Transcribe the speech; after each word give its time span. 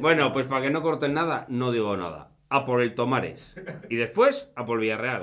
Bueno, 0.00 0.32
pues 0.32 0.46
para 0.46 0.62
que 0.62 0.70
no 0.70 0.80
corten 0.82 1.12
nada, 1.14 1.44
no 1.48 1.70
digo 1.70 1.96
nada. 1.96 2.30
A 2.48 2.64
por 2.64 2.80
el 2.80 2.94
Tomares. 2.94 3.54
Y 3.90 3.96
después, 3.96 4.48
a 4.54 4.64
por 4.64 4.78
Villarreal. 4.80 5.22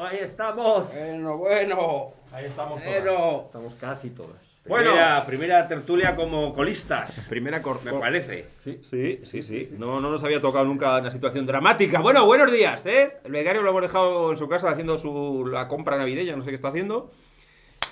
Ahí 0.00 0.18
estamos. 0.20 0.88
Bueno, 0.94 1.36
bueno. 1.38 2.12
Ahí 2.32 2.44
estamos 2.46 2.82
Bueno. 2.84 3.42
Estamos 3.46 3.74
casi 3.80 4.10
todos. 4.10 4.30
Bueno, 4.66 4.90
primera, 4.90 5.26
primera 5.26 5.66
tertulia 5.68 6.14
como 6.14 6.54
colistas. 6.54 7.26
Primera 7.28 7.60
cor- 7.60 7.82
Me 7.84 7.92
parece. 7.94 8.46
Sí, 8.62 9.20
sí, 9.24 9.42
sí. 9.42 9.70
No, 9.76 9.98
no 9.98 10.10
nos 10.10 10.22
había 10.22 10.40
tocado 10.40 10.64
nunca 10.64 10.98
una 10.98 11.10
situación 11.10 11.44
dramática. 11.46 11.98
Bueno, 12.00 12.24
buenos 12.24 12.52
días, 12.52 12.86
¿eh? 12.86 13.16
El 13.24 13.32
becario 13.32 13.62
lo 13.62 13.70
hemos 13.70 13.82
dejado 13.82 14.30
en 14.30 14.36
su 14.36 14.48
casa 14.48 14.70
haciendo 14.70 14.96
su, 14.98 15.48
la 15.50 15.66
compra 15.66 15.96
navideña, 15.96 16.36
no 16.36 16.44
sé 16.44 16.50
qué 16.50 16.54
está 16.54 16.68
haciendo. 16.68 17.10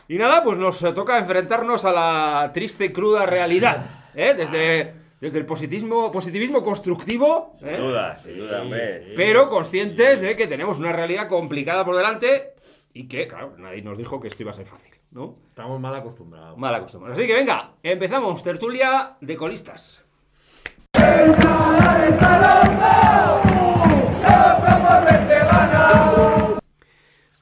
Y 0.06 0.18
nada, 0.18 0.45
pues 0.45 0.58
nos 0.58 0.79
toca 0.95 1.18
enfrentarnos 1.18 1.84
a 1.84 1.92
la 1.92 2.50
triste 2.54 2.84
y 2.86 2.92
cruda 2.92 3.27
realidad, 3.27 3.86
¿eh? 4.14 4.34
Desde, 4.36 4.95
desde 5.21 5.39
el 5.39 5.46
positivismo, 5.46 6.11
positivismo 6.11 6.62
constructivo, 6.62 7.56
¿eh? 7.62 7.77
Sin 7.77 7.87
duda, 7.87 8.16
sin 8.16 8.38
duda, 8.38 8.62
hombre. 8.62 9.12
pero 9.15 9.48
conscientes 9.51 10.20
de 10.20 10.34
que 10.34 10.47
tenemos 10.47 10.78
una 10.78 10.92
realidad 10.92 11.28
complicada 11.28 11.84
por 11.84 11.97
delante 11.97 12.55
y 12.92 13.06
que, 13.06 13.28
claro, 13.28 13.55
nadie 13.59 13.83
nos 13.83 13.98
dijo 13.98 14.20
que 14.20 14.28
esto 14.28 14.42
iba 14.42 14.51
a 14.51 14.55
ser 14.55 14.66
fácil, 14.66 14.95
¿no? 15.11 15.37
Estamos 15.48 15.78
mal 15.78 15.95
acostumbrados. 15.95 16.56
Mala 16.59 16.80
costumbre. 16.80 17.12
Así 17.12 17.27
que 17.27 17.34
venga, 17.34 17.73
empezamos. 17.83 18.42
Tertulia 18.42 19.16
de 19.20 19.37
colistas. 19.37 20.05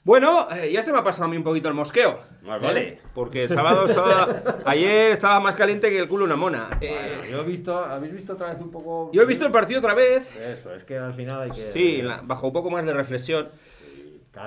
Bueno, 0.08 0.48
eh, 0.50 0.72
ya 0.72 0.82
se 0.82 0.90
me 0.90 0.96
ha 0.96 1.04
pasado 1.04 1.26
a 1.26 1.28
mí 1.28 1.36
un 1.36 1.42
poquito 1.42 1.68
el 1.68 1.74
mosqueo. 1.74 2.18
Más 2.40 2.62
¿eh? 2.62 2.64
vale. 2.64 2.98
Porque 3.12 3.42
el 3.42 3.50
sábado 3.50 3.84
estaba. 3.84 4.42
Ayer 4.64 5.12
estaba 5.12 5.38
más 5.38 5.54
caliente 5.54 5.90
que 5.90 5.98
el 5.98 6.08
culo 6.08 6.20
de 6.26 6.32
una 6.32 6.36
mona. 6.36 6.70
Eh, 6.80 6.96
Bueno, 7.18 7.30
yo 7.30 7.40
he 7.42 7.44
visto, 7.44 7.76
¿habéis 7.78 8.14
visto 8.14 8.32
otra 8.32 8.54
vez 8.54 8.62
un 8.62 8.70
poco? 8.70 9.10
yo 9.12 9.20
he 9.20 9.26
visto 9.26 9.44
el 9.44 9.52
partido 9.52 9.80
otra 9.80 9.92
vez. 9.92 10.34
Eso, 10.34 10.72
es 10.74 10.84
que 10.84 10.96
al 10.96 11.12
final 11.12 11.42
hay 11.42 11.50
que. 11.50 11.60
Sí, 11.60 12.00
la- 12.00 12.22
bajo 12.22 12.46
un 12.46 12.54
poco 12.54 12.70
más 12.70 12.86
de 12.86 12.94
reflexión. 12.94 13.50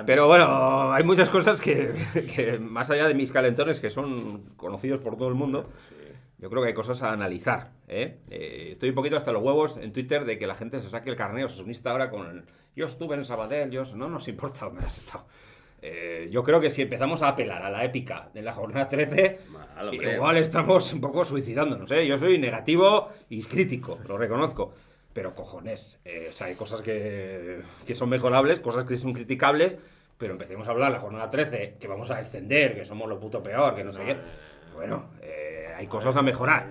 Pero 0.04 0.26
bueno, 0.26 0.92
hay 0.92 1.04
muchas 1.04 1.28
cosas 1.28 1.60
que, 1.60 1.92
que, 2.34 2.58
más 2.58 2.90
allá 2.90 3.06
de 3.06 3.14
mis 3.14 3.30
calentones, 3.30 3.78
que 3.78 3.88
son 3.90 4.42
conocidos 4.56 4.98
por 5.00 5.16
todo 5.16 5.28
el 5.28 5.34
mundo, 5.34 5.70
yo 6.38 6.50
creo 6.50 6.62
que 6.62 6.70
hay 6.70 6.74
cosas 6.74 7.02
a 7.02 7.12
analizar. 7.12 7.70
¿eh? 7.86 8.18
Eh, 8.30 8.70
estoy 8.72 8.88
un 8.88 8.96
poquito 8.96 9.16
hasta 9.16 9.30
los 9.30 9.44
huevos 9.44 9.76
en 9.76 9.92
Twitter 9.92 10.24
de 10.24 10.38
que 10.38 10.48
la 10.48 10.56
gente 10.56 10.80
se 10.80 10.88
saque 10.88 11.08
el 11.08 11.14
carneo 11.14 11.46
unista 11.60 11.92
ahora 11.92 12.10
con 12.10 12.26
el, 12.28 12.42
yo 12.74 12.86
estuve 12.86 13.14
en 13.14 13.22
Sabadell, 13.24 13.70
yo 13.70 13.84
no 13.94 14.08
nos 14.08 14.26
importa 14.26 14.64
dónde 14.64 14.84
has 14.84 14.98
estado. 14.98 15.24
Eh, 15.84 16.28
yo 16.30 16.44
creo 16.44 16.60
que 16.60 16.70
si 16.70 16.82
empezamos 16.82 17.22
a 17.22 17.28
apelar 17.28 17.62
a 17.62 17.70
la 17.70 17.84
épica 17.84 18.30
de 18.32 18.42
la 18.42 18.52
jornada 18.52 18.88
13, 18.88 19.38
Mal, 19.50 19.88
hombre. 19.88 20.14
igual 20.14 20.36
estamos 20.36 20.92
un 20.92 21.00
poco 21.00 21.24
suicidándonos. 21.24 21.90
¿eh? 21.90 22.06
Yo 22.06 22.16
soy 22.18 22.38
negativo 22.38 23.08
y 23.28 23.42
crítico, 23.42 23.98
lo 24.06 24.16
reconozco. 24.16 24.72
Pero 25.12 25.34
cojones, 25.34 25.98
eh, 26.04 26.28
o 26.30 26.32
sea, 26.32 26.46
hay 26.46 26.54
cosas 26.54 26.80
que, 26.80 27.60
que 27.86 27.94
son 27.94 28.08
mejorables, 28.08 28.60
cosas 28.60 28.84
que 28.84 28.96
son 28.96 29.12
criticables, 29.12 29.76
pero 30.16 30.32
empecemos 30.32 30.68
a 30.68 30.70
hablar 30.70 30.92
la 30.92 31.00
jornada 31.00 31.28
13, 31.28 31.76
que 31.78 31.88
vamos 31.88 32.10
a 32.10 32.16
descender, 32.16 32.74
que 32.74 32.84
somos 32.84 33.08
lo 33.08 33.18
puto 33.18 33.42
peor, 33.42 33.74
que 33.74 33.84
no 33.84 33.92
sé 33.92 34.04
qué. 34.04 34.16
Bueno, 34.74 35.10
eh, 35.20 35.66
hay 35.76 35.86
cosas 35.86 36.16
a 36.16 36.22
mejorar. 36.22 36.70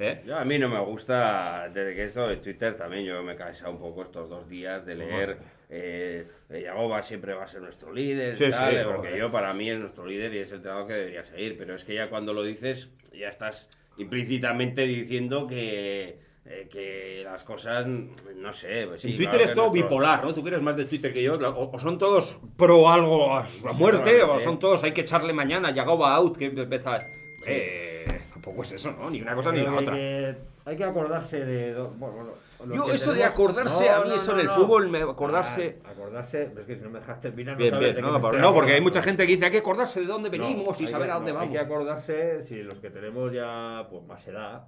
¿Eh? 0.00 0.22
Yo 0.26 0.36
a 0.36 0.44
mí 0.44 0.58
no 0.58 0.68
me 0.68 0.80
gusta, 0.80 1.68
desde 1.72 1.94
que 1.94 2.04
esto 2.04 2.26
de 2.26 2.36
Twitter 2.38 2.76
también 2.76 3.04
yo 3.04 3.22
me 3.22 3.34
he 3.34 3.36
cansado 3.36 3.70
un 3.70 3.78
poco 3.78 4.02
estos 4.02 4.28
dos 4.28 4.48
días 4.48 4.84
de 4.86 4.94
leer 4.96 5.38
eh, 5.68 6.26
eh, 6.50 6.62
Yagoba 6.62 7.02
siempre 7.02 7.34
va 7.34 7.44
a 7.44 7.46
ser 7.46 7.60
nuestro 7.62 7.92
líder, 7.92 8.36
Sí, 8.36 8.50
tal, 8.50 8.70
sí, 8.72 8.76
eh, 8.78 8.82
porque 8.84 9.16
yo 9.16 9.30
para 9.30 9.52
mí 9.54 9.70
es 9.70 9.78
nuestro 9.78 10.04
líder 10.06 10.34
y 10.34 10.38
es 10.38 10.50
el 10.52 10.62
trabajo 10.62 10.88
que 10.88 10.94
debería 10.94 11.24
seguir, 11.24 11.56
pero 11.56 11.74
es 11.76 11.84
que 11.84 11.94
ya 11.94 12.08
cuando 12.10 12.32
lo 12.32 12.42
dices 12.42 12.90
ya 13.12 13.28
estás 13.28 13.68
implícitamente 13.98 14.82
diciendo 14.86 15.46
que, 15.46 16.18
eh, 16.46 16.68
que 16.70 17.20
las 17.24 17.44
cosas, 17.44 17.86
no 17.86 18.52
sé, 18.52 18.86
pues 18.88 19.02
sí, 19.02 19.10
en 19.10 19.16
Twitter 19.16 19.30
claro 19.38 19.44
es 19.44 19.52
todo 19.54 19.66
nuestro- 19.68 19.88
bipolar, 19.88 20.24
¿no? 20.24 20.34
Tú 20.34 20.42
que 20.42 20.48
eres 20.48 20.62
más 20.62 20.76
de 20.76 20.86
Twitter 20.86 21.12
que 21.12 21.22
yo. 21.22 21.34
O, 21.34 21.70
o 21.72 21.78
son 21.78 21.98
todos 21.98 22.38
pro 22.56 22.90
algo 22.90 23.36
a 23.36 23.46
su 23.46 23.68
a 23.68 23.72
muerte, 23.72 24.22
o 24.22 24.40
son 24.40 24.58
todos 24.58 24.82
hay 24.82 24.92
que 24.92 25.02
echarle 25.02 25.32
mañana, 25.32 25.70
Yagoba 25.72 26.14
out, 26.16 26.36
que 26.36 26.46
empieza... 26.46 26.98
Eh, 27.46 28.19
tampoco 28.40 28.62
es 28.62 28.72
eso, 28.72 28.92
¿no? 28.92 29.10
Ni 29.10 29.20
una 29.20 29.34
cosa 29.34 29.52
ni 29.52 29.60
la 29.62 29.74
otra. 29.74 29.94
hay 29.94 30.00
que- 30.00 30.36
Hay 30.66 30.76
que 30.76 30.84
acordarse 30.84 31.44
de. 31.44 31.72
do- 31.72 31.90
Bueno, 31.90 32.32
Yo 32.74 32.92
eso 32.92 33.10
de 33.12 33.16
tenemos- 33.18 33.34
acordarse, 33.34 33.88
a 33.88 34.02
mí 34.02 34.12
eso 34.14 34.32
en 34.34 34.40
el 34.40 34.48
fútbol, 34.50 34.88
me- 34.88 35.02
acordarse- 35.02 35.78
Ah, 35.84 35.90
acordarse, 35.90 36.42
es 36.58 36.66
que 36.66 36.76
si 36.76 36.82
no 36.82 36.90
me 36.90 37.00
dejas 37.00 37.20
terminar, 37.20 37.54
no 37.54 37.58
Bien, 37.58 37.70
sabes 37.70 37.84
bien. 37.94 37.96
de 37.96 38.02
No, 38.12 38.20
por- 38.20 38.38
no, 38.38 38.54
porque 38.54 38.72
hay 38.74 38.80
mucha 38.80 39.00
gente 39.02 39.26
que 39.26 39.32
dice 39.32 39.46
hay 39.46 39.50
que 39.50 39.58
acordarse 39.58 40.00
de 40.00 40.06
dónde 40.06 40.28
No, 40.28 40.32
venimos 40.44 40.80
y 40.80 40.86
saber 40.86 41.06
que- 41.06 41.12
a 41.12 41.14
dónde 41.16 41.32
no, 41.32 41.38
vamos. 41.38 41.48
Hay 41.50 41.58
que 41.58 41.64
acordarse, 41.64 42.42
si 42.42 42.62
los 42.62 42.78
que 42.78 42.90
tenemos 42.90 43.32
ya 43.32 43.86
pues 43.90 44.04
más 44.06 44.26
edad, 44.28 44.64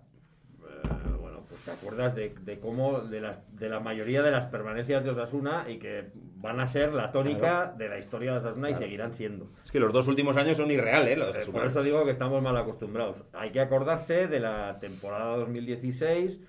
eh, 0.64 0.88
pues 1.52 1.64
te 1.66 1.70
acuerdas 1.70 2.14
de, 2.14 2.34
de 2.40 2.58
cómo, 2.58 3.00
de 3.00 3.20
la, 3.20 3.40
de 3.52 3.68
la 3.68 3.78
mayoría 3.78 4.22
de 4.22 4.30
las 4.30 4.46
permanencias 4.46 5.04
de 5.04 5.10
Osasuna 5.10 5.66
y 5.68 5.78
que 5.78 6.06
van 6.36 6.60
a 6.60 6.66
ser 6.66 6.94
la 6.94 7.12
tónica 7.12 7.74
de 7.76 7.90
la 7.90 7.98
historia 7.98 8.32
de 8.32 8.38
Osasuna 8.38 8.70
y 8.70 8.74
seguirán 8.74 9.12
siendo. 9.12 9.50
Es 9.62 9.70
que 9.70 9.78
los 9.78 9.92
dos 9.92 10.08
últimos 10.08 10.38
años 10.38 10.56
son 10.56 10.70
irreales. 10.70 11.18
Eh, 11.18 11.22
Osasuna. 11.22 11.58
Por 11.58 11.66
eso 11.66 11.82
digo 11.82 12.02
que 12.06 12.10
estamos 12.10 12.42
mal 12.42 12.56
acostumbrados. 12.56 13.22
Hay 13.34 13.50
que 13.50 13.60
acordarse 13.60 14.28
de 14.28 14.40
la 14.40 14.78
temporada 14.80 15.36
2016, 15.36 16.40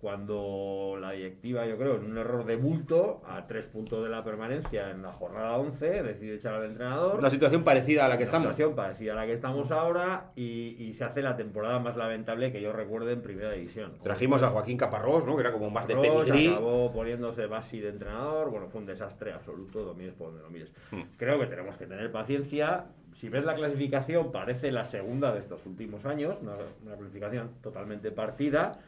cuando 0.00 0.96
la 0.98 1.12
directiva, 1.12 1.66
yo 1.66 1.76
creo, 1.76 1.96
en 1.96 2.10
un 2.10 2.16
error 2.18 2.46
de 2.46 2.56
bulto, 2.56 3.20
a 3.28 3.46
tres 3.46 3.66
puntos 3.66 4.02
de 4.02 4.08
la 4.08 4.24
permanencia 4.24 4.90
en 4.90 5.02
la 5.02 5.12
jornada 5.12 5.58
11, 5.58 6.02
decide 6.02 6.36
echar 6.36 6.54
al 6.54 6.64
entrenador. 6.64 7.18
Una 7.18 7.28
situación 7.28 7.62
parecida 7.64 8.06
a 8.06 8.08
la 8.08 8.14
que 8.16 8.22
Una 8.22 8.24
estamos. 8.24 8.48
situación 8.48 8.74
parecida 8.74 9.12
a 9.12 9.16
la 9.16 9.26
que 9.26 9.34
estamos 9.34 9.70
ahora 9.70 10.30
y, 10.36 10.76
y 10.78 10.94
se 10.94 11.04
hace 11.04 11.20
la 11.20 11.36
temporada 11.36 11.78
más 11.80 11.96
lamentable 11.96 12.50
que 12.50 12.62
yo 12.62 12.72
recuerde 12.72 13.12
en 13.12 13.20
primera 13.20 13.52
división. 13.52 13.92
Trajimos 14.02 14.42
a 14.42 14.48
Joaquín 14.48 14.78
Caparrós, 14.78 15.26
¿no? 15.26 15.36
Que 15.36 15.42
era 15.42 15.52
como 15.52 15.68
más 15.68 15.86
de 15.86 15.94
Ross, 15.94 16.24
pedigrí. 16.30 16.48
acabó 16.48 16.90
poniéndose 16.92 17.46
Basi 17.46 17.80
de 17.80 17.90
entrenador. 17.90 18.50
Bueno, 18.50 18.68
fue 18.68 18.80
un 18.80 18.86
desastre 18.86 19.32
absoluto, 19.32 19.84
lo 19.84 19.94
mires 19.94 20.14
por 20.14 20.28
donde 20.28 20.42
lo 20.42 20.48
mires. 20.50 20.72
Hmm. 20.90 21.02
Creo 21.18 21.38
que 21.38 21.46
tenemos 21.46 21.76
que 21.76 21.86
tener 21.86 22.10
paciencia. 22.10 22.86
Si 23.12 23.28
ves 23.28 23.44
la 23.44 23.54
clasificación, 23.54 24.32
parece 24.32 24.70
la 24.72 24.84
segunda 24.84 25.32
de 25.32 25.40
estos 25.40 25.66
últimos 25.66 26.06
años, 26.06 26.38
una, 26.40 26.52
una 26.86 26.96
clasificación 26.96 27.50
totalmente 27.60 28.12
partida, 28.12 28.78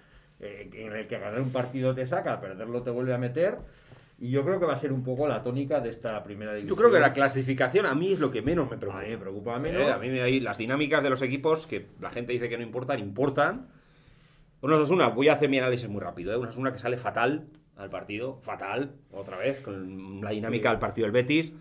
eh, 0.42 0.68
en 0.74 0.92
el 0.92 1.06
que 1.06 1.18
ganar 1.18 1.40
un 1.40 1.50
partido 1.50 1.94
te 1.94 2.06
saca, 2.06 2.40
perderlo 2.40 2.82
te 2.82 2.90
vuelve 2.90 3.14
a 3.14 3.18
meter. 3.18 3.56
Y 4.18 4.30
yo 4.30 4.44
creo 4.44 4.60
que 4.60 4.66
va 4.66 4.74
a 4.74 4.76
ser 4.76 4.92
un 4.92 5.02
poco 5.02 5.26
la 5.26 5.42
tónica 5.42 5.80
de 5.80 5.88
esta 5.90 6.22
primera 6.22 6.52
Yo 6.52 6.56
división. 6.58 6.78
creo 6.78 6.90
que 6.92 7.00
la 7.00 7.12
clasificación 7.12 7.86
a 7.86 7.94
mí 7.94 8.12
es 8.12 8.20
lo 8.20 8.30
que 8.30 8.40
menos 8.42 8.68
me 8.70 8.76
A 8.76 8.78
preocupa. 8.78 9.02
mí 9.02 9.08
me 9.10 9.18
preocupa 9.18 9.56
Eh, 9.56 9.60
menos. 9.60 9.96
a 9.96 9.98
mí 9.98 10.08
me 10.10 10.22
hay 10.22 10.38
las 10.38 10.58
dinámicas 10.58 11.02
de 11.02 11.10
los 11.10 11.22
equipos 11.22 11.66
que 11.66 11.86
la 12.00 12.10
gente 12.10 12.32
dice 12.32 12.48
que 12.48 12.56
no 12.56 12.62
importan, 12.62 13.00
importan. 13.00 13.66
Una 14.60 14.76
Osasuna, 14.76 15.08
voy 15.08 15.28
a 15.28 15.32
hacer 15.32 15.48
mi 15.48 15.58
análisis 15.58 15.88
muy 15.88 16.00
rápido. 16.00 16.32
¿eh? 16.32 16.36
Una 16.36 16.48
Osasuna 16.50 16.72
que 16.72 16.78
sale 16.78 16.96
fatal 16.98 17.46
al 17.76 17.90
partido, 17.90 18.38
fatal, 18.42 18.92
otra 19.10 19.38
vez, 19.38 19.60
con 19.60 20.20
la 20.20 20.30
dinámica 20.30 20.70
del 20.70 20.78
partido 20.78 21.06
del 21.06 21.12
Betis. 21.12 21.52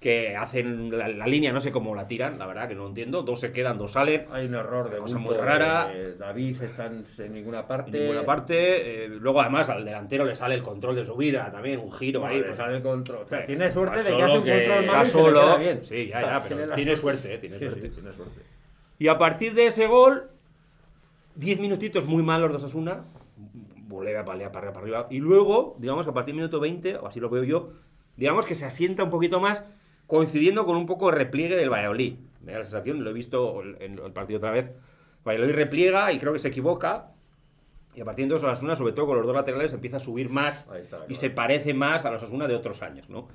Que 0.00 0.36
hacen 0.36 0.96
la, 0.96 1.08
la 1.08 1.26
línea, 1.26 1.52
no 1.52 1.60
sé 1.60 1.72
cómo 1.72 1.94
la 1.94 2.06
tiran, 2.06 2.38
la 2.38 2.46
verdad 2.46 2.68
que 2.68 2.74
no 2.74 2.86
entiendo. 2.86 3.22
Dos 3.22 3.40
se 3.40 3.50
quedan, 3.50 3.78
dos 3.78 3.92
salen. 3.92 4.26
Hay 4.30 4.44
un 4.46 4.54
error 4.54 4.90
de 4.90 4.98
Cosa 4.98 5.18
muy 5.18 5.34
rara. 5.34 5.90
David 6.18 6.62
está 6.62 6.86
en, 6.86 7.04
ninguna 7.32 7.66
parte. 7.66 7.90
En 7.96 8.02
ninguna 8.02 8.22
parte. 8.24 9.04
eh, 9.04 9.08
luego, 9.08 9.40
además, 9.40 9.68
al 9.70 9.84
delantero 9.84 10.24
le 10.26 10.36
sale 10.36 10.54
el 10.54 10.62
control 10.62 10.96
de 10.96 11.04
su 11.06 11.16
vida 11.16 11.50
también, 11.50 11.80
un 11.80 11.90
giro 11.92 12.20
Vale, 12.20 12.36
ahí. 12.36 12.42
pues, 12.42 12.56
sale 12.56 12.76
el 12.76 12.82
control. 12.82 13.22
O 13.24 13.26
sea, 13.26 13.40
Sí. 13.40 13.46
tiene 13.46 13.70
suerte 13.70 14.02
de 14.02 14.16
que 14.16 14.22
hace 14.22 14.38
un 14.38 14.44
que 14.44 14.52
control 14.66 14.86
malo 14.86 15.02
y 15.02 15.06
se 15.06 15.16
le 15.16 15.24
solo. 15.24 15.40
queda 15.40 15.56
bien. 15.56 15.80
Sí, 15.84 16.06
ya, 16.08 16.16
O 16.18 16.20
sea, 16.20 16.30
ya, 16.40 16.42
pero 16.48 16.66
la 16.66 16.74
tiene 16.74 16.96
suerte, 16.96 17.34
eh, 17.34 17.38
tiene 17.38 17.58
Sí, 17.58 17.64
sí, 17.64 17.70
suerte. 17.70 17.88
tiene 17.88 18.12
suerte. 18.12 18.40
Y 18.98 19.08
a 19.08 19.18
partir 19.18 19.54
de 19.54 19.66
ese 19.66 19.86
gol, 19.86 20.28
10 21.36 21.58
minutitos 21.60 22.04
muy 22.06 22.22
malos 22.22 22.50
de 22.50 22.56
Osasuna, 22.56 23.00
volea 23.88 24.20
allá, 24.20 24.24
para 24.26 24.36
arriba, 24.68 24.72
para 24.72 24.78
arriba. 24.84 25.06
Y 25.10 25.18
luego, 25.20 25.76
digamos 25.78 26.04
que 26.04 26.10
a 26.10 26.14
partir 26.14 26.34
del 26.34 26.40
minuto 26.42 26.60
20, 26.60 26.96
o 26.98 27.06
así 27.06 27.18
lo 27.20 27.28
veo 27.30 27.44
yo, 27.44 27.70
digamos 28.16 28.46
que 28.46 28.54
se 28.54 28.64
asienta 28.66 29.02
un 29.04 29.10
poquito 29.10 29.40
más, 29.40 29.64
coincidiendo 30.06 30.64
con 30.66 30.76
un 30.76 30.86
poco 30.86 31.10
de 31.10 31.16
repliegue 31.18 31.56
del 31.56 31.70
Valladolid. 31.70 32.16
Me 32.42 32.52
da 32.52 32.58
la 32.60 32.64
sensación, 32.64 33.02
lo 33.02 33.10
he 33.10 33.12
visto 33.12 33.62
en 33.80 33.98
el 33.98 34.12
partido 34.12 34.38
otra 34.38 34.50
vez. 34.52 34.70
Valladolid 35.26 35.54
repliega 35.54 36.12
y 36.12 36.18
creo 36.18 36.32
que 36.32 36.38
se 36.38 36.48
equivoca. 36.48 37.12
Y 37.94 38.00
a 38.02 38.04
partir 38.04 38.28
de 38.28 38.36
eso, 38.36 38.46
Osasuna, 38.46 38.76
sobre 38.76 38.92
todo 38.92 39.06
con 39.06 39.16
los 39.16 39.26
dos 39.26 39.34
laterales, 39.34 39.72
empieza 39.72 39.96
a 39.96 40.00
subir 40.00 40.28
más 40.28 40.66
está 40.76 40.98
y 41.08 41.14
se 41.14 41.30
parece 41.30 41.72
más 41.74 42.04
a 42.04 42.10
los 42.10 42.22
Osasuna 42.22 42.46
de 42.46 42.54
otros 42.54 42.82
años, 42.82 43.08
¿no? 43.08 43.26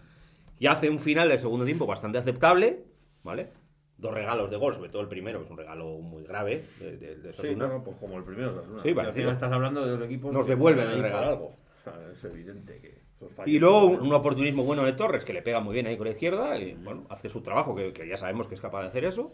Y 0.60 0.68
hace 0.68 0.90
un 0.90 1.00
final 1.00 1.28
del 1.30 1.40
segundo 1.40 1.66
tiempo 1.66 1.88
bastante 1.88 2.20
aceptable, 2.20 2.84
¿vale? 3.24 3.50
Dos 3.98 4.14
regalos 4.14 4.50
de 4.52 4.58
gol, 4.58 4.74
sobre 4.76 4.90
todo 4.90 5.02
el 5.02 5.08
primero, 5.08 5.40
que 5.40 5.46
es 5.46 5.52
un 5.52 5.58
regalo 5.58 5.86
muy 5.98 6.24
grave 6.24 6.64
de, 6.80 6.98
de, 6.98 7.16
de 7.18 7.34
Sí, 7.34 7.40
Osasuna. 7.42 7.66
bueno, 7.66 7.84
pues 7.84 7.98
como 7.98 8.18
el 8.18 8.24
primero. 8.24 8.52
Osasuna. 8.52 8.82
Sí, 8.84 8.94
parecido. 8.94 9.14
final 9.16 9.34
estás 9.34 9.52
hablando 9.52 9.84
de 9.86 9.92
dos 9.92 10.02
equipos. 10.04 10.32
Nos 10.32 10.46
que 10.46 10.52
devuelven 10.52 10.88
el 10.90 11.02
regalo. 11.02 11.28
algo. 11.28 11.46
O 11.48 11.84
sea, 11.84 11.94
es 12.12 12.24
evidente 12.24 12.80
que. 12.80 13.01
Y 13.46 13.60
luego 13.60 13.86
un, 13.86 14.02
un 14.02 14.14
oportunismo 14.14 14.64
bueno 14.64 14.84
de 14.84 14.94
Torres, 14.94 15.24
que 15.26 15.34
le 15.34 15.42
pega 15.42 15.60
muy 15.60 15.74
bien 15.74 15.88
ahí 15.88 15.98
con 15.98 16.06
la 16.08 16.12
izquierda, 16.14 16.58
y 16.60 16.74
bueno, 16.74 17.06
hace 17.10 17.30
su 17.30 17.42
trabajo, 17.42 17.76
que, 17.76 17.94
que 17.94 18.08
ya 18.08 18.18
sabemos 18.18 18.48
que 18.48 18.56
es 18.56 18.62
capaz 18.62 18.82
de 18.82 18.88
hacer 18.88 19.06
eso. 19.06 19.32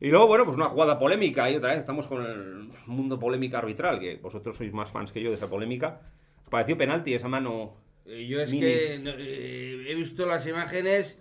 Y 0.00 0.08
luego, 0.08 0.26
bueno, 0.28 0.44
pues 0.44 0.56
una 0.56 0.66
jugada 0.68 0.98
polémica, 0.98 1.50
y 1.50 1.56
otra 1.56 1.70
vez 1.70 1.78
estamos 1.78 2.06
con 2.06 2.24
el 2.24 2.68
mundo 2.86 3.18
polémica 3.18 3.58
arbitral, 3.58 3.98
que 3.98 4.16
vosotros 4.16 4.56
sois 4.56 4.72
más 4.72 4.90
fans 4.90 5.10
que 5.12 5.20
yo 5.22 5.30
de 5.30 5.36
esa 5.36 5.48
polémica. 5.50 6.00
¿Os 6.44 6.50
pareció 6.50 6.76
penalti 6.78 7.14
esa 7.14 7.28
mano? 7.28 7.74
Eh, 8.06 8.26
Yo 8.26 8.40
es 8.40 8.50
Mini. 8.50 8.62
que 8.62 8.98
no, 9.02 9.10
eh, 9.10 9.86
he 9.88 9.94
visto 9.94 10.24
las 10.24 10.46
imágenes 10.46 11.18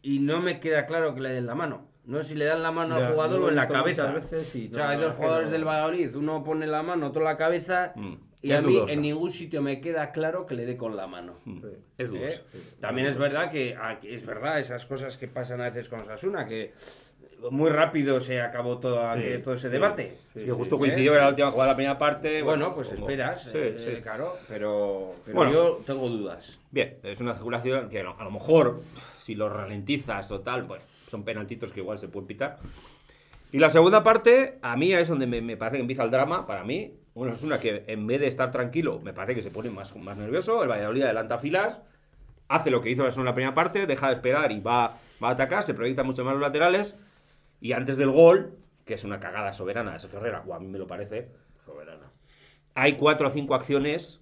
y 0.00 0.20
no 0.20 0.40
me 0.40 0.60
queda 0.60 0.86
claro 0.86 1.14
que 1.14 1.20
le 1.20 1.30
den 1.30 1.46
la 1.46 1.54
mano. 1.54 1.88
No 2.04 2.22
sé 2.22 2.30
si 2.30 2.34
le 2.36 2.46
dan 2.46 2.62
la 2.62 2.72
mano 2.72 2.98
Ya, 2.98 3.08
al 3.08 3.12
jugador 3.12 3.42
o 3.42 3.48
en 3.50 3.56
la 3.56 3.68
cabeza. 3.68 4.10
veces 4.12 4.54
o 4.54 4.58
no, 4.70 4.74
sea, 4.74 4.88
hay 4.90 4.98
dos 4.98 5.14
jugadores 5.16 5.48
no. 5.48 5.52
del 5.52 5.64
Valladolid, 5.66 6.14
uno 6.16 6.42
pone 6.42 6.66
la 6.66 6.82
mano, 6.82 7.08
otro 7.08 7.22
la 7.24 7.36
cabeza. 7.36 7.92
Mm. 7.94 8.14
Y 8.42 8.52
Es 8.52 8.58
a 8.58 8.62
mí 8.62 8.72
dudosa. 8.74 8.94
en 8.94 9.02
ningún 9.02 9.30
sitio 9.30 9.60
me 9.60 9.80
queda 9.80 10.12
claro 10.12 10.46
que 10.46 10.54
le 10.54 10.64
dé 10.64 10.76
con 10.76 10.96
la 10.96 11.06
mano. 11.06 11.34
Mm. 11.44 11.60
Sí. 11.60 11.66
Es 11.98 12.06
¿eh? 12.06 12.08
dudoso. 12.08 12.42
También 12.80 13.06
es 13.08 13.18
verdad 13.18 13.50
que 13.50 13.76
aquí- 13.80 14.08
es 14.08 14.24
verdad 14.24 14.58
esas 14.58 14.86
cosas 14.86 15.16
que 15.18 15.28
pasan 15.28 15.60
a 15.60 15.64
veces 15.64 15.88
con 15.88 16.04
Sasuna, 16.06 16.46
que 16.46 16.72
muy 17.50 17.70
rápido 17.70 18.20
se 18.20 18.40
acabó 18.40 18.78
todo, 18.78 19.02
Sí, 19.14 19.42
todo 19.42 19.54
ese 19.54 19.68
debate. 19.68 20.16
Sí, 20.32 20.40
Yo 20.40 20.54
sí. 20.54 20.58
justo 20.58 20.78
coincidió 20.78 21.12
que 21.12 21.16
era 21.16 21.24
la 21.24 21.30
última 21.30 21.50
jugada 21.50 21.68
de 21.68 21.72
la 21.72 21.76
primera 21.76 21.98
parte. 21.98 22.42
Bueno, 22.42 22.74
pues 22.74 22.88
como- 22.88 23.00
esperas, 23.00 23.42
Sí, 23.44 23.50
eh, 23.54 23.92
sí. 23.96 24.02
claro, 24.02 24.34
pero, 24.48 25.14
pero 25.24 25.36
Bueno. 25.36 25.52
yo 25.52 25.78
tengo 25.86 26.08
dudas. 26.08 26.58
Bien, 26.70 26.96
es 27.02 27.20
una 27.20 27.34
circulación 27.34 27.88
que 27.90 28.00
a 28.00 28.04
lo- 28.04 28.18
a 28.18 28.24
lo 28.24 28.30
mejor, 28.30 28.82
si 29.18 29.34
lo 29.34 29.48
ralentizas 29.48 30.30
o 30.32 30.40
tal, 30.40 30.62
bueno, 30.64 30.84
son 31.10 31.24
penaltitos 31.24 31.72
que 31.72 31.80
igual 31.80 31.98
se 31.98 32.08
pueden 32.08 32.26
pitar. 32.26 32.58
Y 33.52 33.58
la 33.58 33.68
segunda 33.70 34.02
parte, 34.02 34.58
a 34.62 34.76
mí 34.76 34.92
es 34.92 35.08
donde 35.08 35.26
me, 35.26 35.40
me 35.42 35.56
parece 35.56 35.76
que 35.78 35.80
empieza 35.82 36.04
el 36.04 36.10
drama, 36.10 36.46
para 36.46 36.62
mí. 36.64 36.94
Bueno, 37.14 37.34
es 37.34 37.42
una 37.42 37.58
que 37.58 37.84
en 37.86 38.06
vez 38.06 38.20
de 38.20 38.28
estar 38.28 38.50
tranquilo, 38.50 39.00
me 39.00 39.12
parece 39.12 39.34
que 39.34 39.42
se 39.42 39.50
pone 39.50 39.70
más, 39.70 39.94
más 39.96 40.16
nervioso. 40.16 40.62
El 40.62 40.70
Valladolid 40.70 41.02
adelanta 41.02 41.38
filas, 41.38 41.80
hace 42.48 42.70
lo 42.70 42.80
que 42.80 42.90
hizo 42.90 43.06
en 43.06 43.24
la 43.24 43.34
primera 43.34 43.54
parte, 43.54 43.86
deja 43.86 44.08
de 44.08 44.14
esperar 44.14 44.52
y 44.52 44.60
va, 44.60 44.98
va 45.22 45.28
a 45.28 45.32
atacar, 45.32 45.62
se 45.62 45.74
proyecta 45.74 46.02
mucho 46.04 46.24
más 46.24 46.34
los 46.34 46.42
laterales. 46.42 46.96
Y 47.60 47.72
antes 47.72 47.96
del 47.96 48.10
gol, 48.10 48.56
que 48.84 48.94
es 48.94 49.04
una 49.04 49.20
cagada 49.20 49.52
soberana 49.52 49.92
de 49.92 49.98
Sergio 49.98 50.18
Herrera, 50.18 50.42
o 50.46 50.54
a 50.54 50.60
mí 50.60 50.66
me 50.66 50.78
lo 50.78 50.86
parece, 50.86 51.28
Soberana. 51.64 52.10
hay 52.74 52.94
cuatro 52.94 53.28
o 53.28 53.30
cinco 53.30 53.54
acciones 53.54 54.20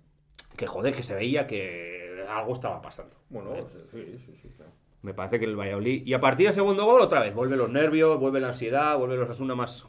que, 0.57 0.67
joder, 0.67 0.95
que 0.95 1.03
se 1.03 1.15
veía 1.15 1.47
que 1.47 2.27
algo 2.29 2.55
estaba 2.55 2.83
pasando. 2.83 3.17
Bueno, 3.31 3.55
sí, 3.93 4.05
sí, 4.05 4.19
sí, 4.27 4.39
sí, 4.43 4.49
claro. 4.57 4.73
Me 5.03 5.15
parece 5.15 5.39
que 5.39 5.45
el 5.45 5.57
Valladolid. 5.57 6.05
Y 6.05 6.13
a 6.13 6.21
partir 6.21 6.47
del 6.47 6.55
segundo 6.55 6.85
gol, 6.85 7.01
otra 7.01 7.21
vez, 7.21 7.35
vuelve 7.35 7.57
los 7.57 7.71
nervios, 7.71 8.19
vuelve 8.19 8.41
la 8.41 8.49
ansiedad, 8.49 8.99
vuelve 8.99 9.17
los 9.17 9.31
Asuna 9.31 9.55
más. 9.55 9.87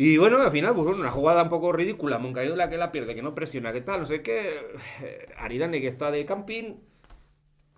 Y 0.00 0.16
bueno, 0.16 0.40
al 0.40 0.52
final, 0.52 0.74
pues 0.74 0.86
bueno, 0.86 1.00
una 1.00 1.10
jugada 1.10 1.42
un 1.42 1.48
poco 1.48 1.72
ridícula. 1.72 2.18
Moncayola 2.18 2.70
que 2.70 2.76
la 2.76 2.92
pierde, 2.92 3.16
que 3.16 3.22
no 3.22 3.34
presiona, 3.34 3.72
que 3.72 3.80
tal, 3.80 3.98
no 3.98 4.06
sé 4.06 4.22
qué. 4.22 4.60
Eh, 5.02 5.26
Aridane 5.36 5.80
que 5.80 5.88
está 5.88 6.12
de 6.12 6.24
camping. 6.24 6.76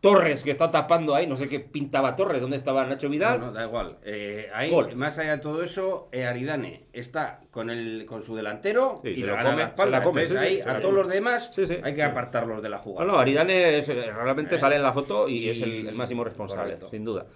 Torres 0.02 0.42
que 0.44 0.50
está 0.50 0.70
tapando 0.70 1.14
ahí, 1.14 1.26
no 1.26 1.36
sé 1.38 1.46
qué 1.48 1.60
pintaba 1.60 2.16
Torres, 2.16 2.40
¿dónde 2.42 2.56
estaba 2.58 2.84
Nacho 2.86 3.08
Vidal? 3.10 3.38
No, 3.40 3.46
no, 3.46 3.52
da 3.52 3.64
igual. 3.66 3.98
Eh, 4.04 4.48
ahí, 4.54 4.70
Gol. 4.70 4.96
más 4.96 5.18
allá 5.18 5.32
de 5.36 5.42
todo 5.42 5.62
eso, 5.62 6.08
eh, 6.12 6.24
Aridane 6.24 6.86
está 6.94 7.40
con 7.50 7.68
el 7.70 8.04
con 8.06 8.22
su 8.22 8.34
delantero 8.36 8.98
Sí, 9.02 9.10
y 9.10 9.20
come, 9.22 9.32
la 9.32 9.62
espalda. 9.64 10.02
come, 10.02 10.22
Entonces, 10.22 10.28
sí, 10.28 10.34
sí, 10.38 10.56
ahí, 10.56 10.62
se 10.62 10.70
a 10.70 10.80
todos 10.80 10.94
los 10.94 11.08
demás 11.08 11.52
hay 11.82 11.94
que 11.94 12.02
apartarlos 12.02 12.62
de 12.62 12.68
la 12.70 12.78
jugada. 12.78 13.10
no, 13.12 13.18
Aridane 13.18 13.78
es, 13.78 13.88
realmente 13.88 14.54
Eh, 14.54 14.58
sale 14.58 14.76
en 14.76 14.82
la 14.82 14.92
foto 14.92 15.28
y, 15.28 15.38
y- 15.46 15.50
es 15.50 15.60
el, 15.62 15.86
el 15.88 15.94
máximo 15.94 16.24
responsable, 16.24 16.62
correcto. 16.74 16.88
sin 16.90 17.04
duda. 17.04 17.26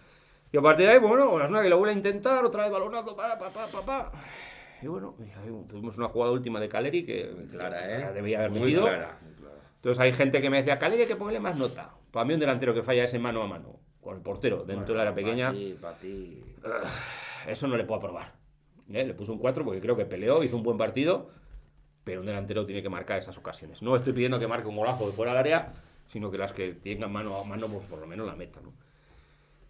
Y 0.51 0.57
a 0.57 0.63
partir 0.63 0.87
de 0.87 0.93
ahí, 0.93 0.99
bueno, 0.99 1.31
Osasuna 1.33 1.63
que 1.63 1.69
lo 1.69 1.77
vuelve 1.79 1.93
a 1.93 1.97
intentar, 1.97 2.45
otra 2.47 2.63
vez 2.65 2.73
balonazo, 2.73 3.15
para, 3.17 3.39
pa, 3.39 3.51
pa, 3.51 3.67
pa, 3.67 3.83
pa. 3.85 4.13
Y 4.85 4.87
bueno, 4.87 5.15
ahí 5.19 5.49
tuvimos 5.67 5.97
una 5.97 6.09
jugada 6.09 6.33
última 6.33 6.61
de 6.61 6.69
Caleri 6.69 7.07
que 7.07 7.47
Clara, 7.51 7.87
que 7.87 7.95
¿eh? 7.95 8.13
debía 8.13 8.41
haber 8.41 8.51
Muy 8.51 8.61
metido. 8.61 8.83
clara. 8.83 9.19
Entonces 9.77 9.99
hay 9.99 10.13
gente 10.13 10.43
que 10.43 10.51
me 10.51 10.59
decía, 10.59 10.79
Caleri 10.79 11.01
hay 11.03 11.09
que 11.09 11.17
ponerle 11.17 11.41
más 11.41 11.57
nota. 11.57 11.95
Para 12.11 12.27
mí 12.27 12.35
un 12.35 12.41
delantero 12.41 12.75
que 12.75 12.83
falla 12.83 13.03
ese 13.05 13.19
mano 13.19 13.43
a 13.43 13.47
mano 13.47 13.81
con 14.03 14.15
el 14.15 14.21
portero 14.21 14.63
dentro 14.65 14.89
del 14.93 15.01
área 15.01 15.15
pequeña, 15.15 15.47
Pa' 15.53 15.55
ti, 15.55 15.79
pa' 15.81 15.93
ti. 15.95 16.43
eso 17.47 17.67
no 17.67 17.79
le 17.79 17.85
puedo 17.85 17.97
aprobar. 17.99 18.35
¿Eh? 18.93 19.07
Le 19.07 19.15
puso 19.15 19.33
un 19.33 19.39
4 19.39 19.65
porque 19.65 19.81
creo 19.81 19.97
que 19.97 20.05
peleó, 20.05 20.43
hizo 20.45 20.55
un 20.59 20.63
buen 20.63 20.77
partido, 20.77 21.31
pero 22.05 22.21
un 22.21 22.27
delantero 22.27 22.67
tiene 22.67 22.83
que 22.83 22.91
marcar 22.91 23.17
esas 23.17 23.39
ocasiones. 23.39 23.81
No 23.81 23.97
estoy 23.97 24.13
pidiendo 24.13 24.39
que 24.39 24.47
marque 24.47 24.69
un 24.69 24.77
golazo 24.77 25.07
de 25.07 25.13
fuera 25.15 25.33
del 25.33 25.39
área, 25.39 25.73
sino 26.09 26.31
que 26.31 26.37
las 26.37 26.53
que 26.53 26.75
tengan 26.75 27.11
mano 27.11 27.35
a 27.39 27.45
mano, 27.45 27.69
pues 27.69 27.87
por 27.87 28.01
lo 28.01 28.07
menos 28.07 28.27
la 28.27 28.37
meta. 28.37 28.61
¿no? 28.63 28.75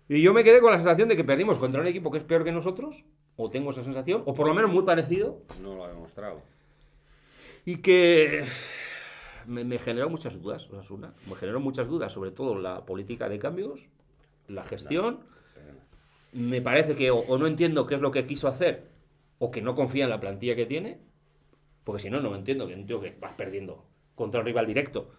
Y 0.08 0.20
yo 0.22 0.34
me 0.34 0.42
quedé 0.42 0.60
con 0.60 0.72
la 0.72 0.78
sensación 0.78 1.08
de 1.08 1.14
que 1.16 1.22
perdimos 1.22 1.60
contra 1.60 1.80
un 1.80 1.86
equipo 1.86 2.10
que 2.10 2.18
es 2.18 2.24
peor 2.24 2.42
que 2.42 2.50
nosotros, 2.50 3.04
o 3.36 3.50
tengo 3.50 3.70
esa 3.70 3.82
sensación, 3.82 4.22
o 4.26 4.34
por 4.34 4.46
lo 4.46 4.54
menos 4.54 4.70
muy 4.70 4.84
parecido, 4.84 5.40
No 5.60 5.74
lo 5.74 5.84
ha 5.84 5.88
demostrado. 5.88 6.42
y 7.64 7.76
que 7.78 8.44
me, 9.46 9.64
me 9.64 9.78
generó 9.78 10.08
muchas 10.10 10.40
dudas, 10.40 10.68
Osasuna. 10.70 11.14
Me 11.28 11.34
generó 11.36 11.60
muchas 11.60 11.88
dudas, 11.88 12.12
sobre 12.12 12.30
todo 12.30 12.56
la 12.58 12.84
política 12.86 13.28
de 13.28 13.38
cambios, 13.38 13.80
la 14.48 14.62
gestión. 14.64 15.20
Me 16.32 16.60
parece 16.60 16.96
que 16.96 17.10
o, 17.12 17.18
o 17.18 17.38
no 17.38 17.46
entiendo 17.46 17.86
qué 17.86 17.94
es 17.94 18.00
lo 18.00 18.10
que 18.10 18.24
quiso 18.24 18.48
hacer, 18.48 18.88
o 19.38 19.50
que 19.50 19.62
no 19.62 19.74
confía 19.74 20.04
en 20.04 20.10
la 20.10 20.18
plantilla 20.20 20.56
que 20.56 20.66
tiene, 20.66 20.98
porque 21.84 22.02
si 22.02 22.10
no, 22.10 22.20
no 22.20 22.34
entiendo 22.34 22.66
que 22.66 22.74
un 22.74 22.86
tío 22.86 23.00
que 23.00 23.16
vas 23.20 23.34
perdiendo 23.34 23.84
contra 24.16 24.40
un 24.40 24.46
rival 24.46 24.66
directo. 24.66 25.10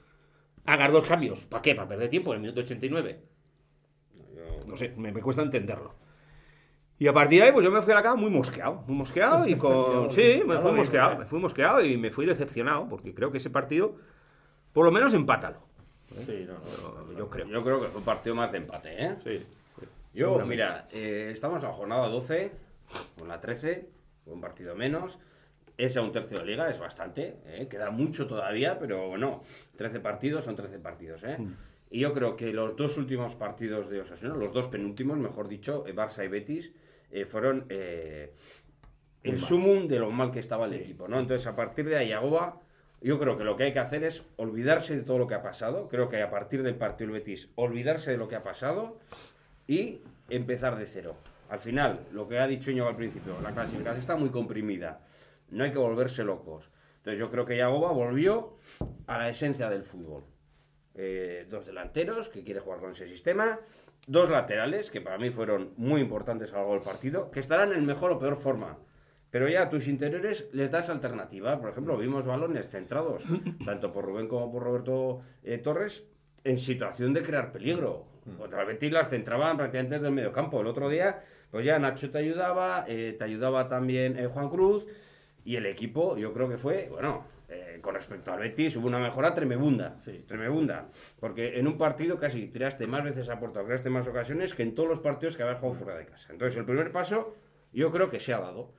Hagas 0.66 0.92
dos 0.92 1.06
cambios, 1.06 1.42
¿para 1.42 1.62
qué? 1.62 1.76
¿Para 1.76 1.88
perder 1.88 2.10
tiempo 2.10 2.32
en 2.32 2.38
el 2.38 2.42
minuto 2.42 2.62
89? 2.62 3.20
Yo- 4.36 4.66
No 4.68 4.76
sé, 4.76 4.94
me, 4.98 5.12
me 5.12 5.22
cuesta 5.22 5.42
entenderlo. 5.42 5.94
Y 6.98 7.08
a 7.08 7.14
partir 7.14 7.40
de 7.40 7.48
ahí, 7.48 7.52
pues 7.52 7.66
yo 7.66 7.72
me 7.72 7.82
fui 7.82 7.92
a 7.92 7.96
la 7.96 8.04
cama 8.04 8.16
muy 8.16 8.30
mosqueado, 8.30 8.84
muy 8.88 8.96
mosqueado 8.96 9.48
y 9.48 9.56
con... 9.58 10.10
Sí, 10.12 10.42
me 10.46 10.60
fui 10.60 10.72
mosqueado, 10.72 11.18
me 11.18 11.26
fui 11.26 11.40
mosqueado 11.40 11.84
y 11.84 11.98
me 11.98 12.12
fui 12.12 12.26
decepcionado, 12.26 12.88
porque 12.88 13.14
creo 13.14 13.32
que 13.32 13.38
ese 13.38 13.50
partido, 13.50 13.96
por 14.72 14.86
lo 14.86 14.92
menos 14.92 15.14
empátalo. 15.14 15.60
Sí, 16.26 16.48
no, 16.48 16.54
no, 16.54 17.18
Yo 17.18 17.30
creo. 17.30 17.48
Yo 17.48 17.64
creo 17.64 17.82
que 17.82 17.88
fue 17.88 18.00
un 18.00 18.06
partido 18.06 18.36
más 18.36 18.52
de 18.52 18.60
empate, 18.60 19.06
¿eh? 19.06 19.16
Sí. 19.24 19.46
Yo, 20.14 20.46
mira, 20.46 20.88
eh, 20.94 21.32
estamos 21.34 21.62
en 21.62 21.68
la 21.68 21.76
jornada 21.76 22.08
12, 22.08 22.52
con 23.20 23.28
la 23.28 23.42
13, 23.42 23.90
un 24.28 24.40
partido 24.40 24.74
menos. 24.74 25.20
Es 25.78 25.98
a 25.98 26.02
un 26.02 26.14
tercio 26.14 26.40
de 26.40 26.46
liga, 26.46 26.70
es 26.70 26.80
bastante, 26.80 27.36
¿eh? 27.48 27.68
queda 27.70 27.92
mucho 27.92 28.26
todavía, 28.26 28.80
pero 28.80 29.10
bueno, 29.10 29.44
13 29.76 30.00
partidos 30.00 30.46
son 30.46 30.56
13 30.56 30.80
partidos. 30.80 31.22
¿eh? 31.26 31.36
Mm. 31.38 31.54
Y 31.90 32.00
yo 32.00 32.14
creo 32.14 32.36
que 32.36 32.52
los 32.52 32.76
dos 32.76 32.98
últimos 32.98 33.36
partidos 33.36 33.90
de 33.90 34.02
Osasuna, 34.02 34.36
los 34.36 34.54
dos 34.54 34.68
penúltimos, 34.68 35.18
mejor 35.18 35.48
dicho, 35.48 35.86
eh, 35.88 35.96
Barça 35.96 36.26
y 36.26 36.28
Betis, 36.28 36.72
eh, 37.12 37.26
fueron 37.26 37.66
eh, 37.70 38.34
el 39.24 39.40
sumum 39.40 39.88
de 39.88 40.00
lo 40.00 40.12
mal 40.12 40.32
que 40.32 40.40
estaba 40.40 40.66
el 40.66 40.74
equipo. 40.74 41.08
¿no? 41.08 41.20
Entonces, 41.20 41.48
a 41.48 41.56
partir 41.56 41.86
de 41.86 41.98
ahí, 41.98 42.12
Agoba, 42.12 42.62
yo 43.02 43.20
creo 43.20 43.38
que 43.38 43.44
lo 43.44 43.56
que 43.56 43.64
hay 43.66 43.74
que 43.74 43.80
hacer 43.80 44.04
es 44.04 44.24
olvidarse 44.38 44.96
de 44.96 45.04
todo 45.04 45.20
lo 45.20 45.28
que 45.28 45.36
ha 45.36 45.44
pasado. 45.44 45.88
Creo 45.88 46.10
que 46.10 46.22
a 46.22 46.30
partir 46.30 46.64
del 46.64 46.76
partido 46.76 47.12
del 47.12 47.20
Betis, 47.22 47.50
olvidarse 47.56 48.12
de 48.12 48.18
lo 48.18 48.28
que 48.28 48.36
ha 48.36 48.44
pasado 48.44 49.00
y 49.68 50.02
empezar 50.30 50.78
de 50.78 50.86
cero. 50.86 51.16
Al 51.50 51.60
final, 51.60 52.08
lo 52.12 52.28
que 52.28 52.40
ha 52.40 52.48
dicho 52.48 52.72
Íñigo 52.72 52.88
al 52.88 52.96
principio, 52.96 53.36
la 53.44 53.52
clasificación 53.52 54.00
está 54.00 54.16
muy 54.16 54.30
comprimida. 54.30 55.02
No 55.52 55.64
hay 55.64 55.72
que 55.72 55.78
volverse 55.78 56.24
locos. 56.24 56.72
Entonces 56.98 57.20
yo 57.20 57.30
creo 57.30 57.46
que 57.46 57.56
Yagoba 57.56 57.92
volvió 57.92 58.58
a 59.06 59.20
la 59.20 59.30
esencia 59.30 59.70
del 59.70 59.84
fútbol. 59.84 60.24
Eh, 60.96 61.46
dos 61.50 61.66
delanteros 61.66 62.30
que 62.30 62.44
quiere 62.44 62.62
jugar 62.62 62.80
con 62.80 62.92
ese 62.92 63.08
sistema, 63.08 63.60
dos 64.08 64.30
laterales 64.30 64.90
que 64.90 65.02
para 65.02 65.18
mí 65.18 65.30
fueron 65.30 65.74
muy 65.78 66.02
importantes 66.02 66.52
a 66.52 66.56
lo 66.56 66.60
largo 66.60 66.74
del 66.76 66.84
partido, 66.84 67.32
que 67.32 67.40
estarán 67.40 67.74
en 67.74 67.86
mejor 67.86 68.12
o 68.12 68.20
peor 68.20 68.38
forma. 68.38 68.78
Pero 69.30 69.50
ya 69.50 69.64
a 69.64 69.70
tus 69.70 69.88
interiores 69.88 70.48
les 70.54 70.72
das 70.72 70.90
alternativa. 70.90 71.60
Por 71.60 71.70
ejemplo, 71.70 71.98
vimos 71.98 72.26
balones 72.26 72.70
centrados, 72.70 73.24
tanto 73.66 73.92
por 73.92 74.06
Rubén 74.06 74.28
como 74.28 74.52
por 74.52 74.64
Roberto 74.64 75.22
eh, 75.44 75.58
Torres, 75.58 76.08
en 76.46 76.58
situación 76.58 77.14
de 77.14 77.22
crear 77.22 77.52
peligro. 77.52 78.06
Otra 78.40 78.64
vez 78.64 78.82
las 78.92 79.10
centraban 79.10 79.58
prácticamente 79.58 79.96
desde 79.96 80.08
el 80.08 80.14
medio 80.14 80.32
campo. 80.32 80.62
El 80.62 80.68
otro 80.68 80.90
día, 80.90 81.24
pues 81.52 81.66
ya 81.66 81.78
Nacho 81.78 82.10
te 82.10 82.20
ayudaba, 82.20 82.86
eh, 82.88 83.16
te 83.18 83.24
ayudaba 83.26 83.68
también 83.68 84.18
eh, 84.18 84.28
Juan 84.28 84.50
Cruz, 84.50 84.86
y 85.44 85.58
el 85.58 85.66
equipo, 85.68 86.18
yo 86.18 86.34
creo 86.34 86.50
que 86.50 86.58
fue, 86.58 86.88
bueno, 86.90 87.26
eh, 87.48 87.80
con 87.82 87.94
respecto 87.94 88.32
al 88.32 88.40
Betis, 88.40 88.76
hubo 88.78 88.88
una 88.88 89.00
mejora 89.00 89.34
tremebunda. 89.34 89.98
Sí. 90.04 90.24
Tremebunda. 90.28 90.90
Porque 91.20 91.60
en 91.60 91.68
un 91.68 91.78
partido 91.78 92.18
casi 92.18 92.48
tiraste 92.48 92.88
más 92.88 93.04
veces 93.04 93.30
a 93.30 93.40
puerta, 93.40 93.64
creaste 93.64 93.90
más 93.90 94.08
ocasiones 94.08 94.54
que 94.54 94.64
en 94.64 94.74
todos 94.74 94.90
los 94.90 95.00
partidos 95.00 95.38
que 95.38 95.44
habías 95.44 95.60
jugado 95.60 95.80
fuera 95.80 95.98
de 96.00 96.06
casa. 96.06 96.32
Entonces, 96.32 96.58
el 96.58 96.66
primer 96.66 96.92
paso, 96.92 97.36
yo 97.72 97.92
creo 97.92 98.10
que 98.10 98.20
se 98.20 98.34
ha 98.34 98.40
dado. 98.40 98.74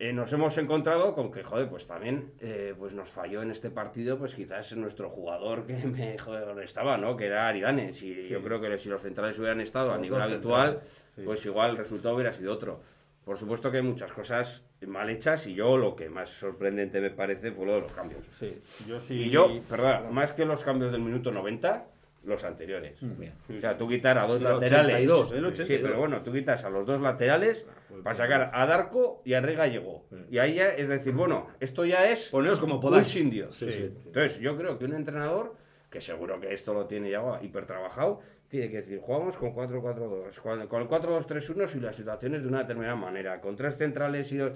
Eh, 0.00 0.12
nos 0.12 0.32
hemos 0.32 0.56
encontrado 0.58 1.12
con 1.12 1.32
que, 1.32 1.42
joder, 1.42 1.68
pues 1.68 1.88
también 1.88 2.32
eh, 2.38 2.72
pues 2.78 2.92
nos 2.92 3.08
falló 3.08 3.42
en 3.42 3.50
este 3.50 3.68
partido, 3.68 4.16
pues 4.16 4.36
quizás 4.36 4.72
nuestro 4.76 5.10
jugador 5.10 5.66
que 5.66 5.74
me 5.86 6.16
joder, 6.16 6.56
estaba, 6.62 6.96
¿no? 6.96 7.16
Que 7.16 7.26
era 7.26 7.48
Aridane. 7.48 7.92
Si, 7.92 8.28
Yo 8.28 8.40
creo 8.40 8.60
que 8.60 8.78
si 8.78 8.88
los 8.88 9.02
centrales 9.02 9.36
hubieran 9.40 9.60
estado 9.60 9.92
a 9.92 9.98
nivel 9.98 10.22
habitual, 10.22 10.78
sí. 11.16 11.22
pues 11.24 11.44
igual 11.44 11.72
el 11.72 11.78
resultado 11.78 12.14
hubiera 12.14 12.32
sido 12.32 12.52
otro. 12.52 12.80
Por 13.28 13.36
supuesto 13.36 13.70
que 13.70 13.76
hay 13.76 13.82
muchas 13.82 14.10
cosas 14.10 14.64
mal 14.86 15.10
hechas 15.10 15.46
y 15.46 15.52
yo 15.52 15.76
lo 15.76 15.94
que 15.94 16.08
más 16.08 16.30
sorprendente 16.30 16.98
me 16.98 17.10
parece 17.10 17.52
fue 17.52 17.66
lo 17.66 17.74
de 17.74 17.80
los 17.82 17.92
cambios. 17.92 18.24
Sí, 18.38 18.58
yo 18.86 18.98
sí. 18.98 19.24
Y 19.24 19.28
yo, 19.30 19.50
perdón, 19.68 20.14
más 20.14 20.32
que 20.32 20.46
los 20.46 20.64
cambios 20.64 20.90
del 20.92 21.02
minuto 21.02 21.30
90, 21.30 21.86
los 22.24 22.42
anteriores. 22.44 22.96
Bien. 23.02 23.34
O 23.54 23.60
sea, 23.60 23.76
tú 23.76 23.86
quitar 23.86 24.16
a 24.16 24.26
dos 24.26 24.38
El 24.40 24.44
laterales. 24.44 24.94
82, 25.10 25.32
el 25.32 25.40
Sí, 25.40 25.44
82. 25.62 25.82
pero 25.86 25.98
bueno, 26.00 26.22
tú 26.22 26.32
quitas 26.32 26.64
a 26.64 26.70
los 26.70 26.86
dos 26.86 27.02
laterales 27.02 27.66
para 28.02 28.16
sacar 28.16 28.50
a 28.54 28.64
Darko 28.64 29.20
y 29.26 29.34
a 29.34 29.42
Rega 29.42 29.66
llegó. 29.66 30.06
Y 30.30 30.38
ahí 30.38 30.54
ya 30.54 30.70
es 30.70 30.88
decir, 30.88 31.12
bueno, 31.12 31.48
esto 31.60 31.84
ya 31.84 32.06
es 32.06 32.30
Poneos 32.30 32.58
como 32.58 32.76
un 32.76 32.80
podáis. 32.80 33.08
sin 33.08 33.28
Dios. 33.28 33.54
Sí, 33.54 33.70
sí. 33.70 33.92
Entonces, 34.06 34.38
yo 34.38 34.56
creo 34.56 34.78
que 34.78 34.86
un 34.86 34.94
entrenador, 34.94 35.54
que 35.90 36.00
seguro 36.00 36.40
que 36.40 36.54
esto 36.54 36.72
lo 36.72 36.86
tiene 36.86 37.10
ya 37.10 37.20
hiper 37.42 37.66
trabajado, 37.66 38.20
tiene 38.48 38.70
que 38.70 38.78
decir, 38.78 38.98
jugamos 39.00 39.36
con 39.36 39.54
4-4-2, 39.54 40.38
con 40.40 40.66
con 40.68 40.82
el 40.82 40.88
4-2-3-1 40.88 41.66
si 41.66 41.80
la 41.80 41.92
situación 41.92 42.34
es 42.34 42.42
de 42.42 42.48
una 42.48 42.60
determinada 42.60 42.96
manera, 42.96 43.40
con 43.40 43.56
tres 43.56 43.76
centrales 43.76 44.30
y 44.32 44.36
dos... 44.38 44.52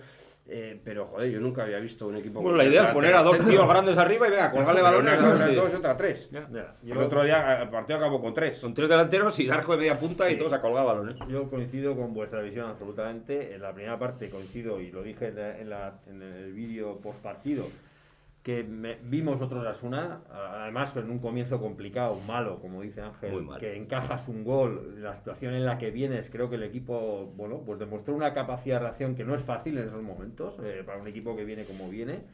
Eh, 0.48 0.80
pero 0.84 1.06
joder, 1.06 1.30
yo 1.30 1.38
nunca 1.38 1.62
había 1.62 1.78
visto 1.78 2.08
un 2.08 2.16
equipo. 2.16 2.40
Bueno, 2.42 2.56
con 2.56 2.64
la 2.66 2.70
idea 2.72 2.88
es 2.88 2.94
poner 2.94 3.14
a 3.14 3.22
dos 3.22 3.34
delanteros. 3.34 3.60
tíos 3.64 3.68
grandes 3.72 3.96
arriba 3.96 4.26
y 4.26 4.30
venga, 4.32 4.50
colgarle 4.50 4.82
balones. 4.82 5.12
una 5.20 5.30
cosa 5.30 5.48
sí. 5.48 5.54
dos 5.54 5.72
y 5.72 5.76
otra 5.76 5.96
tres. 5.96 6.28
Mira, 6.32 6.74
El 6.82 6.88
yo- 6.94 6.98
otro 7.00 7.22
día 7.22 7.62
el 7.62 7.68
partido 7.68 7.98
acabó 8.00 8.20
con 8.20 8.34
tres. 8.34 8.56
Son 8.56 8.74
tres 8.74 8.88
delanteros 8.88 9.38
y 9.38 9.48
arco 9.48 9.70
de 9.72 9.78
media 9.78 9.96
punta 10.00 10.28
y 10.28 10.32
Sí. 10.32 10.38
todos 10.38 10.52
a 10.52 10.60
colgar 10.60 10.84
balones. 10.84 11.14
Yo 11.28 11.48
coincido 11.48 11.94
con 11.94 12.12
vuestra 12.12 12.40
visión 12.42 12.68
absolutamente. 12.68 13.54
En 13.54 13.62
la 13.62 13.72
primera 13.72 13.96
parte 14.00 14.28
coincido 14.30 14.80
y 14.80 14.90
lo 14.90 15.04
dije 15.04 15.28
en, 15.28 15.36
la- 15.36 15.58
en 15.60 15.70
la- 15.70 15.94
en 16.10 16.20
el 16.22 16.52
vídeo 16.52 16.96
post 16.98 17.20
partido 17.20 17.68
que 18.42 18.64
me- 18.64 18.96
vimos 19.04 19.40
otros 19.40 19.64
Asuna, 19.66 20.20
además 20.30 20.92
con 20.92 21.08
un 21.10 21.20
comienzo 21.20 21.60
complicado, 21.60 22.16
malo, 22.26 22.58
como 22.60 22.82
dice 22.82 23.00
Ángel, 23.00 23.30
que 23.60 23.76
encajas 23.76 24.26
un 24.28 24.42
gol, 24.42 24.96
la 25.00 25.14
situación 25.14 25.54
en 25.54 25.64
la 25.64 25.78
que 25.78 25.90
vienes, 25.92 26.28
creo 26.28 26.50
que 26.50 26.56
el 26.56 26.64
equipo, 26.64 27.32
bueno, 27.36 27.62
pues 27.64 27.78
demostró 27.78 28.14
una 28.14 28.34
capacidad 28.34 28.76
de 28.76 28.80
reacción 28.86 29.14
que 29.14 29.24
no 29.24 29.36
es 29.36 29.42
fácil 29.42 29.78
en 29.78 29.86
esos 29.86 30.02
momentos, 30.02 30.58
eh, 30.64 30.82
para 30.84 30.98
un 31.00 31.06
equipo 31.06 31.36
que 31.36 31.44
viene 31.44 31.64
como 31.64 31.88
viene. 31.88 32.24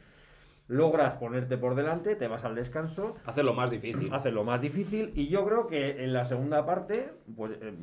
Logras 0.67 1.15
ponerte 1.15 1.57
por 1.57 1.75
delante, 1.75 2.15
te 2.15 2.27
vas 2.27 2.43
al 2.43 2.55
descanso, 2.55 3.15
Hace 3.25 3.43
lo 3.43 3.53
más 3.53 3.69
difícil. 3.71 4.11
hace 4.13 4.31
lo 4.31 4.43
más 4.43 4.61
difícil 4.61 5.11
y 5.15 5.27
yo 5.27 5.45
creo 5.45 5.67
que 5.67 6.03
en 6.03 6.13
la 6.13 6.25
segunda 6.25 6.65
parte, 6.65 7.11
pues 7.35 7.51
eh, 7.61 7.73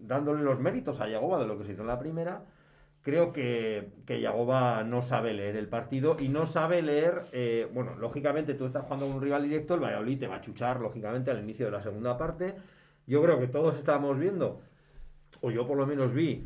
dándole 0.00 0.42
los 0.42 0.60
méritos 0.60 1.00
a 1.00 1.08
Yagoba 1.08 1.38
de 1.38 1.46
lo 1.46 1.58
que 1.58 1.64
se 1.64 1.72
hizo 1.72 1.82
en 1.82 1.88
la 1.88 1.98
primera, 1.98 2.42
creo 3.08 3.32
que, 3.32 3.88
que 4.04 4.20
Yagoba 4.20 4.84
no 4.84 5.00
sabe 5.00 5.32
leer 5.32 5.56
el 5.56 5.66
partido 5.66 6.18
y 6.20 6.28
no 6.28 6.44
sabe 6.44 6.82
leer, 6.82 7.24
eh, 7.32 7.66
bueno, 7.72 7.94
lógicamente 7.94 8.52
tú 8.52 8.66
estás 8.66 8.82
jugando 8.84 9.06
con 9.06 9.16
un 9.16 9.22
rival 9.22 9.44
directo, 9.44 9.72
el 9.72 9.80
Valladolid 9.80 10.18
te 10.18 10.26
va 10.26 10.36
a 10.36 10.40
chuchar, 10.42 10.78
lógicamente, 10.78 11.30
al 11.30 11.42
inicio 11.42 11.64
de 11.64 11.72
la 11.72 11.80
segunda 11.80 12.18
parte. 12.18 12.54
Yo 13.06 13.22
creo 13.22 13.38
que 13.38 13.46
todos 13.46 13.78
estábamos 13.78 14.18
viendo, 14.18 14.60
o 15.40 15.50
yo 15.50 15.66
por 15.66 15.78
lo 15.78 15.86
menos 15.86 16.12
vi, 16.12 16.44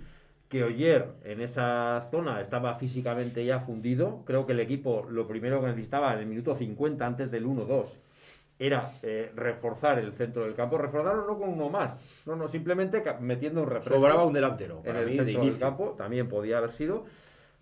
que 0.48 0.62
Oyer 0.62 1.08
en 1.24 1.40
esa 1.40 2.00
zona 2.12 2.40
estaba 2.40 2.76
físicamente 2.76 3.44
ya 3.44 3.58
fundido. 3.58 4.22
Creo 4.24 4.46
que 4.46 4.52
el 4.52 4.60
equipo 4.60 5.04
lo 5.10 5.26
primero 5.26 5.60
que 5.60 5.66
necesitaba 5.66 6.12
en 6.12 6.20
el 6.20 6.26
minuto 6.26 6.54
50 6.54 7.04
antes 7.04 7.32
del 7.32 7.44
1-2 7.44 7.96
era 8.66 8.92
eh, 9.02 9.32
reforzar 9.34 9.98
el 9.98 10.12
centro 10.12 10.44
del 10.44 10.54
campo. 10.54 10.78
Reforzarlo 10.78 11.26
no 11.26 11.38
con 11.38 11.48
uno 11.48 11.68
más, 11.68 11.96
no, 12.26 12.36
no, 12.36 12.46
simplemente 12.48 13.02
metiendo 13.20 13.62
un 13.62 13.68
refresco 13.68 13.98
Sobraba 13.98 14.24
un 14.24 14.32
delantero. 14.32 14.78
en 14.78 14.82
Para 14.84 15.00
el 15.00 15.06
mí, 15.06 15.12
de 15.12 15.18
centro 15.18 15.40
del 15.40 15.48
inicio. 15.48 15.66
campo, 15.66 15.94
también 15.98 16.28
podía 16.28 16.58
haber 16.58 16.72
sido, 16.72 17.04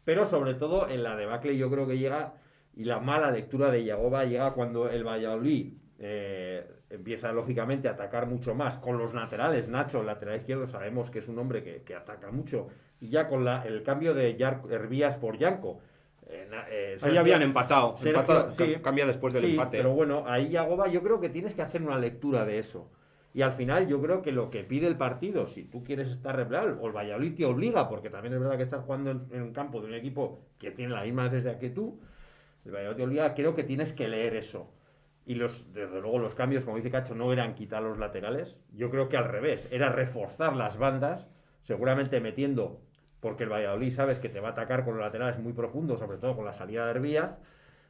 pero 0.04 0.26
sobre 0.26 0.54
todo 0.54 0.88
en 0.88 1.02
la 1.02 1.16
debacle 1.16 1.57
yo 1.57 1.71
creo 1.71 1.87
que 1.87 1.99
llega, 1.99 2.35
y 2.75 2.85
la 2.85 3.00
mala 3.00 3.30
lectura 3.30 3.71
de 3.71 3.85
Yagoba 3.85 4.25
llega 4.25 4.52
cuando 4.52 4.88
el 4.88 5.04
Valladolid 5.04 5.73
eh, 5.99 6.66
empieza 6.88 7.33
lógicamente 7.33 7.88
a 7.88 7.92
atacar 7.92 8.26
mucho 8.26 8.54
más 8.54 8.78
con 8.78 8.99
los 8.99 9.14
laterales, 9.14 9.69
Nacho, 9.69 10.00
el 10.00 10.07
lateral 10.07 10.37
izquierdo, 10.37 10.66
sabemos 10.66 11.11
que 11.11 11.21
es 11.21 11.28
un 11.28 11.38
hombre 11.38 11.62
que, 11.62 11.83
que 11.83 11.95
ataca 11.95 12.30
mucho, 12.30 12.69
y 13.00 13.09
ya 13.09 13.28
con 13.28 13.45
la, 13.45 13.62
el 13.66 13.83
cambio 13.83 14.12
de 14.14 14.37
Hervías 14.71 15.16
por 15.16 15.38
Yanko. 15.38 15.80
Eh, 16.30 16.49
eh, 16.70 16.99
Ahí 17.02 17.16
habían 17.16 17.42
empatado. 17.42 17.96
Sergio, 17.96 18.20
Empata- 18.20 18.50
sí. 18.50 18.75
ca- 18.75 18.82
cambia 18.82 19.06
después 19.06 19.34
del 19.34 19.42
Sí, 19.44 19.50
empate. 19.52 19.76
Pero 19.78 19.92
bueno, 19.94 20.25
ahí 20.26 20.49
Yagoba 20.50 20.88
yo 20.88 21.02
creo 21.02 21.20
que 21.20 21.28
tienes 21.28 21.54
que 21.54 21.62
hacer 21.62 21.82
una 21.82 21.99
lectura 21.99 22.44
de 22.44 22.58
eso. 22.58 22.90
Y 23.32 23.42
al 23.42 23.52
final 23.52 23.87
yo 23.87 24.00
creo 24.02 24.22
que 24.22 24.32
lo 24.32 24.50
que 24.50 24.64
pide 24.64 24.87
el 24.88 24.96
partido, 24.96 25.46
si 25.46 25.64
tú 25.64 25.84
quieres 25.84 26.08
estar 26.08 26.37
real, 26.49 26.78
o 26.80 26.87
el 26.88 26.92
Valladolid 26.92 27.34
te 27.37 27.44
obliga, 27.44 27.88
porque 27.88 28.10
también 28.10 28.34
es 28.34 28.40
verdad 28.40 28.56
que 28.56 28.64
estás 28.64 28.84
jugando 28.84 29.10
en, 29.12 29.22
en 29.30 29.42
un 29.42 29.52
campo 29.52 29.80
de 29.80 29.87
un 29.87 29.94
equipo 29.94 30.40
que 30.58 30.72
tiene 30.72 30.92
la 30.94 31.02
misma 31.04 31.25
necesidad 31.25 31.58
que 31.58 31.70
tú, 31.70 32.00
el 32.64 32.72
Valladolid 32.72 32.96
te 32.96 33.02
obliga, 33.04 33.34
creo 33.34 33.54
que 33.54 33.62
tienes 33.62 33.92
que 33.92 34.08
leer 34.08 34.34
eso. 34.34 34.68
Y 35.26 35.34
los, 35.37 35.72
desde 35.72 36.00
luego 36.00 36.18
los 36.18 36.34
cambios, 36.34 36.64
como 36.64 36.76
dice 36.78 36.90
Cacho, 36.90 37.14
no 37.14 37.32
eran 37.32 37.54
quitar 37.54 37.82
los 37.84 37.99
laterales. 37.99 38.58
Yo 38.72 38.90
creo 38.90 39.08
que 39.08 39.16
al 39.16 39.26
revés, 39.28 39.68
era 39.70 39.90
reforzar 39.90 40.56
las 40.56 40.76
bandas, 40.76 41.28
seguramente 41.62 42.20
metiendo, 42.20 42.80
porque 43.21 43.45
el 43.45 43.50
Valladolid 43.50 43.93
sabes 43.93 44.19
que 44.19 44.29
te 44.29 44.41
va 44.41 44.49
a 44.49 44.53
atacar 44.53 44.85
con 44.85 44.95
los 44.97 45.05
laterales 45.05 45.39
muy 45.39 45.53
profundos, 45.53 45.99
sobre 46.00 46.19
todo 46.19 46.35
con 46.37 46.45
la 46.45 46.53
salida 46.53 46.85
de 46.87 46.91
Hervías. 46.93 47.39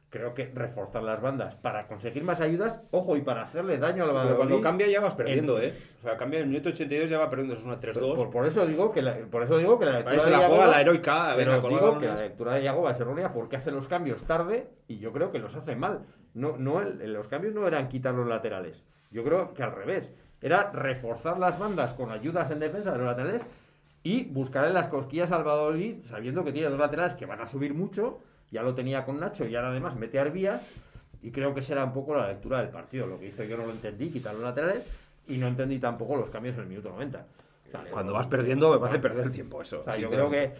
Creo 0.09 0.33
que 0.33 0.51
reforzar 0.53 1.03
las 1.03 1.21
bandas 1.21 1.55
para 1.55 1.87
conseguir 1.87 2.25
más 2.25 2.41
ayudas, 2.41 2.81
ojo, 2.91 3.15
y 3.15 3.21
para 3.21 3.43
hacerle 3.43 3.77
daño 3.77 4.03
al 4.03 4.09
Pero 4.09 4.13
Valladolid. 4.19 4.37
cuando 4.39 4.59
cambia 4.61 4.87
ya 4.89 4.99
vas 4.99 5.15
perdiendo, 5.15 5.57
en- 5.57 5.69
¿eh? 5.69 5.73
O 5.99 6.03
sea, 6.03 6.17
cambia 6.17 6.39
en 6.39 6.43
el 6.43 6.49
minuto 6.49 6.67
82 6.67 7.09
ya 7.09 7.17
va 7.17 7.29
perdiendo, 7.29 7.53
es 7.53 7.63
una 7.63 7.79
3-2. 7.79 8.15
Por, 8.17 8.29
por 8.29 8.45
eso 8.45 8.65
digo 8.67 8.91
que 8.91 9.01
la, 9.01 9.15
por 9.31 9.41
eso 9.43 9.57
digo 9.57 9.79
que 9.79 9.85
la 9.85 9.93
lectura 9.93 10.13
Ahí 10.15 10.19
se 10.19 10.25
de 10.25 10.31
la 10.33 10.37
juega 10.39 10.65
Yagoba- 10.65 10.71
la 10.71 10.81
heroica. 10.81 11.33
pero 11.37 11.61
colgar 11.61 11.79
digo 11.79 11.99
que 11.99 12.07
la 12.07 12.15
lectura 12.15 12.53
de 12.55 12.63
Yagoba 12.63 12.91
es 12.91 12.99
errónea 12.99 13.31
porque 13.31 13.55
hace 13.55 13.71
los 13.71 13.87
cambios 13.87 14.23
tarde 14.23 14.67
y 14.89 14.99
yo 14.99 15.13
creo 15.13 15.31
que 15.31 15.39
los 15.39 15.55
hace 15.55 15.77
mal. 15.77 16.01
No, 16.33 16.57
no 16.57 16.81
los 16.81 17.29
cambios 17.29 17.53
no 17.53 17.65
eran 17.65 17.87
quitar 17.87 18.13
los 18.13 18.27
laterales. 18.27 18.83
Yo 19.11 19.23
creo 19.23 19.53
que 19.53 19.63
al 19.63 19.71
revés. 19.71 20.13
Era 20.41 20.71
reforzar 20.71 21.37
las 21.37 21.57
bandas 21.59 21.93
con 21.93 22.11
ayudas 22.11 22.49
en 22.51 22.59
defensa 22.59 22.91
de 22.91 22.97
los 22.97 23.05
laterales 23.07 23.45
y 24.03 24.23
buscar 24.25 24.67
en 24.67 24.73
las 24.73 24.87
cosquillas 24.87 25.31
al 25.31 25.43
Valladolid 25.43 26.01
sabiendo 26.03 26.43
que 26.43 26.51
tiene 26.51 26.69
dos 26.69 26.79
laterales 26.79 27.13
que 27.13 27.25
van 27.25 27.41
a 27.41 27.47
subir 27.47 27.73
mucho. 27.73 28.19
Ya 28.51 28.63
lo 28.63 28.73
tenía 28.75 29.05
con 29.05 29.19
Nacho 29.19 29.45
y 29.45 29.55
ahora 29.55 29.69
además 29.69 29.95
mete 29.95 30.19
a 30.19 30.23
Hervías. 30.23 30.67
Y 31.21 31.31
creo 31.31 31.53
que 31.53 31.59
esa 31.59 31.73
era 31.73 31.85
un 31.85 31.93
poco 31.93 32.15
la 32.15 32.27
lectura 32.27 32.59
del 32.59 32.69
partido. 32.69 33.05
Lo 33.05 33.19
que 33.19 33.27
hizo 33.27 33.43
yo 33.43 33.57
no 33.57 33.65
lo 33.65 33.71
entendí, 33.71 34.09
quitar 34.09 34.33
los 34.33 34.43
laterales 34.43 34.85
y 35.27 35.37
no 35.37 35.47
entendí 35.47 35.77
tampoco 35.79 36.15
los 36.15 36.29
cambios 36.29 36.55
en 36.55 36.63
el 36.63 36.67
minuto 36.67 36.89
90. 36.89 37.19
O 37.19 37.71
sea, 37.71 37.83
Cuando 37.91 38.13
vas 38.13 38.27
perdiendo 38.27 38.71
me 38.71 38.79
parece 38.79 38.99
perder 38.99 39.25
el 39.25 39.31
tiempo 39.31 39.61
eso. 39.61 39.81
o 39.81 39.83
sea, 39.83 39.97
yo 39.97 40.09
creo 40.09 40.29
que 40.29 40.51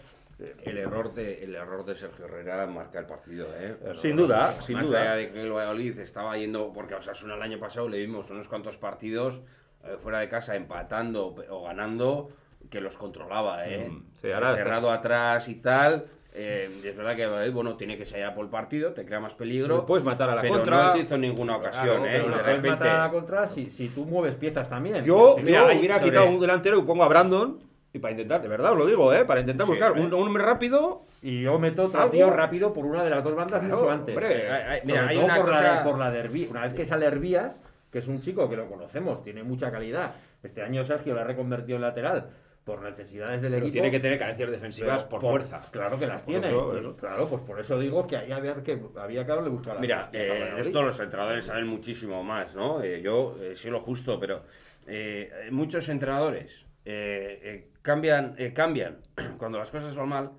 El 0.64 0.78
error, 0.78 1.12
de, 1.12 1.44
el 1.44 1.54
error 1.54 1.84
de 1.84 1.94
Sergio 1.94 2.24
Herrera 2.24 2.66
marca 2.66 2.98
el 2.98 3.06
partido, 3.06 3.48
¿eh? 3.58 3.76
Sin 3.94 4.16
duda, 4.16 4.54
sin 4.60 4.76
Más 4.76 4.86
duda. 4.86 5.02
allá 5.02 5.14
de 5.16 5.30
que 5.32 5.42
el 5.42 5.52
Valladolid 5.52 5.98
estaba 5.98 6.36
yendo, 6.38 6.72
porque 6.72 6.94
Osasuna 6.94 7.34
el 7.34 7.42
año 7.42 7.58
pasado 7.58 7.88
le 7.88 7.98
vimos 7.98 8.30
unos 8.30 8.48
cuantos 8.48 8.76
partidos 8.78 9.40
eh, 9.84 9.96
fuera 9.98 10.20
de 10.20 10.28
casa 10.28 10.56
empatando 10.56 11.34
o 11.50 11.64
ganando 11.64 12.30
que 12.72 12.80
los 12.80 12.96
controlaba, 12.96 13.66
¿eh? 13.68 13.86
Mm, 13.90 14.02
sí, 14.20 14.32
ahora 14.32 14.54
Cerrado 14.56 14.90
atrás 14.90 15.46
y 15.48 15.56
tal. 15.56 16.06
eh, 16.34 16.70
es 16.82 16.96
verdad 16.96 17.14
que 17.14 17.26
Valladolid, 17.26 17.52
bueno, 17.52 17.76
tiene 17.76 17.98
que 17.98 18.06
salir 18.06 18.24
a 18.24 18.34
por 18.34 18.44
el 18.46 18.50
partido, 18.50 18.94
te 18.94 19.04
crea 19.04 19.20
más 19.20 19.34
peligro. 19.34 19.76
Lo 19.76 19.84
puedes 19.86 20.02
matar 20.02 20.30
a 20.30 20.34
la 20.36 20.40
pero 20.40 20.54
contra. 20.54 20.84
no 20.86 20.92
te 20.94 21.00
hizo 21.00 21.18
ninguna 21.18 21.56
ocasión, 21.58 21.84
Claro, 22.00 22.06
¿eh? 22.06 22.10
pero 22.14 22.28
lo 22.28 22.36
de 22.36 22.42
puedes 22.42 22.56
repente. 22.56 22.70
matar 22.70 22.88
a 22.88 22.98
la 23.04 23.10
contra 23.10 23.46
si, 23.46 23.68
si 23.68 23.88
tú 23.90 24.06
mueves 24.06 24.36
piezas 24.36 24.70
también. 24.70 25.04
Yo, 25.04 25.34
Si- 25.36 25.42
mira, 25.42 25.70
yo 25.70 25.78
hubiera 25.78 25.98
sobre- 25.98 26.10
quitado 26.10 26.28
un 26.30 26.40
delantero 26.40 26.78
y 26.78 26.82
pongo 26.84 27.04
a 27.04 27.08
Brandon 27.08 27.58
y 27.92 27.98
para 27.98 28.12
intentar, 28.12 28.40
de 28.40 28.48
verdad 28.48 28.72
os 28.72 28.78
lo 28.78 28.86
digo, 28.86 29.12
¿eh? 29.12 29.26
Para 29.26 29.40
intentar 29.40 29.66
Sí, 29.66 29.72
buscar 29.72 29.92
un, 29.92 30.06
un 30.14 30.26
hombre 30.26 30.42
rápido. 30.42 31.02
Y 31.20 31.42
yo 31.42 31.58
meto 31.58 31.84
otro 31.84 32.08
tío 32.08 32.30
rápido 32.30 32.72
por 32.72 32.86
una 32.86 33.04
de 33.04 33.10
las 33.10 33.22
dos 33.22 33.34
bandas 33.34 33.60
Claro, 33.60 33.76
mucho 33.76 33.90
antes. 33.90 34.16
hombre, 34.16 34.50
hay- 34.50 34.80
Sobre 34.80 34.92
mira, 34.94 35.08
hay 35.08 35.16
todo 35.16 35.24
una 35.26 35.36
por, 35.36 35.48
la, 35.50 35.58
cosa- 35.58 35.84
por 35.84 35.98
la 35.98 36.10
de 36.10 36.46
Una 36.50 36.62
vez 36.62 36.72
que 36.72 36.86
sale 36.86 37.04
Hervías, 37.04 37.60
que 37.90 37.98
es 37.98 38.08
un 38.08 38.22
chico 38.22 38.48
que 38.48 38.56
lo 38.56 38.66
conocemos, 38.70 39.22
tiene 39.22 39.42
mucha 39.42 39.70
calidad. 39.70 40.14
Este 40.42 40.62
año 40.62 40.82
Sergio 40.82 41.14
la 41.14 41.20
ha 41.20 41.24
reconvertido 41.24 41.76
en 41.76 41.82
lateral 41.82 42.30
por 42.64 42.80
necesidades 42.82 43.42
del 43.42 43.52
Pero 43.52 43.64
equipo. 43.66 43.72
tiene 43.72 43.90
que 43.90 43.98
tener 44.00 44.18
carencias 44.18 44.50
defensivas 44.50 45.02
por, 45.04 45.20
fuerza. 45.20 45.60
Claro 45.72 45.98
que 45.98 46.06
las 46.06 46.22
Por 46.22 46.32
tiene. 46.34 46.46
eso, 46.46 46.66
Pues, 46.70 46.80
eso. 46.80 46.96
Claro, 46.96 47.28
pues 47.28 47.42
por 47.42 47.58
eso 47.60 47.78
digo 47.78 48.06
que 48.06 48.16
ahí 48.16 48.30
había 48.30 48.54
que, 48.62 48.80
había 48.96 49.26
que 49.26 49.32
haberle 49.32 49.50
buscado 49.50 49.74
la 49.76 49.80
Mira, 49.80 50.10
eh, 50.12 50.54
esto 50.58 50.82
los 50.82 50.98
entrenadores 51.00 51.46
saben 51.46 51.66
muchísimo 51.66 52.22
más, 52.22 52.54
¿no? 52.54 52.82
Eh, 52.82 53.02
yo 53.02 53.36
eh, 53.40 53.54
sé 53.56 53.68
lo 53.70 53.80
justo, 53.80 54.20
pero 54.20 54.44
eh, 54.86 55.48
muchos 55.50 55.88
entrenadores 55.88 56.66
eh, 56.84 57.40
eh, 57.42 57.68
cambian, 57.82 58.34
eh, 58.38 58.52
cambian 58.52 58.98
cuando 59.38 59.58
las 59.58 59.70
cosas 59.70 59.94
van 59.96 60.08
mal 60.08 60.30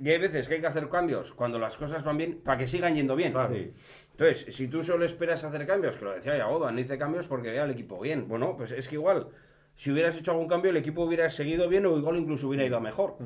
y 0.00 0.10
hay 0.10 0.18
veces 0.18 0.48
que 0.48 0.54
hay 0.54 0.60
que 0.60 0.66
hacer 0.66 0.88
cambios 0.88 1.32
cuando 1.32 1.58
las 1.60 1.76
cosas 1.76 2.02
van 2.02 2.16
bien 2.18 2.40
para 2.42 2.58
que 2.58 2.66
sigan 2.66 2.94
yendo 2.96 3.14
bien. 3.14 3.32
Claro. 3.32 3.54
Sí. 3.54 3.72
Entonces, 4.10 4.54
si 4.54 4.66
tú 4.68 4.82
solo 4.82 5.04
esperas 5.04 5.42
hacer 5.44 5.66
cambios, 5.66 5.96
que 5.96 6.04
lo 6.04 6.12
decía 6.12 6.36
Yagoba, 6.36 6.70
no 6.72 6.80
hice 6.80 6.98
cambios 6.98 7.26
porque 7.28 7.48
veía 7.48 7.62
al 7.62 7.70
equipo 7.70 8.00
bien. 8.00 8.26
Bueno, 8.28 8.56
pues 8.56 8.72
es 8.72 8.88
que 8.88 8.96
igual, 8.96 9.28
si 9.74 9.90
hubieras 9.90 10.16
hecho 10.16 10.30
algún 10.32 10.48
cambio, 10.48 10.70
el 10.70 10.76
equipo 10.76 11.02
hubiera 11.02 11.28
seguido 11.30 11.68
bien 11.68 11.86
o 11.86 11.96
igual 11.96 12.16
incluso 12.16 12.48
hubiera 12.48 12.64
ido 12.64 12.76
a 12.76 12.80
mejor. 12.80 13.16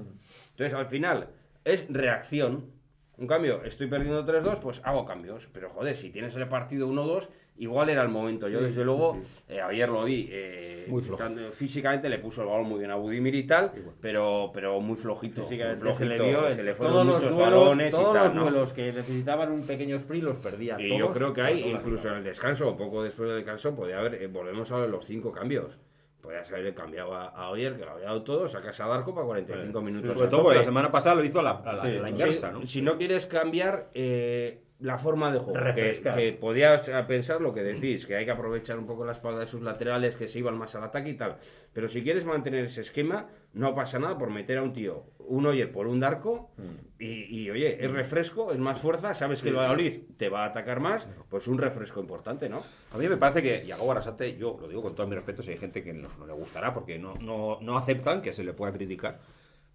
Entonces, 0.51 0.75
al 0.75 0.87
final, 0.87 1.29
es 1.65 1.85
reacción. 1.89 2.77
Un 3.17 3.27
cambio, 3.27 3.65
estoy 3.65 3.89
perdiendo 3.89 4.25
3-2, 4.25 4.61
pues 4.61 4.81
hago 4.85 5.05
cambios. 5.05 5.49
Pero 5.53 5.69
joder, 5.71 5.97
si 5.97 6.11
tienes 6.11 6.37
el 6.37 6.47
partido 6.47 6.87
1-2, 6.89 7.29
igual 7.57 7.89
era 7.91 8.03
el 8.03 8.09
momento. 8.11 8.49
Yo, 8.49 8.61
Sí, 8.61 8.67
desde 8.67 8.85
luego, 8.85 9.19
sí. 9.21 9.43
eh, 9.49 9.61
ayer 9.61 9.89
lo 9.89 10.05
vi. 10.05 10.29
eh, 10.31 10.87
Muy 10.89 11.03
tanto 11.03 11.51
físicamente 11.51 12.09
le 12.09 12.21
puso 12.21 12.43
el 12.43 12.49
balón 12.49 12.69
muy 12.69 12.79
bien 12.79 12.93
a 12.93 12.95
Budimir 12.95 13.35
y 13.35 13.43
tal, 13.45 13.73
pero, 14.01 14.53
pero 14.55 14.81
muy 14.81 14.97
flojito. 14.97 15.41
Muy 15.41 15.49
flojito. 15.77 15.95
se 15.95 16.05
le 16.05 16.15
en 16.49 16.55
se 16.55 16.63
le 16.63 16.75
fueron 16.75 17.09
muchos 17.09 17.23
duelos, 17.35 17.41
balones 17.61 17.91
todos 17.91 18.11
y 18.11 18.19
tal. 18.19 18.25
los 18.27 18.35
¿no? 18.37 18.43
duelos 18.43 18.73
que 18.73 18.93
necesitaban 18.93 19.51
un 19.51 19.67
pequeño 19.67 19.97
sprint 19.97 20.23
los 20.25 20.39
perdía. 20.39 20.77
Y 20.81 20.87
todos, 20.89 21.01
yo 21.01 21.13
creo 21.13 21.33
que 21.33 21.43
hay, 21.43 21.69
incluso 21.69 22.09
en 22.11 22.19
el 22.19 22.25
descanso, 22.25 22.69
o 22.69 22.77
poco 22.77 23.03
después 23.03 23.29
del 23.29 23.39
descanso, 23.39 23.75
podía 23.75 23.99
haber, 23.99 24.15
eh, 24.15 24.29
volvemos 24.29 24.71
a 24.71 24.79
los 24.87 25.05
cinco 25.05 25.33
cambios. 25.33 25.77
Podías 26.23 26.51
haber 26.51 26.75
cambiado 26.75 27.15
a, 27.15 27.27
a 27.29 27.49
Oyer, 27.51 27.77
que 27.77 27.85
lo 27.85 27.93
había 27.93 28.07
dado 28.07 28.23
todo, 28.23 28.49
sacas 28.49 28.79
a 28.81 28.87
Darko 28.89 29.15
para 29.15 29.27
45 29.27 29.81
minutos. 29.81 30.15
Sobre 30.17 30.29
todo 30.29 30.43
porque 30.43 30.59
la 30.59 30.65
semana 30.65 30.91
pasada 30.91 31.15
lo 31.17 31.25
hizo 31.25 31.39
a 31.41 31.43
la, 31.45 31.51
a 31.51 31.73
la- 31.73 31.83
Sí, 31.85 31.89
a 31.97 32.01
la 32.01 32.07
sí. 32.09 32.13
inversa, 32.13 32.49
si, 32.49 32.55
¿no? 32.59 32.67
si 32.67 32.83
no 32.83 32.97
quieres 32.99 33.27
cambiar 33.27 33.89
eh, 33.95 34.61
la 34.81 34.97
forma 34.97 35.33
de 35.33 35.41
juego, 35.41 35.59
que, 35.75 36.01
que 36.01 36.39
podías 36.41 36.87
eh, 36.87 37.05
pensar 37.09 37.41
lo 37.41 37.53
que 37.53 37.63
decís, 37.63 38.07
que 38.07 38.15
hay 38.15 38.25
que 38.25 38.31
aprovechar 38.31 38.79
un 38.79 38.87
poco 38.87 39.05
la 39.05 39.13
espalda 39.13 39.41
de 39.41 39.47
sus 39.47 39.61
laterales, 39.61 40.17
que 40.17 40.29
se 40.29 40.39
iban 40.39 40.57
más 40.57 40.75
al 40.77 40.85
ataque 40.85 41.11
y 41.11 41.15
tal. 41.15 41.39
Pero 41.73 41.89
si 41.89 42.03
quieres 42.03 42.25
mantener 42.25 42.65
ese 42.65 42.83
esquema, 42.83 43.27
no 43.55 43.75
pasa 43.75 43.99
nada 43.99 44.17
por 44.17 44.31
meter 44.31 44.59
a 44.59 44.63
un 44.63 44.73
tío, 44.73 45.05
un 45.19 45.47
Oyer 45.47 45.73
por 45.73 45.89
un 45.89 45.99
Darko, 45.99 46.53
y, 46.99 47.25
y, 47.25 47.51
oye, 47.51 47.85
es 47.85 47.91
refresco, 47.91 48.53
es 48.53 48.59
más 48.59 48.79
fuerza, 48.79 49.15
sabes 49.15 49.43
que 49.43 49.49
el 49.49 49.57
Valladolid 49.57 50.01
te 50.17 50.29
va 50.29 50.45
a 50.45 50.47
atacar 50.47 50.79
más, 50.79 51.09
pues 51.29 51.49
un 51.49 51.59
refresco 51.59 52.01
importante, 52.01 52.49
¿no? 52.49 52.63
A 52.93 52.99
mí 52.99 53.09
me 53.09 53.17
parece 53.17 53.43
que 53.43 53.67
Yago 53.67 53.91
Arrasate, 53.91 54.37
yo 54.37 54.59
lo 54.61 54.69
digo 54.69 54.83
con 54.83 54.95
todo 54.95 55.07
mi 55.09 55.17
respeto, 55.17 55.43
si 55.43 55.51
hay 55.51 55.59
gente 55.59 55.83
que 55.83 55.93
no, 55.93 56.09
no 56.19 56.27
le 56.27 56.33
gustará 56.35 56.73
porque 56.73 56.99
no, 56.99 57.15
no, 57.21 57.59
no 57.61 57.77
aceptan 57.77 58.23
que 58.23 58.33
se 58.33 58.45
le 58.45 58.53
pueda 58.53 58.73
criticar. 58.73 59.19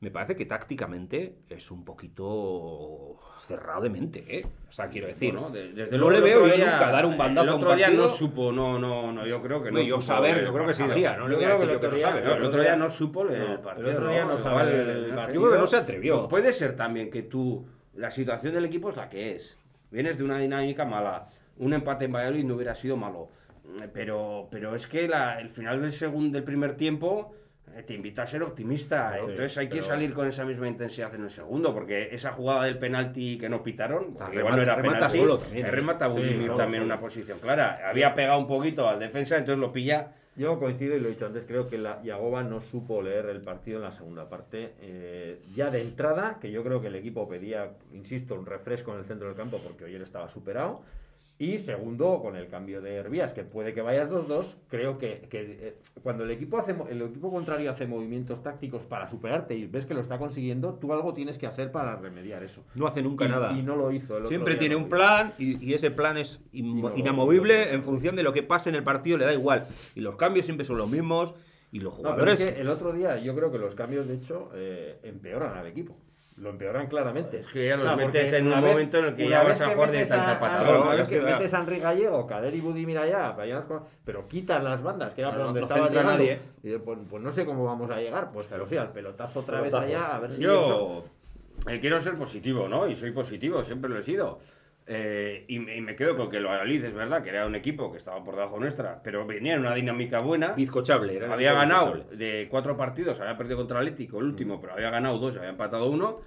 Me 0.03 0.11
parece 0.11 0.35
que 0.35 0.45
tácticamente 0.45 1.37
es 1.49 1.71
un 1.71 1.85
poquito 1.85 3.17
cerrado 3.39 3.81
de 3.83 3.89
mente, 3.89 4.25
¿eh? 4.27 4.45
O 4.67 4.71
sea, 4.71 4.89
quiero 4.89 5.07
decir, 5.07 5.31
Bueno, 5.33 5.49
de- 5.49 5.71
desde 5.71 5.97
no 5.97 6.09
le 6.09 6.17
el 6.17 6.23
veo 6.23 6.43
otro 6.43 6.55
yo 6.57 6.65
nunca 6.65 6.91
dar 6.91 7.05
un 7.05 7.17
bandazo 7.17 7.43
El 7.43 7.49
a 7.49 7.55
un 7.55 7.61
otro 7.63 7.75
día 7.75 7.85
partido. 7.85 8.03
no 8.07 8.09
supo, 8.09 8.51
no, 8.51 8.77
no, 8.77 9.13
no, 9.13 9.25
yo 9.25 9.41
creo 9.41 9.63
que 9.63 9.71
no 9.71 9.77
No, 9.79 9.83
yo 9.83 9.95
supo 9.95 10.01
saber, 10.01 10.39
el 10.39 10.45
yo 10.45 10.51
creo 10.53 10.65
que 10.65 10.71
partido. 10.73 10.87
sabría, 10.89 11.15
no 11.17 11.27
le 11.29 11.35
voy 11.35 11.43
a 11.45 11.47
decir 11.49 11.67
que 11.67 11.73
yo 11.73 11.79
que 11.79 11.85
el 11.85 11.91
no 11.91 11.97
otro 11.97 12.09
sabe. 12.09 12.21
¿no? 12.21 12.35
El 12.35 12.43
otro 12.43 12.61
día 12.61 12.75
no 12.75 12.89
supo 12.89 13.21
el 13.23 13.39
No, 13.39 13.53
el 13.53 13.59
partido. 13.59 13.91
otro 13.91 14.07
día 14.09 14.25
no 14.25 14.37
sabe 14.37 14.61
el 14.81 15.15
partido. 15.15 15.33
Yo 15.33 15.39
creo 15.41 15.51
que 15.53 15.57
no 15.59 15.67
se 15.67 15.77
atrevió. 15.77 16.23
Pu- 16.25 16.29
Puede 16.29 16.51
ser 16.53 16.75
también 16.75 17.09
que 17.09 17.23
tú, 17.23 17.65
la 17.95 18.11
situación 18.11 18.53
del 18.53 18.65
equipo 18.65 18.89
es 18.89 18.97
la 18.97 19.07
que 19.09 19.35
es. 19.35 19.57
Vienes 19.89 20.17
de 20.17 20.25
una 20.25 20.37
dinámica 20.39 20.83
mala. 20.85 21.29
Un 21.57 21.73
empate 21.73 22.05
en 22.05 22.11
Valladolid 22.11 22.43
no 22.43 22.55
hubiera 22.55 22.75
sido 22.75 22.97
malo. 22.97 23.29
Pero, 23.93 24.49
pero 24.51 24.75
es 24.75 24.85
que 24.87 25.07
la- 25.07 25.39
el 25.39 25.49
final 25.49 25.81
del 25.81 25.93
segundo, 25.93 26.33
del 26.35 26.43
primer 26.43 26.75
tiempo 26.75 27.33
te 27.85 27.93
invita 27.93 28.23
a 28.23 28.27
ser 28.27 28.43
optimista. 28.43 29.17
Entonces 29.17 29.57
hay 29.57 29.67
que 29.69 29.81
salir 29.81 30.13
con 30.13 30.27
esa 30.27 30.45
misma 30.45 30.67
intensidad 30.67 31.13
en 31.15 31.23
el 31.23 31.29
segundo, 31.31 31.73
porque 31.73 32.09
esa 32.11 32.31
jugada 32.31 32.65
del 32.65 32.77
penalti 32.77 33.37
que 33.37 33.49
no 33.49 33.63
pitaron, 33.63 34.13
remata- 34.15 34.33
igual 34.35 34.55
no 34.55 34.61
era 34.61 34.75
remata 34.75 34.97
penalti, 34.97 35.17
solo 35.19 35.37
también, 35.37 35.65
eh, 35.65 35.67
¿eh? 35.67 35.71
remata 35.71 36.07
Budimir 36.07 36.47
también 36.55 36.83
solo. 36.83 36.85
una 36.85 36.99
posición 36.99 37.39
clara. 37.39 37.75
Había 37.89 38.13
pegado 38.13 38.39
un 38.39 38.47
poquito 38.47 38.87
al 38.87 38.99
defensa, 38.99 39.37
entonces 39.37 39.59
lo 39.59 39.71
pilla. 39.71 40.11
Yo 40.35 40.57
coincido 40.57 40.95
y 40.95 40.99
lo 40.99 41.07
he 41.07 41.11
dicho 41.11 41.27
antes, 41.27 41.43
creo 41.47 41.67
que 41.67 41.77
la 41.77 42.01
Yagoba 42.01 42.41
no 42.43 42.59
supo 42.59 43.03
leer 43.03 43.27
el 43.27 43.41
partido 43.41 43.77
en 43.77 43.83
la 43.83 43.91
segunda 43.91 44.29
parte. 44.29 44.73
Eh, 44.81 45.41
ya 45.53 45.69
de 45.69 45.81
entrada, 45.81 46.39
que 46.41 46.49
yo 46.51 46.63
creo 46.63 46.81
que 46.81 46.87
el 46.87 46.95
equipo 46.95 47.29
pedía, 47.29 47.73
insisto, 47.93 48.33
un 48.33 48.45
refresco 48.47 48.93
en 48.93 48.99
el 48.99 49.05
centro 49.05 49.27
del 49.27 49.37
campo 49.37 49.59
porque 49.63 49.83
hoy 49.85 49.93
él 49.93 50.01
estaba 50.01 50.27
superado. 50.29 50.81
Y 51.39 51.57
segundo, 51.57 52.21
con 52.21 52.35
el 52.35 52.47
cambio 52.47 52.79
de 52.81 52.95
Hervías, 52.95 53.33
que 53.33 53.43
puede 53.43 53.73
que 53.73 53.81
vayas 53.81 54.09
2-2, 54.09 54.55
creo 54.69 54.97
que, 54.99 55.27
que, 55.29 55.41
eh, 55.41 55.75
cuando 56.03 56.23
el 56.23 56.31
equipo, 56.31 56.59
hace, 56.59 56.75
el 56.89 57.01
equipo 57.01 57.31
contrario 57.31 57.71
hace 57.71 57.87
movimientos 57.87 58.43
tácticos 58.43 58.83
para 58.83 59.07
superarte 59.07 59.55
y 59.55 59.65
ves 59.65 59.85
que 59.85 59.95
lo 59.95 59.99
está 59.99 60.19
consiguiendo, 60.19 60.75
tú 60.75 60.93
algo 60.93 61.13
tienes 61.13 61.39
que 61.39 61.47
hacer 61.47 61.71
para 61.71 61.95
remediar 61.95 62.43
eso. 62.43 62.63
No 62.75 62.85
hace 62.85 63.01
nunca 63.01 63.25
y, 63.25 63.29
nada. 63.29 63.51
y 63.51 63.63
no 63.63 63.75
lo 63.75 63.91
hizo. 63.91 64.17
el 64.17 64.27
Siempre 64.27 64.55
tiene 64.55 64.75
un 64.75 64.87
plan 64.89 65.33
y, 65.39 65.63
y 65.63 65.73
ese 65.73 65.89
plan 65.89 66.17
es 66.17 66.39
no 66.53 66.95
inamovible 66.95 67.65
no 67.65 67.71
en 67.73 67.83
función 67.83 68.15
de 68.15 68.23
lo 68.23 68.31
que 68.31 68.43
pase 68.43 68.69
en 68.69 68.75
el 68.75 68.83
partido, 68.83 69.17
le 69.17 69.25
da 69.25 69.33
igual. 69.33 69.67
Y 69.95 70.01
los 70.01 70.15
cambios 70.15 70.45
siempre 70.45 70.65
son 70.65 70.77
los 70.77 70.89
mismos 70.89 71.33
y 71.71 71.79
los 71.79 71.93
jugadores... 71.95 72.39
es 72.39 72.51
que 72.51 72.61
el 72.61 72.69
otro 72.69 72.93
día 72.93 73.17
yo 73.17 73.35
creo 73.35 73.51
que 73.51 73.57
los 73.57 73.73
cambios, 73.73 74.07
de 74.07 74.13
hecho, 74.13 74.51
eh, 74.53 74.99
empeoran 75.01 75.57
al 75.57 75.65
equipo. 75.65 75.97
Lo 76.35 76.49
empeoran 76.49 76.87
claramente. 76.87 77.39
Es 77.41 77.47
que 77.47 77.67
ya 77.67 77.75
los 77.75 77.83
Claro, 77.85 77.97
metes 77.97 78.33
en 78.33 78.47
un 78.47 78.61
vez- 78.61 78.71
momento 78.71 78.97
en 78.97 79.05
el 79.05 79.15
que 79.15 79.29
ya 79.29 79.43
vas 79.43 79.61
a 79.61 79.69
jugar 79.69 79.91
de 79.91 79.97
metes 79.97 80.09
tanta 80.09 80.31
a- 80.31 80.39
patada. 80.39 80.63
Claro, 80.65 80.81
una 80.81 80.95
vez 80.95 81.09
que 81.09 81.19
que 81.19 81.25
metes 81.25 81.53
a 81.53 81.59
Enrique 81.59 81.81
Gallego, 81.81 82.25
Kader 82.27 82.55
y 82.55 82.59
Budimir 82.61 82.97
las- 82.97 83.83
pero 84.03 84.27
quitas 84.27 84.63
las 84.63 84.81
bandas, 84.81 85.13
que 85.13 85.21
era 85.21 85.29
Claro, 85.29 85.43
por 85.43 85.45
donde 85.53 85.59
no 85.61 85.67
estaba 85.67 85.89
llegando. 85.89 86.11
nadie. 86.11 86.39
Y 86.63 86.77
pues, 86.79 86.99
pues 87.07 87.21
no 87.23 87.31
sé 87.31 87.45
cómo 87.45 87.63
vamos 87.65 87.91
a 87.91 87.97
llegar. 87.97 88.31
Pues 88.31 88.47
pero 88.49 88.65
sí, 88.65 88.75
al 88.77 88.91
pelotazo 88.91 89.41
otra 89.41 89.59
Pelotazo. 89.59 89.85
vez 89.87 89.95
allá, 89.95 90.15
a 90.15 90.19
ver 90.19 90.31
si 90.31 90.41
esto- 90.43 91.03
Yo 91.65 91.71
eh, 91.71 91.79
quiero 91.79 91.99
ser 92.01 92.15
positivo, 92.15 92.67
¿no? 92.67 92.87
Y 92.87 92.95
soy 92.95 93.11
positivo, 93.11 93.63
siempre 93.63 93.89
lo 93.89 93.99
he 93.99 94.03
sido. 94.03 94.39
Eh, 94.85 95.45
y, 95.47 95.59
me- 95.59 95.77
y 95.77 95.81
me 95.81 95.95
quedo 95.95 96.17
con 96.17 96.29
que 96.29 96.37
el 96.37 96.45
Valladolid 96.45 96.83
es 96.83 96.93
verdad 96.93 97.23
que 97.23 97.29
era 97.29 97.45
un 97.45 97.55
equipo 97.55 97.89
que 97.91 97.97
estaba 97.97 98.21
por 98.23 98.35
debajo 98.35 98.59
nuestra, 98.59 99.01
pero 99.01 99.25
venía 99.25 99.53
en 99.53 99.61
una 99.61 99.73
dinámica 99.73 100.19
buena. 100.19 100.51
Bizcochable. 100.53 101.15
era 101.15 101.31
Había 101.33 101.53
ganado 101.53 102.03
de 102.11 102.47
cuatro 102.51 102.75
partidos, 102.75 103.19
había 103.21 103.37
perdido 103.37 103.57
contra 103.57 103.79
el 103.79 103.87
Atlético 103.87 104.19
el 104.19 104.25
último, 104.25 104.59
pero 104.59 104.73
había 104.73 104.89
ganado 104.89 105.17
dos, 105.19 105.37
había 105.37 105.49
empatado 105.49 105.89
uno. 105.89 106.19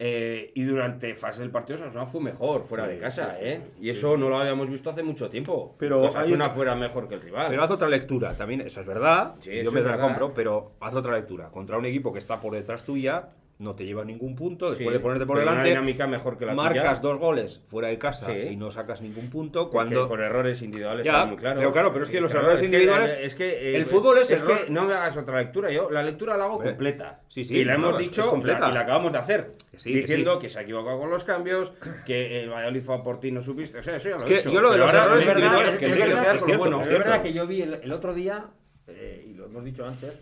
eh, 0.00 0.52
y 0.54 0.62
durante 0.62 1.12
fase 1.16 1.40
del 1.40 1.50
partido 1.50 1.76
Osasuna 1.80 2.06
fue 2.06 2.20
mejor 2.20 2.62
fuera 2.62 2.84
Sí, 2.84 2.90
de 2.92 2.98
casa, 3.00 3.34
sí, 3.34 3.40
¿eh? 3.44 3.60
sí, 3.64 3.84
Y 3.86 3.90
eso 3.90 4.16
no 4.16 4.28
lo 4.28 4.38
habíamos 4.38 4.70
visto 4.70 4.90
hace 4.90 5.02
mucho 5.02 5.28
tiempo. 5.28 5.74
Pero 5.76 6.02
hay 6.02 6.06
Osasuna 6.06 6.44
otra- 6.44 6.54
fuera 6.54 6.74
mejor 6.76 7.08
que 7.08 7.16
el 7.16 7.20
rival. 7.20 7.48
Pero 7.50 7.64
haz 7.64 7.70
otra 7.72 7.88
lectura, 7.88 8.34
también, 8.36 8.60
eso 8.60 8.80
es 8.80 8.86
verdad. 8.86 9.34
Yo 9.42 9.72
me 9.72 9.80
la 9.80 9.98
compro, 9.98 10.32
pero 10.32 10.74
haz 10.78 10.94
otra 10.94 11.14
lectura. 11.16 11.48
Contra 11.50 11.76
un 11.78 11.84
equipo 11.84 12.12
que 12.12 12.20
está 12.20 12.40
por 12.40 12.54
detrás 12.54 12.84
tuya, 12.84 13.30
no 13.58 13.74
te 13.74 13.84
lleva 13.84 14.04
ningún 14.04 14.36
punto. 14.36 14.70
Después 14.70 14.86
Sí, 14.88 14.92
de 14.92 15.00
ponerte 15.00 15.26
por 15.26 15.36
pero 15.36 15.42
una 15.48 15.50
delante, 15.62 15.70
dinámica 15.70 16.06
mejor 16.06 16.38
que 16.38 16.46
la 16.46 16.54
marcas 16.54 17.00
tuya. 17.00 17.10
dos 17.12 17.18
goles 17.20 17.60
fuera 17.68 17.88
de 17.88 17.98
casa 17.98 18.26
Sí. 18.26 18.50
y 18.52 18.56
no 18.56 18.70
sacas 18.70 19.00
ningún 19.02 19.30
punto. 19.30 19.68
Cuando 19.68 20.06
por 20.08 20.20
errores 20.20 20.62
individuales 20.62 21.04
Ya, 21.04 21.24
muy 21.26 21.36
claro. 21.36 21.58
pero 21.58 21.72
claro, 21.72 21.92
pero 21.92 22.04
es 22.04 22.10
que 22.10 22.20
los 22.20 22.30
Claro, 22.30 22.46
errores 22.46 22.62
es 22.62 22.68
que- 22.68 22.74
individuales- 22.76 23.18
es 23.20 23.34
que, 23.34 23.48
eh, 23.72 23.76
el 23.76 23.86
fútbol 23.86 24.18
es 24.18 24.30
es 24.30 24.42
error. 24.42 24.64
que 24.64 24.70
no 24.70 24.84
me 24.86 24.94
hagas 24.94 25.16
otra 25.16 25.38
lectura, 25.38 25.70
yo 25.72 25.90
la 25.90 26.02
lectura 26.04 26.36
la 26.36 26.44
hago 26.44 26.58
completa. 26.62 27.20
sí, 27.28 27.42
sí, 27.42 27.56
y 27.56 27.64
la 27.64 27.76
no, 27.76 27.88
hemos 27.88 27.98
dicho 27.98 28.28
completa. 28.28 28.60
la- 28.60 28.70
y 28.70 28.74
la 28.74 28.80
acabamos 28.80 29.10
de 29.12 29.18
hacer. 29.18 29.50
Que 29.72 29.78
sí, 29.78 29.92
que 29.92 29.98
diciendo 30.02 30.38
que, 30.38 30.48
se 30.48 30.60
ha 30.60 30.62
equivocado 30.62 30.98
con 31.00 31.10
los 31.10 31.24
cambios, 31.24 31.72
que 32.06 32.40
el 32.42 32.50
Valladolid 32.50 32.82
fue 32.82 32.94
a 32.94 33.02
por 33.02 33.18
ti 33.18 33.32
no 33.32 33.42
supiste. 33.42 33.78
O 33.78 33.82
sea, 33.82 33.96
eso 33.96 34.08
ya 34.10 34.16
lo 34.18 34.22
he 34.22 34.26
que 34.26 34.34
dicho. 34.36 34.50
yo 34.52 34.60
lo 34.60 34.70
de 34.70 34.78
los 34.78 34.92
errores 34.94 35.26
individuales, 35.26 35.68
es 35.74 35.74
que 35.74 35.86
que 35.86 35.92
sí, 35.92 35.98
que 35.98 36.04
que 36.04 36.10
es 36.12 36.88
verdad 36.88 37.22
que 37.22 37.32
yo 37.32 37.46
vi 37.46 37.62
el, 37.62 37.74
el 37.74 37.92
otro 37.92 38.14
día, 38.14 38.46
eh, 38.86 39.26
y 39.28 39.34
lo 39.34 39.46
hemos 39.46 39.64
dicho 39.64 39.84
antes, 39.84 40.18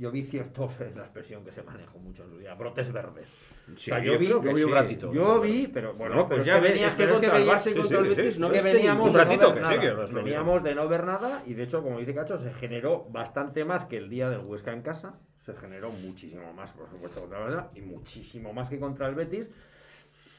yo 0.00 0.10
vi 0.10 0.22
ciertos, 0.24 0.80
es 0.80 0.96
la 0.96 1.02
expresión 1.02 1.44
que 1.44 1.52
se 1.52 1.62
manejó 1.62 1.98
mucho 1.98 2.24
en 2.24 2.30
su 2.30 2.38
día, 2.38 2.54
brotes 2.54 2.90
verdes. 2.92 3.36
Sí, 3.76 3.90
O 3.92 3.94
sea, 3.94 3.98
yo 4.00 4.14
yo 4.14 4.18
vi, 4.18 4.26
que 4.26 4.32
yo 4.32 4.40
vi 4.54 4.62
un 4.64 4.68
sí. 4.70 4.74
ratito. 4.74 5.12
Yo 5.12 5.40
vi, 5.40 5.66
pero 5.68 5.94
bueno, 5.94 6.14
pero 6.14 6.28
pues 6.28 6.40
es 6.40 6.46
ya 6.46 6.54
que 6.54 6.60
ves, 6.62 6.72
venía- 6.72 6.86
es 6.88 6.96
que 6.96 7.08
contra 7.08 7.36
el 7.36 7.46
Barça 7.48 7.70
y 7.70 7.74
contra 7.74 8.00
Betis 8.00 8.38
no 8.38 8.46
es 8.46 8.52
que 8.64 8.72
veníamos 8.72 9.06
un 9.06 9.12
de 9.12 9.24
no 9.24 9.28
ver 9.28 9.38
que 9.54 9.60
nada. 9.60 9.80
que 9.80 9.88
os 9.90 9.96
lo 9.98 10.06
digo. 10.06 10.22
veníamos 10.22 10.62
de 10.64 10.74
no 10.74 10.88
ver 10.88 11.04
nada 11.04 11.42
y 11.46 11.54
de 11.54 11.62
hecho, 11.62 11.82
como 11.82 11.98
dice 11.98 12.14
Cacho, 12.14 12.38
se 12.38 12.52
generó 12.54 13.04
bastante 13.10 13.64
más 13.64 13.84
que 13.84 13.98
el 13.98 14.08
día 14.08 14.28
del 14.30 14.40
Huesca 14.40 14.72
en 14.72 14.82
casa. 14.82 15.18
Se 15.44 15.54
generó 15.54 15.90
muchísimo 15.90 16.52
más, 16.52 16.72
por 16.72 16.88
supuesto, 16.88 17.20
contra 17.20 17.46
el 17.46 17.52
Barça 17.54 17.68
y 17.74 17.80
muchísimo 17.82 18.52
más 18.52 18.68
que 18.68 18.78
contra 18.78 19.06
el 19.08 19.14
Betis. 19.14 19.50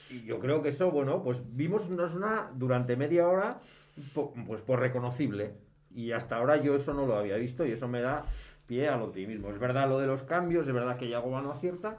Y 0.10 0.24
yo 0.24 0.40
creo 0.40 0.62
que 0.62 0.70
eso, 0.70 0.92
bueno, 0.92 1.24
pues 1.24 1.42
vimos 1.56 1.88
una, 1.90 2.06
una 2.06 2.52
durante 2.54 2.96
media 2.98 3.28
hora, 3.28 3.60
pues 4.48 4.62
por 4.62 4.80
reconocible. 4.80 5.54
Y 5.94 6.12
hasta 6.12 6.38
ahora 6.38 6.58
yo 6.58 6.76
eso 6.76 6.94
no 6.94 7.06
lo 7.06 7.18
había 7.18 7.36
visto 7.38 7.66
y 7.66 7.72
eso 7.72 7.88
me 7.88 8.02
da 8.02 8.26
pie 8.72 8.88
al 8.88 9.02
optimismo. 9.02 9.50
Es 9.50 9.60
verdad 9.60 9.90
lo 9.90 10.00
de 10.00 10.08
los 10.08 10.24
cambios, 10.24 10.66
es 10.66 10.74
verdad 10.74 10.96
que 10.96 11.10
Yagoba 11.10 11.42
no 11.42 11.52
acierta, 11.52 11.98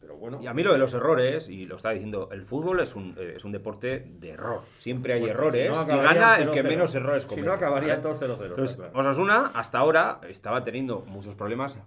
pero 0.00 0.16
bueno. 0.16 0.38
Y 0.40 0.46
a 0.46 0.54
mí 0.54 0.62
lo 0.62 0.70
de 0.70 0.78
los 0.78 0.94
errores, 0.94 1.48
y 1.48 1.66
lo 1.66 1.74
estaba 1.74 1.92
diciendo, 1.92 2.28
el 2.30 2.42
fútbol 2.42 2.78
es 2.78 2.94
un, 2.94 3.16
eh, 3.18 3.32
es 3.36 3.44
un 3.44 3.50
deporte 3.50 4.06
de 4.20 4.30
error. 4.30 4.60
Siempre 4.78 5.14
hay 5.14 5.20
pues, 5.22 5.32
errores 5.32 5.72
si 5.72 5.74
no, 5.74 5.82
y 5.82 6.02
gana 6.02 6.36
el 6.38 6.50
0-0. 6.50 6.52
que 6.52 6.62
menos 6.62 6.94
errores 6.94 7.24
Si 7.24 7.28
comete. 7.28 7.48
no, 7.48 7.52
acabaría 7.52 7.96
¿vale? 7.96 8.08
2-0-0. 8.16 8.42
Entonces, 8.42 8.70
está 8.70 8.90
claro. 8.90 9.08
Osasuna 9.10 9.46
hasta 9.54 9.78
ahora 9.78 10.20
estaba 10.28 10.62
teniendo 10.62 11.00
muchos 11.00 11.34
problemas 11.34 11.80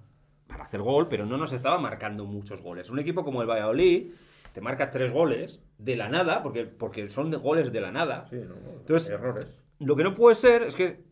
para 0.46 0.66
hacer 0.66 0.82
gol, 0.82 1.08
pero 1.08 1.26
no 1.26 1.38
nos 1.38 1.54
estaba 1.54 1.78
marcando 1.78 2.26
muchos 2.26 2.62
goles. 2.62 2.90
Un 2.90 3.00
equipo 3.00 3.24
como 3.24 3.42
el 3.42 3.48
Valladolid 3.48 4.12
te 4.52 4.60
marca 4.60 4.92
tres 4.92 5.14
goles 5.14 5.62
de 5.78 5.96
la 5.96 6.10
nada, 6.10 6.44
porque, 6.44 6.66
porque 6.66 7.08
son 7.08 7.32
de 7.32 7.38
goles 7.38 7.72
de 7.72 7.80
la 7.80 7.94
nada. 7.94 8.26
Sí, 8.30 8.36
no, 8.36 8.56
no, 8.56 8.80
Entonces, 8.80 9.10
errores. 9.10 9.58
Lo 9.80 9.96
que 9.96 10.04
no 10.04 10.14
puede 10.14 10.36
ser 10.36 10.64
es 10.64 10.76
que 10.76 11.08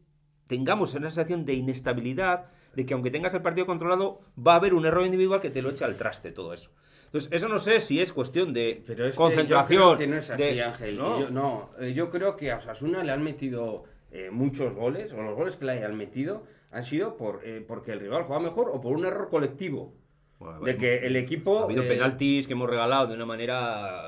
tengamos 0.47 0.93
una 0.95 1.09
sensación 1.09 1.45
de 1.45 1.53
inestabilidad, 1.53 2.47
de 2.75 2.85
que 2.85 2.93
aunque 2.93 3.11
tengas 3.11 3.33
el 3.33 3.41
partido 3.41 3.65
controlado, 3.65 4.19
va 4.37 4.53
a 4.53 4.55
haber 4.57 4.73
un 4.73 4.85
error 4.85 5.05
individual 5.05 5.39
que 5.41 5.49
te 5.49 5.61
lo 5.61 5.69
eche 5.69 5.85
al 5.85 5.95
traste 5.97 6.31
todo 6.31 6.53
eso. 6.53 6.71
Entonces, 7.05 7.31
eso 7.31 7.47
no 7.47 7.59
sé 7.59 7.79
si 7.79 8.01
es 8.01 8.11
cuestión 8.11 8.53
de 8.53 8.83
Pero 8.85 9.05
es 9.07 9.15
concentración. 9.15 9.67
Que 9.67 9.73
yo 9.75 9.85
creo 9.95 9.97
que 9.97 10.07
no 10.07 10.17
es 10.17 10.29
así, 10.29 10.43
de- 10.43 10.63
Ángel. 10.63 10.97
¿no? 10.97 11.19
Yo, 11.21 11.29
no, 11.29 11.69
eh, 11.79 11.93
yo 11.93 12.09
creo 12.09 12.35
que 12.35 12.51
a 12.51 12.57
Osasuna 12.57 13.03
le 13.03 13.11
han 13.11 13.23
metido 13.23 13.83
eh, 14.11 14.29
muchos 14.31 14.75
goles, 14.75 15.13
o 15.13 15.21
los 15.21 15.35
goles 15.35 15.55
que 15.55 15.65
le 15.65 15.73
hayan 15.73 15.95
metido 15.95 16.43
han 16.71 16.83
sido 16.83 17.15
por, 17.15 17.41
eh, 17.45 17.63
porque 17.65 17.91
el 17.93 17.99
rival 18.01 18.23
juega 18.23 18.41
mejor 18.41 18.69
o 18.73 18.81
por 18.81 18.95
un 18.97 19.05
error 19.05 19.29
colectivo. 19.29 19.93
Bueno, 20.39 20.55
de 20.55 20.59
bueno, 20.59 20.79
que 20.79 20.97
el 21.07 21.15
equipo. 21.15 21.61
Ha 21.61 21.63
habido 21.63 21.83
eh, 21.83 21.87
penaltis 21.87 22.47
que 22.47 22.53
hemos 22.53 22.69
regalado 22.69 23.07
de 23.07 23.13
una 23.13 23.25
manera. 23.25 24.01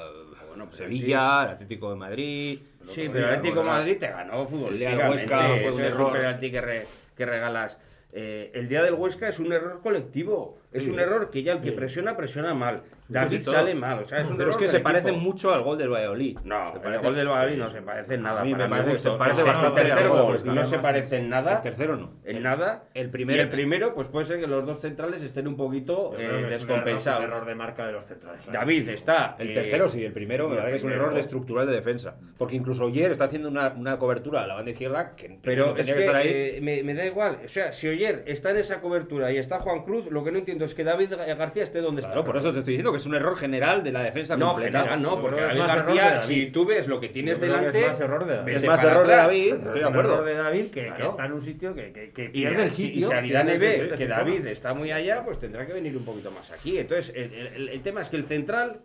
bueno, 0.49 0.65
penaltis. 0.69 0.77
Sevilla, 0.77 1.43
el 1.43 1.49
Atlético 1.51 1.89
de 1.91 1.95
Madrid. 1.95 2.59
Sí, 2.89 3.07
pero 3.11 3.19
el 3.29 3.35
Atlético 3.35 3.59
de. 3.61 3.65
Madrid 3.65 3.97
te 3.99 4.07
ganó 4.07 4.45
futbolísticamente. 4.45 5.07
Huesca 5.13 5.47
fue 5.61 5.71
un 5.71 5.79
error. 5.81 6.11
penalti 6.11 6.51
que, 6.51 6.61
re- 6.61 6.87
que 7.15 7.25
regalas. 7.25 7.79
Eh, 8.19 8.49
el 8.55 8.67
día 8.67 8.81
del 8.81 8.95
Huesca 8.95 9.29
es 9.29 9.37
un 9.37 9.53
error 9.53 9.79
colectivo. 9.83 10.57
Es 10.71 10.83
Sí, 10.83 10.89
un 10.91 10.99
error 10.99 11.29
que 11.31 11.43
ya 11.43 11.53
el 11.53 11.61
que 11.61 11.69
Sí. 11.69 11.75
presiona, 11.75 12.15
presiona 12.17 12.53
mal. 12.53 12.83
David 13.07 13.37
Sí, 13.39 13.45
todo. 13.45 13.55
sale 13.55 13.73
mal. 13.73 13.99
O 13.99 14.03
sea, 14.05 14.19
es 14.19 14.29
un 14.29 14.35
Pero 14.35 14.49
es 14.49 14.57
que 14.57 14.67
se 14.67 14.81
parece 14.81 15.07
equipo. 15.07 15.23
mucho 15.23 15.53
al 15.53 15.61
gol 15.63 15.77
del 15.77 15.87
Valladolid. 15.89 16.39
No, 16.43 16.71
Se 16.71 16.75
el 16.77 16.83
parece- 16.83 17.03
gol 17.05 17.15
del 17.15 17.27
Valladolid 17.29 17.57
no 17.57 17.71
se 17.71 17.81
parece 17.81 18.13
en 18.15 18.21
nada. 18.23 18.41
A 18.41 18.43
mí 18.43 18.53
me 18.53 18.67
parece 18.67 18.97
se 18.97 19.09
parece 19.11 19.39
Ese 19.41 19.49
bastante 19.49 19.81
tercer 19.81 19.97
al 19.99 20.09
gol 20.09 20.37
no 20.43 20.65
se 20.65 20.79
parece 20.79 21.17
en 21.17 21.29
nada. 21.29 21.53
El 21.55 21.61
tercero 21.61 21.95
no. 21.95 22.11
En 22.25 22.43
nada. 22.43 22.83
El 22.93 23.07
Y 23.07 23.09
primero. 23.11 23.41
el 23.41 23.49
primero, 23.49 23.93
pues 23.95 24.09
puede 24.09 24.25
ser 24.25 24.41
que 24.41 24.47
los 24.47 24.65
dos 24.65 24.81
centrales 24.81 25.21
estén 25.21 25.47
un 25.47 25.55
poquito 25.55 26.11
eh, 26.15 26.17
que 26.17 26.25
es 26.37 26.43
un 26.43 26.49
descompensados. 26.49 27.23
error- 27.23 27.45
de 27.45 27.55
marca 27.55 27.85
de 27.87 27.93
los 27.93 28.03
centrales. 28.03 28.41
claro. 28.43 28.59
David 28.59 28.89
está. 28.89 29.37
El 29.39 29.51
eh, 29.51 29.53
tercero 29.53 29.87
sí, 29.87 30.03
el 30.03 30.11
primero 30.11 30.49
me 30.49 30.55
y 30.55 30.57
el 30.57 30.63
parece 30.63 30.71
que 30.73 30.77
es 30.79 30.83
un 30.83 30.91
error 30.91 31.13
de 31.13 31.21
estructural 31.21 31.65
de 31.65 31.73
defensa. 31.75 32.17
Porque 32.37 32.57
incluso 32.57 32.83
Oyer 32.83 33.09
está 33.11 33.23
haciendo 33.23 33.47
una, 33.47 33.69
una 33.69 33.97
cobertura 33.97 34.43
a 34.43 34.47
la 34.47 34.55
banda 34.55 34.71
izquierda 34.71 35.15
que 35.15 35.39
Pero 35.41 35.67
no 35.67 35.71
es 35.71 35.77
tenía 35.77 35.93
que, 35.93 35.99
que, 35.99 36.05
estar 36.05 36.15
ahí. 36.17 36.27
eh, 36.29 36.59
me, 36.61 36.83
me 36.83 36.93
da 36.93 37.05
igual. 37.05 37.39
O 37.45 37.47
sea, 37.47 37.71
si 37.71 37.87
Oyer 37.87 38.23
está 38.27 38.51
en 38.51 38.57
esa 38.57 38.81
cobertura 38.81 39.31
y 39.31 39.37
está 39.37 39.59
Juan 39.59 39.83
Cruz, 39.83 40.07
lo 40.11 40.25
que 40.25 40.31
no 40.33 40.39
entiendo 40.39 40.56
es 40.65 40.73
que 40.75 40.83
David 40.83 41.13
García 41.37 41.63
esté 41.63 41.79
donde 41.81 42.01
Claro, 42.01 42.19
está. 42.21 42.25
por 42.25 42.37
eso 42.37 42.51
te 42.53 42.59
estoy 42.59 42.73
diciendo 42.73 42.91
que 42.91 42.97
es 42.97 43.05
un 43.05 43.15
error 43.15 43.37
general 43.37 43.83
de 43.83 43.91
la 43.91 44.03
defensa 44.03 44.35
No, 44.37 44.49
completa. 44.53 44.79
general 44.79 45.01
no, 45.01 45.21
porque 45.21 45.39
es 45.41 45.47
David 45.47 45.59
García, 45.61 46.11
David. 46.19 46.25
si 46.27 46.51
tú 46.51 46.65
ves 46.65 46.87
lo 46.87 46.99
que 46.99 47.09
tienes 47.09 47.39
delante. 47.39 47.79
es 47.81 47.87
más 47.87 47.99
error 47.99 48.25
de 48.25 48.35
David. 48.37 48.55
Es 48.55 48.63
más 48.65 48.83
error 48.83 49.07
de. 49.07 49.15
David, 49.15 49.53
Es 49.53 49.63
estoy 49.63 49.79
de 49.79 49.85
acuerdo. 49.85 50.13
error 50.13 50.25
de 50.25 50.33
David 50.35 50.65
que, 50.71 50.87
está 50.87 51.25
en 51.25 51.31
un 51.33 51.41
sitio 51.41 51.73
que, 51.75 51.91
que, 51.91 52.11
que 52.11 52.25
Y, 52.25 52.29
pierde 52.29 52.63
el 52.63 52.71
si- 52.71 52.87
sitio. 52.87 52.99
y 52.99 53.03
si 53.09 53.13
Aridane 53.13 53.57
ve 53.57 53.93
que 53.97 54.07
David 54.07 54.45
está 54.47 54.73
muy 54.73 54.91
allá, 54.91 55.23
pues 55.25 55.39
tendrá 55.39 55.65
que 55.65 55.73
venir 55.73 55.95
un 55.97 56.05
poquito 56.05 56.31
más 56.31 56.51
aquí. 56.51 56.77
Entonces, 56.77 57.13
el, 57.15 57.33
el- 57.33 57.69
el 57.69 57.81
tema 57.81 58.01
es 58.01 58.09
que 58.09 58.17
el 58.17 58.25
central 58.25 58.81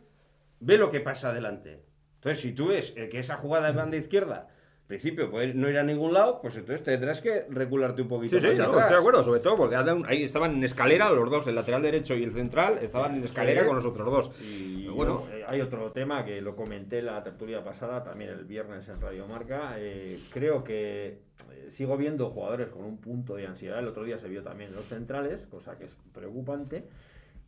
ve 0.61 0.79
lo 0.79 0.91
que 0.91 1.01
pasa 1.01 1.31
adelante. 1.31 1.81
Entonces, 2.17 2.41
si 2.41 2.53
tú 2.53 2.69
ves 2.69 2.93
eh, 2.97 3.09
que 3.09 3.19
esa 3.19 3.37
jugada 3.37 3.67
de 3.67 3.73
banda 3.77 3.97
izquierda, 3.97 4.49
principio 4.93 5.31
no 5.55 5.71
ir 5.71 5.79
a 5.79 5.83
ningún 5.83 6.13
lado, 6.13 6.41
pues 6.43 6.57
entonces 6.57 6.85
tendrás 6.85 7.21
que 7.21 7.47
recularte 7.49 8.03
un 8.03 8.09
poquito 8.09 8.39
Sí, 8.39 8.41
sí, 8.41 8.59
no, 8.59 8.79
estoy 8.79 8.93
de 8.93 8.99
acuerdo, 8.99 9.25
sobre 9.25 9.41
todo 9.41 9.57
porque 9.57 9.77
ahí 9.77 10.23
estaban 10.23 10.55
en 10.55 10.65
escalera 10.65 11.11
los 11.11 11.31
dos, 11.31 11.47
el 11.47 11.55
lateral 11.55 11.83
derecho 11.83 12.15
y 12.15 12.23
el 12.25 12.33
central, 12.33 12.79
estaban 12.83 13.17
en 13.17 13.25
escalera 13.25 13.63
Sí. 13.63 13.67
con 13.67 13.77
los 13.77 13.85
otros 13.87 14.11
dos. 14.11 14.43
Y 14.43 14.83
Pero 14.83 14.95
bueno, 14.95 15.25
eh, 15.33 15.45
hay 15.49 15.61
otro 15.63 15.91
tema 15.93 16.25
que 16.25 16.41
lo 16.43 16.55
comenté 16.55 16.99
en 16.99 17.07
la 17.07 17.23
tertulia 17.23 17.65
pasada, 17.65 18.03
también 18.05 18.31
el 18.31 18.45
viernes 18.45 18.89
en 18.89 19.01
Radio 19.01 19.27
Marca. 19.27 19.75
eh, 19.79 20.19
creo 20.33 20.63
que 20.63 21.07
eh, 21.07 21.67
sigo 21.71 21.97
viendo 21.97 22.29
jugadores 22.31 22.69
con 22.69 22.85
un 22.85 22.99
punto 22.99 23.35
de 23.35 23.47
ansiedad. 23.47 23.79
El 23.79 23.89
otro 23.89 24.05
día 24.05 24.19
se 24.19 24.29
vio 24.29 24.43
también 24.43 24.71
en 24.71 24.77
los 24.77 24.85
centrales, 24.87 25.47
cosa 25.47 25.79
que 25.79 25.85
es 25.87 25.97
preocupante. 26.13 26.85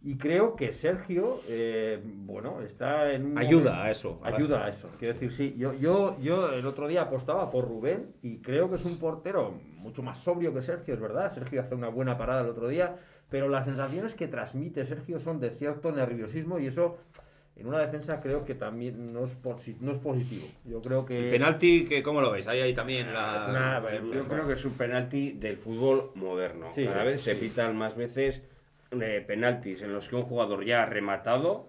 Y 0.07 0.17
creo 0.19 0.55
que 0.55 0.71
Sergio, 0.73 1.41
eh, 1.49 1.99
bueno, 2.05 2.61
está 2.61 3.11
en 3.13 3.25
un 3.25 3.39
ayuda 3.39 3.71
momento- 3.71 3.83
a 3.83 3.91
eso. 3.91 4.21
Ayuda 4.23 4.65
a 4.67 4.69
eso. 4.69 4.91
Quiero 4.99 5.15
decir, 5.15 5.33
sí, 5.33 5.55
yo, 5.57 5.73
yo, 5.73 6.19
yo 6.21 6.51
el 6.53 6.67
otro 6.67 6.87
día 6.89 7.03
apostaba 7.03 7.51
por 7.51 7.67
Rubén 7.67 8.13
y 8.23 8.39
creo 8.39 8.69
que 8.69 8.75
es 8.77 8.85
un 8.85 8.99
portero 8.99 9.55
mucho 9.79 10.03
más 10.03 10.19
sobrio 10.19 10.53
que 10.53 10.61
Sergio, 10.61 10.93
es 10.93 11.01
verdad. 11.01 11.33
Sergio 11.33 11.61
hace 11.63 11.75
una 11.75 11.89
buena 11.89 12.19
parada 12.19 12.43
el 12.43 12.49
otro 12.51 12.69
día, 12.69 12.97
pero 13.31 13.49
las 13.49 13.65
sensaciones 13.65 14.15
que 14.15 14.29
transmite 14.29 14.85
Sergio 14.85 15.19
son 15.19 15.41
de 15.41 15.51
cierto 15.51 15.91
nerviosismo 15.91 16.59
y 16.59 16.67
eso 16.67 16.99
en 17.57 17.67
una 17.69 17.79
defensa 17.79 18.21
creo 18.21 18.45
que 18.45 18.55
también 18.55 19.13
no 19.15 19.25
es, 19.25 19.41
posi- 19.43 19.79
no 19.81 19.93
es 19.93 19.99
positivo. 20.01 20.47
Yo 20.67 20.83
creo 20.83 21.07
que... 21.07 21.27
El 21.27 21.31
penalti, 21.31 21.87
que, 21.87 22.03
¿cómo 22.03 22.21
lo 22.21 22.31
ves? 22.31 22.47
Ahí 22.47 22.61
hay 22.61 22.75
también 22.75 23.11
la... 23.15 23.39
Es 23.43 23.49
una- 23.49 24.13
Yo 24.13 24.29
creo 24.29 24.47
que 24.47 24.53
es 24.53 24.65
un 24.67 24.73
penalti 24.73 25.33
del 25.33 25.57
fútbol 25.57 26.11
moderno. 26.15 26.67
Sí, 26.75 26.85
Cada 26.85 27.05
vez 27.05 27.23
se 27.23 27.37
pitan 27.37 27.75
más 27.77 27.97
veces 27.97 28.43
eh, 29.03 29.23
penaltis 29.27 29.83
en 29.83 29.93
los 29.93 30.09
que 30.09 30.17
un 30.17 30.23
jugador 30.23 30.65
ya 30.65 30.83
ha 30.83 30.87
rematado 30.87 31.67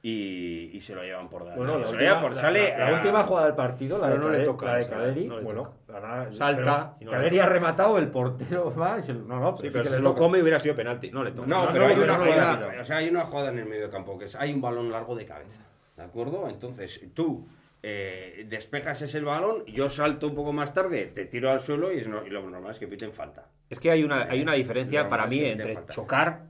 y, 0.00 0.70
y 0.72 0.80
se 0.80 0.94
lo 0.94 1.02
llevan 1.02 1.28
por 1.28 1.42
delante. 1.42 1.58
Bueno, 1.64 1.78
la 1.80 1.86
Se 1.86 1.92
última, 1.94 2.20
por- 2.20 2.34
la- 2.36 2.40
sale 2.40 2.70
la- 2.70 2.78
la 2.78 2.88
a- 2.88 2.94
última 3.00 3.24
jugada 3.24 3.46
del 3.48 3.56
partido, 3.56 3.98
la 3.98 4.06
Pero 4.08 4.18
de, 4.18 4.24
no 4.32 4.38
le 4.38 4.44
toca 4.44 4.66
la 4.66 4.74
de 4.76 4.88
Caleri, 4.88 5.24
no 5.26 5.36
le 5.38 5.42
bueno, 5.42 5.62
toca. 5.86 6.00
la- 6.00 6.32
Salta 6.32 6.62
pero 6.62 6.96
y 7.00 7.04
no 7.04 7.10
Caleri 7.10 7.38
ha 7.40 7.46
rematado, 7.46 7.98
el 7.98 8.08
portero 8.08 8.74
va 8.76 8.98
y 8.98 9.02
se, 9.02 9.12
no, 9.12 9.40
no, 9.40 9.56
Sí, 9.56 9.62
pero, 9.62 9.72
pero 9.72 9.72
sí 9.72 9.78
que 9.80 9.88
si 9.88 9.94
le 9.96 10.00
lo 10.08 10.14
come 10.14 10.40
hubiera 10.40 10.60
sido 10.60 10.76
penalti, 10.76 11.10
no 11.10 11.24
le 11.24 11.32
toca. 11.32 11.48
No, 11.48 11.66
No, 11.66 11.72
pero 11.72 11.84
no, 11.84 11.90
hay, 11.90 11.96
no, 11.96 12.02
una 12.04 12.14
jugada, 12.16 12.80
o 12.80 12.84
sea, 12.84 12.96
hay 12.98 13.08
una 13.08 13.24
jugada 13.24 13.50
en 13.50 13.58
el 13.58 13.66
medio 13.66 13.90
campo 13.90 14.16
que 14.16 14.26
es 14.26 14.36
hay 14.36 14.52
un 14.54 14.60
balón 14.60 14.90
largo 14.92 15.16
de 15.16 15.24
cabeza. 15.26 15.60
¿De 15.96 16.04
acuerdo? 16.04 16.48
Entonces 16.48 17.00
tú 17.12 17.48
eh, 17.82 18.44
despejas 18.48 19.02
ese 19.02 19.20
balón, 19.20 19.64
yo 19.66 19.88
salto 19.90 20.28
un 20.28 20.34
poco 20.36 20.52
más 20.52 20.72
tarde, 20.74 21.06
te 21.12 21.24
tiro 21.26 21.50
al 21.50 21.60
suelo 21.60 21.92
y, 21.92 21.98
es 21.98 22.06
no- 22.08 22.24
y 22.24 22.30
lo 22.30 22.40
normal 22.48 22.70
es 22.72 22.78
que 22.78 22.86
piten 22.86 23.12
falta. 23.12 23.46
Es 23.70 23.78
que 23.80 23.90
hay 23.90 24.02
una, 24.04 24.22
hay 24.30 24.42
una 24.42 24.52
diferencia 24.54 25.04
No, 25.04 25.08
para 25.10 25.26
mí 25.26 25.44
entre 25.44 25.74
falta. 25.74 25.92
chocar 25.92 26.40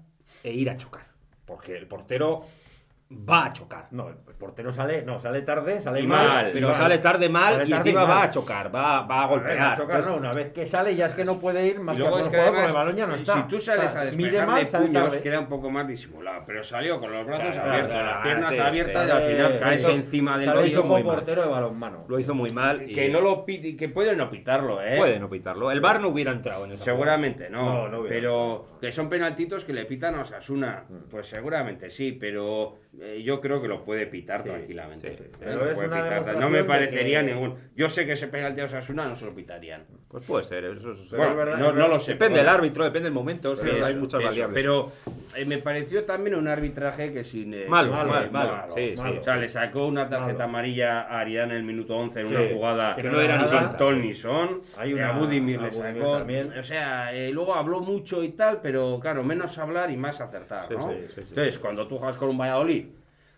e 0.43 0.53
ir 0.53 0.71
a 0.71 0.77
chocar. 0.77 1.07
Porque 1.45 1.77
el 1.77 1.87
portero 1.87 2.45
va 3.11 3.47
a 3.47 3.53
chocar. 3.55 3.89
No, 3.93 4.09
el 4.11 4.17
portero 4.17 4.71
sale, 4.71 5.03
no, 5.03 5.19
sale 5.19 5.41
tarde, 5.41 5.81
sale 5.81 6.01
Y 6.01 6.07
mal, 6.07 6.29
mal, 6.29 6.51
Pero 6.53 6.69
mal. 6.69 6.77
sale 6.77 6.99
tarde 6.99 7.29
mal 7.31 7.55
Sale 7.55 7.67
y 7.69 7.73
encima 7.73 8.01
mal. 8.07 8.11
va 8.11 8.23
a 8.25 8.31
chocar, 8.31 8.75
va, 8.75 9.01
va 9.07 9.23
a 9.23 9.27
golpear. 9.27 9.59
a 9.59 9.77
chocar, 9.77 9.97
Entonces, 9.97 10.13
no, 10.13 10.19
una 10.19 10.31
vez 10.33 10.53
que 10.53 10.67
sale 10.67 10.95
ya 10.95 11.07
es 11.07 11.15
que 11.15 11.25
no 11.25 11.39
puede 11.41 11.67
ir 11.67 11.81
más 11.81 11.95
Y 11.95 11.97
que 11.97 12.01
luego 12.03 12.17
por 12.17 12.25
es 12.27 12.29
que 12.31 12.37
además, 12.41 12.69
el 12.69 12.75
balón 12.75 12.97
ya 12.97 13.07
no 13.07 13.15
está. 13.15 13.35
si 13.35 13.43
tú 13.49 13.61
sales 13.61 13.97
a 13.97 14.05
despejar 14.05 14.47
mal, 14.47 14.65
de 14.65 14.79
puños, 14.79 15.17
queda 15.19 15.41
un 15.41 15.47
poco 15.47 15.71
más 15.71 15.89
disimulado. 15.89 16.43
Pero 16.47 16.63
salió 16.63 17.01
con 17.01 17.11
los 17.13 17.27
brazos 17.27 17.55
Claro, 17.55 17.71
abiertos, 17.71 17.93
claro, 17.95 18.07
las 18.11 18.23
piernas 18.23 18.55
sí, 18.55 18.61
abiertas 18.61 19.03
sí. 19.05 19.09
y 19.09 19.11
al 19.13 19.23
final 19.23 19.53
Eh, 19.53 19.59
caes 19.59 19.81
hizo- 19.81 19.91
encima 19.91 20.39
del 20.39 20.49
hoyo 20.51 20.67
hizo 20.67 20.81
hoyo. 20.81 20.89
muy 20.89 21.03
como 21.03 21.15
portero 21.15 21.43
de 21.43 21.49
balonmano. 21.49 22.05
lo 22.09 22.19
hizo 22.19 22.35
muy 22.35 22.51
mal. 22.51 22.83
Y 22.91 22.95
Que 22.95 23.09
no 23.09 23.23
lo 23.23 23.45
pide, 23.47 23.75
que 23.75 23.89
puede 23.89 24.15
no 24.17 24.29
pitarlo, 24.31 24.83
¿eh? 24.83 24.97
puede 24.99 25.19
no 25.19 25.31
pitarlo. 25.31 25.71
El 25.71 25.81
bar 25.81 26.01
no 26.01 26.09
hubiera 26.09 26.31
entrado 26.33 26.67
en 26.67 26.73
esa 26.73 26.85
Seguramente 26.85 27.49
no, 27.49 27.89
pero 28.07 28.67
que 28.81 28.93
son 28.93 29.09
penaltitos 29.09 29.65
que 29.65 29.73
le 29.73 29.87
pitan 29.87 30.15
a 30.15 30.21
Osasuna, 30.21 30.85
pues 31.11 31.27
seguramente 31.27 31.89
sí, 31.91 32.13
pero 32.13 32.77
eh, 33.01 33.23
yo 33.23 33.41
creo 33.41 33.61
que 33.63 33.69
lo 33.69 33.85
puede 33.85 34.07
pitar 34.07 34.43
Sí, 34.43 34.49
tranquilamente. 34.49 35.09
sí. 35.17 35.23
Eh, 35.23 35.31
Pero 35.39 35.71
es 35.71 35.79
una 35.79 36.21
no 36.41 36.51
me 36.51 36.65
parecería 36.65 37.21
que- 37.25 37.33
ningún. 37.33 37.55
Yo 37.77 37.89
sé 37.89 38.07
que 38.07 38.13
ese 38.13 38.29
penalti 38.29 38.61
a 38.61 38.65
Osasuna 38.65 39.07
no 39.07 39.15
se 39.15 39.25
lo 39.27 39.35
pitarían. 39.35 39.85
Pues 40.09 40.25
puede 40.25 40.45
ser. 40.45 40.65
Eso 40.65 40.93
es- 40.93 40.99
Pero 41.11 41.17
Bueno, 41.19 41.31
es 41.31 41.37
verdad- 41.37 41.75
no, 41.75 41.89
lo 41.89 42.01
sé. 42.01 42.13
depende 42.13 42.37
pero- 42.41 42.47
del 42.47 42.49
árbitro, 42.57 42.85
depende 42.85 43.05
del 43.05 43.13
momento. 43.15 43.53
Eso, 43.53 43.63
hay 43.85 43.95
muchas 43.95 44.21
eso, 44.21 44.29
variables. 44.31 44.55
Pero 44.55 44.93
eh, 45.37 45.45
me 45.45 45.59
pareció 45.59 46.05
también 46.05 46.37
un 46.37 46.49
arbitraje 46.49 47.13
que 47.13 47.25
sin. 47.25 47.53
eh, 47.55 47.67
Malo, 47.69 47.93
malo, 47.93 48.11
malo, 48.11 48.31
malo. 48.33 48.75
Sí, 48.77 48.93
sí. 48.97 49.03
malo. 49.03 49.21
O 49.21 49.25
sea, 49.25 49.37
le 49.37 49.49
sacó 49.49 49.87
una 49.87 50.09
tarjeta 50.09 50.45
amarilla 50.45 51.03
a 51.03 51.21
Ariane 51.21 51.53
en 51.53 51.59
el 51.59 51.65
minuto 51.65 51.95
11 51.97 52.21
en 52.21 52.27
una 52.29 52.41
jugada 52.53 52.97
que 52.97 53.03
no 53.05 53.21
era 53.21 53.39
ni 53.39 54.15
son. 54.15 54.63
Hay 54.77 54.91
Eh, 54.91 54.95
una- 54.95 55.09
a 55.11 55.19
Budimir 55.19 55.61
le 55.61 55.71
sacó. 55.73 56.19
también. 56.19 56.53
O 56.59 56.63
sea, 56.63 57.11
luego 57.31 57.55
habló 57.55 57.81
mucho 57.81 58.23
y 58.25 58.31
tal, 58.31 58.61
pero 58.63 58.99
claro, 59.01 59.23
menos 59.23 59.57
hablar 59.59 59.91
y 59.91 59.97
más 59.97 60.21
acertar. 60.21 60.69
Entonces, 60.71 61.59
cuando 61.59 61.87
tú 61.87 61.99
juegas 61.99 62.17
con 62.17 62.31
un 62.31 62.39
Valladolid, 62.39 62.87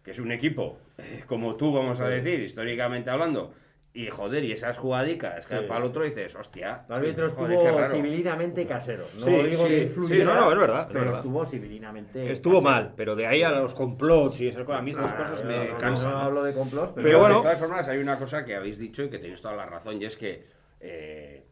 que 0.02 0.10
es 0.12 0.18
un 0.18 0.32
equipo, 0.32 0.78
eh, 0.98 1.22
como 1.26 1.56
tú, 1.56 1.72
vamos 1.72 2.00
a 2.00 2.08
decir, 2.08 2.40
históricamente 2.40 3.10
hablando, 3.10 3.52
y 3.92 4.06
joder, 4.08 4.44
y 4.44 4.52
esas 4.52 4.78
jugadicas, 4.78 5.46
que 5.46 5.58
Sí. 5.58 5.64
para 5.66 5.80
el 5.80 5.86
otro 5.90 6.04
dices, 6.04 6.32
hostia. 6.36 6.84
El 6.88 6.94
árbitro 6.94 7.26
estuvo 7.26 7.86
civilinamente 7.88 8.64
casero. 8.64 9.04
No 9.16 9.20
Sí, 9.20 9.30
digo 9.50 9.66
sí, 9.66 9.68
que 9.72 9.82
influyera, 9.82 10.24
no, 10.34 10.40
no, 10.42 10.52
es 10.52 10.58
verdad, 10.58 10.80
es 10.82 10.86
Pero 10.88 11.00
verdad. 11.00 11.16
estuvo 11.18 11.44
civilinamente 11.46 12.30
Estuvo 12.30 12.62
casero. 12.62 12.70
mal, 12.70 12.92
pero 12.96 13.16
de 13.16 13.26
ahí 13.26 13.42
a 13.42 13.50
los 13.50 13.74
complots 13.74 14.40
y 14.40 14.48
esas 14.48 14.62
cosas, 14.64 14.78
a 14.78 14.82
mí 14.82 14.92
esas 14.92 15.12
Ah, 15.12 15.16
cosas 15.16 15.42
no, 15.42 15.50
me 15.50 15.56
no, 15.66 15.72
no, 15.72 15.78
cansan. 15.78 16.12
No 16.12 16.18
hablo 16.18 16.42
de 16.44 16.54
complots, 16.54 16.92
pero, 16.92 17.04
Pero 17.04 17.18
bueno. 17.18 17.36
de 17.38 17.42
todas 17.42 17.58
formas, 17.58 17.88
hay 17.88 17.98
una 17.98 18.16
cosa 18.16 18.44
que 18.44 18.54
habéis 18.54 18.78
dicho 18.78 19.02
y 19.02 19.10
que 19.10 19.18
tenéis 19.18 19.42
toda 19.42 19.56
la 19.56 19.66
razón, 19.66 20.00
y 20.00 20.04
es 20.04 20.16
que 20.16 20.44
eh, 20.78 21.44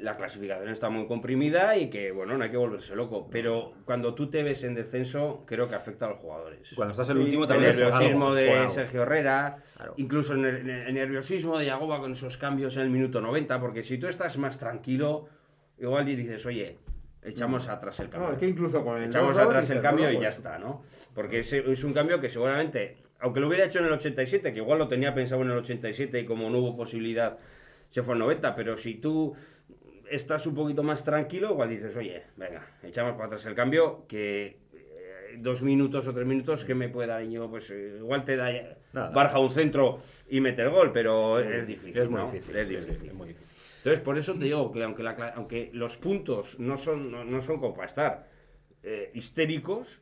la 0.00 0.16
clasificación 0.16 0.68
está 0.68 0.90
muy 0.90 1.06
comprimida 1.06 1.76
y 1.76 1.88
que, 1.90 2.10
bueno, 2.12 2.36
no 2.36 2.44
hay 2.44 2.50
que 2.50 2.56
volverse 2.56 2.94
loco. 2.94 3.28
Pero 3.30 3.72
cuando 3.84 4.14
tú 4.14 4.28
te 4.30 4.42
ves 4.42 4.62
en 4.64 4.74
descenso, 4.74 5.44
creo 5.46 5.68
que 5.68 5.74
afecta 5.74 6.06
a 6.06 6.10
los 6.10 6.18
jugadores. 6.18 6.72
Cuando 6.74 6.92
estás 6.92 7.08
el 7.10 7.16
Sí, 7.18 7.22
último 7.24 7.42
El 7.44 7.48
también 7.48 7.70
es 7.70 7.76
nerviosismo 7.78 8.24
algo, 8.26 8.34
de. 8.34 8.70
Sergio 8.70 9.02
Herrera, 9.02 9.56
Claro. 9.76 9.94
incluso 9.96 10.34
el, 10.34 10.40
ner- 10.40 10.86
el 10.88 10.94
nerviosismo 10.94 11.58
de 11.58 11.66
Yagoba 11.66 12.00
con 12.00 12.12
esos 12.12 12.36
cambios 12.36 12.76
en 12.76 12.82
el 12.82 12.90
minuto 12.90 13.20
90, 13.20 13.60
porque 13.60 13.82
si 13.82 13.98
tú 13.98 14.06
estás 14.08 14.36
más 14.38 14.58
tranquilo, 14.58 15.28
igual 15.78 16.04
dices, 16.06 16.44
oye, 16.46 16.78
echamos 17.22 17.68
atrás 17.68 17.98
el 18.00 18.08
cambio. 18.08 18.28
No, 18.28 18.34
es 18.34 18.38
que 18.40 18.46
incluso 18.48 18.84
con 18.84 18.98
el 19.02 19.08
Echamos 19.08 19.36
2-2 19.36 19.40
atrás 19.46 19.70
el 19.70 19.80
cambio 19.82 20.10
y 20.10 20.20
ya 20.20 20.28
está, 20.28 20.58
¿no? 20.58 20.82
Porque 21.14 21.40
es, 21.40 21.52
es 21.52 21.84
un 21.84 21.92
cambio 21.92 22.20
que 22.20 22.28
seguramente, 22.28 22.98
aunque 23.20 23.40
lo 23.40 23.48
hubiera 23.48 23.64
hecho 23.64 23.78
en 23.80 23.86
el 23.86 23.92
87, 23.92 24.52
que 24.52 24.58
igual 24.60 24.78
lo 24.78 24.86
tenía 24.88 25.14
pensado 25.14 25.42
en 25.42 25.50
el 25.50 25.56
87 25.58 26.20
y 26.20 26.24
como 26.26 26.48
no 26.50 26.58
hubo 26.58 26.76
posibilidad, 26.76 27.38
se 27.88 28.02
fue 28.02 28.14
al 28.14 28.18
90, 28.20 28.54
pero 28.54 28.76
si 28.76 28.94
tú 28.96 29.34
estás 30.10 30.46
un 30.46 30.54
poquito 30.54 30.82
más 30.82 31.04
tranquilo, 31.04 31.50
igual 31.50 31.68
dices, 31.68 31.96
oye, 31.96 32.24
venga, 32.36 32.66
echamos 32.82 33.12
para 33.12 33.26
atrás 33.26 33.46
el 33.46 33.54
cambio, 33.54 34.04
que 34.08 34.58
eh, 34.72 35.36
dos 35.38 35.62
minutos 35.62 36.06
o 36.06 36.14
tres 36.14 36.26
minutos, 36.26 36.64
que 36.64 36.74
me 36.74 36.88
puede 36.88 37.08
dar 37.08 37.22
Íñigo? 37.22 37.50
Pues 37.50 37.70
eh, 37.70 37.96
igual 37.98 38.24
te 38.24 38.36
da 38.36 38.50
Nada. 38.92 39.10
Barja 39.10 39.38
un 39.38 39.52
centro 39.52 40.00
y 40.28 40.40
mete 40.40 40.62
el 40.62 40.70
gol, 40.70 40.92
pero 40.92 41.38
es 41.38 41.66
difícil. 41.66 42.02
Es 42.02 42.08
muy 42.08 42.20
¿no? 42.20 42.30
difícil. 42.30 42.56
Es 42.56 42.68
difícil. 42.68 42.96
sí, 42.96 43.06
es 43.08 43.14
muy 43.14 43.28
difícil. 43.28 43.46
Entonces, 43.78 44.02
por 44.02 44.18
eso 44.18 44.32
te 44.34 44.44
digo 44.44 44.72
que 44.72 44.82
aunque, 44.82 45.02
la 45.02 45.32
aunque 45.36 45.70
los 45.72 45.96
puntos 45.96 46.58
no 46.58 46.76
son, 46.76 47.10
no, 47.10 47.24
no 47.24 47.40
son 47.40 47.60
como 47.60 47.74
para 47.74 47.86
estar 47.86 48.28
eh, 48.82 49.10
histéricos, 49.14 50.00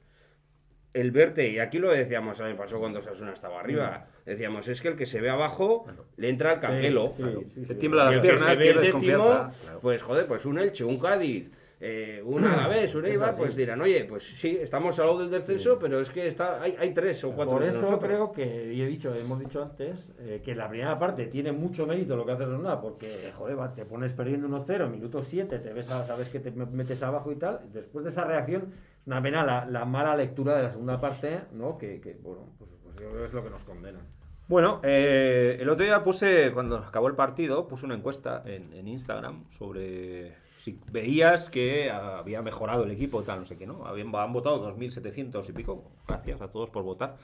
el 0.94 1.10
verte, 1.10 1.50
y 1.50 1.58
aquí 1.58 1.78
lo 1.78 1.90
decíamos 1.90 2.38
el 2.40 2.46
año 2.46 2.56
pasado 2.56 2.80
cuando 2.80 3.02
Sasuna 3.02 3.32
estaba 3.32 3.60
arriba, 3.60 4.06
decíamos, 4.26 4.68
es 4.68 4.80
que 4.80 4.88
el 4.88 4.96
que 4.96 5.06
se 5.06 5.20
ve 5.20 5.30
abajo 5.30 5.86
le 6.16 6.28
entra 6.28 6.52
al 6.52 6.60
canguelo. 6.60 7.12
sí, 7.16 7.74
tiembla 7.78 8.02
Y 8.02 8.06
las 8.06 8.14
el 8.16 8.22
que 8.22 8.28
piernas, 8.28 8.48
se 8.48 8.56
ve 8.56 8.62
pierdes 8.64 8.94
décimo, 8.94 9.24
claro. 9.24 9.80
pues 9.80 10.02
joder, 10.02 10.26
pues 10.26 10.44
un 10.46 10.58
Elche, 10.58 10.84
un 10.84 10.98
Cádiz, 10.98 11.50
eh, 11.86 12.22
un 12.24 12.42
Alavés, 12.44 12.94
un 12.94 13.04
Eibar, 13.04 13.36
pues 13.36 13.54
dirán, 13.56 13.78
oye, 13.82 14.04
pues 14.04 14.22
sí, 14.22 14.56
estamos 14.62 14.98
al 15.00 15.06
lado 15.06 15.18
del 15.18 15.30
descenso, 15.30 15.78
pero 15.78 16.00
es 16.00 16.08
que 16.08 16.26
está, 16.26 16.62
hay, 16.62 16.74
hay 16.78 16.94
tres 16.94 17.22
o 17.24 17.32
cuatro 17.32 17.54
Por 17.54 17.64
eso 17.64 17.82
nosotros. 17.82 18.04
creo 18.04 18.32
que, 18.32 18.72
y 18.72 18.80
he 18.80 18.86
dicho, 18.86 19.14
hemos 19.14 19.38
dicho 19.40 19.62
antes, 19.62 20.10
eh, 20.20 20.40
que 20.42 20.54
la 20.54 20.68
primera 20.70 20.98
parte 20.98 21.26
tiene 21.26 21.52
mucho 21.52 21.86
mérito 21.86 22.16
lo 22.16 22.24
que 22.24 22.32
haces 22.32 22.48
nada, 22.48 22.80
porque, 22.80 23.30
joder, 23.36 23.58
va, 23.58 23.74
te 23.74 23.84
pones 23.84 24.14
perdiendo 24.14 24.48
1-0, 24.48 24.88
minuto 24.88 25.22
7, 25.22 25.58
te 25.58 25.72
ves 25.74 25.90
a- 25.90 26.06
sabes 26.06 26.30
que 26.30 26.40
te 26.40 26.50
metes 26.52 27.02
abajo 27.02 27.30
y 27.32 27.36
tal. 27.36 27.60
Después 27.70 28.04
de 28.04 28.10
esa 28.12 28.24
reacción, 28.24 28.72
es 29.02 29.06
una 29.06 29.20
pena 29.20 29.44
la, 29.44 29.66
la 29.66 29.84
mala 29.84 30.16
lectura 30.16 30.56
de 30.56 30.62
la 30.62 30.70
segunda 30.70 30.98
parte, 30.98 31.40
¿no? 31.52 31.76
Que, 31.76 32.00
que, 32.00 32.14
bueno, 32.22 32.48
pues 32.58 32.70
yo 33.00 33.10
creo 33.10 33.20
que 33.20 33.24
es 33.26 33.32
lo 33.32 33.44
que 33.44 33.50
nos 33.50 33.62
condena. 33.64 34.00
Bueno, 34.46 34.80
eh, 34.82 35.56
el 35.60 35.68
otro 35.68 35.84
día 35.84 36.04
puse, 36.04 36.52
cuando 36.52 36.76
acabó 36.76 37.08
el 37.08 37.14
partido, 37.14 37.66
puse 37.66 37.86
una 37.86 37.94
encuesta 37.94 38.42
en, 38.44 38.72
en 38.74 38.88
Instagram 38.88 39.44
sobre 39.50 40.34
si 40.64 40.80
veías 40.90 41.50
que 41.50 41.90
había 41.90 42.40
mejorado 42.40 42.84
el 42.84 42.90
equipo, 42.90 43.22
tal, 43.22 43.40
no 43.40 43.44
sé 43.44 43.58
qué, 43.58 43.66
¿no? 43.66 43.84
Habían, 43.86 44.14
han 44.14 44.32
votado 44.32 44.74
2.700 44.74 45.46
y 45.46 45.52
pico. 45.52 45.90
Gracias 46.08 46.40
a 46.40 46.48
todos 46.50 46.70
por 46.70 46.82
votar. 46.82 47.16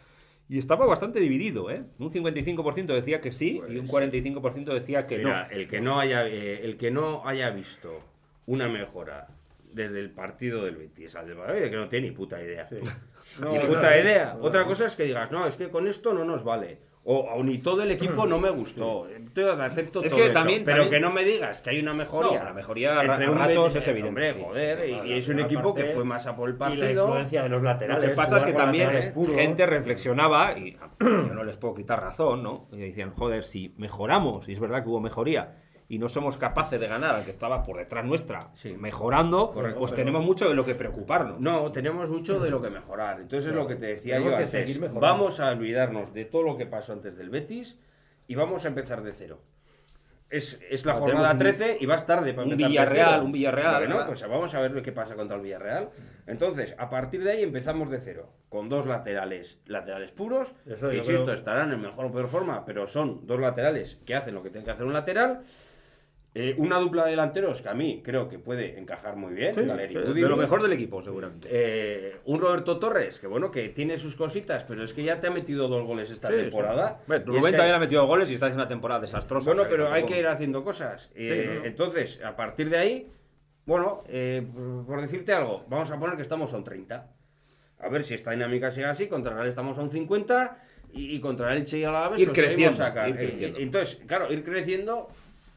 Y 0.51 0.59
estaba 0.59 0.85
bastante 0.85 1.21
dividido, 1.21 1.71
¿eh? 1.71 1.85
Un 2.01 2.11
55% 2.11 2.87
decía 2.87 3.23
que 3.23 3.33
sí 3.33 3.63
y 3.67 3.79
un 3.79 3.89
45% 3.89 4.75
decía 4.75 5.07
que 5.07 5.19
Mira, 5.19 5.49
no. 5.49 5.51
el 5.55 5.69
que 5.69 5.81
no 5.81 5.99
haya 5.99 6.27
eh, 6.27 6.65
el 6.65 6.77
que 6.77 6.91
no 6.91 7.27
haya 7.27 7.49
visto 7.51 7.99
una 8.47 8.69
mejora 8.69 9.29
desde 9.73 10.01
el 10.01 10.11
partido 10.11 10.65
del 10.65 10.77
Betis 10.77 11.15
al 11.15 11.29
del 11.29 11.39
Valladolid, 11.39 11.71
que 11.71 11.77
no 11.77 11.89
tiene 11.89 12.09
ni 12.09 12.15
puta 12.15 12.43
idea. 12.43 12.69
No, 13.39 13.49
ni 13.49 13.59
puta 13.61 13.99
idea. 13.99 14.35
no, 14.39 14.45
Otra 14.45 14.63
no. 14.63 14.67
cosa 14.69 14.87
es 14.87 14.97
que 14.97 15.05
digas, 15.05 15.31
no, 15.31 15.47
es 15.47 15.57
que 15.57 15.71
con 15.71 15.87
esto 15.87 16.13
no 16.13 16.25
nos 16.25 16.45
vale. 16.45 16.89
O, 17.03 17.17
o 17.21 17.43
ni 17.43 17.57
todo 17.59 17.83
el 17.83 17.91
equipo 17.93 18.27
no 18.27 18.39
me 18.39 18.51
gustó. 18.51 19.09
Entonces 19.09 19.59
acepto 19.59 20.03
Es 20.05 20.11
todo 20.11 20.19
que 20.21 20.25
eso. 20.27 20.35
también- 20.35 20.65
pero 20.67 20.83
también- 20.83 21.01
que 21.03 21.09
no 21.09 21.11
me 21.11 21.25
digas 21.25 21.63
que 21.63 21.71
hay 21.71 21.81
una 21.81 21.95
mejoría. 21.95 22.39
No, 22.41 22.45
la 22.45 22.53
mejoría 22.53 23.01
a 23.01 23.05
entre 23.05 23.31
un 23.31 23.39
ratos 23.39 23.75
es 23.77 23.89
evidente, 23.89 24.09
Hombre, 24.11 24.33
sí. 24.33 24.43
joder, 24.45 24.89
y, 24.89 25.09
y 25.09 25.13
es 25.19 25.29
un 25.29 25.41
equipo 25.41 25.75
que 25.75 25.85
fue 25.87 26.05
más 26.05 26.27
a 26.27 26.37
por 26.37 26.51
el 26.51 26.57
Y 26.57 26.59
la 26.59 26.67
partido. 26.67 27.07
influencia 27.07 27.43
de 27.43 27.49
los 27.49 27.63
Lo 27.63 27.69
laterales. 27.71 28.11
que 28.11 28.15
pasa 28.17 28.37
es 28.37 28.45
que 28.45 28.53
también 28.53 29.13
puros. 29.15 29.35
gente 29.35 29.65
reflexionaba, 29.65 30.59
y 30.59 30.73
yo 31.01 31.09
no 31.09 31.43
les 31.43 31.57
puedo 31.57 31.75
quitar 31.75 32.03
razón, 32.03 32.43
¿no? 32.43 32.69
Y 32.71 32.77
decían, 32.77 33.13
joder, 33.15 33.45
si 33.45 33.75
mejoramos, 33.79 34.47
y 34.47 34.53
es 34.53 34.61
verdad 34.61 34.83
que 34.83 34.91
hubo 34.91 35.01
mejoría, 35.01 35.57
y 35.91 35.99
no 35.99 36.09
somos 36.09 36.37
capaces 36.39 36.79
de 36.81 36.87
ganar 36.87 37.17
al 37.17 37.25
que 37.25 37.31
estaba 37.33 37.63
por 37.65 37.77
detrás 37.77 38.05
nuestra, 38.05 38.49
Sí. 38.55 38.75
mejorando, 38.79 39.51
Correcto, 39.53 39.81
pues 39.81 39.91
pero- 39.91 40.03
tenemos 40.05 40.25
mucho 40.25 40.49
de 40.49 40.55
lo 40.55 40.65
que 40.65 40.75
preocuparnos. 40.77 41.41
No, 41.41 41.71
tenemos 41.73 42.09
mucho 42.09 42.39
de 42.41 42.49
lo 42.49 42.63
que 42.63 42.71
mejorar. 42.71 43.17
Entonces 43.21 43.47
es 43.47 43.53
Claro. 43.53 43.63
lo 43.65 43.69
que 43.69 43.75
te 43.75 43.87
decía 43.87 44.15
Tenemos 44.15 44.33
yo 44.33 44.39
que 44.39 44.45
antes. 44.45 44.75
seguir. 44.77 44.91
Vamos 44.95 45.41
a 45.41 45.51
olvidarnos 45.51 46.15
de 46.15 46.25
todo 46.25 46.45
lo 46.45 46.57
que 46.57 46.65
pasó 46.67 46.93
antes 46.93 47.17
del 47.19 47.29
Betis 47.29 47.77
y 48.29 48.37
vamos 48.37 48.65
a 48.65 48.69
empezar 48.69 49.03
de 49.03 49.11
cero. 49.13 49.41
Es, 50.31 50.61
es 50.71 50.87
la 50.87 50.93
Pero 50.93 51.07
jornada 51.07 51.37
tenemos 51.37 51.55
un- 51.55 51.59
13 51.59 51.79
y 51.81 51.87
vas 51.87 52.07
tarde 52.07 52.33
para 52.35 52.47
un 52.47 52.53
empezar 52.53 52.69
de 52.71 52.73
Villarreal, 52.73 53.11
cero. 53.15 53.25
un 53.25 53.33
Villarreal, 53.33 53.77
Bueno, 53.89 54.07
pues 54.07 54.23
vamos 54.29 54.55
a 54.55 54.61
ver 54.61 54.81
qué 54.83 54.93
pasa 54.93 55.17
contra 55.17 55.35
el 55.37 55.43
Villarreal. 55.43 55.91
Entonces, 56.29 56.77
a 56.79 56.89
partir 56.89 57.25
de 57.25 57.33
ahí 57.33 57.43
empezamos 57.43 57.91
de 57.91 57.99
cero, 57.99 58.31
con 58.49 58.69
dos 58.69 58.87
laterales, 58.87 59.61
laterales 59.67 60.13
puros. 60.13 60.55
Eso 60.67 60.89
que, 60.89 60.99
insisto, 60.99 61.25
creo- 61.25 61.35
estarán 61.35 61.73
en 61.73 61.81
mejor 61.81 62.05
o 62.05 62.13
peor 62.13 62.29
forma, 62.29 62.65
pero 62.65 62.87
son 62.87 63.27
dos 63.27 63.41
laterales 63.41 63.99
que 64.07 64.15
hacen 64.15 64.35
lo 64.37 64.45
que 64.45 64.51
tiene 64.51 64.65
que 64.65 64.71
hacer 64.71 64.87
un 64.87 64.93
lateral. 64.93 65.41
Eh, 66.33 66.55
una 66.59 66.79
dupla 66.79 67.05
de 67.05 67.11
delanteros 67.11 67.61
que 67.61 67.69
a 67.69 67.75
mí 67.75 68.03
creo 68.05 68.29
que 68.29 68.39
puede 68.39 68.79
encajar 68.79 69.17
muy 69.17 69.35
bien. 69.35 69.53
Sí, 69.53 69.63
de, 69.63 70.21
lo 70.29 70.37
mejor 70.37 70.63
del 70.63 70.73
equipo, 70.73 71.03
seguramente. 71.03 71.49
Eh, 71.51 72.19
un 72.27 72.41
Roberto 72.41 72.79
Torres, 72.79 73.19
que 73.19 73.27
bueno, 73.27 73.51
que 73.51 73.69
tiene 73.71 73.99
sus 73.99 74.15
cositas, 74.15 74.63
pero 74.63 74.85
es 74.85 74.93
que 74.93 75.03
ya 75.03 75.21
te 75.21 75.27
ha 75.27 75.31
metido 75.33 75.67
dos 75.67 75.85
goles 75.85 76.09
esta 76.09 76.29
Sí, 76.29 76.35
temporada. 76.37 76.99
sí. 77.01 77.05
Bueno, 77.09 77.25
Rubén 77.27 77.41
es 77.47 77.51
que- 77.51 77.57
también 77.57 77.75
ha 77.75 77.79
metido 77.81 78.07
goles 78.07 78.31
y 78.31 78.35
está 78.35 78.47
haciendo 78.47 78.63
una 78.63 78.69
temporada 78.69 79.01
desastrosa. 79.01 79.51
Bueno, 79.53 79.69
pero 79.69 79.91
hay 79.91 80.05
que 80.05 80.21
ir 80.21 80.27
haciendo 80.29 80.63
cosas. 80.63 81.11
Eh, 81.17 81.47
no, 81.49 81.61
no. 81.61 81.65
Entonces, 81.67 82.21
a 82.25 82.37
partir 82.37 82.71
de 82.71 82.79
ahí, 82.79 83.09
bueno, 83.67 84.05
por- 84.87 85.01
decirte 85.01 85.33
algo, 85.33 85.65
vamos 85.69 85.91
a 85.91 85.99
poner 85.99 86.15
que 86.15 86.23
estamos 86.23 86.53
a 86.53 86.57
un 86.59 86.63
30. 86.65 87.11
A 87.81 87.89
ver 87.89 88.05
si 88.05 88.15
esta 88.15 88.31
dinámica 88.31 88.71
sigue 88.71 88.87
así, 88.87 89.09
contra 89.09 89.33
el 89.33 89.39
Real 89.39 89.49
estamos 89.49 89.77
a 89.79 89.83
un 89.83 89.91
50 89.91 90.59
y, 90.93 91.17
y 91.17 91.21
contra 91.21 91.51
el 91.53 91.59
Elche 91.59 91.79
y 91.79 91.85
Alavés 91.85 92.21
Ir 92.21 92.31
creciendo, 92.31 92.77
sacar. 92.77 93.09
ir 93.09 93.17
creciendo. 93.17 93.59
entonces, 93.59 93.99
claro, 94.07 94.33
ir 94.33 94.45
creciendo 94.45 95.09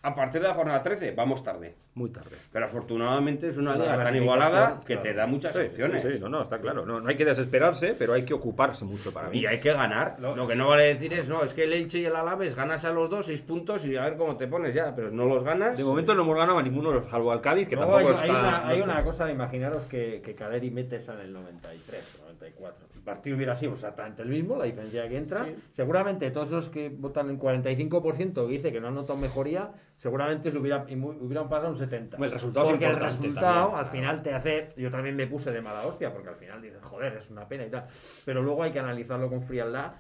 a 0.06 0.14
partir 0.14 0.42
de 0.42 0.48
la 0.50 0.54
jornada 0.54 0.84
13, 0.84 1.12
vamos 1.12 1.44
tarde. 1.44 1.76
Muy 1.96 2.10
tarde. 2.10 2.36
Pero 2.52 2.66
afortunadamente 2.66 3.48
es 3.48 3.58
una 3.58 3.76
liga 3.76 4.04
tan 4.04 4.16
igualada 4.16 4.80
que 4.82 4.96
claro. 4.96 5.02
te 5.04 5.14
da 5.14 5.28
muchas 5.28 5.56
Sí, 5.56 5.62
opciones. 5.62 6.02
sí, 6.02 6.10
sí, 6.14 6.20
no, 6.20 6.28
no, 6.28 6.42
está 6.42 6.60
claro. 6.60 6.86
No, 6.86 7.00
no 7.00 7.08
hay 7.10 7.16
que 7.16 7.24
desesperarse, 7.24 7.96
pero 7.98 8.14
hay 8.14 8.26
que 8.26 8.34
ocuparse 8.34 8.84
mucho 8.84 9.14
para 9.14 9.30
mí. 9.30 9.40
Y 9.40 9.46
hay 9.46 9.60
que 9.60 9.72
ganar. 9.72 10.18
Lo- 10.20 10.36
Lo 10.36 10.46
que 10.48 10.56
no 10.56 10.68
vale 10.68 10.84
decir 10.86 11.14
es, 11.14 11.30
no, 11.30 11.42
es 11.44 11.54
que 11.54 11.64
el 11.64 11.74
Elche 11.74 12.00
y 12.00 12.06
el 12.06 12.16
Alavés 12.16 12.56
ganas 12.56 12.84
a 12.84 12.92
los 12.92 13.10
dos, 13.10 13.28
seis 13.28 13.42
puntos 13.42 13.86
y 13.86 13.96
a 13.96 14.04
ver 14.04 14.18
cómo 14.18 14.36
te 14.36 14.48
pones 14.48 14.74
ya, 14.76 14.94
pero 14.96 15.10
no 15.12 15.26
los 15.26 15.44
ganas. 15.44 15.78
De 15.78 15.84
momento 15.84 16.14
no 16.16 16.24
hemos 16.24 16.36
ganado 16.36 16.58
a 16.58 16.64
ninguno, 16.64 17.10
salvo 17.10 17.32
al 17.32 17.40
Cádiz, 17.42 17.68
que 17.70 17.78
tampoco 17.78 17.98
hay, 18.00 18.06
está. 18.08 18.24
hay 18.24 18.30
una, 18.30 18.42
no 18.62 18.68
hay 18.68 18.80
está- 18.80 18.92
una 18.92 19.04
cosa, 19.04 19.32
imaginaros 19.32 19.84
que, 19.86 20.22
que 20.24 20.36
Caleri 20.36 20.70
mete 20.72 20.98
esa 20.98 21.14
en 21.14 21.22
el 21.22 21.34
93 21.34 22.04
o 22.20 22.24
94. 22.26 22.88
El 23.04 23.06
partido 23.08 23.36
hubiera 23.36 23.54
sido 23.54 23.74
exactamente 23.74 24.22
el 24.22 24.30
mismo, 24.30 24.56
la 24.56 24.64
diferencia 24.64 25.10
que 25.10 25.18
entra. 25.18 25.46
Seguramente 25.74 26.32
todos 26.32 26.50
los 26.52 26.70
que 26.70 26.88
votan 26.88 27.30
en 27.30 27.38
45% 27.38 28.46
que 28.48 28.52
dice 28.54 28.72
que 28.72 28.80
no 28.80 28.88
han 28.88 28.96
notado 28.96 29.20
mejoría, 29.20 29.72
seguramente 29.98 30.50
se 30.52 30.58
hubiera, 30.58 30.86
hubieran 30.88 31.50
pasado 31.50 31.68
un 31.68 31.76
70. 31.76 32.16
Hombre, 32.16 32.28
el 32.30 32.34
resultado 32.34 32.66
es 32.68 32.72
porque 32.72 32.86
el 32.86 32.96
resultado 32.96 33.72
también, 33.72 33.76
al 33.76 33.84
claro. 33.84 33.92
final 33.92 34.24
te 34.24 34.34
hace. 34.34 34.70
Yo 34.78 34.90
también 34.90 35.18
me 35.18 35.28
puse 35.28 35.52
de 35.52 35.62
mala 35.62 35.86
hostia, 35.86 36.14
porque 36.14 36.30
al 36.30 36.36
final 36.38 36.62
dices, 36.62 36.82
joder, 36.82 37.18
es 37.18 37.30
una 37.30 37.46
pena 37.46 37.66
y 37.66 37.70
tal. 37.70 37.88
Pero 38.24 38.42
luego 38.42 38.64
hay 38.64 38.72
que 38.72 38.80
analizarlo 38.80 39.28
con 39.28 39.42
frialdad 39.44 39.96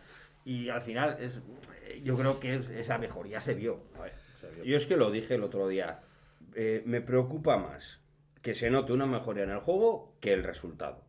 y 0.46 0.70
al 0.70 0.82
final 0.82 1.18
es, 1.20 1.42
yo 2.04 2.16
creo 2.18 2.39
que 2.39 2.56
es- 2.56 2.70
esa 2.70 2.98
mejoría 2.98 3.42
se 3.42 3.54
vio. 3.54 3.82
A 4.00 4.04
ver, 4.04 4.13
se 4.39 4.48
vio. 4.50 4.63
Yo 4.63 4.78
es 4.78 4.86
que 4.86 4.96
lo 4.96 5.12
dije 5.12 5.36
el 5.36 5.44
otro 5.44 5.68
día. 5.68 6.00
eh, 6.56 6.84
me 6.86 7.02
preocupa 7.02 7.58
más 7.58 8.00
que 8.42 8.54
se 8.56 8.70
note 8.70 8.94
una 8.94 9.06
mejoría 9.08 9.44
en 9.44 9.50
el 9.50 9.60
juego 9.60 10.13
que 10.22 10.32
el 10.34 10.44
resultado. 10.44 11.03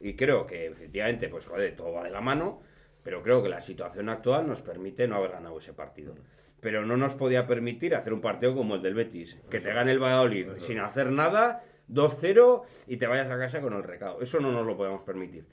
Y 0.00 0.14
creo 0.14 0.46
que 0.46 0.66
efectivamente, 0.66 1.28
pues 1.28 1.44
joder, 1.46 1.74
todo 1.76 1.92
va 1.92 2.04
de 2.04 2.10
la 2.10 2.20
mano, 2.20 2.60
pero 3.02 3.22
creo 3.22 3.42
que 3.42 3.48
la 3.48 3.60
situación 3.60 4.08
actual 4.08 4.46
nos 4.46 4.62
permite 4.62 5.08
no 5.08 5.16
haber 5.16 5.32
ganado 5.32 5.58
ese 5.58 5.72
partido. 5.72 6.14
Pero 6.60 6.84
no 6.84 6.96
nos 6.96 7.14
podía 7.14 7.46
permitir 7.46 7.94
hacer 7.94 8.12
un 8.12 8.20
partido 8.20 8.54
como 8.54 8.76
el 8.76 8.82
del 8.82 8.94
Betis, 8.94 9.36
que 9.50 9.60
te 9.60 9.72
gane 9.72 9.92
el 9.92 10.02
Valladolid 10.02 10.48
sin 10.58 10.78
hacer 10.80 11.10
nada, 11.10 11.62
2-0 11.88 12.62
y 12.86 12.96
te 12.96 13.06
vayas 13.06 13.30
a 13.30 13.38
casa 13.38 13.60
con 13.60 13.72
el 13.74 13.82
recado. 13.82 14.20
Eso 14.20 14.40
no 14.40 14.52
nos 14.52 14.66
lo 14.66 14.76
podemos 14.76 15.02
permitir. 15.02 15.46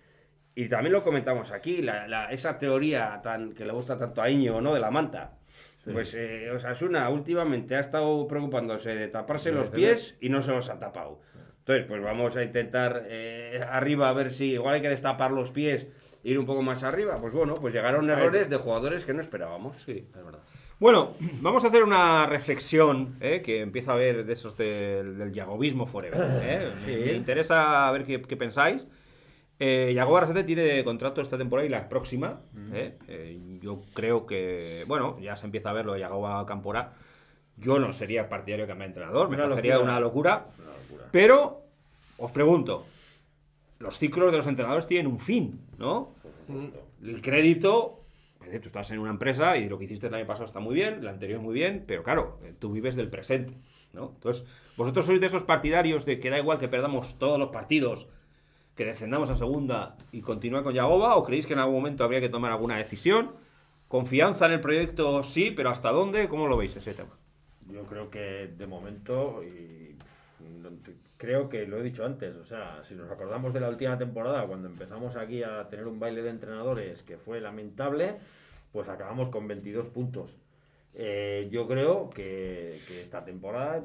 Y 0.56 0.68
también 0.70 0.94
lo 0.94 1.04
comentamos 1.04 1.52
aquí, 1.52 1.82
la- 1.82 2.08
la- 2.08 2.32
esa 2.32 2.58
teoría 2.58 3.20
tan 3.24 3.54
que 3.54 3.66
le 3.66 3.74
gusta 3.74 3.98
tanto 3.98 4.22
a 4.22 4.30
Iño, 4.30 4.62
¿no? 4.62 4.74
De 4.74 4.80
la 4.80 4.90
manta. 4.92 5.38
Pues 5.94 6.16
eh, 6.16 6.50
Osasuna 6.50 7.08
últimamente 7.10 7.76
ha 7.76 7.80
estado 7.80 8.28
preocupándose 8.28 8.96
de 8.96 9.08
taparse 9.08 9.52
los 9.52 9.68
pies 9.76 10.16
y 10.20 10.30
no 10.30 10.42
se 10.42 10.52
los 10.52 10.70
ha 10.70 10.80
tapado. 10.80 11.22
Entonces, 11.66 11.88
pues 11.88 12.00
vamos 12.04 12.36
a 12.36 12.44
intentar 12.44 13.06
eh, 13.08 13.60
arriba 13.72 14.08
a 14.10 14.14
ver 14.14 14.32
si 14.32 14.52
igual 14.52 14.76
hay 14.76 14.82
que 14.84 14.90
destapar 14.90 15.32
los 15.32 15.50
pies, 15.50 15.88
ir 16.24 16.38
un 16.38 16.46
poco 16.46 16.62
más 16.62 16.84
arriba. 16.84 17.18
Pues 17.20 17.34
bueno, 17.34 17.56
pues 17.56 17.74
llegaron 17.74 18.08
errores 18.08 18.52
de 18.52 18.58
jugadores 18.58 19.04
que 19.04 19.16
no 19.16 19.22
esperábamos. 19.22 19.76
Sí, 19.78 20.08
es 20.16 20.24
verdad. 20.26 20.42
Bueno, 20.80 21.14
vamos 21.42 21.64
a 21.66 21.70
hacer 21.70 21.82
una 21.84 22.28
reflexión 22.28 23.16
¿eh? 23.20 23.42
que 23.44 23.62
empieza 23.62 23.94
a 23.94 23.96
ver 23.96 24.26
de 24.28 24.34
esos 24.34 24.56
del, 24.56 25.18
del 25.18 25.34
yagovismo 25.34 25.88
forever. 25.88 26.22
¿eh? 26.44 26.72
Me- 26.76 26.82
Sí. 26.82 27.02
Me, 27.04 27.14
interesa 27.14 27.90
ver 27.92 28.06
qué, 28.06 28.22
qué 28.22 28.38
pensáis. 28.38 28.88
Eh, 29.58 29.92
Yagoba 29.96 30.20
Arrasate 30.20 30.44
tiene 30.44 30.84
contrato 30.84 31.20
esta 31.22 31.36
temporada 31.38 31.66
y 31.66 31.70
la 31.70 31.90
próxima. 31.90 32.42
¿eh? 32.74 32.96
Eh, 33.08 33.40
yo 33.60 33.82
creo 33.96 34.28
que, 34.28 34.84
bueno, 34.88 35.18
ya 35.20 35.36
se 35.36 35.48
empieza 35.48 35.72
a 35.72 35.74
ver 35.74 35.86
lo 35.88 35.94
de 35.94 36.02
Yagoba 36.02 36.46
Campora. 36.46 36.94
Yo 37.58 37.80
no 37.80 37.94
sería 37.94 38.28
partidario 38.28 38.66
de 38.66 38.68
cambiar 38.68 38.90
de 38.90 38.96
entrenador, 38.96 39.30
me 39.30 39.36
Una 39.38 39.46
parecería 39.46 39.76
locura. 39.76 39.92
una 39.94 40.00
locura. 40.02 40.46
Pero, 41.16 41.64
os 42.18 42.30
pregunto, 42.34 42.86
los 43.80 43.98
ciclos 43.98 44.32
de 44.32 44.38
los 44.38 44.48
entrenadores 44.48 44.86
tienen 44.86 45.08
un 45.08 45.18
fin, 45.18 45.62
¿no? 45.78 46.12
El 47.02 47.22
crédito, 47.22 48.02
tú 48.40 48.68
estás 48.68 48.92
en 48.92 49.00
una 49.00 49.12
empresa 49.12 49.56
y 49.56 49.70
lo 49.70 49.80
que 49.80 49.86
hiciste 49.86 50.08
el 50.08 50.14
año 50.14 50.28
pasado 50.28 50.44
está 50.44 50.60
muy 50.60 50.76
bien, 50.76 50.96
el 50.96 51.08
anterior 51.08 51.40
muy 51.40 51.54
bien, 51.54 51.86
pero 51.88 52.04
claro, 52.04 52.38
eh, 52.44 52.54
tú 52.60 52.74
vives 52.74 52.98
del 52.98 53.08
presente, 53.08 53.54
¿no? 53.94 54.12
Entonces, 54.14 54.44
vosotros 54.76 55.06
sois 55.06 55.22
de 55.22 55.28
esos 55.28 55.44
partidarios 55.44 56.04
de 56.04 56.20
que 56.20 56.30
da 56.30 56.38
igual 56.38 56.60
que 56.60 56.68
perdamos 56.68 57.18
todos 57.18 57.40
los 57.40 57.50
partidos, 57.50 58.08
que 58.76 58.84
descendamos 58.84 59.30
a 59.30 59.38
segunda 59.38 59.96
y 60.12 60.20
continúe 60.20 60.64
con 60.64 60.74
Yagoba, 60.74 61.16
o 61.16 61.24
creéis 61.24 61.46
que 61.46 61.54
en 61.54 61.60
algún 61.60 61.76
momento 61.76 62.04
habría 62.04 62.20
que 62.20 62.28
tomar 62.28 62.52
alguna 62.52 62.76
decisión? 62.76 63.32
¿Confianza 63.88 64.48
en 64.48 64.52
el 64.52 64.60
proyecto? 64.60 65.24
Sí, 65.24 65.52
pero 65.56 65.70
¿hasta 65.70 65.94
dónde? 65.94 66.28
¿Cómo 66.28 66.50
lo 66.50 66.58
veis 66.58 66.76
ese 66.76 66.94
tema? 66.94 67.16
Yo 67.72 67.86
creo 67.86 68.10
que 68.10 68.50
de 68.58 68.68
momento, 68.68 69.42
y 69.42 69.96
creo 71.18 71.50
que 71.50 71.66
lo 71.68 71.78
he 71.78 71.84
dicho 71.84 72.06
antes, 72.06 72.36
o 72.36 72.44
sea, 72.44 72.84
si 72.84 72.96
nos 72.96 73.10
acordamos 73.10 73.54
de 73.54 73.60
la 73.60 73.70
última 73.70 73.98
temporada, 73.98 74.46
cuando 74.46 74.68
empezamos 74.68 75.16
aquí 75.16 75.44
a 75.44 75.68
tener 75.70 75.88
un 75.88 76.00
baile 76.00 76.22
de 76.22 76.30
entrenadores 76.30 77.04
que 77.04 77.18
fue 77.18 77.40
lamentable, 77.42 78.16
pues 78.72 78.90
acabamos 78.90 79.30
con 79.30 79.48
22 79.48 79.88
puntos. 79.90 80.38
Eh, 80.94 81.48
yo 81.52 81.68
creo 81.68 82.10
que, 82.10 82.80
que 82.88 83.02
esta 83.02 83.24
temporada, 83.26 83.84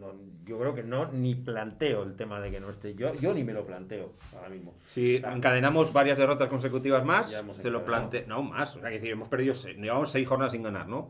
no- 0.00 0.14
yo 0.44 0.58
creo 0.58 0.74
que 0.74 0.82
no 0.82 1.10
ni 1.12 1.34
planteo 1.34 2.02
el 2.02 2.16
tema 2.16 2.40
de 2.40 2.50
que 2.50 2.60
no 2.60 2.70
esté 2.70 2.94
yo, 2.94 3.12
yo 3.20 3.32
ni 3.32 3.42
me 3.44 3.52
lo 3.52 3.64
planteo 3.64 4.12
ahora 4.36 4.48
mismo. 4.50 4.74
Si 4.90 5.16
encadenamos 5.16 5.92
varias 5.92 6.18
derrotas 6.18 6.48
consecutivas 6.48 7.04
más, 7.04 7.28
se 7.30 7.36
lo 7.42 7.44
encadenado. 7.52 7.84
plante... 7.84 8.24
No, 8.26 8.42
más. 8.42 8.76
O 8.76 8.80
sea, 8.80 8.88
que 8.90 8.96
decir, 8.96 9.10
hemos 9.10 9.28
perdido... 9.28 9.54
seis- 9.54 9.76
Llevamos 9.78 10.10
seis 10.10 10.28
jornadas 10.28 10.52
sin 10.52 10.62
ganar, 10.62 10.86
¿no? 10.88 11.08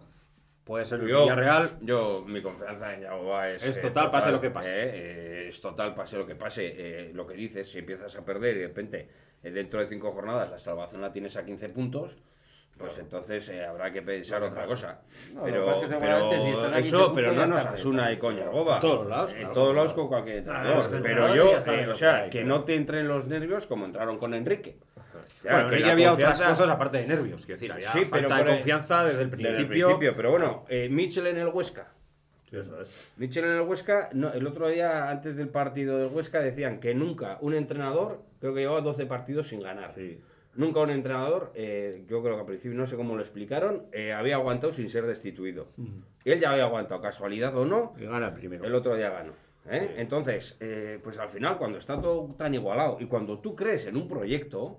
Puede 0.64 0.84
ser 0.86 1.00
Yo, 1.06 1.24
Villarreal. 1.24 1.72
yo, 1.82 2.24
mi 2.26 2.40
confianza 2.40 2.94
en 2.94 3.02
Yagoba 3.02 3.50
es... 3.50 3.62
Es 3.62 3.80
total, 3.80 4.10
pase 4.10 4.30
lo 4.30 4.40
que 4.40 4.50
pase. 4.50 4.70
eh, 4.70 4.90
eh, 4.94 5.46
es 5.48 5.60
total, 5.60 5.94
pase 5.94 6.16
lo 6.16 6.26
que 6.26 6.34
pase. 6.36 6.74
Eh, 6.76 7.10
lo 7.12 7.26
que 7.26 7.34
dices, 7.34 7.70
si 7.70 7.80
empiezas 7.80 8.16
a 8.16 8.24
perder 8.24 8.56
y 8.56 8.60
de 8.60 8.66
repente 8.68 9.08
eh, 9.42 9.50
dentro 9.50 9.80
de 9.80 9.86
cinco 9.86 10.12
jornadas 10.12 10.50
la 10.50 10.58
salvación 10.58 11.02
la 11.02 11.12
tienes 11.12 11.36
a 11.36 11.44
15 11.44 11.68
puntos, 11.68 12.16
pues 12.78 12.98
entonces 12.98 13.46
eh, 13.50 13.64
habrá 13.64 13.92
que 13.92 14.00
pensar 14.02 14.42
otra 14.42 14.64
cosa. 14.66 15.02
No, 15.34 15.42
pero 15.44 15.82
es 15.82 15.90
que 15.90 15.96
pero 15.96 16.30
si 16.42 16.50
están 16.50 16.72
a 16.72 16.76
15 16.76 16.88
eso, 16.88 16.98
puntos 16.98 17.14
pero 17.14 17.32
ya 17.34 17.46
no 17.46 17.54
nos 17.54 17.66
asuna 17.66 18.10
y. 18.10 18.14
En 18.14 18.20
todos 18.80 19.06
lados, 19.06 19.32
En 19.32 19.42
todos 19.42 19.54
claro. 19.54 19.72
lados 19.74 19.92
con 19.92 20.08
cualquier 20.08 20.36
entrenador. 20.38 21.00
pero 21.02 21.34
yo, 21.36 21.58
eh, 21.58 21.88
o 21.88 21.94
sea, 21.94 22.30
que 22.30 22.42
no 22.42 22.64
te 22.64 22.74
entren 22.74 23.06
los 23.06 23.26
nervios 23.26 23.66
como 23.66 23.84
entraron 23.84 24.18
con 24.18 24.32
Enrique. 24.34 24.78
Ya, 25.42 25.62
Bueno, 25.64 25.90
había 25.90 26.12
otras 26.12 26.40
cosas 26.40 26.68
aparte 26.68 26.98
de 26.98 27.06
nervios. 27.06 27.44
Quiero 27.46 27.56
decir, 27.60 27.72
había 27.72 27.92
Sí, 27.92 28.06
pero 28.10 28.28
falta 28.28 28.44
de 28.44 28.50
el- 28.50 28.56
confianza 28.58 29.04
desde 29.04 29.22
el 29.22 29.30
Desde 29.30 29.56
el 29.58 29.66
principio. 29.68 30.14
pero 30.16 30.30
bueno, 30.30 30.64
eh, 30.68 30.88
Mitchell 30.90 31.26
en 31.26 31.38
el 31.38 31.48
Huesca. 31.48 31.88
Eso 32.52 32.80
es. 32.82 32.88
Mitchell 33.16 33.44
en 33.44 33.50
el 33.52 33.60
Huesca, 33.62 34.10
no, 34.12 34.32
el 34.32 34.46
otro 34.46 34.68
día, 34.68 35.10
antes 35.10 35.34
del 35.36 35.48
partido 35.48 35.98
del 35.98 36.08
Huesca, 36.12 36.40
decían 36.40 36.78
que 36.78 36.94
nunca 36.94 37.38
un 37.40 37.54
entrenador, 37.54 38.22
creo 38.40 38.54
que 38.54 38.60
llevaba 38.60 38.80
12 38.80 39.06
partidos 39.06 39.48
sin 39.48 39.60
ganar. 39.60 39.92
Sí. 39.96 40.20
Nunca 40.54 40.78
un 40.80 40.90
entrenador, 40.90 41.50
eh, 41.56 42.04
yo 42.08 42.22
creo 42.22 42.34
que 42.34 42.40
al 42.42 42.46
principio 42.46 42.78
no 42.78 42.86
sé 42.86 42.94
cómo 42.94 43.16
lo 43.16 43.22
explicaron, 43.22 43.86
eh, 43.90 44.12
había 44.12 44.36
aguantado 44.36 44.72
sin 44.72 44.88
ser 44.88 45.04
destituido. 45.04 45.66
Él 46.24 46.38
ya 46.38 46.52
había 46.52 46.62
aguantado, 46.64 47.00
casualidad 47.00 47.56
o 47.56 47.64
no, 47.64 47.92
Y 47.98 48.04
gana 48.04 48.28
el 48.28 48.34
primero. 48.34 48.64
el 48.64 48.72
otro 48.76 48.94
día 48.96 49.10
ganó. 49.10 49.32
¿eh? 49.68 49.94
Entonces, 49.96 50.56
pues 51.02 51.18
al 51.18 51.28
final, 51.28 51.58
cuando 51.58 51.78
está 51.78 52.00
todo 52.00 52.32
tan 52.38 52.54
igualado 52.54 52.98
y 53.00 53.06
cuando 53.06 53.40
tú 53.40 53.56
crees 53.56 53.86
en 53.86 53.96
un 53.96 54.06
proyecto, 54.06 54.78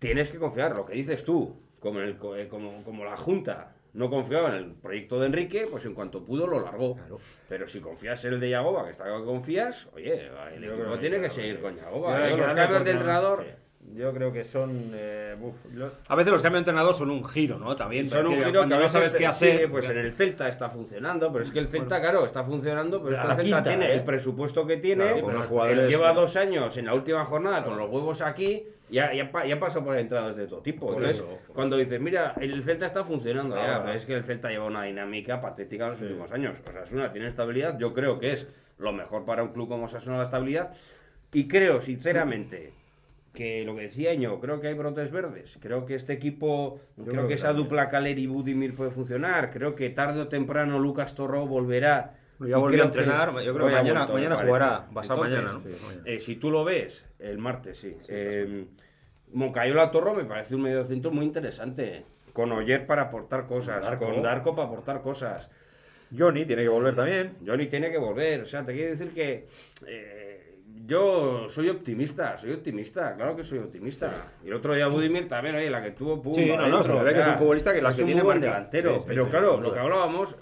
tienes 0.00 0.32
que 0.32 0.38
confiar. 0.38 0.74
Lo 0.74 0.84
que 0.84 0.94
dices 0.94 1.22
tú, 1.24 1.56
como, 1.78 2.00
en 2.00 2.06
el 2.08 2.18
eh, 2.36 2.48
como, 2.48 2.82
como 2.82 3.04
la 3.04 3.16
Junta 3.16 3.74
no 3.92 4.08
confiaba 4.10 4.48
en 4.50 4.54
el 4.56 4.72
proyecto 4.72 5.18
de 5.20 5.26
Enrique, 5.26 5.66
pues 5.70 5.84
en 5.84 5.94
cuanto 5.94 6.24
pudo 6.24 6.46
lo 6.48 6.60
largó. 6.60 6.94
Claro. 6.96 7.18
Pero 7.48 7.66
si 7.66 7.80
confías 7.80 8.24
en 8.24 8.34
el 8.34 8.40
de 8.40 8.50
Yagoba, 8.50 8.84
que 8.84 8.90
está 8.90 9.04
que 9.04 9.24
confías, 9.24 9.88
oye, 9.94 10.28
el 10.54 10.64
equipo 10.64 10.98
tiene 10.98 11.16
que 11.16 11.22
que 11.22 11.30
seguir 11.30 11.60
con 11.60 11.76
Yagoba. 11.76 12.28
¿eh? 12.28 12.36
Los 12.36 12.52
cambios 12.54 12.84
de 12.84 12.90
entrenador, 12.90 13.44
sí. 13.44 13.50
Yo 13.96 14.12
creo 14.12 14.30
que 14.30 14.44
son. 14.44 14.90
eh, 14.92 15.34
uf, 15.40 15.54
lo- 15.72 15.90
A 16.06 16.14
veces 16.14 16.30
los 16.32 16.42
cambios 16.42 16.58
de 16.58 16.70
entrenador 16.70 16.94
son 16.94 17.10
un 17.10 17.24
giro, 17.26 17.58
¿no? 17.58 17.74
También. 17.74 18.06
Son 18.08 18.26
un 18.26 18.34
giro 18.34 18.52
que 18.52 18.56
cuando 18.58 18.74
a 18.76 18.78
no 18.78 18.84
veces 18.84 18.92
sabes 18.92 19.12
qué 19.12 19.18
sí, 19.18 19.24
hacer. 19.24 19.70
pues 19.70 19.88
en 19.88 19.98
el 19.98 20.12
Celta 20.12 20.48
está 20.48 20.68
funcionando, 20.68 21.32
pero 21.32 21.44
es 21.44 21.50
que 21.50 21.58
el 21.60 21.66
Celta, 21.68 21.98
claro, 22.00 22.24
está 22.26 22.44
funcionando, 22.44 23.02
pero 23.02 23.16
es 23.16 23.20
que 23.20 23.26
el 23.26 23.36
Celta 23.38 23.42
quinta, 23.56 23.62
tiene 23.70 23.86
¿eh? 23.86 23.94
el 23.94 24.04
presupuesto 24.04 24.66
que 24.66 24.76
tiene, 24.76 25.04
Claro, 25.04 25.16
con 25.22 25.26
pero 25.30 25.38
los 25.38 25.46
jugadores- 25.48 25.88
lleva 25.90 26.12
dos 26.12 26.36
años 26.36 26.76
en 26.76 26.86
la 26.86 26.94
última 26.94 27.24
jornada 27.24 27.64
con 27.64 27.76
los 27.78 27.90
huevos 27.90 28.20
aquí, 28.20 28.64
ya, 28.90 29.12
ya, 29.14 29.30
ya 29.46 29.58
pasó 29.60 29.84
por 29.84 29.96
entradas 29.96 30.36
de 30.36 30.46
todo 30.46 30.60
tipo. 30.60 30.86
Por 30.86 30.96
Entonces, 30.96 31.16
eso, 31.18 31.28
por 31.46 31.54
cuando 31.54 31.76
dices, 31.76 32.00
mira, 32.00 32.34
el 32.40 32.62
Celta 32.62 32.86
está 32.86 33.04
funcionando 33.04 33.56
ya, 33.56 33.64
Claro. 33.64 33.82
pero 33.84 33.96
es 33.96 34.04
que 34.06 34.14
el 34.14 34.24
Celta 34.24 34.48
lleva 34.48 34.66
una 34.66 34.82
dinámica 34.84 35.40
patética 35.40 35.84
en 35.84 35.90
los 35.90 36.00
últimos 36.02 36.32
años. 36.32 36.58
O 36.60 36.62
sea, 36.72 36.82
Osasuna 36.82 37.12
tiene 37.12 37.28
estabilidad, 37.28 37.78
yo 37.78 37.94
creo 37.94 38.18
que 38.18 38.32
es 38.32 38.46
lo 38.78 38.92
mejor 38.92 39.24
para 39.24 39.42
un 39.42 39.50
club 39.52 39.68
como 39.68 39.84
Osasuna 39.84 40.16
la 40.18 40.22
estabilidad, 40.24 40.72
y 41.32 41.46
creo, 41.48 41.80
sinceramente, 41.80 42.72
que 43.32 43.64
lo 43.64 43.76
que 43.76 43.82
decía 43.82 44.14
Ño, 44.14 44.40
creo 44.40 44.60
que 44.60 44.66
hay 44.68 44.74
brotes 44.74 45.12
verdes. 45.12 45.56
Creo 45.60 45.86
que 45.86 45.94
este 45.94 46.12
equipo, 46.12 46.80
creo, 46.96 47.06
creo 47.06 47.22
que, 47.22 47.28
que 47.28 47.34
esa 47.34 47.52
dupla 47.52 47.88
Caleri 47.88 48.22
y 48.22 48.26
Budimir 48.26 48.74
puede 48.74 48.90
funcionar. 48.90 49.50
Creo 49.50 49.76
que 49.76 49.90
tarde 49.90 50.20
o 50.20 50.28
temprano 50.28 50.78
Lucas 50.80 51.14
Torró 51.14 51.46
volverá. 51.46 52.14
Ya 52.48 52.56
volvió 52.56 52.82
a 52.84 52.90
que- 52.90 52.98
entrenar. 52.98 53.28
Yo 53.42 53.54
creo 53.54 53.66
que 53.66 53.72
mañana, 53.72 54.00
vuelto, 54.06 54.14
mañana 54.14 54.36
jugará. 54.38 54.86
Pasado 54.94 55.20
mañana, 55.20 55.52
¿no? 55.52 55.60
sí. 55.60 55.68
Mañana. 55.86 56.02
eh, 56.06 56.20
si 56.20 56.36
tú 56.36 56.50
lo 56.50 56.64
ves, 56.64 57.06
el 57.18 57.38
martes 57.38 57.78
sí. 57.78 57.96
Eh, 58.08 58.64
Moncayola 59.32 59.90
Torro 59.90 60.14
me 60.14 60.24
parece 60.24 60.54
un 60.54 60.62
medio 60.62 60.84
centro 60.84 61.10
muy 61.10 61.24
interesante. 61.24 62.04
Con 62.32 62.50
Oyer 62.52 62.86
para 62.86 63.02
aportar 63.02 63.46
cosas, 63.46 63.82
Darko. 63.82 64.06
con 64.06 64.22
Darko 64.22 64.54
para 64.54 64.68
aportar 64.68 65.02
cosas. 65.02 65.50
Johnny 66.16 66.44
tiene 66.44 66.62
que 66.62 66.68
volver 66.68 66.94
también. 66.96 67.36
Johnny 67.46 67.66
tiene 67.66 67.90
que 67.90 67.98
volver. 67.98 68.40
O 68.42 68.46
sea, 68.46 68.64
te 68.64 68.72
quiero 68.72 68.90
decir 68.90 69.10
que 69.12 69.46
eh, 69.86 70.56
yo 70.86 71.48
soy 71.48 71.68
optimista, 71.68 72.36
soy 72.36 72.52
optimista, 72.52 73.14
claro 73.14 73.36
que 73.36 73.44
soy 73.44 73.58
optimista. 73.58 74.26
Y 74.44 74.48
el 74.48 74.54
otro 74.54 74.74
día 74.74 74.86
Budimir 74.88 75.28
también, 75.28 75.54
oye, 75.56 75.70
la 75.70 75.82
que 75.82 75.90
tuvo 75.92 76.20
pum, 76.20 76.34
Sí, 76.34 76.46
no, 76.46 76.56
no, 76.56 76.62
adentro, 76.62 76.98
se 76.98 77.04
ve 77.04 77.14
que 77.14 77.20
es 77.20 77.26
un 77.28 77.34
futbolista 77.38 77.72
que 77.72 77.78
es 77.80 77.94
que 77.96 78.04
tiene 78.04 78.22
buen 78.22 78.40
delantero. 78.40 78.94
Sí, 78.94 78.98
sí, 79.00 79.04
pero 79.06 79.24
sí, 79.24 79.30
claro, 79.30 79.60
lo 79.60 79.72
que 79.72 79.78
hablábamos, 79.78 80.34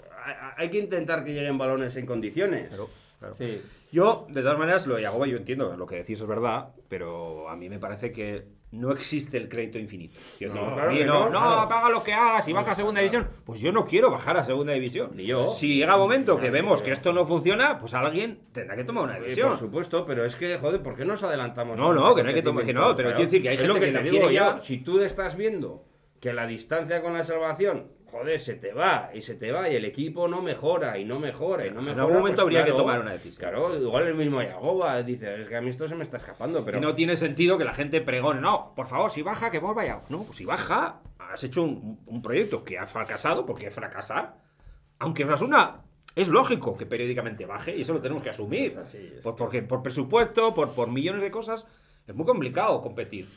hay, 0.57 0.69
que 0.69 0.77
intentar 0.79 1.23
que 1.23 1.33
lleguen 1.33 1.57
balones 1.57 1.95
en 1.95 2.05
condiciones. 2.05 2.67
Claro, 2.69 2.89
claro. 3.19 3.35
Sí. 3.37 3.61
Yo, 3.91 4.27
de 4.29 4.41
todas 4.41 4.57
maneras, 4.57 4.85
lo 4.85 4.95
de 4.95 5.01
Yagoba, 5.01 5.25
yo 5.27 5.37
entiendo, 5.37 5.75
lo 5.75 5.87
que 5.87 5.95
decís 5.95 6.21
es 6.21 6.27
verdad, 6.27 6.69
pero 6.87 7.49
a 7.49 7.55
mí 7.55 7.69
me 7.69 7.79
parece 7.79 8.11
que 8.11 8.45
no 8.71 8.91
existe 8.91 9.37
el 9.37 9.49
crédito 9.49 9.79
infinito. 9.79 10.19
Quiero 10.37 10.53
No, 10.53 10.75
claro 10.75 10.91
mí 10.91 11.03
no, 11.03 11.21
no, 11.27 11.29
no, 11.31 11.39
claro. 11.39 11.67
paga 11.67 11.89
lo 11.89 12.03
que 12.03 12.13
hagas 12.13 12.47
y 12.47 12.53
baja 12.53 12.69
a 12.69 12.75
segunda 12.75 13.01
división. 13.01 13.27
Pues 13.43 13.59
yo 13.61 13.71
no 13.71 13.87
quiero 13.87 14.11
bajar 14.11 14.37
a 14.37 14.45
segunda 14.45 14.73
división. 14.73 15.09
Ni 15.15 15.25
yo. 15.25 15.49
Si 15.49 15.75
llega 15.75 15.95
un 15.95 16.01
momento 16.01 16.39
que 16.39 16.51
vemos 16.51 16.81
yo. 16.81 16.85
que 16.85 16.91
esto 16.91 17.11
no 17.11 17.25
funciona, 17.25 17.79
pues 17.79 17.95
alguien 17.95 18.41
tendrá 18.51 18.75
que 18.75 18.83
tomar 18.83 19.05
una 19.05 19.19
decisión. 19.19 19.49
por 19.49 19.57
supuesto, 19.57 20.05
pero 20.05 20.23
es 20.23 20.35
que, 20.35 20.55
joder, 20.59 20.83
¿por 20.83 20.95
qué 20.95 21.03
nos 21.03 21.23
adelantamos? 21.23 21.79
No, 21.79 21.91
no, 21.91 22.13
que 22.13 22.21
no 22.21 22.29
hay 22.29 22.35
que 22.35 22.43
tomar- 22.43 22.63
que 22.63 22.73
no, 22.75 22.95
pero 22.95 23.09
quiero 23.09 23.25
decir 23.25 23.41
que 23.41 23.49
hay 23.49 23.57
gente 23.57 23.73
lo 23.73 23.79
que 23.79 23.87
te 23.91 24.03
digo 24.03 24.29
ya. 24.29 24.57
yo. 24.57 24.63
Si 24.63 24.77
tú 24.83 24.99
estás 24.99 25.35
viendo 25.35 25.83
que 26.19 26.31
la 26.33 26.45
distancia 26.45 27.01
con 27.01 27.13
la 27.13 27.23
salvación, 27.23 27.87
joder, 28.11 28.39
se 28.39 28.55
te 28.55 28.73
va 28.73 29.11
y 29.13 29.21
se 29.21 29.35
te 29.35 29.51
va 29.51 29.69
y 29.69 29.75
el 29.75 29.85
equipo 29.85 30.27
no 30.27 30.41
mejora 30.41 30.97
y 30.97 31.05
no 31.05 31.19
mejora 31.19 31.65
y 31.65 31.71
no 31.71 31.81
mejora. 31.81 32.03
algún 32.03 32.17
momento 32.17 32.43
pues 32.43 32.55
habría 32.55 32.65
que 32.65 32.71
tomar 32.71 32.99
una 32.99 33.11
decisión. 33.11 33.49
Claro, 33.49 33.75
igual 33.75 34.07
el 34.07 34.15
mismo 34.15 34.41
Yagoba 34.41 35.01
dice, 35.03 35.41
es 35.41 35.47
que 35.47 35.55
a 35.55 35.61
mí 35.61 35.69
esto 35.69 35.87
se 35.87 35.95
me 35.95 36.03
está 36.03 36.17
escapando, 36.17 36.63
pero 36.65 36.77
Y 36.77 36.81
no 36.81 36.95
tiene 36.95 37.15
sentido 37.15 37.57
que 37.57 37.65
la 37.65 37.73
gente 37.73 38.01
pregone, 38.01 38.41
no, 38.41 38.73
por 38.75 38.87
favor, 38.87 39.09
si 39.11 39.21
baja, 39.21 39.51
que 39.51 39.59
vuelva 39.59 39.85
ya. 39.85 40.01
No, 40.09 40.23
pues 40.23 40.37
si 40.37 40.45
baja, 40.45 41.01
has 41.17 41.43
hecho 41.43 41.63
un, 41.63 41.99
un 42.05 42.21
proyecto 42.21 42.63
que 42.63 42.77
ha 42.77 42.85
fracasado, 42.85 43.45
porque 43.45 43.71
fracasar, 43.71 44.35
aunque 44.99 45.25
Osasuna 45.25 45.81
es 46.15 46.27
lógico 46.27 46.75
que 46.77 46.85
periódicamente 46.85 47.45
baje, 47.45 47.75
y 47.75 47.81
eso 47.81 47.93
lo 47.93 48.01
tenemos 48.01 48.23
que 48.23 48.29
asumir. 48.29 48.71
Es 48.71 48.77
así, 48.77 48.97
es 48.97 49.21
Pues 49.21 49.35
porque 49.37 49.61
por 49.61 49.81
presupuesto, 49.81 50.53
por, 50.53 50.71
por 50.71 50.89
millones 50.89 51.21
de 51.21 51.31
cosas, 51.31 51.65
es 52.07 52.15
muy 52.15 52.25
complicado 52.25 52.81
competir. 52.81 53.29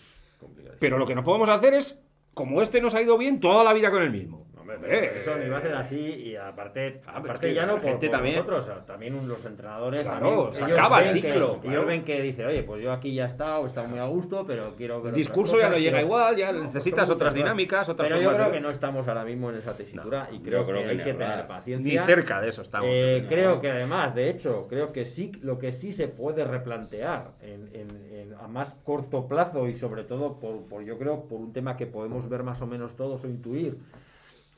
Pero 0.79 0.99
lo 0.99 1.07
que 1.07 1.15
no 1.15 1.23
podemos 1.23 1.49
hacer 1.49 1.75
es, 1.75 1.99
como 2.35 2.63
este 2.63 2.81
nos 2.81 2.95
ha 2.95 3.03
ido 3.03 3.17
bien, 3.19 3.41
toda 3.41 3.63
la 3.63 3.73
vida 3.73 3.91
con 3.91 4.03
el 4.03 4.11
mismo. 4.11 4.47
Hombre, 4.77 5.19
eso 5.19 5.37
ni 5.37 5.49
va 5.49 5.59
a 5.59 5.61
ser 5.61 5.75
así 5.75 5.97
y 5.99 6.37
aparte, 6.37 7.01
Ah, 7.07 7.13
pero 7.15 7.19
aparte 7.19 7.49
es 7.49 7.53
que 7.53 7.55
ya 7.55 7.67
no 7.67 7.79
por, 7.79 7.99
por 7.99 8.11
también- 8.11 8.35
nosotros, 8.47 8.87
también 8.87 9.29
los 9.29 9.45
entrenadores 9.45 10.03
Claro, 10.03 10.49
también, 10.51 10.53
se 10.55 10.65
acaba 10.73 11.03
el 11.03 11.15
ciclo, 11.15 11.55
que, 11.55 11.61
claro. 11.61 11.77
ellos 11.79 11.87
ven 11.87 12.05
que 12.05 12.21
dice 12.23 12.47
oye 12.47 12.63
pues 12.63 12.83
yo 12.83 12.93
aquí 12.93 13.15
ya 13.15 13.25
he 13.25 13.27
estado 13.27 13.65
he 13.65 13.67
estado 13.67 13.89
muy 13.89 13.99
a 13.99 14.05
gusto 14.07 14.45
pero 14.47 14.75
quiero 14.77 15.03
ver 15.03 15.11
El 15.15 15.19
discurso 15.19 15.55
ya 15.57 15.63
cosas, 15.65 15.71
no 15.73 15.79
llega 15.79 15.91
quiero- 15.99 16.07
igual, 16.07 16.37
ya 16.37 16.53
No, 16.53 16.63
necesitas 16.63 17.09
son 17.09 17.15
otras 17.17 17.35
dinámicas, 17.35 17.89
otras 17.89 18.09
pero 18.09 18.21
yo 18.21 18.31
de 18.31 18.35
creo 18.37 18.47
ver. 18.49 18.55
que 18.57 18.61
no 18.61 18.71
estamos 18.71 19.07
ahora 19.09 19.25
mismo 19.25 19.51
en 19.51 19.57
esa 19.57 19.75
tesitura 19.77 20.29
y 20.33 20.41
creo, 20.41 20.65
creo 20.67 20.79
que, 20.79 20.85
que 20.85 20.91
hay 20.91 20.97
que 20.99 21.15
tener 21.15 21.47
paciencia 21.47 22.01
Ni 22.01 22.07
cerca 22.07 22.41
de 22.41 22.49
eso 22.49 22.63
estamos. 22.63 22.89
Eh, 22.91 23.21
No. 23.23 23.29
creo 23.29 23.61
que 23.61 23.71
además, 23.71 24.15
de 24.15 24.29
hecho, 24.31 24.67
creo 24.69 24.93
que 24.93 25.05
sí, 25.05 25.33
lo 25.43 25.59
que 25.59 25.73
sí 25.73 25.93
se 25.93 26.09
puede 26.09 26.45
replantear 26.45 27.33
en, 27.43 27.69
en- 27.75 28.13
en- 28.15 28.35
a 28.43 28.49
más 28.49 28.75
corto 28.85 29.27
plazo 29.29 29.69
y 29.69 29.75
sobre 29.75 30.05
todo 30.05 30.39
por, 30.41 30.63
por, 30.67 30.83
yo 30.83 30.99
creo, 30.99 31.25
por 31.29 31.39
un 31.41 31.53
tema 31.53 31.77
que 31.77 31.87
podemos 31.87 32.29
ver 32.29 32.43
más 32.43 32.61
o 32.63 32.67
menos 32.67 32.97
todos 32.97 33.25
o 33.25 33.29
intuir, 33.29 33.77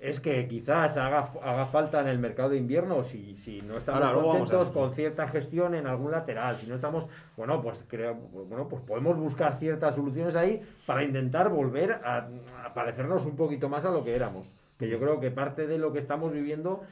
es 0.08 0.20
que 0.20 0.46
quizás 0.46 0.96
haga, 0.96 1.28
haga 1.42 1.66
falta 1.66 2.00
en 2.00 2.08
el 2.08 2.18
mercado 2.18 2.50
de 2.50 2.58
invierno 2.58 3.02
si, 3.02 3.34
si 3.36 3.60
no 3.62 3.76
estamos 3.76 4.02
Ahora, 4.02 4.20
contentos 4.20 4.68
con 4.70 4.92
cierta 4.92 5.26
gestión 5.28 5.74
en 5.74 5.86
algún 5.86 6.10
lateral, 6.10 6.56
si 6.56 6.66
no 6.66 6.74
estamos, 6.74 7.06
bueno, 7.36 7.62
pues 7.62 7.84
creo, 7.88 8.14
bueno, 8.14 8.68
pues 8.68 8.82
podemos 8.82 9.16
buscar 9.16 9.58
ciertas 9.58 9.94
soluciones 9.94 10.36
ahí 10.36 10.60
para 10.86 11.02
intentar 11.04 11.48
volver 11.48 11.92
a, 11.92 12.28
a 12.64 12.74
parecernos 12.74 13.24
un 13.24 13.36
poquito 13.36 13.68
más 13.68 13.84
a 13.84 13.90
lo 13.90 14.04
que 14.04 14.14
éramos. 14.14 14.52
Que 14.78 14.88
yo 14.88 14.98
creo 14.98 15.20
que 15.20 15.30
parte 15.30 15.66
de 15.66 15.78
lo 15.78 15.92
que 15.92 16.00
estamos 16.00 16.32
viviendo 16.32 16.82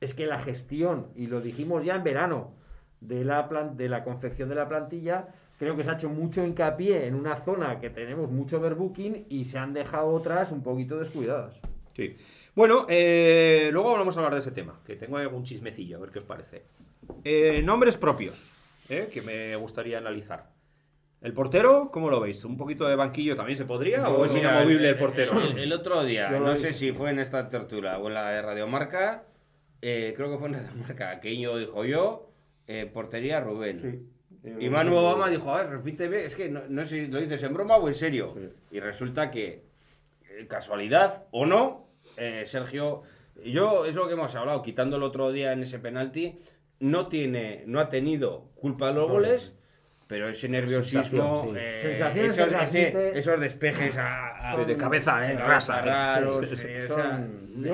es 0.00 0.14
que 0.14 0.26
la 0.26 0.38
gestión, 0.38 1.08
y 1.14 1.26
lo 1.26 1.40
dijimos 1.40 1.84
ya 1.84 1.96
en 1.96 2.04
verano, 2.04 2.52
de 3.00 3.24
la, 3.24 3.48
plan- 3.48 3.76
de 3.76 3.88
la 3.88 4.02
confección 4.04 4.48
de 4.48 4.54
la 4.54 4.68
plantilla, 4.68 5.28
creo 5.58 5.76
que 5.76 5.84
se 5.84 5.90
ha 5.90 5.94
hecho 5.94 6.08
mucho 6.08 6.44
hincapié 6.44 7.06
en 7.06 7.14
una 7.14 7.36
zona 7.36 7.80
que 7.80 7.90
tenemos 7.90 8.30
mucho 8.30 8.58
overbooking 8.58 9.26
y 9.28 9.44
se 9.44 9.58
han 9.58 9.72
dejado 9.74 10.08
otras 10.08 10.52
un 10.52 10.62
poquito 10.62 10.98
descuidadas. 10.98 11.60
Sí. 11.94 12.16
Bueno, 12.56 12.86
eh, 12.88 13.68
luego 13.70 13.92
vamos 13.92 14.16
a 14.16 14.20
hablar 14.20 14.32
de 14.32 14.40
ese 14.40 14.50
tema, 14.50 14.80
que 14.86 14.96
tengo 14.96 15.18
algún 15.18 15.44
chismecillo, 15.44 15.98
a 15.98 16.00
ver 16.00 16.10
qué 16.10 16.20
os 16.20 16.24
parece. 16.24 16.62
Eh, 17.22 17.60
nombres 17.62 17.98
propios, 17.98 18.50
eh, 18.88 19.10
que 19.12 19.20
me 19.20 19.54
gustaría 19.56 19.98
analizar. 19.98 20.48
¿El 21.20 21.34
portero, 21.34 21.90
cómo 21.92 22.08
lo 22.08 22.18
veis? 22.18 22.42
¿Un 22.46 22.56
poquito 22.56 22.88
de 22.88 22.96
banquillo 22.96 23.36
también 23.36 23.58
se 23.58 23.66
podría? 23.66 24.08
¿O 24.08 24.24
es 24.24 24.32
Mira, 24.32 24.52
inamovible 24.52 24.88
el 24.88 24.96
portero? 24.96 25.38
El, 25.38 25.58
el 25.58 25.70
otro 25.70 26.02
día, 26.02 26.30
Yo 26.30 26.40
no 26.40 26.56
sé 26.56 26.72
si 26.72 26.92
fue 26.92 27.10
en 27.10 27.18
esta 27.18 27.46
tertulia 27.50 27.98
o 27.98 28.08
en 28.08 28.14
la 28.14 28.30
de 28.30 28.40
Radiomarca, 28.40 29.24
eh, 29.82 30.14
creo 30.16 30.30
que 30.30 30.38
fue 30.38 30.48
en 30.48 30.54
Radiomarca, 30.54 31.20
que 31.20 31.30
Iño 31.30 31.58
dijo 31.58 31.84
yo, 31.84 32.30
eh, 32.66 32.90
portería 32.90 33.38
Rubén. 33.38 34.08
Y 34.58 34.70
Manu 34.70 34.96
Obama 34.96 35.28
dijo, 35.28 35.54
a 35.54 35.62
ver, 35.62 35.72
repíteme, 35.72 36.24
es 36.24 36.34
que 36.34 36.48
no, 36.48 36.62
no 36.70 36.86
sé 36.86 37.04
si 37.04 37.12
lo 37.12 37.20
dices 37.20 37.42
en 37.42 37.52
broma 37.52 37.76
o 37.76 37.86
en 37.86 37.94
serio. 37.94 38.34
Y 38.70 38.80
resulta 38.80 39.30
que, 39.30 39.66
casualidad 40.48 41.24
o 41.32 41.44
no, 41.44 41.85
eh, 42.16 42.44
Sergio, 42.46 43.02
yo 43.44 43.84
es 43.84 43.94
lo 43.94 44.06
que 44.06 44.14
hemos 44.14 44.34
hablado, 44.34 44.62
quitando 44.62 44.96
el 44.96 45.02
otro 45.02 45.30
día 45.32 45.52
en 45.52 45.62
ese 45.62 45.78
penalti, 45.78 46.38
no 46.80 47.06
tiene, 47.08 47.64
no 47.66 47.80
ha 47.80 47.88
tenido 47.88 48.50
culpa 48.54 48.88
de 48.88 48.94
los 48.94 49.10
goles, 49.10 49.52
pero 50.06 50.28
ese 50.28 50.48
nerviosismo, 50.48 51.42
sí. 51.44 51.50
eh, 51.56 51.72
esos, 52.26 52.36
ese- 53.14 53.36
despejes 53.38 53.96
a, 53.96 54.52
a- 54.52 54.56
Sí, 54.56 54.64
de 54.64 54.76
cabeza, 54.76 55.30
eh, 55.30 55.36
rasa, 55.36 55.80
raros, 55.82 56.46
o 56.90 56.94
sea, 56.94 57.26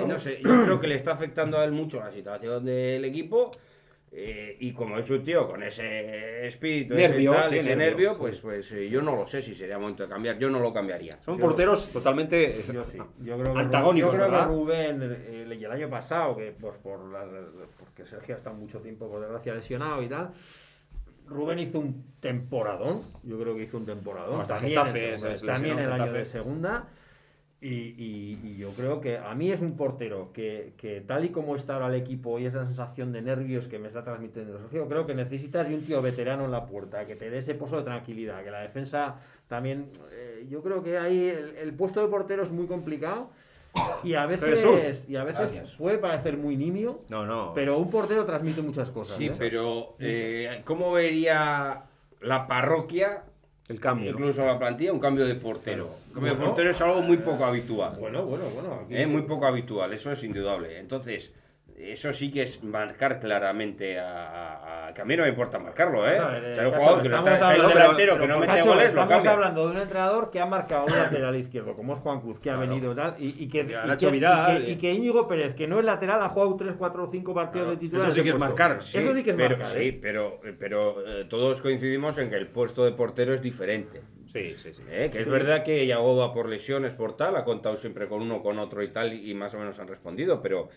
no 0.06 0.18
sé, 0.18 0.40
yo 0.42 0.64
creo 0.64 0.80
que 0.80 0.86
le 0.86 0.94
está 0.94 1.12
afectando 1.12 1.58
a 1.58 1.64
él 1.64 1.72
mucho 1.72 2.00
la 2.00 2.10
situación 2.12 2.64
del 2.64 3.04
equipo. 3.04 3.50
Eh, 4.14 4.56
y 4.60 4.72
como 4.72 4.98
es 4.98 5.08
un 5.08 5.24
tío 5.24 5.48
con 5.48 5.62
ese 5.62 6.46
espíritu, 6.46 6.92
Nervio, 6.94 7.32
ese, 7.32 7.40
tal, 7.42 7.54
ese 7.54 7.68
nervio, 7.76 7.86
nervio, 7.86 8.10
sí. 8.12 8.16
pues, 8.20 8.38
pues 8.40 8.72
eh, 8.72 8.88
yo 8.90 9.00
no 9.00 9.16
lo 9.16 9.26
sé 9.26 9.40
si 9.40 9.54
sería 9.54 9.78
momento 9.78 10.02
de 10.02 10.08
cambiar. 10.10 10.38
Yo 10.38 10.50
no 10.50 10.58
lo 10.60 10.72
cambiaría. 10.72 11.18
Son 11.22 11.38
Yo- 11.38 11.44
porteros 11.46 11.88
totalmente 11.90 12.62
Yo 12.72 12.84
sí. 12.84 12.98
Yo 13.20 13.38
creo 13.38 13.54
que, 13.54 13.60
antagónicos, 13.60 14.10
yo 14.12 14.16
creo 14.16 14.26
que 14.26 14.30
¿verdad? 14.32 14.48
Rubén, 14.48 15.00
eh, 15.02 15.56
y 15.58 15.64
el 15.64 15.70
año 15.72 15.88
pasado, 15.88 16.36
que 16.36 16.52
pues 16.52 16.76
por 16.78 17.10
la- 17.10 17.26
porque 17.78 18.04
Sergio 18.04 18.34
ha 18.34 18.38
estado 18.38 18.54
mucho 18.56 18.80
tiempo, 18.80 19.08
por 19.08 19.20
desgracia, 19.22 19.54
lesionado 19.54 20.02
y 20.02 20.08
tal, 20.08 20.30
Rubén 21.26 21.60
hizo 21.60 21.78
un 21.78 22.04
temporadón. 22.20 23.02
Yo 23.22 23.38
creo 23.40 23.54
que 23.56 23.62
hizo 23.62 23.78
un 23.78 23.86
temporadón. 23.86 24.40
Hasta 24.42 24.56
también 24.56 24.74
Getafe, 24.78 25.10
lesionó 25.12 25.52
también 25.54 25.78
el 25.78 25.90
año 25.92 26.02
Getafe. 26.04 26.18
de 26.18 26.24
segunda. 26.26 26.88
Y, 27.64 27.68
y- 27.96 28.40
y 28.42 28.56
yo 28.56 28.70
creo 28.72 29.00
que 29.00 29.18
a 29.18 29.32
mí 29.36 29.52
es 29.52 29.60
un 29.62 29.76
portero 29.76 30.30
que, 30.32 30.72
que 30.76 31.00
tal 31.00 31.24
y 31.24 31.28
como 31.28 31.54
está 31.54 31.74
ahora 31.74 31.86
el 31.86 31.94
equipo 31.94 32.40
y 32.40 32.46
esa 32.46 32.64
sensación 32.66 33.12
de 33.12 33.22
nervios 33.22 33.68
que 33.68 33.78
me 33.78 33.86
está 33.86 34.02
transmitiendo 34.02 34.58
Sergio, 34.58 34.88
creo 34.88 35.06
que 35.06 35.14
necesitas 35.14 35.68
de 35.68 35.76
un 35.76 35.82
tío 35.82 36.02
veterano 36.02 36.44
en 36.44 36.50
la 36.50 36.66
puerta, 36.66 37.06
que 37.06 37.14
te 37.14 37.30
dé 37.30 37.38
ese 37.38 37.54
pozo 37.54 37.76
de 37.76 37.84
tranquilidad, 37.84 38.42
que 38.42 38.50
la 38.50 38.60
defensa 38.62 39.14
también... 39.46 39.86
eh, 40.10 40.44
yo 40.50 40.60
creo 40.60 40.82
que 40.82 40.98
ahí 40.98 41.28
el, 41.28 41.56
el 41.56 41.72
puesto 41.72 42.02
de 42.02 42.08
portero 42.08 42.42
es 42.42 42.50
muy 42.50 42.66
complicado 42.66 43.30
y 44.02 44.14
a 44.14 44.26
veces, 44.26 44.60
Jesús. 44.60 45.08
y 45.08 45.14
a 45.14 45.22
veces 45.22 45.52
Gracias. 45.52 45.76
puede 45.76 45.98
parecer 45.98 46.36
muy 46.36 46.56
nimio, 46.56 47.02
No, 47.10 47.24
no. 47.24 47.52
pero 47.54 47.78
un 47.78 47.88
portero 47.90 48.24
transmite 48.26 48.60
muchas 48.60 48.90
cosas. 48.90 49.16
Sí, 49.16 49.26
¿eh? 49.28 49.32
pero 49.38 49.94
eh, 50.00 50.62
¿cómo 50.64 50.90
vería 50.90 51.84
la 52.20 52.46
parroquia, 52.48 53.22
el 53.68 53.80
cambio. 53.80 54.10
incluso 54.10 54.44
la 54.44 54.58
plantilla, 54.58 54.92
un 54.92 55.00
cambio 55.00 55.26
de 55.26 55.34
portero? 55.34 55.88
Un 56.08 56.14
cambio 56.14 56.34
de 56.34 56.44
portero 56.44 56.70
es 56.70 56.80
algo 56.80 57.02
muy 57.02 57.16
poco 57.18 57.44
habitual. 57.44 57.96
Bueno, 57.98 58.24
bueno, 58.26 58.44
bueno. 58.54 58.80
aquí- 58.84 58.96
Es 58.96 59.08
muy 59.08 59.22
poco 59.22 59.46
habitual, 59.46 59.92
eso 59.92 60.10
es 60.12 60.22
indudable. 60.24 60.78
Entonces, 60.78 61.32
Eso 61.84 62.12
sí 62.12 62.30
que 62.30 62.42
es 62.42 62.62
marcar 62.62 63.18
claramente 63.18 63.98
a, 63.98 64.86
a- 64.88 64.94
que 64.94 65.00
a 65.02 65.04
mí 65.04 65.16
no 65.16 65.24
me 65.24 65.30
importa 65.30 65.58
marcarlo, 65.58 66.06
¿eh? 66.08 66.14
Claro, 66.16 66.38
O 66.38 66.54
sea, 66.54 66.64
un 66.66 66.70
Cacho, 66.70 66.76
jugador 66.80 67.02
que 67.02 67.08
no 67.08 67.18
está, 67.18 67.48
un 67.48 67.68
delantero 67.68 68.18
que 68.20 68.26
mete 68.28 68.46
Cacho, 68.46 68.68
goles, 68.68 68.94
lo 68.94 69.02
Estamos 69.02 69.26
hablando 69.26 69.66
de 69.66 69.72
un 69.72 69.82
entrenador 69.82 70.30
que 70.30 70.40
ha 70.40 70.46
marcado 70.46 70.84
un 70.86 70.92
lateral 70.96 71.36
izquierdo, 71.36 71.74
como 71.74 71.94
es 71.94 72.00
Juan 72.00 72.20
Cruz, 72.20 72.38
que 72.40 72.50
ha 72.50 72.56
venido 72.56 72.94
tal, 72.94 73.16
y, 73.18 73.28
y 73.42 73.48
que, 73.48 73.60
Y 73.62 73.96
que- 73.96 74.10
Vidal, 74.10 74.62
y 74.62 74.64
que- 74.64 74.70
y- 74.70 74.72
y 74.72 74.76
que 74.76 74.92
Íñigo 74.92 75.26
Pérez, 75.26 75.54
que 75.54 75.66
no 75.66 75.78
es 75.80 75.84
lateral, 75.84 76.22
ha 76.22 76.28
jugado 76.28 76.54
3, 76.56 76.74
4 76.78 77.04
o 77.04 77.10
5 77.10 77.34
partidos 77.34 77.70
de 77.70 77.76
titular. 77.78 78.06
eso 78.08 78.16
sí 78.16 78.22
que 78.22 78.28
es 78.30 78.38
marcar, 78.38 78.78
Eso 78.80 79.14
sí 79.14 79.24
que 79.24 79.30
es 79.30 79.36
pero, 79.36 79.56
marcar. 79.58 79.76
sí, 79.76 79.88
¿eh? 79.88 79.98
pero, 80.00 80.40
pero 80.58 81.04
eh, 81.06 81.24
todos 81.28 81.60
coincidimos 81.62 82.16
en 82.18 82.30
que 82.30 82.36
el 82.36 82.46
puesto 82.46 82.84
de 82.84 82.92
portero 82.92 83.34
es 83.34 83.42
diferente. 83.42 84.02
Sí, 84.32 84.54
sí, 84.54 84.72
sí. 84.72 84.82
¿eh? 84.88 85.10
Que 85.12 85.20
es 85.20 85.28
verdad 85.28 85.62
que 85.62 85.86
Yago 85.86 86.16
va 86.16 86.32
por 86.32 86.48
lesiones, 86.48 86.94
por 86.94 87.16
tal, 87.16 87.36
ha 87.36 87.44
contado 87.44 87.76
siempre 87.76 88.06
con 88.08 88.22
uno, 88.22 88.40
con 88.40 88.58
otro 88.58 88.82
y 88.82 88.88
tal, 88.88 89.12
y 89.12 89.34
más 89.34 89.52
o 89.54 89.58
menos 89.58 89.78
han 89.78 89.88
respondido, 89.88 90.40
pero, 90.40 90.68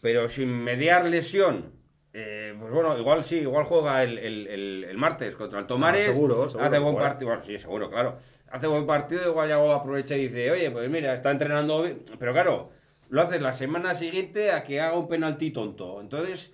pero 0.00 0.28
sin 0.28 0.48
mediar 0.50 1.04
lesión, 1.06 1.72
eh, 2.12 2.54
pues 2.58 2.72
bueno, 2.72 2.96
igual 2.98 3.24
sí, 3.24 3.38
igual 3.38 3.64
juega 3.64 4.02
el, 4.02 4.18
el- 4.18 4.46
el- 4.46 4.84
el 4.84 4.96
martes 4.98 5.34
contra 5.36 5.58
el 5.60 5.66
Tomares, 5.66 6.08
Ah, 6.08 6.12
seguro, 6.12 6.48
seguro 6.48 6.64
hace 6.66 6.76
que 6.76 6.82
buen 6.82 6.96
partido, 6.96 7.28
bueno, 7.30 7.44
sí, 7.44 7.58
seguro, 7.58 7.90
claro, 7.90 8.18
hace 8.50 8.66
buen 8.66 8.86
partido, 8.86 9.28
igual 9.30 9.48
Yago 9.48 9.72
aprovecha 9.72 10.16
y 10.16 10.28
dice, 10.28 10.50
oye, 10.50 10.70
pues 10.70 10.88
mira, 10.90 11.12
está 11.14 11.30
entrenando, 11.30 11.82
bien", 11.82 12.02
pero 12.18 12.32
claro, 12.32 12.70
lo 13.08 13.22
haces 13.22 13.42
la 13.42 13.52
semana 13.52 13.94
siguiente 13.94 14.52
a 14.52 14.62
que 14.62 14.80
haga 14.80 14.96
un 14.98 15.08
penalti 15.08 15.50
tonto, 15.50 16.00
entonces... 16.00 16.52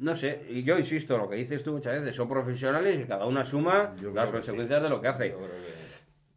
No 0.00 0.14
sé, 0.14 0.42
y 0.48 0.62
yo 0.62 0.78
insisto, 0.78 1.18
lo 1.18 1.28
que 1.28 1.34
dices 1.34 1.64
tú 1.64 1.72
muchas 1.72 1.98
veces, 2.00 2.14
son 2.14 2.28
profesionales 2.28 3.00
y 3.00 3.04
cada 3.04 3.26
uno 3.26 3.40
asuma 3.40 3.96
las 4.14 4.26
que 4.26 4.30
consecuencias 4.30 4.80
de 4.80 4.88
lo 4.88 5.00
que 5.00 5.08
hace. 5.08 5.34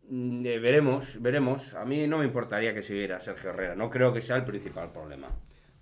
Mm, 0.09 0.43
eh, 0.47 0.57
veremos, 0.57 1.21
veremos. 1.21 1.75
A 1.75 1.85
mí 1.85 2.07
no 2.07 2.17
me 2.17 2.25
importaría 2.25 2.73
que 2.73 2.81
siguiera 2.81 3.19
Sergio 3.19 3.51
Herrera. 3.51 3.75
No 3.75 3.91
creo 3.91 4.11
que 4.13 4.21
sea 4.21 4.35
el 4.37 4.45
principal 4.45 4.91
problema. 4.91 5.27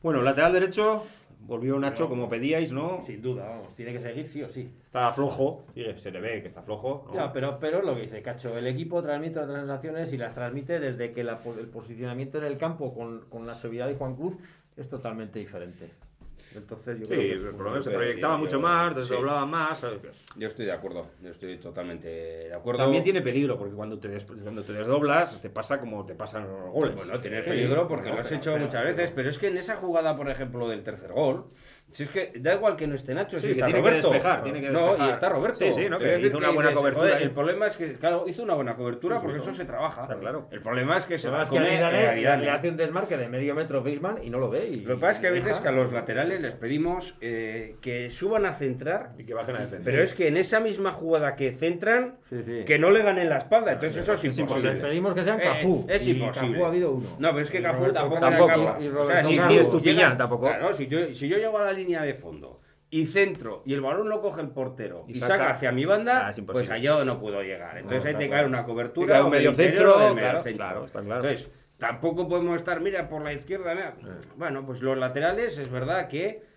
Bueno, 0.02 0.22
lateral 0.22 0.54
derecho, 0.54 1.04
volvió 1.42 1.78
Nacho 1.78 2.08
como 2.08 2.30
pedíais, 2.30 2.72
¿no? 2.72 3.02
Sin 3.06 3.22
duda, 3.22 3.50
vamos, 3.50 3.76
tiene 3.76 3.92
que 3.92 4.00
seguir 4.00 4.28
sí 4.28 4.42
o 4.44 4.50
sí. 4.50 4.72
Está 4.86 5.12
flojo, 5.12 5.66
se 5.96 6.12
le 6.12 6.22
ve 6.22 6.42
que 6.42 6.48
está 6.48 6.62
flojo. 6.62 7.06
¿no? 7.08 7.14
Ya, 7.16 7.34
pero, 7.34 7.60
pero 7.60 7.82
lo 7.82 7.96
que 7.96 8.02
dice 8.04 8.22
Cacho, 8.22 8.58
el 8.58 8.68
equipo 8.68 9.02
transmite 9.02 9.36
las 9.40 9.50
transacciones 9.50 10.14
y 10.14 10.18
las 10.18 10.34
transmite 10.34 10.80
desde 10.80 11.12
que 11.12 11.24
la 11.24 11.40
el 11.60 11.68
posicionamiento 11.68 12.38
en 12.38 12.46
el 12.46 12.58
campo 12.58 12.94
con, 12.94 13.26
con 13.30 13.46
Nacho 13.46 13.70
Vidal 13.70 13.92
y 13.92 13.96
Juan 13.96 14.16
Cruz 14.16 14.36
es 14.78 14.88
totalmente 14.88 15.40
diferente. 15.40 15.92
Entonces 16.56 17.00
yo 17.00 17.06
Sí, 17.06 17.14
creo 17.14 17.22
que 17.22 17.34
es 17.34 17.42
por 17.42 17.62
lo 17.66 17.70
menos 17.70 17.84
se 17.86 17.92
proyectaba 17.92 18.38
mucho 18.38 18.58
yo- 18.58 18.60
más, 18.62 18.94
sí. 18.94 19.00
desdoblaba 19.02 19.46
más. 19.46 19.80
¿sabes? 19.80 20.00
Yo 20.36 20.48
estoy 20.48 20.66
de 20.66 20.72
acuerdo, 20.72 21.06
yo 21.22 21.30
estoy 21.30 21.58
totalmente 21.58 22.08
de 22.08 22.54
acuerdo. 22.54 22.82
También 22.82 23.04
tiene 23.04 23.22
peligro, 23.22 23.58
porque 23.58 23.76
cuando 23.76 24.00
te, 24.00 24.08
des- 24.08 24.26
cuando 24.26 24.64
te 24.64 24.74
desdoblas, 24.74 25.40
te 25.42 25.50
pasa 25.50 25.80
como 25.80 26.06
te 26.06 26.16
pasan 26.16 26.48
los 26.48 26.72
goles. 26.72 26.96
Bueno, 26.96 27.20
tiene 27.20 27.42
Sí, 27.44 27.50
peligro 27.50 27.88
porque 27.88 28.10
lo 28.10 28.16
has 28.20 28.28
pero- 28.28 28.40
hecho 28.40 28.54
pero- 28.54 28.66
muchas 28.66 28.84
veces, 28.84 29.12
pero 29.16 29.30
es 29.30 29.38
que 29.38 29.48
en 29.48 29.58
esa 29.58 29.76
jugada, 29.76 30.16
por 30.18 30.30
ejemplo, 30.30 30.68
del 30.68 30.84
tercer 30.84 31.12
gol, 31.14 31.46
si 31.92 32.04
es 32.04 32.10
que 32.10 32.32
da 32.40 32.54
igual 32.56 32.76
que 32.76 32.88
no 32.88 32.96
esté 32.96 33.14
Nacho, 33.14 33.38
Sí, 33.40 33.42
si 33.42 33.48
que 33.48 33.52
está 33.54 33.66
tiene 33.66 33.82
que 33.82 33.90
Roberto. 33.90 34.12
despejar, 34.12 34.44
tiene 34.44 34.62
que 34.62 34.70
No, 34.70 34.80
despejar. 34.88 35.08
y 35.08 35.12
está 35.12 35.30
Roberto. 35.30 35.58
Sí, 35.58 35.72
sí, 35.74 35.90
no, 35.90 36.00
que 36.00 36.20
hizo 36.20 36.38
una 36.38 36.50
buena 36.52 36.72
cobertura 36.72 37.08
joder, 37.10 37.22
el 37.24 37.32
problema 37.32 37.68
es 37.68 37.78
que, 37.78 37.94
claro, 37.94 38.26
hizo 38.28 38.44
una 38.44 38.54
buena 38.54 38.76
cobertura 38.76 39.16
Sí, 39.18 39.22
porque 39.24 39.38
no. 39.38 39.44
eso 39.44 39.54
se 39.54 39.66
trabaja. 39.66 40.04
Está 40.04 40.18
claro. 40.20 40.48
El 40.52 40.62
problema 40.62 40.98
es 40.98 41.06
que 41.06 41.18
se 41.20 41.30
va 41.30 41.40
que 41.42 41.48
a 41.48 41.50
comer 41.50 41.94
eh, 41.94 42.38
le, 42.38 42.50
hace 42.50 42.70
un 42.70 42.78
desmarque 42.78 43.18
de 43.18 43.28
medio 43.30 43.56
metro 43.56 43.82
Feisman 43.84 44.18
y 44.24 44.30
no 44.30 44.40
lo 44.40 44.50
ve. 44.50 44.68
Y, 44.68 44.76
Lo 44.82 44.96
que 44.96 45.02
pasa 45.02 45.14
es 45.14 45.20
que 45.20 45.28
a 45.28 45.32
veces 45.32 45.60
que 45.60 45.68
a 45.68 45.72
los 45.72 45.92
laterales 45.92 46.42
les 46.42 46.54
pedimos 46.56 47.16
eh, 47.22 47.76
que 47.82 48.10
suban 48.10 48.46
a 48.46 48.54
centrar, 48.54 49.12
Y 49.18 49.24
que 49.26 49.34
bajen 49.34 49.56
a 49.56 49.60
defender. 49.60 49.82
pero 49.84 50.04
es 50.04 50.14
que 50.14 50.28
en 50.28 50.38
esa 50.38 50.60
misma 50.60 50.92
jugada 50.92 51.36
que 51.36 51.52
centran, 51.52 52.18
que 52.66 52.78
no 52.80 52.92
le 52.92 53.02
ganen 53.02 53.30
la 53.30 53.38
espalda. 53.40 53.74
Entonces 53.74 53.98
eso 54.04 54.14
es 54.14 54.24
es 54.24 54.38
imposible. 54.38 54.74
les 54.76 54.84
pedimos 54.84 55.14
que 55.14 55.24
sean 55.24 55.40
Eh, 55.40 55.44
Cafú. 55.44 55.86
es 55.90 56.06
y 56.08 56.12
imposible. 56.12 56.52
Cafú 56.54 56.66
ha 56.66 56.68
habido 56.68 56.92
uno. 56.92 57.08
No, 57.20 57.30
pero 57.30 57.42
es 57.42 57.52
que 57.52 57.62
Cafú 57.62 57.92
tampoco, 57.92 58.18
era 58.18 59.00
O 59.00 59.06
sea, 59.06 59.24
si 59.24 59.38
tú 59.70 59.82
llegas- 59.82 60.18
tampoco. 60.18 60.48
Claro, 60.48 60.74
si 60.74 60.88
yo 60.88 61.38
llego 61.38 61.58
a 61.58 61.66
la 61.66 61.74
línea 61.80 62.02
de 62.04 62.14
fondo 62.14 62.62
y 62.92 63.06
centro 63.06 63.62
y 63.66 63.74
el 63.74 63.82
balón 63.82 64.10
lo 64.10 64.22
coge 64.22 64.42
el 64.42 64.50
portero 64.50 65.06
Y 65.08 65.14
y, 65.14 65.16
saca- 65.20 65.38
saca, 65.38 65.50
hacia 65.52 65.72
mi 65.72 65.86
banda, 65.86 66.28
Ah, 66.28 66.32
pues 66.46 66.70
allá 66.70 67.04
no 67.06 67.20
puedo 67.20 67.42
llegar. 67.44 67.78
Entonces 67.78 68.04
No, 68.04 68.10
ahí 68.10 68.16
te 68.16 68.20
cae 68.30 68.40
claro. 68.40 68.48
una 68.48 68.58
cae 68.60 68.66
cobertura 68.66 69.24
un 69.24 69.30
medio 69.32 69.54
centro, 69.54 69.96
o 69.96 70.00
del 70.00 70.14
medio 70.16 70.30
claro, 70.30 70.44
centro. 70.44 70.66
claro, 70.66 70.86
está 70.86 71.02
claro. 71.02 71.22
Entonces, 71.24 71.52
tampoco 71.78 72.28
podemos 72.28 72.56
estar, 72.58 72.82
mira, 72.82 73.08
por 73.08 73.22
la 73.24 73.32
izquierda. 73.34 73.74
mira. 73.76 73.96
Bueno, 74.38 74.66
pues 74.66 74.82
los 74.82 74.98
laterales 74.98 75.58
es 75.58 75.70
verdad 75.72 76.08
que 76.08 76.48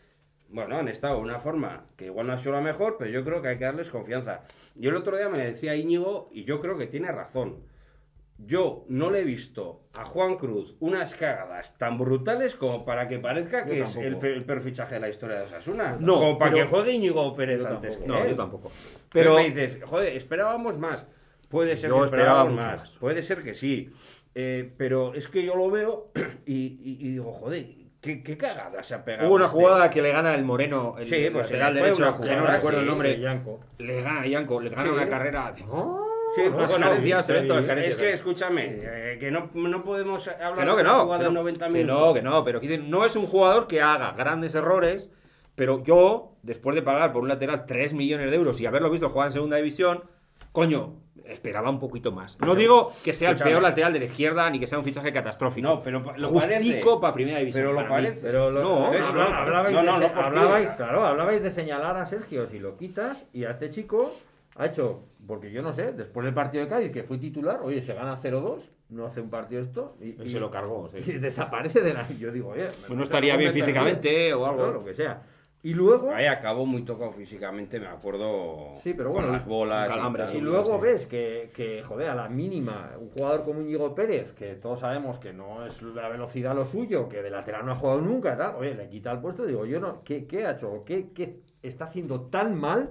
bueno, 0.48 0.76
han 0.76 0.88
estado 0.88 1.16
de 1.16 1.22
una 1.22 1.38
forma 1.40 1.86
que 1.96 2.06
igual 2.06 2.26
no 2.26 2.34
ha 2.34 2.38
sido 2.38 2.52
la 2.52 2.60
mejor, 2.60 2.96
pero 2.98 3.10
yo 3.10 3.24
creo 3.24 3.40
que 3.40 3.48
hay 3.48 3.56
que 3.58 3.64
darles 3.64 3.88
confianza. 3.88 4.40
Yo 4.74 4.90
el 4.90 4.96
otro 4.96 5.16
día 5.16 5.30
me 5.30 5.38
decía 5.38 5.74
Íñigo, 5.76 6.28
y 6.30 6.44
yo 6.44 6.60
creo 6.60 6.76
que 6.76 6.86
tiene 6.86 7.10
razón. 7.10 7.62
Yo 8.44 8.84
no 8.88 9.10
le 9.10 9.20
he 9.20 9.24
visto 9.24 9.82
a 9.94 10.04
Juan 10.04 10.36
Cruz 10.36 10.74
unas 10.80 11.14
cagadas 11.14 11.76
tan 11.78 11.96
brutales 11.98 12.56
como 12.56 12.84
para 12.84 13.06
que 13.08 13.18
parezca 13.18 13.64
que 13.64 13.80
es 13.82 13.94
el, 13.96 14.16
fe- 14.16 14.32
el 14.32 14.44
peor 14.44 14.60
fichaje 14.60 14.94
de 14.96 15.00
la 15.00 15.08
historia 15.08 15.36
de 15.38 15.44
Osasuna. 15.44 15.96
No, 16.00 16.14
como 16.14 16.38
para 16.38 16.52
pero- 16.52 16.64
que 16.64 16.70
juegue 16.70 16.92
Íñigo 16.92 17.34
Pérez 17.36 17.60
Yo 17.60 17.68
antes 17.68 17.98
tampoco. 17.98 18.04
que 18.06 18.18
No, 18.18 18.24
él. 18.24 18.30
yo 18.30 18.36
tampoco. 18.36 18.70
Pero 19.12 19.34
Pero 19.34 19.34
me 19.36 19.50
dices, 19.50 19.78
joder, 19.84 20.16
esperábamos 20.16 20.78
más. 20.78 21.06
Puede 21.48 21.76
ser 21.76 21.90
Yo 21.90 21.98
que 21.98 22.04
esperaba 22.06 22.28
esperábamos 22.44 22.54
mucho 22.54 22.66
más. 22.66 22.80
más. 22.80 22.96
Puede 22.98 23.22
ser 23.22 23.42
que 23.42 23.54
sí. 23.54 23.90
Eh, 24.34 24.72
pero 24.78 25.12
es 25.14 25.28
que 25.28 25.44
yo 25.44 25.54
lo 25.54 25.70
veo 25.70 26.10
y, 26.46 26.54
y- 26.54 26.96
y 27.00 27.08
digo, 27.10 27.32
joder, 27.32 27.66
qué, 28.00 28.22
qué 28.22 28.36
cagada 28.38 28.82
se 28.82 28.94
ha 28.94 29.04
pegado. 29.04 29.28
hubo 29.28 29.34
una 29.36 29.44
este. 29.44 29.56
jugada 29.58 29.90
que 29.90 30.00
le 30.02 30.10
gana 30.10 30.34
el 30.34 30.42
Moreno, 30.44 30.96
el 30.98 31.04
Sí, 31.06 31.28
pues 31.30 31.44
lateral 31.44 31.72
fue 31.74 31.82
derecho, 31.82 32.02
una 32.02 32.12
que 32.12 32.18
no 32.30 32.38
jugada, 32.40 32.56
recuerdo 32.56 32.78
sí, 32.78 32.82
el 32.82 32.88
nombre. 32.88 33.20
Yanko. 33.20 33.60
Le 33.78 34.00
gana 34.02 34.20
a 34.22 34.26
Yanko, 34.26 34.60
le 34.60 34.70
gana 34.70 34.82
Sí. 34.84 34.88
una 34.88 35.08
carrera. 35.08 35.52
Sí, 36.34 36.48
bueno, 36.48 36.68
carencias, 36.78 37.26
se 37.26 37.32
ven 37.32 37.46
todas 37.46 37.64
las 37.64 37.70
Es 37.70 37.76
carencias. 37.76 37.96
que 38.00 38.12
escúchame, 38.12 38.78
eh, 38.82 39.16
que 39.20 39.30
no, 39.30 39.50
no 39.54 39.84
podemos 39.84 40.26
hablar 40.28 40.54
Que 40.56 40.64
no, 40.64 40.76
que 40.76 40.82
de 40.82 40.88
no. 40.88 41.02
jugada 41.04 41.18
Que 41.20 41.24
de 41.28 41.30
no, 41.34 41.40
90 41.40 41.66
que 41.66 41.72
minutos. 41.72 42.00
no, 42.08 42.14
que 42.14 42.22
no, 42.22 42.44
pero 42.44 42.60
que 42.60 42.78
no 42.78 43.04
es 43.04 43.16
un 43.16 43.26
jugador 43.26 43.66
que 43.66 43.82
haga 43.82 44.12
grandes 44.12 44.54
errores, 44.54 45.10
pero 45.54 45.82
yo, 45.82 46.32
después 46.42 46.74
de 46.74 46.82
pagar 46.82 47.12
por 47.12 47.22
un 47.22 47.28
lateral 47.28 47.64
3 47.66 47.92
millones 47.94 48.30
de 48.30 48.36
euros 48.36 48.60
y 48.60 48.66
haberlo 48.66 48.90
visto 48.90 49.08
jugar 49.10 49.28
en 49.28 49.32
segunda 49.32 49.56
división, 49.58 50.02
coño, 50.52 50.94
esperaba 51.26 51.70
un 51.70 51.78
poquito 51.78 52.10
más. 52.12 52.38
No 52.40 52.54
digo 52.54 52.92
que 53.04 53.14
sea 53.14 53.30
el 53.30 53.36
peor 53.36 53.62
lateral 53.62 53.92
de 53.92 54.00
la 54.00 54.04
izquierda 54.06 54.48
ni 54.50 54.58
que 54.58 54.66
sea 54.66 54.78
un 54.78 54.84
fichaje 54.84 55.12
catastrófico. 55.12 55.66
No, 55.68 55.82
pero 55.82 56.00
lo 56.16 56.28
Justico 56.28 56.50
parece. 56.50 56.82
para 57.00 57.14
primera 57.14 57.38
división. 57.38 57.64
Pero 57.66 57.80
lo 57.80 57.88
parece. 57.88 58.18
Pero 58.22 58.50
lo- 58.50 58.62
No, 58.62 58.92
eso 58.92 59.12
no, 59.14 59.22
hablabais, 59.22 59.72
no, 59.74 59.80
de 59.80 59.86
no, 59.86 59.98
se- 59.98 60.14
no 60.14 60.20
hablabais, 60.20 60.70
claro, 60.72 61.04
hablabais 61.04 61.42
de 61.42 61.50
señalar 61.50 61.96
a 61.96 62.04
Sergio 62.06 62.46
si 62.46 62.58
lo 62.58 62.76
quitas 62.76 63.26
y 63.32 63.44
a 63.44 63.50
este 63.52 63.70
chico 63.70 64.12
ha 64.56 64.66
hecho, 64.66 65.04
porque 65.26 65.50
yo 65.50 65.62
no 65.62 65.72
sé, 65.72 65.92
después 65.92 66.24
del 66.24 66.34
partido 66.34 66.64
de 66.64 66.70
Cádiz 66.70 66.92
que 66.92 67.04
fue 67.04 67.18
titular, 67.18 67.60
oye, 67.62 67.80
se 67.80 67.94
gana 67.94 68.20
0-2, 68.20 68.70
no 68.90 69.06
hace 69.06 69.20
un 69.20 69.30
partido 69.30 69.62
esto 69.62 69.96
y, 70.00 70.22
Y 70.22 70.28
se 70.28 70.38
lo 70.38 70.50
cargó, 70.50 70.88
sí. 70.88 70.98
y 71.10 71.12
desaparece 71.18 71.80
de 71.82 71.94
la. 71.94 72.08
Yo 72.10 72.30
digo, 72.30 72.50
oye, 72.50 72.68
Pues 72.86 72.96
no 72.96 73.02
estaría 73.02 73.36
bien 73.36 73.52
físicamente 73.52 74.34
o 74.34 74.46
algo. 74.46 74.66
No, 74.66 74.72
lo 74.72 74.84
que 74.84 74.94
sea. 74.94 75.22
Y 75.64 75.74
luego, 75.74 76.10
Ahí 76.12 76.26
acabó 76.26 76.66
muy 76.66 76.82
tocado 76.82 77.12
físicamente, 77.12 77.78
me 77.78 77.86
acuerdo. 77.86 78.74
Sí, 78.82 78.94
pero 78.94 79.12
con 79.12 79.22
bueno, 79.22 79.32
las 79.32 79.46
bolas. 79.46 79.88
un 79.88 79.94
calambre 79.94 80.24
y 80.32 80.36
y 80.38 80.40
luego 80.40 80.80
ves 80.80 81.06
que, 81.06 81.52
que, 81.54 81.84
joder, 81.84 82.10
a 82.10 82.16
la 82.16 82.28
mínima, 82.28 82.90
un 82.98 83.10
jugador 83.10 83.44
como 83.44 83.60
Íñigo 83.60 83.94
Pérez, 83.94 84.32
que 84.32 84.56
todos 84.56 84.80
sabemos 84.80 85.20
que 85.20 85.32
no 85.32 85.64
es 85.64 85.80
la 85.80 86.08
velocidad 86.08 86.56
lo 86.56 86.64
suyo, 86.64 87.08
que 87.08 87.22
de 87.22 87.30
lateral 87.30 87.64
no 87.64 87.72
ha 87.72 87.76
jugado 87.76 88.00
nunca, 88.00 88.36
tal, 88.36 88.56
oye, 88.56 88.74
le 88.74 88.88
quita 88.88 89.12
el 89.12 89.20
puesto, 89.20 89.46
digo, 89.46 89.64
yo 89.64 89.78
no, 89.78 90.02
¿qué, 90.02 90.26
qué 90.26 90.46
ha 90.46 90.50
hecho? 90.50 90.82
¿Qué, 90.84 91.10
¿Qué 91.14 91.38
está 91.62 91.84
haciendo 91.84 92.22
tan 92.22 92.58
mal 92.58 92.90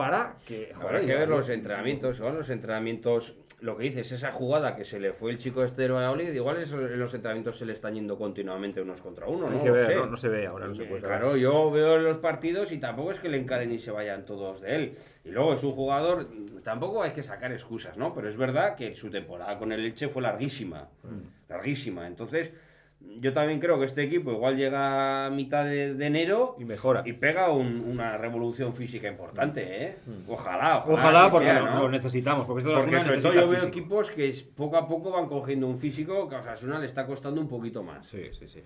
para 0.00 0.36
que, 0.46 0.72
Habrá 0.74 0.88
joder, 0.88 1.00
que 1.02 1.06
ya 1.08 1.18
ver 1.18 1.28
los 1.28 1.46
entrenamientos, 1.50 2.16
son 2.16 2.34
los 2.34 2.48
entrenamientos, 2.48 3.36
lo 3.60 3.76
que 3.76 3.84
dices, 3.84 4.10
esa 4.12 4.32
jugada 4.32 4.74
que 4.74 4.86
se 4.86 4.98
le 4.98 5.12
fue 5.12 5.30
el 5.30 5.36
chico 5.36 5.62
este 5.62 5.82
del 5.82 5.92
Valladolid, 5.92 6.32
igual 6.32 6.56
es- 6.56 6.72
en 6.72 6.98
los 6.98 7.12
entrenamientos 7.12 7.58
se 7.58 7.66
le 7.66 7.74
están 7.74 7.92
yendo 7.96 8.16
continuamente 8.16 8.80
unos 8.80 9.02
contra 9.02 9.26
uno, 9.26 9.48
Hay 9.48 9.58
¿no? 9.58 9.62
que 9.62 9.70
ver, 9.70 9.96
no, 9.98 10.06
no 10.06 10.16
se 10.16 10.28
ve 10.30 10.46
ahora, 10.46 10.68
no 10.68 10.74
se 10.74 10.84
puede 10.84 11.02
claro, 11.02 11.36
yo 11.36 11.70
veo 11.70 11.98
los 11.98 12.16
partidos 12.16 12.72
y 12.72 12.78
tampoco 12.78 13.10
es 13.10 13.20
que 13.20 13.28
le 13.28 13.36
encaren 13.36 13.70
y 13.72 13.78
se 13.78 13.90
vayan 13.90 14.24
todos 14.24 14.62
de 14.62 14.74
él. 14.74 14.92
Y 15.22 15.32
luego 15.32 15.52
es 15.52 15.62
un 15.62 15.72
jugador, 15.72 16.26
tampoco 16.64 17.02
hay 17.02 17.10
que 17.10 17.22
sacar 17.22 17.52
excusas, 17.52 17.98
¿no? 17.98 18.14
Pero 18.14 18.30
es 18.30 18.38
verdad 18.38 18.76
que 18.76 18.94
su 18.94 19.10
temporada 19.10 19.58
con 19.58 19.70
el 19.70 19.84
Elche 19.84 20.08
fue 20.08 20.22
larguísima, 20.22 20.88
Mm. 21.02 21.50
larguísima. 21.50 22.06
Entonces, 22.06 22.52
yo 23.00 23.32
también 23.32 23.60
creo 23.60 23.78
que 23.78 23.84
este 23.84 24.02
equipo 24.02 24.30
igual 24.32 24.56
llega 24.56 25.26
a 25.26 25.30
mitad 25.30 25.64
de, 25.64 25.94
de 25.94 26.06
enero 26.06 26.56
Y 26.58 26.64
mejora. 26.64 27.02
y 27.04 27.12
pega 27.14 27.50
un- 27.50 27.80
una 27.86 28.16
revolución 28.16 28.74
física 28.74 29.08
importante, 29.08 29.84
¿eh? 29.84 29.96
Ojalá, 30.28 30.78
ojalá. 30.78 30.94
Ojalá, 30.94 31.24
que 31.26 31.30
porque 31.30 31.46
sea, 31.48 31.60
lo, 31.60 31.70
¿no? 31.70 31.82
lo 31.82 31.88
necesitamos. 31.90 32.46
Porque 32.46 32.60
esto 32.62 32.74
Porque 32.78 33.00
sobre 33.00 33.20
todo 33.20 33.32
yo 33.34 33.48
veo 33.48 33.64
equipos 33.64 34.10
que 34.10 34.32
poco 34.56 34.76
a 34.76 34.86
poco 34.88 35.10
van 35.10 35.26
cogiendo 35.28 35.66
un 35.66 35.76
físico 35.78 36.28
que 36.28 36.36
a 36.36 36.40
Osasuna 36.40 36.78
le 36.78 36.86
está 36.86 37.06
costando 37.06 37.40
un 37.40 37.48
poquito 37.48 37.82
más. 37.82 38.06
Sí, 38.06 38.28
sí, 38.32 38.48
sí. 38.48 38.62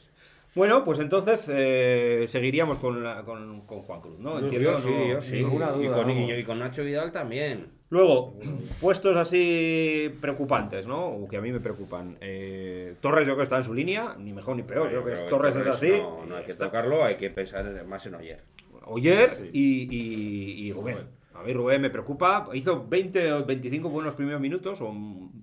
Bueno, 0.55 0.85
pues 0.85 1.01
entonces 1.01 1.51
eh, 1.53 2.27
seguiríamos 2.29 2.79
con, 2.79 3.03
la- 3.03 3.25
con, 3.25 3.63
con 3.63 3.83
Juan 3.83 4.01
Cruz, 4.01 4.21
¿no? 4.21 4.39
Yo, 4.39 4.45
Entiendo, 4.47 4.77
sí, 4.81 4.89
no- 4.89 5.07
yo 5.09 5.21
sí. 5.21 5.33
ninguna 5.33 5.71
y, 5.77 5.83
duda, 5.85 5.97
con, 5.97 6.11
y- 6.11 6.15
vamos. 6.15 6.39
y 6.39 6.45
con 6.45 6.59
Nacho 6.61 6.85
Vidal 6.85 7.11
también. 7.11 7.73
Luego, 7.91 8.35
puestos 8.81 9.17
así 9.17 10.13
preocupantes, 10.21 10.87
¿no? 10.87 11.07
O 11.07 11.29
que 11.29 11.37
a 11.37 11.41
mí 11.41 11.53
me 11.53 11.61
preocupan. 11.61 12.17
Eh, 12.21 12.95
Torres 13.01 13.27
yo 13.27 13.33
creo 13.35 13.37
que 13.39 13.43
está 13.45 13.59
en 13.59 13.65
su 13.65 13.75
línea, 13.75 14.17
ni 14.19 14.33
mejor 14.33 14.57
ni 14.57 14.63
peor. 14.63 14.89
Creo 14.89 15.05
que 15.05 15.13
es- 15.13 15.27
Torres, 15.29 15.55
es 15.57 15.67
así. 15.67 15.91
No, 15.91 16.25
no 16.27 16.37
hay 16.37 16.45
que 16.45 16.53
Está- 16.53 16.67
tocarlo, 16.67 17.05
hay 17.05 17.17
que 17.17 17.31
pensar 17.31 17.85
más 17.87 18.05
en 18.07 18.15
Oyer. 18.17 18.43
Oyer 18.87 19.51
y, 19.53 19.83
y, 19.95 20.67
y 20.67 20.73
Rubén. 20.73 20.99
A 21.35 21.43
mí 21.43 21.53
Rubén 21.53 21.81
me 21.83 21.91
preocupa. 21.91 22.49
Hizo 22.55 22.87
20 22.87 23.33
o 23.33 23.45
25 23.45 23.89
buenos 23.89 24.15
primeros 24.15 24.41
minutos 24.41 24.81
o 24.81 24.93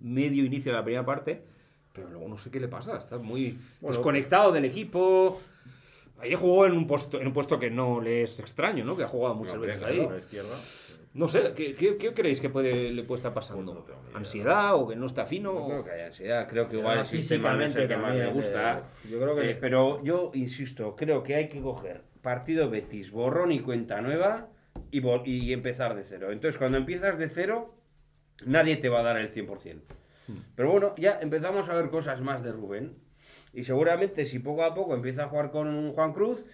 medio 0.02 0.46
inicio 0.46 0.72
de 0.72 0.78
la 0.78 0.84
primera 0.84 1.06
parte. 1.06 1.42
Pero 1.94 2.10
luego 2.10 2.28
no 2.30 2.38
sé 2.38 2.50
qué 2.50 2.60
le 2.60 2.68
pasa. 2.70 2.98
Está 2.98 3.18
muy 3.18 3.58
Bueno, 3.82 3.98
desconectado 3.98 4.52
del 4.54 4.64
equipo. 4.66 5.42
Ayer 6.20 6.38
jugó 6.38 6.66
en 6.66 6.74
un 6.74 6.88
puesto, 6.88 7.20
en 7.20 7.28
un 7.28 7.34
puesto 7.34 7.60
que 7.60 7.70
no 7.70 8.00
le 8.00 8.22
es 8.24 8.40
extraño, 8.40 8.86
¿no? 8.86 8.96
Que 8.96 9.04
ha 9.04 9.08
jugado 9.08 9.36
muchas 9.36 9.56
No, 9.56 9.62
veces 9.62 9.84
ahí. 9.84 9.98
La 10.08 10.18
izquierda. 10.20 10.56
No 11.14 11.28
sé, 11.28 11.54
¿qué, 11.56 11.76
qué, 11.76 11.98
qué 11.98 12.14
creéis 12.14 12.40
que 12.40 12.50
puede, 12.50 12.92
le 12.92 13.04
puede 13.04 13.18
estar 13.18 13.34
pasando? 13.34 13.84
Pues 13.84 13.98
no. 14.14 14.18
¿Ansiedad 14.18 14.76
o 14.76 14.88
que 14.88 14.96
no 14.96 15.06
está 15.08 15.26
fino? 15.26 15.52
No 15.54 15.66
creo 15.68 15.84
que 15.84 15.92
haya 15.92 16.06
ansiedad, 16.08 16.48
creo 16.48 16.68
que 16.68 16.78
igual 16.78 17.00
el 17.00 17.06
sistema 17.06 17.66
es 17.66 17.76
el 17.76 17.88
que 17.88 17.98
más 17.98 18.14
me 18.16 18.32
físicamente 18.32 18.34
gusta. 18.34 18.78
eh, 18.80 19.10
yo 19.12 19.20
creo 19.20 19.36
que- 19.36 19.50
Eh, 19.52 19.58
pero 19.60 20.02
yo 20.04 20.32
insisto, 20.34 20.96
creo 20.96 21.22
que 21.24 21.36
hay 21.36 21.50
que 21.50 21.60
coger 21.62 22.02
partido 22.22 22.70
Betis, 22.70 23.12
borrón 23.12 23.52
y 23.52 23.60
cuenta 23.60 24.00
nueva 24.02 24.48
y, 24.90 25.02
vol- 25.02 25.24
y 25.26 25.52
empezar 25.52 25.96
de 25.96 26.04
cero. 26.04 26.32
Entonces, 26.32 26.58
cuando 26.58 26.78
empiezas 26.78 27.18
de 27.18 27.28
cero, 27.28 27.76
nadie 28.46 28.78
te 28.78 28.88
va 28.90 29.00
a 29.02 29.04
dar 29.04 29.18
el 29.18 29.30
100%. 29.30 29.82
Pero 30.56 30.72
bueno, 30.72 30.94
ya 30.98 31.20
empezamos 31.22 31.68
a 31.68 31.74
ver 31.74 31.90
cosas 31.90 32.22
más 32.22 32.42
de 32.42 32.54
Rubén. 32.54 32.96
Y 33.54 33.64
seguramente 33.64 34.26
si 34.26 34.40
poco 34.40 34.64
a 34.64 34.74
poco 34.74 34.94
empieza 34.94 35.24
a 35.24 35.28
jugar 35.28 35.52
con 35.52 35.92
Juan 35.92 36.14
Cruz, 36.14 36.46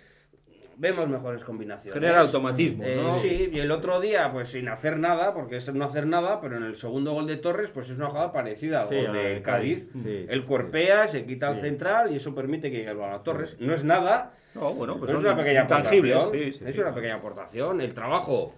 vemos 0.79 1.09
mejores 1.09 1.43
combinaciones. 1.43 1.93
Genera 1.99 2.21
automatismo, 2.21 2.83
Eh, 2.83 2.95
¿no? 2.95 3.19
Sí, 3.19 3.49
y 3.51 3.59
el 3.59 3.71
otro 3.71 3.99
día, 3.99 4.29
pues 4.31 4.49
sin 4.49 4.67
hacer 4.69 4.97
nada, 4.97 5.33
porque 5.33 5.55
es 5.57 5.73
no 5.73 5.83
hacer 5.85 6.05
nada, 6.07 6.39
pero 6.39 6.57
en 6.57 6.63
el 6.63 6.75
segundo 6.75 7.13
gol 7.13 7.25
de 7.27 7.37
Torres, 7.37 7.69
pues 7.71 7.89
es 7.89 7.97
una 7.97 8.07
jugada 8.07 8.31
parecida 8.31 8.81
al 8.83 8.89
Sí, 8.89 8.95
gol 8.95 9.13
de 9.13 9.41
Cádiz. 9.41 9.87
Sí, 9.91 10.25
Él 10.29 10.41
sí, 10.41 10.45
cuerpea, 10.47 11.07
se 11.07 11.25
quita 11.25 11.47
al 11.49 11.55
Sí. 11.55 11.61
central 11.61 12.11
y 12.11 12.15
eso 12.17 12.33
permite 12.35 12.69
que 12.69 12.77
llegue 12.77 12.91
el 12.91 12.97
balón 12.97 13.15
a 13.15 13.23
Torres. 13.23 13.57
No 13.59 13.73
es 13.73 13.83
nada, 13.83 14.33
No, 14.55 14.73
bueno, 14.73 14.97
pues 14.97 15.11
es 15.11 15.17
una 15.17 15.35
pequeña 15.35 15.61
aportación. 15.63 16.31
sí, 16.31 16.53
sí, 16.53 16.63
es 16.65 16.75
sí. 16.75 16.81
una 16.81 16.93
pequeña 16.93 17.15
aportación. 17.15 17.81
El 17.81 17.93
trabajo, 17.93 18.53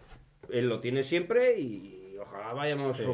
él 0.51 0.69
lo 0.69 0.79
tiene 0.79 1.03
siempre 1.03 1.57
y 1.59 2.15
ojalá 2.21 2.53
vayamos 2.53 2.97
Sí. 2.97 3.05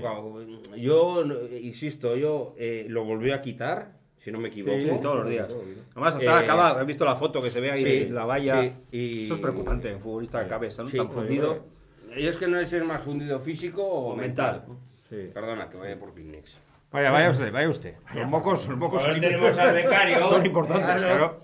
Yo, 0.78 1.24
insisto, 1.62 2.16
yo 2.16 2.54
eh, 2.58 2.86
lo 2.90 3.04
volví 3.04 3.32
a 3.32 3.42
quitar, 3.42 3.94
si 4.26 4.32
no 4.32 4.40
me 4.40 4.48
equivoco. 4.48 4.80
Sí, 4.80 4.90
todos 5.04 5.18
los 5.18 5.30
días. 5.30 5.48
Además, 5.92 6.16
hasta 6.16 6.42
Eh, 6.42 6.44
acaba, 6.44 6.82
he 6.82 6.86
visto 6.86 7.06
la 7.06 7.16
foto 7.16 7.44
que 7.44 7.52
se 7.52 7.60
ve 7.62 7.70
ahí 7.72 7.84
sí, 7.84 8.10
la 8.10 8.26
valla. 8.26 8.60
sí, 8.64 8.72
y- 8.92 9.24
Eso 9.26 9.36
es 9.36 9.40
preocupante, 9.40 9.94
un 9.94 10.02
futbolista 10.02 10.40
que 10.40 10.46
acabe 10.48 10.68
tan, 10.70 10.88
Sí, 10.90 10.98
tan 10.98 11.06
pues, 11.06 11.20
fundido. 11.20 11.64
Y 12.18 12.26
es 12.26 12.36
que 12.38 12.48
no 12.48 12.58
es 12.58 12.68
ser 12.70 12.84
más 12.86 13.04
fundido 13.04 13.40
físico 13.40 13.84
o, 13.84 14.14
O 14.14 14.16
mental. 14.16 14.64
mental. 14.68 14.78
Sí. 15.08 15.30
Perdona, 15.32 15.70
que 15.70 15.78
vaya 15.78 16.00
por 16.00 16.12
Picnics. 16.12 16.58
Vaya, 16.92 17.12
vaya 17.12 17.30
usted, 17.30 17.52
vaya 17.52 17.70
usted. 17.70 17.96
Los 18.14 18.28
mocos, 18.28 18.68
los 18.70 18.78
mocos 18.78 19.04
son, 19.04 19.20
tenemos 19.20 19.58
al 19.58 19.74
becario. 19.74 20.26
son 20.30 20.46
importantes, 20.46 21.04
claro. 21.04 21.42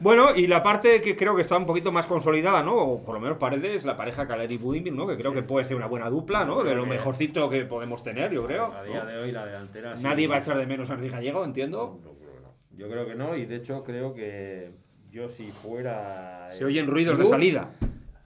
Bueno, 0.00 0.34
y 0.34 0.48
la 0.48 0.62
parte 0.62 1.00
que 1.00 1.16
creo 1.16 1.36
que 1.36 1.42
está 1.42 1.56
un 1.56 1.66
poquito 1.66 1.92
más 1.92 2.06
consolidada, 2.06 2.62
¿no? 2.62 2.74
O 2.74 3.04
por 3.04 3.14
lo 3.14 3.20
menos 3.20 3.38
parece, 3.38 3.76
es 3.76 3.84
la 3.84 3.96
pareja 3.96 4.26
Caleri 4.26 4.58
Budimir, 4.58 4.92
¿no? 4.92 5.06
Que 5.06 5.16
creo 5.16 5.32
que 5.32 5.42
puede 5.42 5.64
ser 5.64 5.76
una 5.76 5.86
buena 5.86 6.10
dupla, 6.10 6.44
¿no? 6.44 6.64
De 6.64 6.74
lo 6.74 6.86
mejorcito 6.86 7.48
que 7.48 7.64
podemos 7.64 8.02
tener, 8.02 8.32
yo 8.32 8.44
creo. 8.46 8.72
A 8.72 8.82
día 8.82 9.04
de 9.04 9.18
hoy 9.18 9.30
la 9.32 9.46
delantera. 9.46 9.96
sí. 9.96 10.02
Nadie 10.02 10.26
va 10.26 10.36
a 10.36 10.38
echar 10.38 10.58
de 10.58 10.66
menos 10.66 10.90
a 10.90 10.94
Enrique 10.94 11.14
Gallego, 11.14 11.44
entiendo. 11.44 12.00
No, 12.02 12.12
creo 12.12 12.32
que 12.34 12.40
no. 12.40 12.54
Yo 12.72 12.88
creo 12.88 13.06
que 13.06 13.14
no, 13.14 13.36
y 13.36 13.46
de 13.46 13.56
hecho 13.56 13.84
creo 13.84 14.12
que 14.12 14.72
yo 15.10 15.28
si 15.28 15.52
fuera. 15.52 16.48
Se 16.50 16.64
oyen 16.64 16.88
ruidos 16.88 17.16
de 17.16 17.26
salida. 17.26 17.70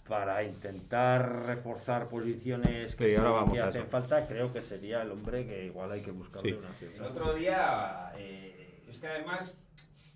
Para 0.08 0.42
intentar 0.42 1.44
reforzar 1.46 2.08
posiciones 2.08 2.96
que, 2.96 3.10
Sí, 3.10 3.16
ahora 3.16 3.28
sí 3.30 3.34
vamos 3.34 3.52
que 3.54 3.60
a 3.60 3.66
hacen 3.66 3.82
eso. 3.82 3.90
falta, 3.90 4.26
creo 4.26 4.52
que 4.52 4.62
sería 4.62 5.02
el 5.02 5.10
hombre 5.10 5.46
que 5.46 5.66
igual 5.66 5.92
hay 5.92 6.00
que 6.00 6.10
buscarle 6.12 6.52
Sí. 6.52 6.56
una 6.58 6.68
El 6.70 6.74
cierta. 6.76 7.04
otro 7.04 7.34
día, 7.34 8.12
eh, 8.16 8.84
es 8.88 8.96
que 8.98 9.06
además, 9.06 9.54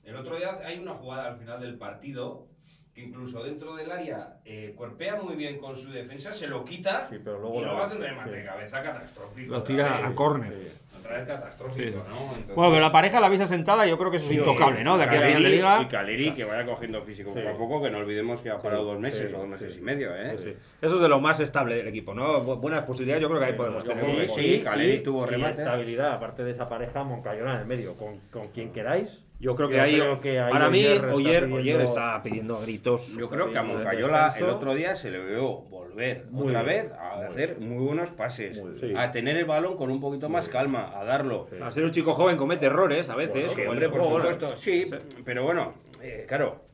el 0.04 0.16
otro 0.16 0.36
día 0.36 0.50
hay 0.64 0.78
una 0.78 0.94
jugada 0.94 1.28
al 1.28 1.36
final 1.36 1.60
del 1.60 1.76
partido 1.76 2.46
que 2.94 3.00
incluso 3.00 3.42
dentro 3.42 3.74
del 3.74 3.90
área 3.90 4.36
eh, 4.44 4.74
cuerpea 4.76 5.16
muy 5.16 5.34
bien 5.34 5.58
con 5.58 5.74
su 5.74 5.90
defensa, 5.90 6.30
se 6.32 6.46
lo 6.46 6.62
quita 6.62 7.08
Sí, 7.08 7.16
pero 7.24 7.38
luego 7.40 7.60
y 7.60 7.64
luego 7.64 7.82
hace 7.82 7.96
un 7.96 8.02
remate 8.02 8.30
sí. 8.30 8.36
de 8.36 8.44
cabeza 8.44 8.82
catastrófico. 8.82 9.50
Lo 9.52 9.62
tira 9.62 9.96
vez. 9.96 10.04
a 10.04 10.14
córner. 10.14 10.52
Sí. 10.52 10.68
Otra 11.00 11.16
vez 11.16 11.26
catastrófico, 11.26 11.78
Sí. 11.90 11.94
¿no? 12.10 12.20
Entonces- 12.26 12.54
Bueno, 12.54 12.70
pero 12.72 12.80
la 12.82 12.92
pareja 12.92 13.18
la 13.18 13.30
veis 13.30 13.40
asentada, 13.40 13.86
yo 13.86 13.96
creo 13.96 14.10
que 14.10 14.18
eso 14.18 14.26
es 14.26 14.32
intocable, 14.32 14.78
sí. 14.80 14.84
¿no? 14.84 14.98
De 14.98 15.04
aquí 15.04 15.16
a 15.16 15.20
Caleri- 15.20 15.26
final 15.28 15.42
de 15.42 15.48
liga. 15.48 15.80
Y 15.82 15.86
Caleri 15.86 16.30
que 16.32 16.44
vaya 16.44 16.66
cogiendo 16.66 17.00
físico 17.02 17.32
Sí. 17.34 17.40
poco 17.40 17.48
a 17.48 17.56
poco, 17.58 17.82
que 17.82 17.90
no 17.90 17.98
olvidemos 17.98 18.40
que 18.42 18.50
ha 18.50 18.58
parado 18.58 18.82
Sí, 18.82 18.88
dos 18.90 19.00
meses 19.00 19.30
sí, 19.30 19.34
o 19.36 19.38
dos 19.38 19.48
meses 19.48 19.72
sí. 19.72 19.78
y 19.78 19.82
medio, 19.82 20.14
¿eh? 20.14 20.36
Sí. 20.36 20.54
Eso 20.82 20.94
es 20.96 21.00
de 21.00 21.08
lo 21.08 21.18
más 21.18 21.40
estable 21.40 21.76
del 21.76 21.88
equipo, 21.88 22.12
¿no? 22.12 22.44
Bu- 22.44 22.60
Buenas 22.60 22.84
posibilidades, 22.84 23.22
yo 23.22 23.28
creo 23.28 23.40
que 23.40 23.46
ahí 23.46 23.52
podemos 23.54 23.84
tener. 23.84 24.28
sí, 24.30 24.60
Caleri 24.62 25.02
tuvo 25.02 25.24
y 25.24 25.30
remate. 25.30 25.62
estabilidad, 25.62 26.12
aparte 26.12 26.44
de 26.44 26.50
esa 26.50 26.68
pareja, 26.68 27.02
Moncayola 27.04 27.54
en 27.54 27.60
el 27.60 27.66
medio, 27.66 27.96
con, 27.96 28.18
con 28.30 28.48
quien 28.48 28.70
queráis. 28.70 29.24
Yo 29.42 29.56
creo 29.56 29.68
que 29.68 29.74
Yo 29.74 29.82
ahí, 29.82 29.98
creo 29.98 30.20
que 30.20 30.38
ahí 30.38 30.52
para 30.52 30.70
mí, 30.70 30.78
Oyer 30.78 30.94
está 30.94 31.14
Oyer, 31.14 31.42
pidiendo- 31.42 31.56
Oyer 31.56 31.80
está 31.80 32.22
pidiendo 32.22 32.56
a 32.56 32.60
gritos. 32.62 33.16
Yo 33.16 33.28
creo 33.28 33.50
que 33.50 33.58
a 33.58 33.64
Moncayola 33.64 34.32
el 34.38 34.44
otro 34.44 34.72
día 34.72 34.94
se 34.94 35.10
le 35.10 35.18
vio 35.24 35.62
volver 35.62 36.26
Muy 36.30 36.46
otra 36.46 36.62
bien, 36.62 36.82
vez 36.84 36.92
a 36.92 37.16
muy 37.16 37.24
hacer 37.26 37.58
muy 37.58 37.84
buenos 37.84 38.10
pases, 38.10 38.62
Muy 38.62 38.94
a 38.96 39.10
tener 39.10 39.36
el 39.36 39.44
balón 39.44 39.76
con 39.76 39.90
un 39.90 40.00
poquito 40.00 40.28
más 40.28 40.48
calma, 40.48 40.92
a 40.96 41.02
darlo. 41.02 41.48
Sí. 41.50 41.56
A 41.60 41.72
ser 41.72 41.82
un 41.82 41.90
chico 41.90 42.14
joven 42.14 42.36
comete 42.36 42.66
errores 42.66 43.08
a 43.10 43.16
veces. 43.16 43.50
El 43.58 43.90
por 43.90 44.04
supuesto, 44.04 44.56
sí, 44.56 44.84
pero 45.24 45.42
bueno, 45.42 45.74
eh, 46.00 46.24
claro, 46.28 46.64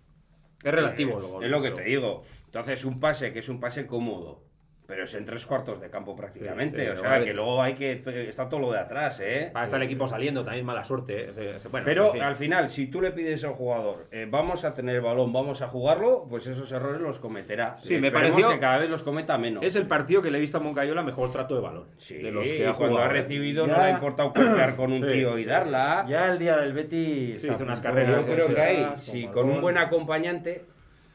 Es 0.63 0.71
relativo. 0.75 1.41
eh, 1.41 1.47
es 1.47 1.51
lo 1.51 1.63
que 1.63 1.71
te 1.71 1.85
digo. 1.85 2.23
Entonces, 2.45 2.85
un 2.85 3.01
pase 3.01 3.33
que 3.33 3.39
es 3.39 3.49
un 3.49 3.61
pase 3.61 3.87
cómodo, 3.87 4.43
pero 4.89 5.05
es 5.05 5.15
en 5.15 5.27
tres 5.27 5.45
cuartos 5.45 5.83
de 5.83 5.91
campo 5.91 6.17
prácticamente. 6.17 6.81
Sí, 6.81 6.87
sí, 6.87 6.93
o 6.97 7.01
sea, 7.03 7.11
vale. 7.11 7.27
que 7.27 7.35
luego 7.35 7.61
hay 7.63 7.75
que. 7.75 8.03
Está 8.27 8.49
todo 8.49 8.59
lo 8.59 8.73
de 8.73 8.79
atrás, 8.79 9.21
¿eh? 9.21 9.51
Para 9.53 9.67
estar 9.67 9.79
el 9.79 9.85
equipo 9.85 10.09
saliendo 10.09 10.43
también 10.43 10.65
mala 10.65 10.83
suerte. 10.83 11.29
¿eh? 11.37 11.59
Bueno, 11.71 11.85
Pero 11.85 12.13
al 12.15 12.37
final, 12.37 12.71
si 12.71 12.87
tú 12.87 13.03
le 13.03 13.11
pides 13.11 13.45
al 13.45 13.53
jugador, 13.53 14.07
eh, 14.11 14.27
vamos 14.31 14.65
a 14.65 14.73
tener 14.73 14.95
el 14.95 15.03
balón, 15.03 15.31
vamos 15.31 15.61
a 15.61 15.69
jugarlo, 15.69 16.27
pues 16.31 16.47
esos 16.47 16.73
errores 16.73 17.03
los 17.03 17.19
cometerá. 17.19 17.77
Sí, 17.81 17.99
me 17.99 18.11
pareció- 18.11 18.49
que 18.49 18.59
cada 18.59 18.79
vez 18.79 18.89
los 18.89 19.03
cometa 19.03 19.37
menos. 19.37 19.63
es 19.63 19.77
el 19.77 19.87
partido 19.87 20.23
que 20.23 20.31
le 20.31 20.39
he 20.39 20.41
visto 20.41 20.57
a 20.57 20.61
Moncayola 20.61 21.03
mejor 21.03 21.31
trato 21.31 21.55
de 21.55 21.61
balón. 21.61 21.89
Sí, 21.99 22.17
de 22.17 22.33
los 22.33 22.49
que 22.49 22.61
y 22.61 22.63
ha 22.65 22.73
cuando 22.73 22.97
jugado. 22.97 23.11
ha 23.11 23.13
recibido 23.13 23.67
no 23.67 23.77
le 23.77 23.83
ha 23.83 23.91
importado 23.91 24.33
copiar 24.33 24.75
con 24.75 24.91
un 24.91 25.05
Sí. 25.05 25.13
tío 25.13 25.37
y 25.37 25.45
darla. 25.45 26.07
Ya 26.09 26.33
el 26.33 26.39
día 26.39 26.57
del 26.57 26.73
Betis. 26.73 27.43
Sí, 27.43 27.49
hizo 27.53 27.63
unas 27.63 27.83
carreras, 27.83 28.27
Yo 28.27 28.33
creo 28.35 28.55
que 28.55 28.61
ahí, 28.63 28.83
balón. 28.83 29.33
con 29.35 29.51
un 29.51 29.61
buen 29.61 29.77
acompañante. 29.77 30.65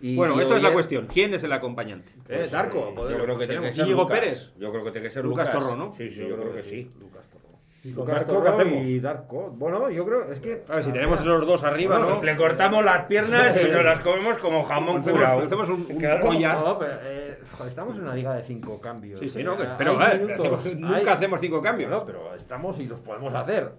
Y- 0.04 0.16
Bueno, 0.16 0.40
esa 0.42 0.58
es 0.58 0.62
la 0.64 0.72
cuestión. 0.74 1.08
¿Quién 1.12 1.34
es 1.34 1.44
el 1.44 1.52
acompañante? 1.54 2.12
Pues, 2.26 2.48
¿Eh? 2.48 2.50
Darko. 2.52 2.90
eh, 2.90 2.94
Poder- 2.96 3.18
yo 3.18 3.24
creo 3.24 3.38
que 3.38 3.48
tiene 3.48 3.62
que 3.62 3.68
tenemos. 3.72 3.76
ser 3.76 3.86
Íñigo 3.86 4.02
Lucas. 4.04 4.20
Pérez. 4.20 4.54
Yo 4.58 4.72
creo 4.72 4.84
que 4.84 4.92
tiene 4.92 5.08
que 5.08 5.14
ser 5.14 5.24
Lucas 5.26 5.48
Lucas, 5.48 5.64
Torro, 5.64 5.76
¿no? 5.78 5.94
Sí, 5.96 6.10
sí, 6.10 6.28
yo, 6.28 6.36
creo 6.38 6.54
que 6.54 6.62
sí. 6.64 6.90
Lucas 7.00 7.28
Torro. 7.30 7.44
Y 7.86 7.92
Con 7.92 8.06
Lucas 8.08 8.26
Darko, 8.26 8.44
¿qué 8.44 8.50
hacemos? 8.50 8.88
y 8.88 9.00
Darko. 9.02 9.50
Bueno, 9.58 9.90
yo 9.90 10.06
creo, 10.06 10.32
es 10.32 10.40
que. 10.40 10.64
A 10.70 10.76
ver, 10.76 10.84
si 10.84 10.92
tenemos 10.94 11.20
esos 11.20 11.46
dos 11.46 11.64
arriba, 11.64 11.98
Bueno, 11.98 12.16
¿no? 12.16 12.24
Le 12.24 12.36
cortamos 12.38 12.86
las 12.86 13.06
piernas 13.08 13.62
y 13.62 13.70
nos 13.70 13.84
las 13.84 14.00
comemos 14.00 14.38
como 14.38 14.64
jamón 14.64 15.00
Hacemos, 15.02 15.20
curado. 15.20 15.42
hacemos 15.42 15.68
un, 15.70 15.88
un 15.90 15.98
Claro, 15.98 16.26
collar. 16.26 16.58
no, 16.60 16.80
pero, 16.80 16.94
eh, 17.04 17.40
joder, 17.52 17.68
estamos 17.70 17.98
en 17.98 18.04
una 18.04 18.16
liga 18.16 18.36
de 18.36 18.44
cinco 18.44 18.80
cambios. 18.80 19.20
Sí, 19.20 19.28
sí, 19.28 19.42
eh, 19.42 19.44
no, 19.44 19.58
pero, 19.78 19.98
ver, 19.98 20.22
minutos, 20.22 20.40
hacemos- 20.60 20.76
nunca 20.80 20.96
hay- 20.96 21.08
hacemos 21.08 21.42
cinco 21.42 21.62
cambios. 21.62 21.90
No, 21.92 22.06
pero 22.06 22.34
estamos 22.36 22.80
y 22.80 22.86
los 22.88 23.02
podemos 23.02 23.34
hacer. 23.34 23.72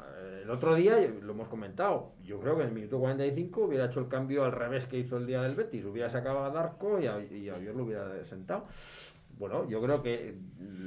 El 0.44 0.50
otro 0.50 0.74
día, 0.74 0.98
lo 1.22 1.32
hemos 1.32 1.48
comentado, 1.48 2.12
yo 2.22 2.38
creo 2.38 2.54
que 2.56 2.62
en 2.62 2.68
el 2.68 2.74
minuto 2.74 2.98
45 2.98 3.64
hubiera 3.64 3.86
hecho 3.86 4.00
el 4.00 4.08
cambio 4.08 4.44
al 4.44 4.52
revés 4.52 4.86
que 4.86 4.98
hizo 4.98 5.16
el 5.16 5.26
día 5.26 5.40
del 5.42 5.54
Betis. 5.54 5.84
Hubiera 5.86 6.10
sacado 6.10 6.44
a 6.44 6.50
Darko 6.50 7.00
y 7.00 7.06
a, 7.06 7.18
y 7.18 7.48
a 7.48 7.56
lo 7.56 7.82
hubiera 7.84 8.22
sentado. 8.24 8.66
Bueno, 9.38 9.66
yo 9.68 9.80
creo 9.82 10.02
que 10.02 10.34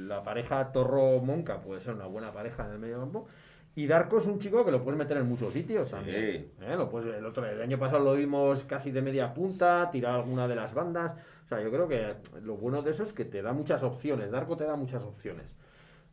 la 0.06 0.22
pareja 0.22 0.70
Torro-Monca 0.72 1.60
puede 1.60 1.80
ser 1.80 1.94
una 1.94 2.06
buena 2.06 2.32
pareja 2.32 2.66
en 2.66 2.72
el 2.72 2.78
medio 2.78 3.00
campo. 3.00 3.26
Y 3.74 3.86
Darko 3.86 4.18
es 4.18 4.26
un 4.26 4.38
chico 4.38 4.64
que 4.64 4.70
lo 4.70 4.82
puedes 4.82 4.96
meter 4.98 5.16
en 5.18 5.28
muchos 5.28 5.52
sitios 5.52 5.90
también. 5.90 6.16
¿eh? 6.62 6.76
Lo 6.76 6.88
puedes- 6.88 7.14
el, 7.16 7.24
otro, 7.26 7.44
el 7.44 7.60
año 7.60 7.78
pasado 7.78 8.04
lo 8.04 8.14
vimos 8.14 8.64
casi 8.64 8.90
de 8.92 9.02
media 9.02 9.34
punta, 9.34 9.90
tirar 9.90 10.14
alguna 10.14 10.46
de 10.48 10.54
las 10.56 10.72
bandas. 10.72 11.12
O 11.44 11.48
sea, 11.48 11.60
yo 11.62 11.70
creo 11.70 11.88
que 11.88 12.14
lo 12.42 12.56
bueno 12.56 12.82
de 12.82 12.92
eso 12.92 13.02
es 13.02 13.12
que 13.12 13.24
te 13.24 13.42
da 13.42 13.52
muchas 13.52 13.82
opciones. 13.82 14.30
Darko 14.30 14.56
te 14.56 14.64
da 14.64 14.76
muchas 14.76 15.02
opciones. 15.02 15.54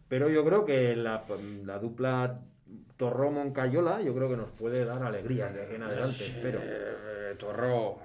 Pero 0.08 0.30
yo 0.30 0.44
creo 0.46 0.66
que 0.66 0.96
la, 0.96 1.24
la 1.64 1.80
dupla 1.80 2.40
Torro-Moncayola, 2.98 4.02
yo 4.02 4.14
creo 4.16 4.30
que 4.30 4.38
nos 4.38 4.50
puede 4.52 4.86
dar 4.86 5.04
alegrías 5.04 5.54
de 5.54 5.64
aquí 5.64 5.76
en 5.76 5.84
adelante, 5.84 6.26
espero. 6.26 6.60
Eh, 6.64 7.36
Torro, 7.38 7.98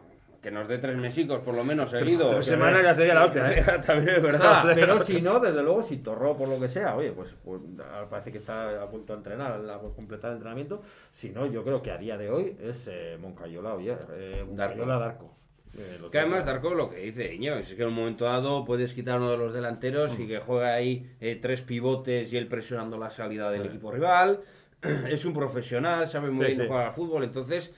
que 0.42 0.50
nos 0.50 0.66
dé 0.66 0.78
tres 0.78 0.96
mesicos 0.96 1.40
por 1.40 1.54
lo 1.54 1.62
menos 1.64 1.90
seguidos. 1.90 2.32
tres 2.32 2.46
semanas 2.46 2.82
ya 2.82 2.94
sería 2.94 3.14
la 3.14 3.24
hostia, 3.24 3.52
¿eh? 3.52 3.64
También 3.86 4.16
es 4.16 4.22
verdad. 4.22 4.72
Pero 4.74 4.98
si 4.98 5.20
no, 5.20 5.38
desde 5.38 5.62
luego, 5.62 5.82
si 5.82 5.98
Torro 5.98 6.36
por 6.36 6.48
lo 6.48 6.58
que 6.58 6.68
sea, 6.68 6.96
oye, 6.96 7.12
pues, 7.12 7.36
pues, 7.44 7.60
ahora 7.78 8.08
parece 8.08 8.32
que 8.32 8.38
está 8.38 8.82
a 8.82 8.88
punto 8.88 9.12
de 9.12 9.18
entrenar, 9.18 9.52
a 9.52 9.78
completar 9.94 10.30
el 10.30 10.36
entrenamiento. 10.38 10.82
Si 11.12 11.30
no, 11.30 11.46
yo 11.46 11.62
creo 11.62 11.82
que 11.82 11.90
a 11.90 11.98
día 11.98 12.16
de 12.16 12.30
hoy 12.30 12.56
es 12.60 12.88
eh, 12.90 13.16
Moncayola, 13.20 13.74
oye, 13.74 13.96
eh, 14.12 14.44
Moncayola 14.46 14.98
Darko. 14.98 15.39
Eh, 15.78 15.98
Que 16.10 16.18
además. 16.18 16.44
Darko 16.44 16.74
lo 16.74 16.90
que 16.90 16.96
dice 16.98 17.32
Iño, 17.34 17.54
es 17.56 17.74
que 17.74 17.82
en 17.82 17.88
un 17.88 17.94
momento 17.94 18.24
dado 18.24 18.64
puedes 18.64 18.92
quitar 18.92 19.18
uno 19.18 19.30
de 19.30 19.36
los 19.36 19.52
delanteros 19.52 20.18
y 20.18 20.26
que 20.26 20.38
juega 20.40 20.74
ahí 20.74 21.06
eh, 21.20 21.38
tres 21.40 21.62
pivotes 21.62 22.32
y 22.32 22.36
él 22.36 22.48
presionando 22.48 22.98
la 22.98 23.10
salida 23.10 23.50
del 23.50 23.62
Sí. 23.62 23.68
equipo 23.68 23.90
rival. 23.92 24.40
Es 25.08 25.24
un 25.24 25.32
profesional, 25.34 26.08
sabe 26.08 26.30
muy 26.30 26.46
Sí, 26.46 26.50
bien 26.52 26.62
sí. 26.62 26.66
jugar 26.68 26.86
al 26.86 26.92
fútbol, 26.92 27.22
entonces, 27.24 27.72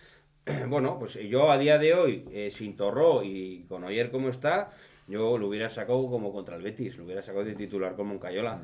bueno, 0.68 0.98
pues 0.98 1.14
yo 1.14 1.50
a 1.50 1.58
día 1.58 1.78
de 1.78 1.94
hoy, 1.94 2.24
eh, 2.32 2.50
sin 2.50 2.76
Torró 2.76 3.22
y 3.22 3.64
con 3.68 3.84
Oyer 3.84 4.10
como 4.10 4.28
está, 4.30 4.70
yo 5.08 5.36
lo 5.36 5.48
hubiera 5.48 5.68
sacado 5.68 6.08
como 6.08 6.32
contra 6.32 6.56
el 6.56 6.62
Betis, 6.62 6.96
lo 6.96 7.04
hubiera 7.04 7.20
sacado 7.22 7.44
de 7.44 7.54
titular 7.54 7.94
como 7.94 8.12
un 8.12 8.18
Cayola. 8.18 8.62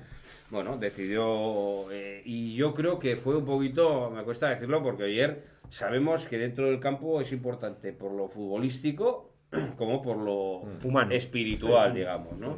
Bueno, 0.51 0.79
decidió, 0.79 1.91
eh, 1.93 2.23
y 2.25 2.55
yo 2.55 2.73
creo 2.73 2.99
que 2.99 3.17
fue 3.17 3.37
un 3.37 3.45
poquito, 3.45 4.09
me 4.11 4.23
cuesta 4.23 4.49
decirlo 4.49 4.83
porque 4.83 5.03
ayer 5.05 5.43
sabemos 5.71 6.27
que 6.27 6.39
dentro 6.39 6.67
del 6.67 6.81
campo 6.81 7.21
es 7.21 7.33
importante 7.33 7.93
por 7.93 8.13
lo 8.13 8.29
futbolístico 8.29 9.33
como 9.77 10.03
por 10.03 10.17
lo 10.19 10.63
Humano. 10.85 11.13
espiritual, 11.15 11.95
digamos, 11.95 12.37
¿no? 12.39 12.57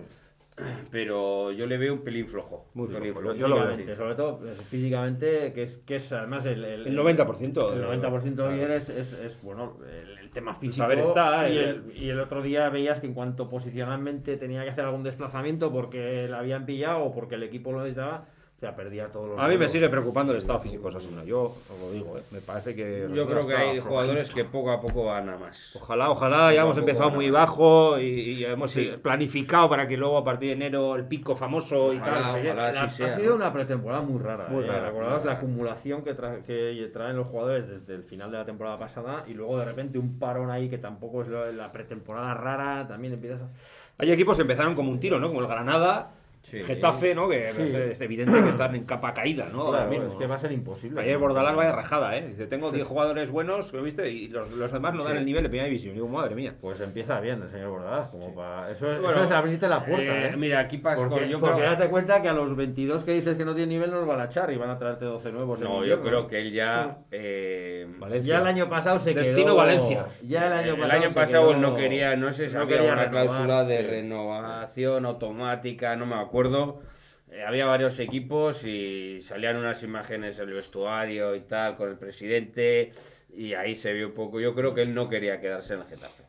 pero 0.90 1.52
yo 1.52 1.66
le 1.66 1.78
veo 1.78 1.94
un 1.94 2.00
pelín 2.02 2.26
flojo. 2.26 2.66
Muy 2.74 2.88
pelín 2.88 3.14
flojo, 3.14 3.34
yo 3.34 3.48
lo 3.48 3.56
veo. 3.56 3.64
Físicamente, 3.68 3.96
sobre 3.96 4.14
todo 4.14 4.38
pues, 4.40 4.60
físicamente, 4.62 5.52
que 5.52 5.62
es, 5.62 5.78
que 5.78 5.96
es 5.96 6.12
además 6.12 6.44
el, 6.46 6.62
el, 6.64 6.86
El 6.86 6.98
90%. 6.98 7.72
El 7.72 8.02
90% 8.02 8.34
de 8.34 8.48
ayer 8.54 8.70
es, 8.72 8.88
es, 8.90 9.12
es, 9.14 9.40
bueno, 9.42 9.78
el, 9.88 10.18
el 10.18 10.30
tema 10.30 10.54
físico. 10.54 10.82
saber 10.82 10.98
estar, 10.98 11.50
y, 11.50 11.56
el- 11.58 11.64
el, 11.68 11.96
y 11.96 12.10
el 12.10 12.20
otro 12.20 12.42
día 12.42 12.68
veías 12.68 13.00
que 13.00 13.06
en 13.06 13.14
cuanto 13.14 13.48
posicionalmente 13.48 14.36
tenía 14.36 14.62
que 14.64 14.70
hacer 14.70 14.84
algún 14.84 15.02
desplazamiento 15.02 15.72
porque 15.72 16.26
la 16.28 16.40
habían 16.40 16.66
pillado 16.66 17.04
o 17.04 17.12
porque 17.12 17.36
el 17.36 17.42
equipo 17.44 17.72
lo 17.72 17.78
necesitaba, 17.80 18.26
o 18.60 18.62
sea, 18.62 18.76
perdía 18.76 19.06
todos 19.06 19.30
los. 19.30 19.38
A 19.40 19.48
mí 19.48 19.56
me 19.56 19.70
sigue 19.70 19.88
preocupando 19.88 20.32
el 20.32 20.38
estado 20.38 20.58
físico 20.58 20.82
de 20.82 20.88
Osasuna. 20.88 21.24
Yo 21.24 21.44
os 21.44 21.80
lo 21.80 21.90
digo, 21.92 22.18
¿eh? 22.18 22.22
me 22.30 22.42
parece 22.42 22.74
que. 22.74 23.08
Yo 23.14 23.26
creo 23.26 23.46
que 23.46 23.54
hay 23.56 23.64
flojito. 23.80 23.88
jugadores 23.88 24.34
que 24.34 24.44
poco 24.44 24.70
a 24.70 24.78
poco 24.82 25.06
van 25.06 25.30
a 25.30 25.38
más. 25.38 25.74
Ojalá, 25.76 26.10
ojalá, 26.10 26.52
ya 26.52 26.60
hemos 26.60 26.76
Poco 26.76 26.80
a 26.80 26.82
poco 26.82 26.90
empezado 26.90 27.10
muy 27.10 27.30
bajo 27.30 27.98
y, 27.98 28.04
y 28.04 28.44
hemos 28.44 28.70
Sí. 28.70 28.92
planificado 29.02 29.66
para 29.70 29.88
que 29.88 29.96
luego 29.96 30.18
a 30.18 30.24
partir 30.24 30.48
de 30.50 30.54
enero 30.56 30.94
el 30.94 31.06
pico 31.06 31.34
famoso 31.34 31.94
y 31.94 31.96
Ojalá, 31.96 32.20
tal. 32.22 32.32
sé 32.32 32.42
qué. 32.42 32.50
ojalá. 32.50 32.72
La- 32.72 32.90
sea, 32.90 33.06
ha 33.06 33.10
sido 33.16 33.30
¿no? 33.30 33.36
una 33.36 33.50
pretemporada 33.54 34.02
muy 34.02 34.20
rara. 34.22 34.46
Muy 34.50 34.64
¿eh? 34.64 34.66
rara, 34.66 35.20
la 35.24 35.32
acumulación 35.32 36.02
que, 36.04 36.14
tra- 36.14 36.42
que 36.44 36.90
traen 36.92 37.16
los 37.16 37.28
jugadores 37.28 37.66
desde 37.66 37.94
el 37.94 38.02
final 38.04 38.30
de 38.30 38.36
la 38.36 38.44
temporada 38.44 38.78
pasada 38.78 39.24
y 39.26 39.32
luego 39.32 39.58
de 39.58 39.64
repente 39.64 39.98
un 39.98 40.18
parón 40.18 40.50
ahí 40.50 40.68
que 40.68 40.76
tampoco 40.76 41.22
es 41.22 41.28
la 41.28 41.72
pretemporada 41.72 42.34
rara. 42.34 42.86
También 42.86 43.14
empiezas 43.14 43.40
a. 43.40 43.48
Hay 43.96 44.12
equipos 44.12 44.36
que 44.36 44.42
empezaron 44.42 44.74
como 44.74 44.90
un 44.90 45.00
tiro, 45.00 45.18
¿no? 45.18 45.28
Como 45.28 45.40
el 45.40 45.46
Granada, 45.46 46.12
Sí. 46.42 46.62
Getafe, 46.62 47.14
¿no? 47.14 47.28
Que 47.28 47.52
Sí. 47.52 47.62
es, 47.62 48.00
evidente 48.00 48.42
que 48.42 48.48
están 48.48 48.74
en 48.74 48.84
capa 48.84 49.12
caída, 49.12 49.48
¿no? 49.52 49.60
Ahora 49.60 49.80
Claro, 49.80 49.90
mismo, 49.90 50.06
es 50.06 50.14
que 50.14 50.24
¿no? 50.24 50.30
va 50.30 50.34
a 50.36 50.38
ser 50.38 50.52
imposible. 50.52 51.00
Ayer 51.00 51.18
Bordalás 51.18 51.54
vaya 51.54 51.72
rajada, 51.72 52.16
¿eh? 52.16 52.28
Dice, 52.28 52.46
tengo 52.46 52.72
10 52.72 52.86
jugadores 52.88 53.30
buenos, 53.30 53.72
¿lo 53.72 53.82
viste? 53.82 54.10
Y 54.10 54.28
los, 54.28 54.50
los 54.52 54.72
demás 54.72 54.94
no 54.94 55.04
dan 55.04 55.12
Sí. 55.12 55.18
el 55.18 55.24
nivel 55.26 55.42
de 55.42 55.48
primera 55.50 55.66
división. 55.66 55.94
Digo, 55.94 56.08
madre 56.08 56.34
mía. 56.34 56.54
Pues 56.60 56.80
empieza 56.80 57.20
bien 57.20 57.42
el 57.42 57.50
señor 57.50 57.70
Bordalás. 57.70 58.08
Como 58.08 58.34
para... 58.34 58.70
eso, 58.70 58.90
es- 58.90 59.00
Bueno, 59.00 59.10
eso 59.16 59.24
es 59.24 59.30
abrirte 59.30 59.68
la 59.68 59.84
puerta. 59.84 60.02
Eh, 60.02 60.30
¿eh? 60.32 60.36
Mira, 60.36 60.60
aquí 60.60 60.78
pasa. 60.78 61.06
Porque, 61.06 61.28
yo 61.28 61.38
porque 61.40 61.56
creo, 61.58 61.70
date 61.70 61.88
cuenta 61.88 62.22
que 62.22 62.28
a 62.28 62.32
los 62.32 62.56
22 62.56 63.04
que 63.04 63.12
dices 63.12 63.36
que 63.36 63.44
no 63.44 63.52
tienen 63.54 63.68
nivel 63.68 63.90
nos 63.90 64.06
van 64.06 64.20
a 64.20 64.24
echar 64.24 64.50
y 64.50 64.56
van 64.56 64.70
a 64.70 64.78
traerte 64.78 65.04
12 65.04 65.30
nuevos. 65.32 65.60
en 65.60 65.68
no, 65.68 65.84
yo 65.84 66.00
creo 66.00 66.26
que 66.26 66.40
él 66.40 66.52
ya. 66.52 66.98
eh, 67.10 67.86
Valencia. 67.98 68.34
Ya 68.36 68.40
el 68.40 68.46
año 68.48 68.68
pasado 68.68 68.98
se 68.98 69.12
Destino 69.12 69.44
quedó... 69.48 69.56
Valencia. 69.56 70.06
Ya 70.26 70.46
el 70.46 70.52
año 70.54 70.74
el 70.74 70.80
pasado, 70.80 71.00
año 71.00 71.08
se 71.10 71.14
pasado 71.14 71.48
quedó- 71.50 71.58
no 71.60 71.76
quería, 71.76 72.16
no 72.16 72.32
sé 72.32 72.48
si 72.48 72.56
no 72.56 72.62
había 72.62 72.82
una 72.82 72.94
renovar, 72.94 73.10
cláusula 73.10 73.64
de 73.64 73.82
renovación 73.82 75.04
automática, 75.06 75.94
no 75.96 76.06
me 76.06 76.14
acuerdo. 76.14 76.29
Eh, 77.32 77.44
había 77.46 77.66
varios 77.66 77.98
equipos 78.00 78.64
y 78.64 79.20
salían 79.22 79.56
unas 79.56 79.82
imágenes 79.82 80.38
en 80.38 80.48
el 80.48 80.54
vestuario 80.54 81.36
y 81.36 81.40
tal 81.42 81.76
con 81.76 81.88
el 81.90 81.96
presidente 81.96 82.92
y 83.36 83.54
ahí 83.54 83.76
se 83.76 83.92
vio 83.92 84.08
un 84.08 84.14
poco. 84.14 84.40
Yo 84.40 84.54
creo 84.54 84.74
que 84.74 84.82
él 84.82 84.94
no 84.94 85.08
quería 85.08 85.40
quedarse 85.40 85.74
en 85.74 85.80
el 85.80 85.86
Getafe. 85.86 86.24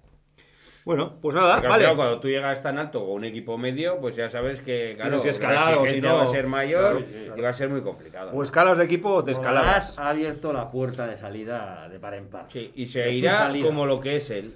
Bueno, 0.83 1.17
pues 1.21 1.35
nada, 1.35 1.53
Porque 1.55 1.67
al 1.67 1.71
vale. 1.71 1.83
final, 1.83 1.95
cuando 1.95 2.19
tú 2.19 2.27
llegas 2.27 2.61
tan 2.63 2.79
alto 2.79 3.01
con 3.05 3.11
un 3.11 3.23
equipo 3.25 3.55
medio, 3.57 3.99
pues 3.99 4.15
ya 4.15 4.29
sabes 4.29 4.61
que 4.61 4.93
claro, 4.95 5.17
Tienes 5.17 5.21
que 5.37 5.43
la 5.45 5.53
escalar, 5.53 5.77
o 5.77 5.87
si 5.87 6.01
no- 6.01 6.15
va 6.15 6.23
a 6.23 6.27
ser 6.31 6.47
mayor 6.47 6.97
Claro, 6.97 7.05
sí, 7.05 7.29
y 7.37 7.41
va 7.41 7.49
a 7.49 7.53
ser 7.53 7.69
muy 7.69 7.81
complicado. 7.81 8.31
O 8.33 8.41
escalas 8.41 8.77
de 8.79 8.85
equipo 8.85 9.09
o 9.09 9.23
te 9.23 9.31
escalabas. 9.31 9.97
ha 9.99 10.09
abierto 10.09 10.51
la 10.53 10.71
puerta 10.71 11.05
de 11.07 11.17
salida 11.17 11.87
de 11.89 11.99
par 11.99 12.15
en 12.15 12.27
par. 12.29 12.45
Sí, 12.49 12.71
y 12.75 12.87
se 12.87 13.11
irá 13.11 13.51
como 13.61 13.85
lo 13.85 13.99
que 14.01 14.15
es 14.17 14.29
él. 14.31 14.55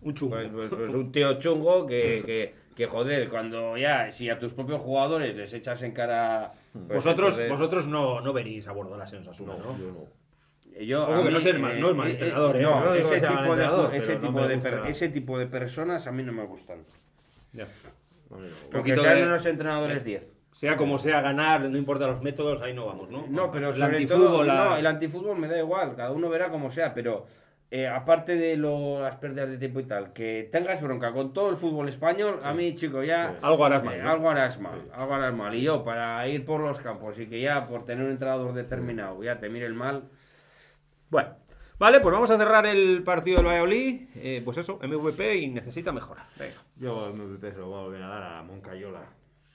Un 0.00 0.14
chungo. 0.14 0.36
Pues, 0.36 0.48
pues- 0.50 0.68
pues 0.70 0.94
un 0.94 1.12
tío 1.12 1.38
chungo 1.38 1.86
que, 1.86 2.22
que, 2.24 2.54
que, 2.74 2.86
joder, 2.86 3.28
cuando 3.28 3.76
ya, 3.76 4.10
si 4.10 4.28
a 4.30 4.38
tus 4.38 4.52
propios 4.54 4.80
jugadores 4.80 5.34
les 5.36 5.52
echas 5.54 5.82
en 5.82 5.92
cara. 5.92 6.52
pues, 6.72 6.86
Vosotros, 7.04 7.34
entonces- 7.34 7.50
vosotros 7.50 7.86
no, 7.88 8.20
no 8.20 8.32
veréis 8.32 8.66
a 8.68 8.72
Bordalás 8.72 9.12
en 9.12 9.20
Osasuna, 9.20 9.54
¿no? 9.56 9.78
yo 9.78 9.92
no. 9.92 10.24
Yo, 10.80 11.02
Ojo 11.04 11.30
no 11.30 11.38
es 11.38 11.58
mal- 11.60 11.80
no 11.80 11.90
es 11.90 11.94
mal 11.96 12.10
entrenador, 12.10 12.56
¿eh? 12.56 12.62
No, 12.62 12.94
ese, 12.94 13.20
tipo 13.20 13.54
de, 13.54 13.96
ese, 13.96 14.16
tipo 14.16 14.42
de 14.46 14.54
gusta. 14.56 14.70
per- 14.70 14.86
ese 14.90 15.08
tipo 15.08 15.38
de 15.38 15.46
personas 15.46 16.06
a 16.08 16.10
mí 16.12 16.24
no 16.24 16.32
me 16.32 16.44
gustan. 16.44 16.84
Ya. 17.52 17.68
Porque 18.72 18.96
sean 18.96 19.16
de- 19.18 19.22
unos 19.22 19.46
entrenadores 19.46 20.02
10. 20.04 20.32
Sea 20.52 20.76
como 20.76 20.98
sea 20.98 21.20
ganar, 21.20 21.60
no 21.62 21.78
importa 21.78 22.06
los 22.08 22.22
métodos, 22.22 22.60
ahí 22.62 22.74
no 22.74 22.86
vamos, 22.86 23.08
¿no? 23.10 23.24
No, 23.28 23.50
pero 23.52 23.68
el 23.68 23.74
sobre 23.74 23.96
antifútbol, 23.98 24.26
todo, 24.26 24.44
la- 24.44 24.64
no, 24.64 24.76
el 24.76 24.86
antifútbol 24.86 25.38
me 25.38 25.46
da 25.48 25.58
igual, 25.58 25.94
cada 25.96 26.10
uno 26.12 26.28
verá 26.28 26.48
como 26.50 26.70
sea, 26.70 26.92
pero 26.94 27.26
eh, 27.70 27.88
aparte 27.88 28.36
de 28.36 28.56
lo- 28.56 29.00
las 29.02 29.16
pérdidas 29.16 29.50
de 29.50 29.58
tiempo 29.58 29.80
y 29.80 29.84
tal, 29.84 30.12
que 30.12 30.48
tengas 30.52 30.80
bronca 30.80 31.12
con 31.12 31.32
todo 31.32 31.50
el 31.50 31.56
fútbol 31.56 31.88
español, 31.88 32.38
a 32.42 32.52
mí, 32.54 32.76
chico, 32.76 33.02
ya... 33.02 33.36
Algo 33.42 33.64
harás 33.64 33.82
mal, 33.82 33.94
eh, 33.96 34.02
¿no? 34.02 34.10
algo 34.10 34.30
harás 34.30 34.60
mal, 34.60 34.80
algo 34.92 35.14
harás 35.14 35.34
mal. 35.34 35.54
Y 35.54 35.62
yo, 35.62 35.82
para 35.84 36.26
ir 36.28 36.44
por 36.44 36.60
los 36.60 36.78
campos 36.80 37.18
y 37.18 37.26
que 37.26 37.40
ya 37.40 37.66
por 37.66 37.84
tener 37.84 38.04
un 38.04 38.10
entrenador 38.12 38.52
determinado 38.54 39.22
ya 39.24 39.38
te 39.40 39.48
mire 39.48 39.66
el 39.66 39.74
mal, 39.74 40.04
Bueno, 41.10 41.30
vale, 41.78 42.00
pues 42.00 42.12
vamos 42.12 42.30
a 42.30 42.38
cerrar 42.38 42.66
el 42.66 43.02
partido 43.02 43.36
del 43.38 43.46
Valladolid. 43.46 44.08
Eh, 44.16 44.40
pues 44.44 44.56
eso, 44.58 44.78
MVP 44.82 45.36
y 45.36 45.48
necesita 45.48 45.90
mejorar. 45.92 46.26
Venga. 46.38 46.54
Yo 46.76 47.12
MVP 47.12 47.52
se 47.52 47.58
lo 47.58 47.68
voy 47.68 47.78
a 47.78 47.82
volver 47.84 48.02
a 48.02 48.08
dar 48.08 48.22
a 48.22 48.42
Moncayola. 48.42 49.02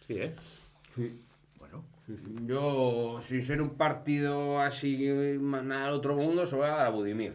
Sí, 0.07 0.13
¿eh? 0.19 0.33
Sí. 0.95 1.21
Bueno. 1.57 1.83
yo, 2.45 3.19
sin 3.21 3.43
ser 3.43 3.61
un 3.61 3.71
partido 3.71 4.59
así, 4.59 4.97
nada 5.39 5.85
del 5.85 5.93
otro 5.93 6.15
mundo, 6.15 6.45
se 6.45 6.53
lo 6.53 6.61
voy 6.63 6.69
a 6.69 6.75
dar 6.75 6.85
a 6.87 6.89
Budimir. 6.89 7.33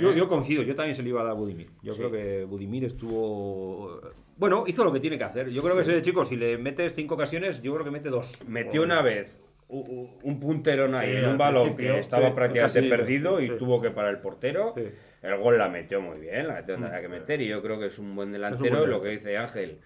Yo, 0.00 0.10
Eh, 0.12 0.16
yo 0.16 0.28
coincido, 0.28 0.62
yo 0.62 0.74
también 0.74 0.94
se 0.94 1.02
lo 1.02 1.08
iba 1.08 1.20
a 1.20 1.24
dar 1.24 1.32
a 1.32 1.34
Budimir. 1.34 1.70
Yo 1.82 1.92
Sí. 1.94 1.98
creo 1.98 2.10
que 2.12 2.44
Budimir 2.44 2.84
estuvo... 2.84 4.00
Bueno, 4.36 4.64
hizo 4.66 4.84
lo 4.84 4.92
que 4.92 5.00
tiene 5.00 5.16
que 5.18 5.24
hacer. 5.24 5.48
Yo 5.50 5.62
creo 5.62 5.74
que 5.74 5.82
ese 5.82 6.02
chico, 6.02 6.24
si 6.24 6.36
le 6.36 6.58
metes 6.58 6.94
cinco 6.94 7.14
ocasiones, 7.14 7.62
yo 7.62 7.72
creo 7.72 7.84
que 7.84 7.90
mete 7.90 8.08
dos. 8.10 8.32
Metió 8.46 8.82
una 8.82 9.02
vez 9.02 9.38
un 9.70 10.40
punterón 10.40 10.94
ahí 10.94 11.12
Sí, 11.12 11.16
en 11.18 11.26
un 11.26 11.38
balón 11.38 11.76
que 11.76 11.98
estaba 11.98 12.34
prácticamente 12.34 12.82
perdido 12.88 13.40
y 13.40 13.50
tuvo 13.58 13.80
que 13.82 13.90
parar 13.90 14.12
el 14.14 14.20
portero. 14.20 14.74
El 15.22 15.36
gol 15.38 15.58
la 15.58 15.68
metió 15.68 16.00
muy 16.00 16.18
bien, 16.20 16.46
la 16.48 16.54
metió 16.54 16.76
había 16.76 17.00
que 17.02 17.08
meter 17.08 17.40
y 17.42 17.48
yo 17.48 17.60
creo 17.62 17.78
que 17.78 17.86
es 17.86 17.98
un 17.98 18.14
buen 18.14 18.30
delantero. 18.32 18.76
buen 18.78 18.88
y 18.88 18.92
lo 18.92 19.02
que 19.02 19.08
dice 19.10 19.36
Ángel, 19.36 19.78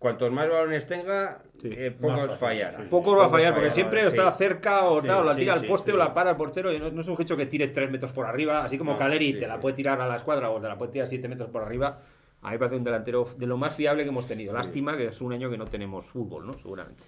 cuantos 0.00 0.32
más 0.32 0.48
balones 0.48 0.84
tenga, 0.86 1.42
Sí. 1.62 1.68
eh, 1.72 1.90
pocos 1.92 2.36
fallará. 2.38 2.78
sí. 2.78 2.82
Poco 2.90 3.14
va 3.14 3.26
a 3.26 3.28
fallar, 3.28 3.54
porque 3.54 3.70
siempre 3.70 4.00
está 4.04 4.32
cerca 4.32 4.84
o 4.86 5.00
tal, 5.02 5.20
o 5.20 5.24
la 5.24 5.36
tira 5.36 5.52
al 5.52 5.64
poste 5.66 5.92
o 5.92 5.96
la 5.96 6.12
para 6.12 6.30
al 6.30 6.36
portero. 6.36 6.72
Y 6.72 6.78
no, 6.80 6.90
no 6.90 7.00
es 7.02 7.06
un 7.06 7.20
hecho 7.20 7.36
que 7.36 7.46
tire 7.46 7.68
tres 7.68 7.88
metros 7.90 8.10
por 8.12 8.26
arriba, 8.26 8.64
así 8.64 8.76
como 8.78 8.94
No, 8.94 8.98
Caleri 8.98 9.34
te 9.38 9.46
la 9.46 9.60
puede 9.60 9.76
tirar 9.76 10.00
a 10.00 10.08
la 10.08 10.16
escuadra 10.16 10.50
o 10.50 10.60
te 10.60 10.66
la 10.66 10.76
puede 10.76 10.90
tirar 10.90 11.06
siete 11.06 11.28
metros 11.28 11.50
por 11.50 11.62
arriba. 11.62 12.00
A 12.42 12.50
mí 12.50 12.56
parece 12.58 12.76
un 12.76 12.82
delantero 12.84 13.28
de 13.36 13.46
lo 13.46 13.58
más 13.58 13.74
fiable 13.74 14.02
que 14.02 14.08
hemos 14.08 14.26
tenido. 14.26 14.54
Lástima 14.54 14.96
que 14.96 15.08
es 15.08 15.20
un 15.20 15.34
año 15.34 15.50
que 15.50 15.58
no 15.58 15.66
tenemos 15.66 16.06
fútbol, 16.06 16.46
¿no? 16.46 16.54
Seguramente. 16.54 17.02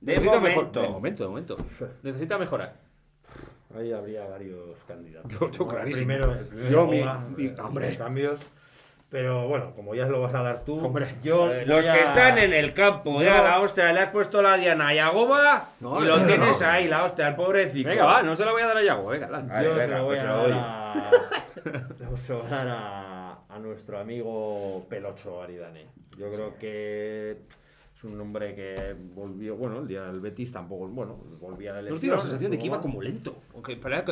De 0.00 0.12
Necesita 0.12 0.36
momento. 0.36 0.60
mejor- 0.62 0.82
de 0.82 0.88
momento, 0.88 1.22
de 1.24 1.28
momento. 1.28 1.56
Necesita 2.04 2.38
mejorar. 2.38 2.74
Ahí 3.76 3.92
habría 3.92 4.24
varios 4.28 4.78
candidatos. 4.86 5.32
Yo- 5.38 5.50
yo 5.50 5.66
clarísimo. 5.68 6.06
Primero, 6.06 6.32
el 6.32 6.44
primero 6.46 6.70
Yo, 6.70 6.86
mi- 6.86 7.02
mi- 7.36 7.48
eh, 7.50 7.56
hombre. 7.60 7.88
los 7.88 7.98
cambios. 7.98 8.40
Pero 9.10 9.48
bueno, 9.48 9.72
como 9.74 9.92
ya 9.96 10.06
se 10.06 10.12
lo 10.12 10.20
vas 10.20 10.32
a 10.34 10.40
dar 10.42 10.64
tú, 10.64 10.78
Hombre. 10.86 11.16
yo 11.20 11.50
Eh, 11.52 11.66
Los 11.66 11.82
que 11.84 11.90
a- 11.90 11.96
están 12.04 12.38
en 12.38 12.52
el 12.52 12.72
campo, 12.74 13.14
Yo- 13.14 13.22
ya 13.24 13.42
la 13.42 13.58
hostia, 13.60 13.92
le 13.92 13.98
has 14.00 14.10
puesto 14.10 14.40
la 14.40 14.56
diana 14.56 14.88
a 14.88 14.94
Yagoba 14.94 15.70
No, 15.80 15.98
y 15.98 16.02
no, 16.02 16.06
lo 16.10 16.16
no, 16.18 16.26
tienes 16.26 16.60
no. 16.60 16.66
ahí, 16.68 16.86
la 16.86 17.02
hostia, 17.04 17.26
el 17.28 17.34
pobrecito. 17.34 17.88
Venga, 17.88 18.04
va, 18.04 18.22
no 18.22 18.36
se 18.36 18.44
la 18.44 18.52
voy 18.52 18.62
a 18.62 18.66
dar 18.68 18.76
a 18.76 18.82
Yago. 18.84 19.08
Venga, 19.08 19.26
dale. 19.26 19.48
Vale, 19.48 19.64
yo 19.64 19.72
se 19.74 19.78
venga, 19.80 19.98
lo 19.98 20.04
voy 20.04 20.14
pues 20.16 20.24
a 20.24 20.92
se 20.94 21.70
a... 21.70 22.16
se 22.16 22.32
voy 22.34 22.46
a 22.46 22.48
dar 22.48 22.68
a, 22.68 23.38
a 23.48 23.58
nuestro 23.58 23.98
amigo 23.98 24.86
Pelocho 24.88 25.42
Aridane. 25.42 25.86
Yo 26.16 26.30
creo 26.32 26.56
que 26.56 27.32
es 27.96 28.04
un 28.04 28.20
hombre 28.20 28.54
que 28.54 28.94
volvió, 29.14 29.56
bueno, 29.56 29.80
el 29.80 29.88
día 29.88 30.02
del 30.02 30.20
Betis 30.20 30.52
tampoco, 30.52 30.86
bueno, 30.86 31.16
volvía 31.40 31.72
de 31.72 31.78
No 31.82 31.84
lesión. 31.86 32.00
tiene 32.00 32.14
la 32.14 32.22
sensación 32.22 32.50
de 32.52 32.58
que 32.58 32.66
iba 32.66 32.80
como 32.80 33.02
lento. 33.02 33.34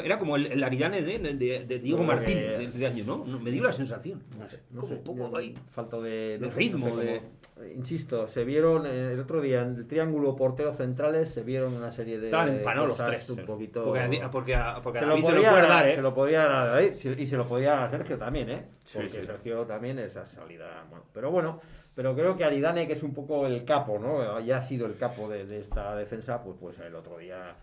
Era, 0.05 0.18
como 0.18 0.36
el, 0.36 0.46
el 0.53 0.62
Aridane 0.64 1.03
de, 1.03 1.18
de- 1.18 1.64
de 1.64 1.78
Diego 1.78 1.99
Bueno, 1.99 2.14
Martín 2.14 2.38
de 2.38 2.64
este 2.64 2.86
año, 2.86 3.05
¿no? 3.07 3.24
No, 3.26 3.38
Me 3.40 3.51
dio 3.51 3.64
la 3.64 3.72
sensación. 3.72 4.22
No 4.38 4.49
sé, 4.49 4.62
No 4.70 4.80
como 4.82 4.92
sé, 4.94 4.99
un 4.99 5.05
poco 5.18 5.36
ahí. 5.36 5.55
Falta 5.70 5.99
de, 5.99 6.38
de 6.38 6.46
no 6.49 6.53
ritmo, 6.55 6.88
no 6.88 7.01
sé 7.03 7.16
eh, 7.16 7.74
Insisto, 7.76 8.26
se 8.28 8.44
vieron 8.44 8.86
eh, 8.86 9.12
el 9.12 9.20
otro 9.20 9.40
día 9.40 9.62
en 9.62 9.74
el 9.76 9.86
triángulo 9.86 10.36
porteros 10.36 10.76
centrales, 10.76 11.28
se 11.30 11.42
vieron 11.42 11.74
una 11.74 11.90
serie 11.90 12.18
de. 12.18 12.26
Estaban 12.26 12.49
empanados 12.51 12.88
los 12.90 12.99
tres. 13.09 13.30
Un 13.30 13.44
poquito... 13.44 13.84
Porque, 13.84 14.01
a- 14.22 14.30
porque, 14.30 14.55
a- 14.55 14.80
porque 14.80 14.99
a 14.99 15.01
se 15.03 15.07
lo, 15.07 15.12
David 15.14 15.24
se 15.24 15.30
podría, 15.32 15.51
lo 15.51 15.57
puede 15.57 15.68
dar, 15.68 15.88
¿eh? 15.88 15.94
se 15.94 16.03
lo 16.03 16.14
podría 16.14 16.38
dar 16.40 16.53
a 16.53 16.66
David 16.66 16.92
sí, 16.96 17.14
y 17.18 17.26
se 17.26 17.36
lo 17.36 17.49
podía 17.49 17.70
dar 17.70 17.84
a 17.84 17.90
Sergio 17.90 18.16
también, 18.18 18.51
¿eh? 18.51 18.64
Sí, 18.84 18.99
Porque 18.99 19.09
sí. 19.11 19.26
Sergio 19.26 19.64
también 19.66 19.99
esa 19.99 20.24
salida. 20.24 20.84
Bueno, 20.88 21.05
pero 21.12 21.30
bueno, 21.32 21.61
pero 21.96 22.14
creo 22.14 22.36
que 22.36 22.44
Aridane, 22.44 22.86
que 22.86 22.92
es 22.92 23.03
un 23.03 23.12
poco 23.12 23.44
el 23.46 23.64
capo, 23.64 23.99
¿no? 23.99 24.38
Ya 24.40 24.59
ha 24.59 24.62
sido 24.62 24.86
el 24.86 24.96
capo 24.96 25.28
de, 25.28 25.44
de 25.46 25.59
esta 25.59 25.96
defensa, 25.96 26.40
pues, 26.44 26.57
pues 26.61 26.78
el 26.78 26.94
otro 26.94 27.18
día 27.18 27.57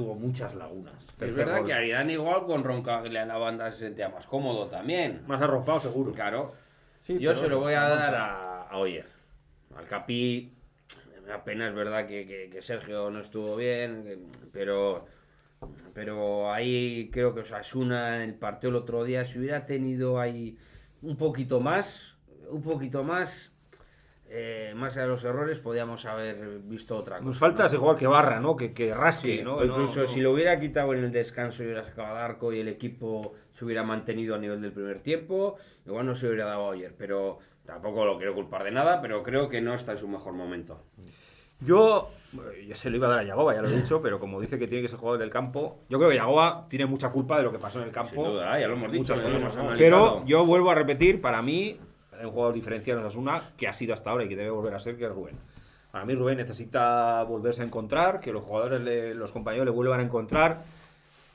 tuvo 0.00 0.14
muchas 0.14 0.54
lagunas. 0.54 1.06
Es 1.20 1.34
verdad 1.34 1.62
que 1.64 1.74
Aridane 1.74 2.14
igual 2.14 2.46
con 2.46 2.64
Roncaglia 2.64 3.20
en 3.22 3.28
la 3.28 3.36
banda 3.36 3.70
se 3.70 3.80
sentía 3.80 4.08
más 4.08 4.26
cómodo 4.26 4.66
también. 4.68 5.22
Más 5.26 5.42
arropado, 5.42 5.78
seguro. 5.78 6.12
Claro. 6.12 6.54
Sí, 7.02 7.18
Yo 7.18 7.34
se 7.34 7.48
lo 7.48 7.60
voy 7.60 7.74
a 7.74 7.82
dar 7.82 8.14
a, 8.14 8.62
a 8.62 8.76
Oyer. 8.78 9.04
Al 9.76 9.86
Capi, 9.86 10.52
apenas 11.34 11.68
es 11.70 11.74
verdad 11.74 12.06
que, 12.06 12.26
que- 12.26 12.48
que 12.50 12.62
Sergio 12.62 13.10
no 13.10 13.20
estuvo 13.20 13.56
bien, 13.56 14.04
que- 14.04 14.18
pero, 14.52 15.04
pero 15.92 16.50
ahí 16.50 17.10
creo 17.12 17.34
que 17.34 17.40
Osasuna 17.40 18.16
en 18.16 18.22
el 18.30 18.34
partido 18.34 18.70
el 18.70 18.76
otro 18.76 19.04
día, 19.04 19.24
si 19.26 19.38
hubiera 19.38 19.66
tenido 19.66 20.18
ahí 20.18 20.56
un 21.02 21.16
poquito 21.16 21.60
más, 21.60 22.14
un 22.48 22.62
poquito 22.62 23.04
más, 23.04 23.52
eh, 24.32 24.72
más 24.76 24.92
allá 24.92 25.02
de 25.02 25.08
los 25.08 25.24
errores, 25.24 25.58
podíamos 25.58 26.04
haber 26.06 26.60
visto 26.60 26.96
otra 26.96 27.16
cosa. 27.16 27.26
Nos 27.28 27.36
falta 27.38 27.62
¿no? 27.64 27.66
ese 27.66 27.76
jugador 27.78 27.98
que 27.98 28.06
barra, 28.06 28.38
¿no? 28.38 28.56
Que, 28.56 28.72
que 28.72 28.94
rasque, 28.94 29.38
Sí, 29.38 29.42
¿no? 29.42 29.64
incluso 29.64 30.02
No- 30.02 30.06
si 30.06 30.20
lo 30.20 30.30
hubiera 30.32 30.58
quitado 30.60 30.94
en 30.94 31.02
el 31.04 31.10
descanso 31.10 31.62
y 31.62 31.66
hubiera 31.66 31.84
sacado 31.84 32.08
al 32.16 32.16
arco 32.18 32.52
y 32.52 32.60
el 32.60 32.68
equipo 32.68 33.34
se 33.52 33.64
hubiera 33.64 33.82
mantenido 33.82 34.36
a 34.36 34.38
nivel 34.38 34.62
del 34.62 34.72
primer 34.72 35.00
tiempo, 35.00 35.56
igual 35.84 36.06
no 36.06 36.14
se 36.14 36.26
hubiera 36.28 36.44
dado 36.44 36.70
ayer. 36.70 36.94
Pero 36.96 37.40
tampoco 37.66 38.04
lo 38.04 38.16
quiero 38.18 38.34
culpar 38.34 38.62
de 38.64 38.70
nada, 38.70 39.00
pero 39.02 39.22
creo 39.24 39.48
que 39.48 39.60
no 39.60 39.74
está 39.74 39.92
en 39.92 39.98
su 39.98 40.06
mejor 40.08 40.32
momento. 40.34 40.80
Yo, 41.62 42.10
yo 42.66 42.74
se 42.74 42.88
lo 42.88 42.96
iba 42.96 43.06
a 43.06 43.10
dar 43.10 43.18
a 43.18 43.22
Yagoba, 43.24 43.54
ya 43.54 43.60
lo 43.60 43.68
he 43.68 43.76
dicho, 43.76 44.00
pero 44.00 44.18
como 44.18 44.40
dice 44.40 44.58
que 44.58 44.66
tiene 44.66 44.80
que 44.80 44.88
ser 44.88 44.98
jugador 44.98 45.20
del 45.20 45.28
campo, 45.28 45.80
yo 45.90 45.98
creo 45.98 46.08
que 46.08 46.16
Yagoba 46.16 46.66
tiene 46.70 46.86
mucha 46.86 47.10
culpa 47.10 47.36
de 47.36 47.42
lo 47.42 47.52
que 47.52 47.58
pasó 47.58 47.80
en 47.80 47.86
el 47.88 47.92
campo. 47.92 48.14
Sin 48.14 48.24
duda, 48.24 48.58
ya 48.58 48.66
lo 48.66 48.74
hemos 48.74 48.90
dicho, 48.90 49.14
ya 49.14 49.44
cosas. 49.44 49.74
Pero 49.76 50.24
yo 50.24 50.46
vuelvo 50.46 50.70
a 50.70 50.74
repetir, 50.74 51.20
para 51.20 51.42
mí, 51.42 51.78
un 52.26 52.30
jugador 52.30 52.54
diferencial 52.54 52.98
en 52.98 53.04
Osasuna 53.04 53.42
que 53.56 53.68
ha 53.68 53.72
sido 53.72 53.94
hasta 53.94 54.10
ahora 54.10 54.24
y 54.24 54.28
que 54.28 54.36
debe 54.36 54.50
volver 54.50 54.74
a 54.74 54.80
ser, 54.80 54.96
que 54.96 55.04
es 55.04 55.10
Rubén. 55.10 55.36
Para 55.90 56.04
mí 56.04 56.14
Rubén 56.14 56.36
necesita 56.36 57.22
volverse 57.24 57.62
a 57.62 57.64
encontrar, 57.64 58.20
que 58.20 58.32
los 58.32 58.44
jugadores, 58.44 59.16
los 59.16 59.32
compañeros 59.32 59.66
le 59.66 59.72
vuelvan 59.72 60.00
a 60.00 60.02
encontrar, 60.04 60.62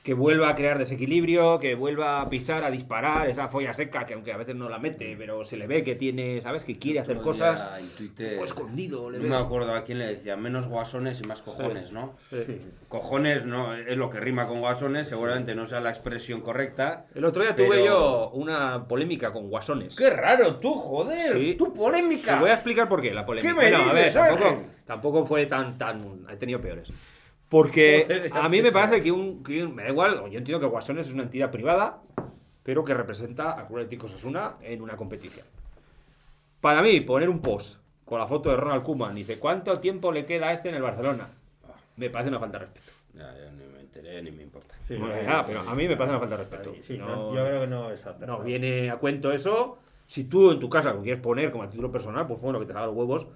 que 0.06 0.14
vuelva 0.14 0.50
a 0.50 0.54
crear 0.54 0.78
desequilibrio, 0.78 1.58
que 1.58 1.74
vuelva 1.74 2.20
a 2.20 2.28
pisar, 2.28 2.62
a 2.62 2.70
disparar, 2.70 3.28
esa 3.28 3.48
folla 3.48 3.74
seca 3.74 4.06
que 4.06 4.14
aunque 4.14 4.32
a 4.32 4.36
veces 4.36 4.54
no 4.54 4.68
la 4.68 4.78
mete, 4.78 5.16
pero 5.18 5.44
se 5.44 5.56
le 5.56 5.66
ve 5.66 5.82
que 5.82 5.96
tiene, 5.96 6.40
¿sabes? 6.40 6.62
Que 6.62 6.78
quiere 6.78 7.00
hacer 7.00 7.16
cosas. 7.16 7.66
Twitter, 7.98 8.40
escondido, 8.40 9.10
le 9.10 9.18
No 9.18 9.24
me 9.24 9.34
acuerdo 9.34 9.74
a 9.74 9.82
quién 9.82 9.98
le 9.98 10.06
decía, 10.06 10.36
menos 10.36 10.68
guasones 10.68 11.20
y 11.20 11.24
más 11.26 11.42
cojones, 11.42 11.90
¿no? 11.90 12.14
Sí. 12.30 12.60
Cojones 12.88 13.46
no 13.46 13.74
es 13.74 13.96
lo 13.96 14.08
que 14.08 14.20
rima 14.20 14.46
con 14.46 14.60
guasones, 14.60 15.08
seguramente 15.08 15.56
no 15.56 15.66
sea 15.66 15.80
la 15.80 15.90
expresión 15.90 16.40
correcta. 16.40 17.06
El 17.12 17.24
otro 17.24 17.42
día 17.42 17.56
tuve 17.56 17.70
Pero- 17.70 17.84
yo 17.84 18.30
una 18.34 18.86
polémica 18.86 19.32
con 19.32 19.50
Guasones. 19.50 19.96
¡Qué 19.96 20.10
raro 20.10 20.54
tú, 20.58 20.72
joder! 20.74 21.36
Sí. 21.36 21.54
¡Tu 21.56 21.74
polémica! 21.74 22.34
Te 22.34 22.40
voy 22.42 22.50
a 22.50 22.54
explicar 22.54 22.88
por 22.88 23.02
qué 23.02 23.12
la 23.12 23.26
polémica. 23.26 23.52
¿Qué 23.52 23.60
me 23.60 23.70
No, 23.72 23.90
a 23.90 23.92
ver, 23.92 24.04
dices, 24.04 24.14
tampoco, 24.14 24.62
tampoco 24.86 25.24
fue 25.26 25.46
tan, 25.46 25.76
tan. 25.76 26.20
He 26.30 26.36
tenido 26.36 26.60
peores. 26.60 26.92
Porque 27.48 28.28
a 28.32 28.48
mí 28.48 28.60
me 28.62 28.72
parece 28.72 29.02
que 29.02 29.12
un, 29.12 29.42
que 29.42 29.64
un- 29.64 29.74
Me 29.74 29.84
da 29.84 29.90
igual, 29.90 30.16
yo 30.30 30.38
entiendo 30.38 30.60
que 30.60 30.66
Guasones 30.66 31.06
es 31.08 31.12
una 31.14 31.22
entidad 31.24 31.50
privada, 31.50 32.00
pero 32.62 32.84
que 32.84 32.94
representa 32.94 33.52
a 33.52 33.60
Atlético 33.62 34.06
Osasuna 34.06 34.54
en 34.62 34.82
una 34.82 34.96
competición. 34.96 35.46
Para 36.60 36.82
mí, 36.82 37.00
poner 37.00 37.28
un 37.28 37.40
post 37.40 37.78
con 38.04 38.18
la 38.18 38.26
foto 38.26 38.50
de 38.50 38.56
Ronald 38.56 38.82
Koeman 38.82 39.16
y 39.16 39.20
dice 39.20 39.38
¿cuánto 39.38 39.74
tiempo 39.76 40.10
le 40.12 40.24
queda 40.26 40.48
a 40.48 40.52
este 40.52 40.68
en 40.68 40.74
el 40.76 40.82
Barcelona? 40.82 41.28
Me 41.96 42.10
parece 42.10 42.28
una 42.30 42.38
falta 42.40 42.58
de 42.58 42.64
respeto. 42.66 42.90
Ya, 43.14 43.34
ya 43.34 43.50
ni 43.52 43.64
me 43.72 43.80
enteré 43.80 44.22
ni 44.22 44.30
me 44.30 44.42
importa. 44.42 44.74
Sí, 44.86 44.96
Bueno, 44.96 45.14
no, 45.14 45.22
ya, 45.22 45.36
no, 45.38 45.46
pero 45.46 45.60
a 45.60 45.74
mí 45.74 45.88
me 45.88 45.96
parece 45.96 46.10
una 46.16 46.20
falta 46.20 46.36
de 46.36 46.42
respeto. 46.44 46.74
Sí, 46.82 46.98
No- 46.98 47.06
no, 47.08 47.34
yo 47.34 47.44
creo 47.44 47.60
que 47.62 47.66
no 47.66 47.90
es 47.90 48.04
No 48.26 48.40
viene 48.40 48.90
a 48.90 48.96
cuento 48.96 49.32
eso. 49.32 49.78
Si 50.06 50.24
tú 50.24 50.50
en 50.52 50.60
tu 50.60 50.68
casa 50.68 50.92
lo 50.92 51.02
quieres 51.02 51.20
poner 51.20 51.50
como 51.50 51.64
a 51.64 51.68
título 51.70 51.90
personal, 51.90 52.26
pues 52.26 52.40
bueno, 52.40 52.60
que 52.60 52.66
te 52.66 52.72
haga 52.72 52.86
los 52.86 52.94
huevos, 52.94 53.26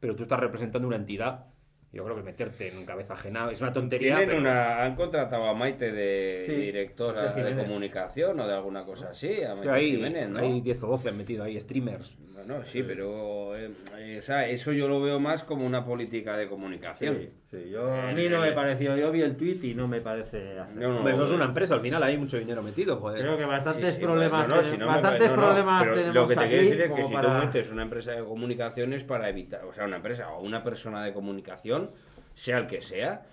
pero 0.00 0.16
tú 0.16 0.22
estás 0.22 0.40
representando 0.40 0.88
una 0.88 0.96
entidad. 0.96 1.44
Yo 1.92 2.04
creo 2.04 2.16
que 2.16 2.22
meterte 2.22 2.68
en 2.68 2.84
cabeza 2.84 3.14
ajena 3.14 3.48
es 3.50 3.60
una 3.62 3.72
tontería. 3.72 4.16
Tienen 4.16 4.28
pero- 4.28 4.40
una, 4.40 4.84
han 4.84 4.94
contratado 4.94 5.44
a 5.46 5.54
Maite 5.54 5.92
de 5.92 6.42
Sí, 6.46 6.52
directora 6.52 7.32
de 7.32 7.54
comunicación 7.56 8.38
o 8.40 8.46
de 8.46 8.54
alguna 8.54 8.84
cosa 8.84 9.10
así, 9.10 9.42
a 9.42 9.52
Sí, 9.52 9.56
Maite 9.56 9.70
hay, 9.70 9.90
Jiménez, 9.92 10.28
¿no? 10.28 10.38
hay 10.40 10.60
10 10.60 10.82
o 10.84 10.88
12 10.88 11.08
han 11.08 11.16
metido 11.16 11.44
ahí, 11.44 11.58
streamers. 11.58 12.16
Bueno, 12.46 12.62
sí, 12.64 12.82
pero 12.84 13.56
eh, 13.56 13.70
eh, 13.98 14.16
o 14.20 14.22
sea, 14.22 14.46
eso 14.46 14.72
yo 14.72 14.86
lo 14.86 15.00
veo 15.00 15.18
más 15.18 15.42
como 15.42 15.66
una 15.66 15.84
política 15.84 16.36
de 16.36 16.46
comunicación. 16.48 17.16
Sí, 17.18 17.30
sí, 17.50 17.70
yo, 17.70 17.92
a 17.92 18.12
mí 18.12 18.28
no 18.28 18.40
me 18.40 18.52
pareció. 18.52 18.96
Yo 18.96 19.10
vi 19.10 19.22
el 19.22 19.36
tweet 19.36 19.58
y 19.64 19.74
no 19.74 19.88
me 19.88 20.00
parece. 20.00 20.54
No, 20.74 21.02
no, 21.02 21.08
eso 21.08 21.24
es 21.24 21.30
eh, 21.32 21.34
una 21.34 21.46
empresa, 21.46 21.74
al 21.74 21.80
final 21.80 22.02
hay 22.04 22.16
mucho 22.16 22.38
dinero 22.38 22.62
metido, 22.62 22.98
joder. 22.98 23.20
Creo 23.20 23.36
que 23.36 23.44
bastantes 23.44 23.86
Sí, 23.94 23.96
sí, 23.96 24.00
problemas, 24.02 24.48
bueno, 24.48 24.62
no, 24.62 24.70
si 24.70 24.76
bastantes 24.76 25.02
parece- 25.02 25.28
no, 25.28 25.36
no, 25.36 25.42
problemas 25.42 25.82
pero 25.82 25.94
tenemos 25.96 26.14
Lo 26.14 26.28
que 26.28 26.34
te 26.34 26.40
aquí 26.40 26.48
quiero 26.50 26.64
decir 26.64 26.80
es 26.82 26.92
que 26.92 27.04
si 27.08 27.14
para- 27.14 27.40
tú 27.40 27.46
metes 27.46 27.70
una 27.72 27.82
empresa 27.82 28.12
de 28.12 28.24
comunicación 28.24 28.92
es 28.92 29.02
para 29.04 29.28
evitar, 29.28 29.64
o 29.64 29.72
sea, 29.72 29.84
una 29.84 29.96
empresa 29.96 30.30
o 30.32 30.40
una 30.42 30.62
persona 30.62 31.02
de 31.04 31.12
comunicación, 31.12 31.90
sea 32.34 32.58
el 32.58 32.66
que 32.68 32.80
sea, 32.80 33.24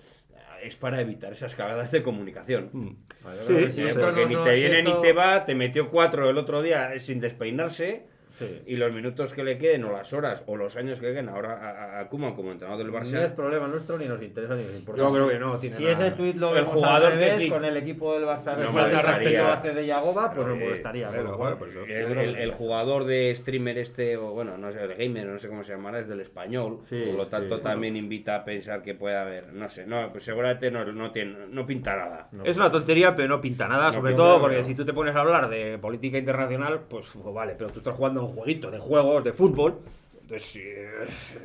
es 0.64 0.76
para 0.76 1.02
evitar 1.02 1.34
esas 1.34 1.54
cagadas 1.56 1.92
de 1.92 2.02
comunicación. 2.02 2.70
Mm. 2.74 2.90
Vale, 3.24 3.44
Sí, 3.44 3.70
sí, 3.70 3.82
Eh, 3.82 3.94
porque 3.94 4.22
no 4.24 4.28
ni 4.30 4.36
te 4.44 4.54
viene 4.56 4.80
esto- 4.80 4.96
ni 4.96 5.02
te 5.02 5.14
va, 5.14 5.46
te 5.46 5.54
metió 5.56 5.90
cuatro 5.92 6.30
el 6.30 6.38
otro 6.38 6.62
día 6.64 6.98
sin 7.00 7.20
despeinarse. 7.20 8.12
Sí. 8.38 8.62
Y 8.66 8.76
los 8.78 8.92
minutos 8.92 9.32
que 9.34 9.44
le 9.44 9.58
queden, 9.58 9.84
o 9.84 9.92
las 9.92 10.12
horas, 10.14 10.44
o 10.48 10.56
los 10.58 10.76
años 10.76 11.00
que 11.00 11.08
queden 11.08 11.30
ahora 11.30 11.54
a, 11.54 12.00
a- 12.02 12.10
como 12.10 12.52
entrenador 12.52 12.84
del 12.84 12.92
No 12.92 13.00
es 13.00 13.14
Barça. 13.14 13.36
problema 13.36 13.68
nuestro 13.68 13.98
ni 13.98 14.06
nos 14.06 14.22
interesa 14.22 14.56
ni 14.56 14.64
nos 14.64 14.76
importa. 14.76 15.02
Yo 15.02 15.12
creo 15.14 15.30
que 15.30 15.40
no 15.40 15.58
tiene 15.60 15.76
Si 15.76 15.84
nada. 15.84 15.94
ese 16.08 16.12
tuit 16.16 16.36
lo 16.36 16.50
El 16.50 16.56
vemos 16.56 16.70
jugador 16.74 17.12
al 17.12 17.20
que 17.20 17.26
revés, 17.26 17.42
sí- 17.44 17.50
con 17.50 17.66
el 17.66 17.78
equipo 17.78 18.14
del 18.14 18.24
Barça 18.26 18.58
No 18.58 18.74
falta 18.74 19.02
respeto 19.02 19.48
hace 19.48 19.74
de 19.74 19.86
Yagoba, 19.86 20.34
pues 20.34 20.48
no 20.48 20.54
Eh, 20.56 20.60
molestaría. 20.64 21.10
pues 21.58 21.76
El, 21.76 21.86
creo 21.86 22.22
el- 22.22 22.36
que- 22.36 22.44
el 22.44 22.52
jugador 22.54 23.04
de 23.06 23.36
streamer 23.36 23.78
este, 23.78 24.18
o 24.18 24.32
bueno, 24.32 24.58
no 24.58 24.72
sé, 24.72 24.84
el 24.84 24.96
gamer, 24.96 25.26
no 25.28 25.38
sé 25.40 25.48
cómo 25.48 25.64
se 25.64 25.74
llamará, 25.74 26.00
es 26.00 26.08
del 26.08 26.22
español. 26.22 26.80
Sí, 26.90 27.04
por 27.06 27.16
lo 27.16 27.28
tanto, 27.28 27.58
sí. 27.58 27.64
también 27.64 27.96
invita 27.96 28.36
a 28.36 28.44
pensar 28.46 28.82
que 28.82 28.96
puede 28.96 29.16
haber, 29.16 29.54
no 29.54 29.70
sé, 29.70 29.86
no, 29.86 30.12
pues 30.12 30.24
seguramente 30.24 30.72
no, 30.72 30.84
no, 30.86 31.12
tiene, 31.12 31.36
no 31.50 31.66
pinta 31.66 31.96
nada. 31.96 32.28
No. 32.32 32.44
Es 32.46 32.58
una 32.58 32.72
tontería, 32.72 33.16
pero 33.16 33.28
no 33.28 33.40
pinta 33.42 33.68
nada, 33.68 33.88
No 33.88 33.94
sobre 33.94 34.12
pinta 34.14 34.24
todo 34.24 34.42
porque 34.42 34.64
si 34.64 34.74
tú 34.76 34.84
te 34.86 34.94
pones 34.94 35.16
a 35.16 35.20
hablar 35.20 35.50
de 35.50 35.78
política 35.78 36.18
internacional, 36.18 36.82
pues, 36.90 37.06
pues 37.22 37.34
vale, 37.36 37.54
pero 37.58 37.70
tú 37.70 37.80
estás 37.80 37.96
jugando 37.96 38.26
un 38.26 38.33
jueguito 38.34 38.70
de 38.72 38.80
juegos, 38.80 39.24
de 39.24 39.34
fútbol, 39.34 39.80
entonces 40.22 40.56
eh, 40.58 40.90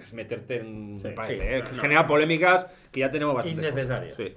es 0.03 0.13
meterte 0.13 0.57
en... 0.61 1.01
Sí, 1.03 1.09
sí, 1.27 1.33
eh, 1.41 1.63
no, 1.75 1.81
genera 1.81 2.07
polémicas 2.07 2.67
que 2.91 3.01
ya 3.01 3.11
tenemos 3.11 3.35
bastante. 3.35 3.69
Innecesarias. 3.69 4.17
Sí. 4.17 4.35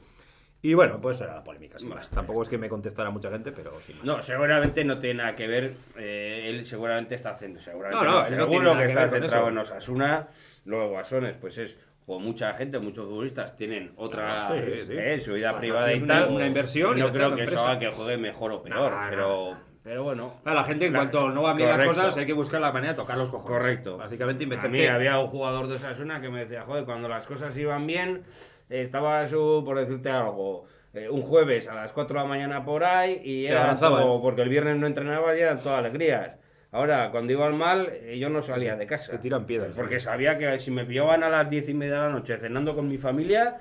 Y 0.63 0.75
bueno, 0.75 1.01
pues 1.01 1.19
era 1.21 1.33
la 1.35 1.43
polémica, 1.43 1.79
sin 1.79 1.89
más. 1.89 2.07
Tampoco 2.11 2.43
es 2.43 2.49
que 2.49 2.57
me 2.57 2.69
contestara 2.69 3.09
mucha 3.09 3.31
gente, 3.31 3.51
pero 3.51 3.79
sin 3.81 3.97
más. 3.97 4.05
No, 4.05 4.21
seguramente 4.21 4.83
no 4.85 4.99
tiene 4.99 5.15
nada 5.23 5.35
que 5.35 5.47
ver. 5.47 5.73
eh, 5.97 6.45
él 6.49 6.65
seguramente 6.67 7.15
está 7.15 7.31
haciendo, 7.31 7.59
seguramente 7.59 8.05
No, 8.05 8.11
no, 8.11 8.11
no, 8.11 8.19
no 8.37 8.47
tiene 8.47 8.71
que 8.73 8.77
que 8.77 8.85
está 8.85 8.99
ver 9.01 9.09
con 9.09 9.19
centrado 9.21 9.49
en 9.49 9.57
Osasuna. 9.57 10.27
Luego 10.65 10.89
Guasones, 10.89 11.35
pues 11.41 11.57
es 11.57 11.77
como 12.05 12.19
mucha 12.19 12.53
gente, 12.53 12.77
muchos 12.77 13.05
futbolistas 13.07 13.55
tienen 13.55 13.93
otra 13.95 14.47
Claro, 14.49 14.65
sí, 14.65 14.85
sí. 14.85 14.93
eh, 14.95 15.19
su 15.19 15.33
vida 15.33 15.49
Pues 15.51 15.61
privada 15.61 15.93
y 15.93 16.01
una- 16.03 16.19
tal. 16.25 16.29
una 16.35 16.45
inversión 16.45 16.95
y 16.97 17.01
no 17.01 17.09
creo 17.09 17.35
que 17.35 17.43
eso 17.43 17.59
haga 17.59 17.79
que 17.79 17.87
juegue 17.87 18.17
mejor 18.17 18.51
o 18.51 18.61
peor, 18.61 18.93
pero, 19.09 19.57
pero 19.83 20.03
bueno. 20.03 20.35
A 20.45 20.53
la 20.53 20.63
gente, 20.63 20.85
en 20.85 20.93
cuanto 20.93 21.29
no 21.29 21.43
va 21.43 21.53
bien 21.53 21.69
las 21.69 21.87
cosas, 21.87 22.17
hay 22.17 22.25
que 22.25 22.33
buscar 22.33 22.61
la 22.61 22.71
manera 22.71 22.93
de 22.93 22.97
tocar 22.97 23.17
los 23.17 23.29
cojones. 23.29 23.57
Correcto. 23.57 23.97
Básicamente, 23.97 24.43
A 24.59 24.67
mí 24.67 24.85
había 24.85 25.19
un 25.19 25.27
jugador 25.27 25.67
de 25.67 25.75
Osasuna 25.75 26.21
que 26.21 26.29
me 26.29 26.39
decía, 26.41 26.63
joder, 26.63 26.85
cuando 26.85 27.07
las 27.07 27.25
cosas 27.25 27.55
iban 27.57 27.87
bien, 27.87 28.23
estaba 28.69 29.27
su, 29.27 29.63
por 29.65 29.79
decirte 29.79 30.09
algo, 30.09 30.65
eh, 30.93 31.09
un 31.09 31.21
jueves 31.21 31.67
a 31.67 31.73
las 31.73 31.91
4 31.91 32.17
de 32.17 32.23
la 32.23 32.29
mañana 32.29 32.63
por 32.63 32.83
ahí 32.83 33.21
y 33.23 33.45
Te 33.47 33.51
era 33.51 33.75
todo, 33.75 34.21
porque 34.21 34.41
el 34.41 34.49
viernes 34.49 34.77
no 34.77 34.87
entrenaba 34.87 35.35
y 35.35 35.41
eran 35.41 35.59
todas 35.59 35.79
alegrías. 35.79 36.31
Ahora, 36.73 37.11
cuando 37.11 37.33
iban 37.33 37.57
mal, 37.57 37.89
eh, 37.91 38.17
yo 38.17 38.29
no 38.29 38.41
salía 38.41 38.77
de 38.77 38.85
casa. 38.87 39.11
Te 39.11 39.17
tiran 39.17 39.45
piedras. 39.45 39.73
Porque 39.75 39.99
sabía 39.99 40.37
que 40.37 40.57
si 40.59 40.71
me 40.71 40.85
pillaban 40.85 41.21
a 41.23 41.29
las 41.29 41.49
10 41.49 41.67
y 41.67 41.73
media 41.73 41.95
de 41.95 41.99
la 42.01 42.09
noche 42.09 42.37
cenando 42.37 42.73
con 42.75 42.87
mi 42.87 42.97
familia, 42.97 43.59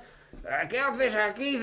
"¿Ah, 0.49 0.65
¿qué 0.69 0.79
haces 0.79 1.15
aquí? 1.15 1.57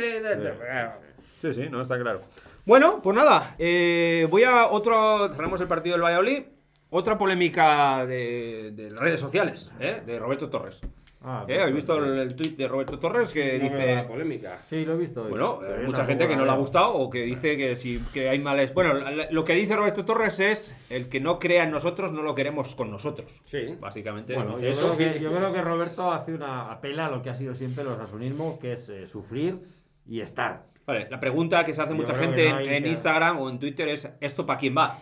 Sí, 1.40 1.54
sí, 1.54 1.68
no 1.70 1.80
está 1.80 1.98
claro. 1.98 2.20
Bueno, 2.68 3.00
pues 3.02 3.16
nada, 3.16 3.54
eh, 3.58 4.26
voy 4.30 4.44
a 4.44 4.66
otro. 4.66 5.30
Cerramos 5.32 5.58
el 5.62 5.68
partido 5.68 5.94
del 5.94 6.02
Valladolid. 6.04 6.42
Otra 6.90 7.16
polémica 7.16 8.04
de, 8.04 8.72
de 8.74 8.90
las 8.90 9.00
redes 9.00 9.20
sociales, 9.20 9.72
¿eh? 9.80 10.02
de 10.04 10.18
Roberto 10.18 10.50
Torres. 10.50 10.82
Ah, 11.22 11.46
¿Eh? 11.48 11.58
¿Habéis 11.60 11.76
visto 11.76 11.96
el, 11.96 12.18
el 12.18 12.36
tuit 12.36 12.58
de 12.58 12.68
Roberto 12.68 12.98
Torres 12.98 13.32
que 13.32 13.56
No 13.58 13.64
dice. 13.64 13.94
la 13.94 14.06
polémica. 14.06 14.58
Sí, 14.68 14.84
lo 14.84 14.92
he 14.92 14.96
visto. 14.98 15.22
hoy. 15.22 15.30
Bueno, 15.30 15.60
hay 15.62 15.80
yo 15.80 15.86
mucha 15.86 16.04
gente 16.04 16.28
que 16.28 16.36
no 16.36 16.44
le 16.44 16.50
ha 16.50 16.54
veo. 16.54 16.60
gustado 16.60 16.92
o 16.94 17.08
que 17.08 17.22
dice 17.22 17.56
que 17.56 17.74
si 17.74 18.00
que 18.12 18.28
hay 18.28 18.38
males. 18.38 18.74
Bueno, 18.74 18.92
lo 19.30 19.44
que 19.46 19.54
dice 19.54 19.74
Roberto 19.74 20.04
Torres 20.04 20.38
es 20.38 20.76
el 20.90 21.08
que 21.08 21.20
no 21.20 21.38
crea 21.38 21.64
en 21.64 21.70
nosotros 21.70 22.12
no 22.12 22.20
lo 22.20 22.34
queremos 22.34 22.74
con 22.74 22.90
nosotros. 22.90 23.40
Sí. 23.46 23.76
Básicamente. 23.80 24.34
Bueno, 24.34 24.58
yo 24.60 24.74
creo, 24.76 24.96
que, 24.98 25.20
yo 25.20 25.32
creo 25.34 25.52
que 25.54 25.62
Roberto 25.62 26.12
hace 26.12 26.34
una 26.34 26.70
apela 26.70 27.06
a 27.06 27.10
lo 27.10 27.22
que 27.22 27.30
ha 27.30 27.34
sido 27.34 27.54
siempre 27.54 27.82
el 27.82 27.88
osasunismo, 27.88 28.58
que 28.58 28.74
es 28.74 28.90
eh, 28.90 29.06
sufrir 29.06 29.58
y 30.06 30.20
estar. 30.20 30.64
Vale, 30.88 31.06
la 31.10 31.20
pregunta 31.20 31.64
que 31.64 31.74
se 31.74 31.82
hace 31.82 31.90
Yo 31.92 31.96
mucha 31.96 32.14
gente 32.14 32.48
en, 32.48 32.86
Instagram 32.86 33.38
o 33.40 33.50
en 33.50 33.58
Twitter 33.58 33.88
es 33.88 34.10
¿esto 34.22 34.46
para 34.46 34.58
quién 34.58 34.74
va? 34.76 34.98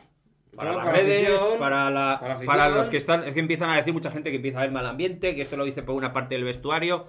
Para 0.56 0.72
las 0.72 0.84
para 0.84 0.92
redes, 0.96 1.28
afición, 1.28 1.58
para, 1.60 1.90
la, 1.90 2.18
para 2.20 2.40
para 2.40 2.68
los 2.70 2.88
que 2.88 2.96
están. 2.96 3.22
Es 3.22 3.34
que 3.34 3.40
empiezan 3.40 3.70
a 3.70 3.76
decir 3.76 3.92
mucha 3.94 4.10
gente 4.10 4.30
que 4.30 4.36
empieza 4.36 4.58
a 4.58 4.62
haber 4.62 4.72
mal 4.72 4.84
ambiente, 4.84 5.34
que 5.36 5.42
esto 5.42 5.56
lo 5.56 5.64
dice 5.64 5.82
por 5.84 5.94
una 5.94 6.12
parte 6.12 6.34
del 6.34 6.42
vestuario. 6.44 7.06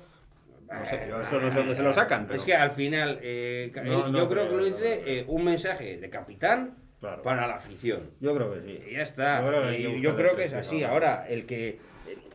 No 0.72 0.86
sé, 0.86 1.08
yo 1.10 1.20
eso 1.22 1.40
no 1.42 1.50
sé 1.50 1.58
dónde 1.60 1.74
se 1.74 1.82
lo 1.82 1.92
sacan. 1.92 2.28
Pero... 2.28 2.38
Es 2.38 2.46
que 2.46 2.54
al 2.54 2.70
final, 2.72 3.20
eh, 3.24 3.72
ca- 3.74 3.82
No, 3.84 4.06
él- 4.06 4.12
no 4.12 4.18
yo 4.20 4.30
creo 4.30 4.44
creo, 4.44 4.50
que 4.50 4.56
lo 4.58 4.66
dice 4.66 5.02
eh, 5.08 5.26
un 5.28 5.44
mensaje 5.44 5.98
de 5.98 6.10
capitán 6.12 6.76
Claro. 7.00 7.22
para 7.24 7.48
la 7.48 7.56
afición. 7.56 8.12
Yo 8.20 8.36
creo 8.36 8.54
que 8.54 8.62
sí. 8.62 8.80
Y 8.90 8.94
ya 8.94 9.02
está. 9.02 9.42
Yo 9.42 9.48
creo 9.48 9.62
que 9.72 10.02
yo, 10.02 10.16
creo 10.16 10.38
es 10.40 10.54
así. 10.54 10.84
Ahora, 10.84 11.26
el 11.28 11.46
que. 11.46 11.80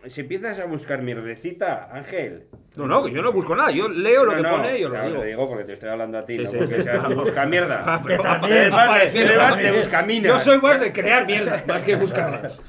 Si 0.07 0.21
empiezas 0.23 0.59
a 0.59 0.65
buscar 0.65 1.01
mierdecita, 1.03 1.89
Ángel. 1.93 2.45
No, 2.75 2.87
no, 2.87 3.05
que 3.05 3.13
yo 3.13 3.23
no 3.23 3.33
busco 3.33 3.55
nada. 3.55 3.71
Yo 3.71 3.89
leo 3.89 4.25
lo 4.25 4.33
No, 4.33 4.37
que 4.37 4.43
no, 4.43 4.51
pone 4.51 4.79
y 4.79 4.83
lo 4.83 4.91
claro, 4.91 5.09
digo. 5.09 5.21
te 5.21 5.27
digo 5.29 5.49
porque 5.49 5.65
te 5.65 5.73
estoy 5.75 5.89
hablando 5.91 6.19
a 6.19 6.25
ti, 6.27 6.37
Sí, 6.39 6.43
no 6.45 6.51
sí, 6.51 6.57
porque 6.59 6.77
sí. 6.77 6.83
seas 6.83 7.15
busca 7.15 7.47
mierda. 7.47 7.83
Ah, 7.87 8.03
pero 8.05 8.23
también, 8.23 8.71
más 8.71 9.13
de 9.13 9.73
buscaminas. 9.77 10.33
Yo 10.33 10.41
soy 10.41 10.61
más 10.61 10.81
de 10.81 10.93
crear 10.93 11.27
mierda, 11.27 11.63
más 11.67 11.85
que 11.85 11.97
buscarla. 11.97 12.49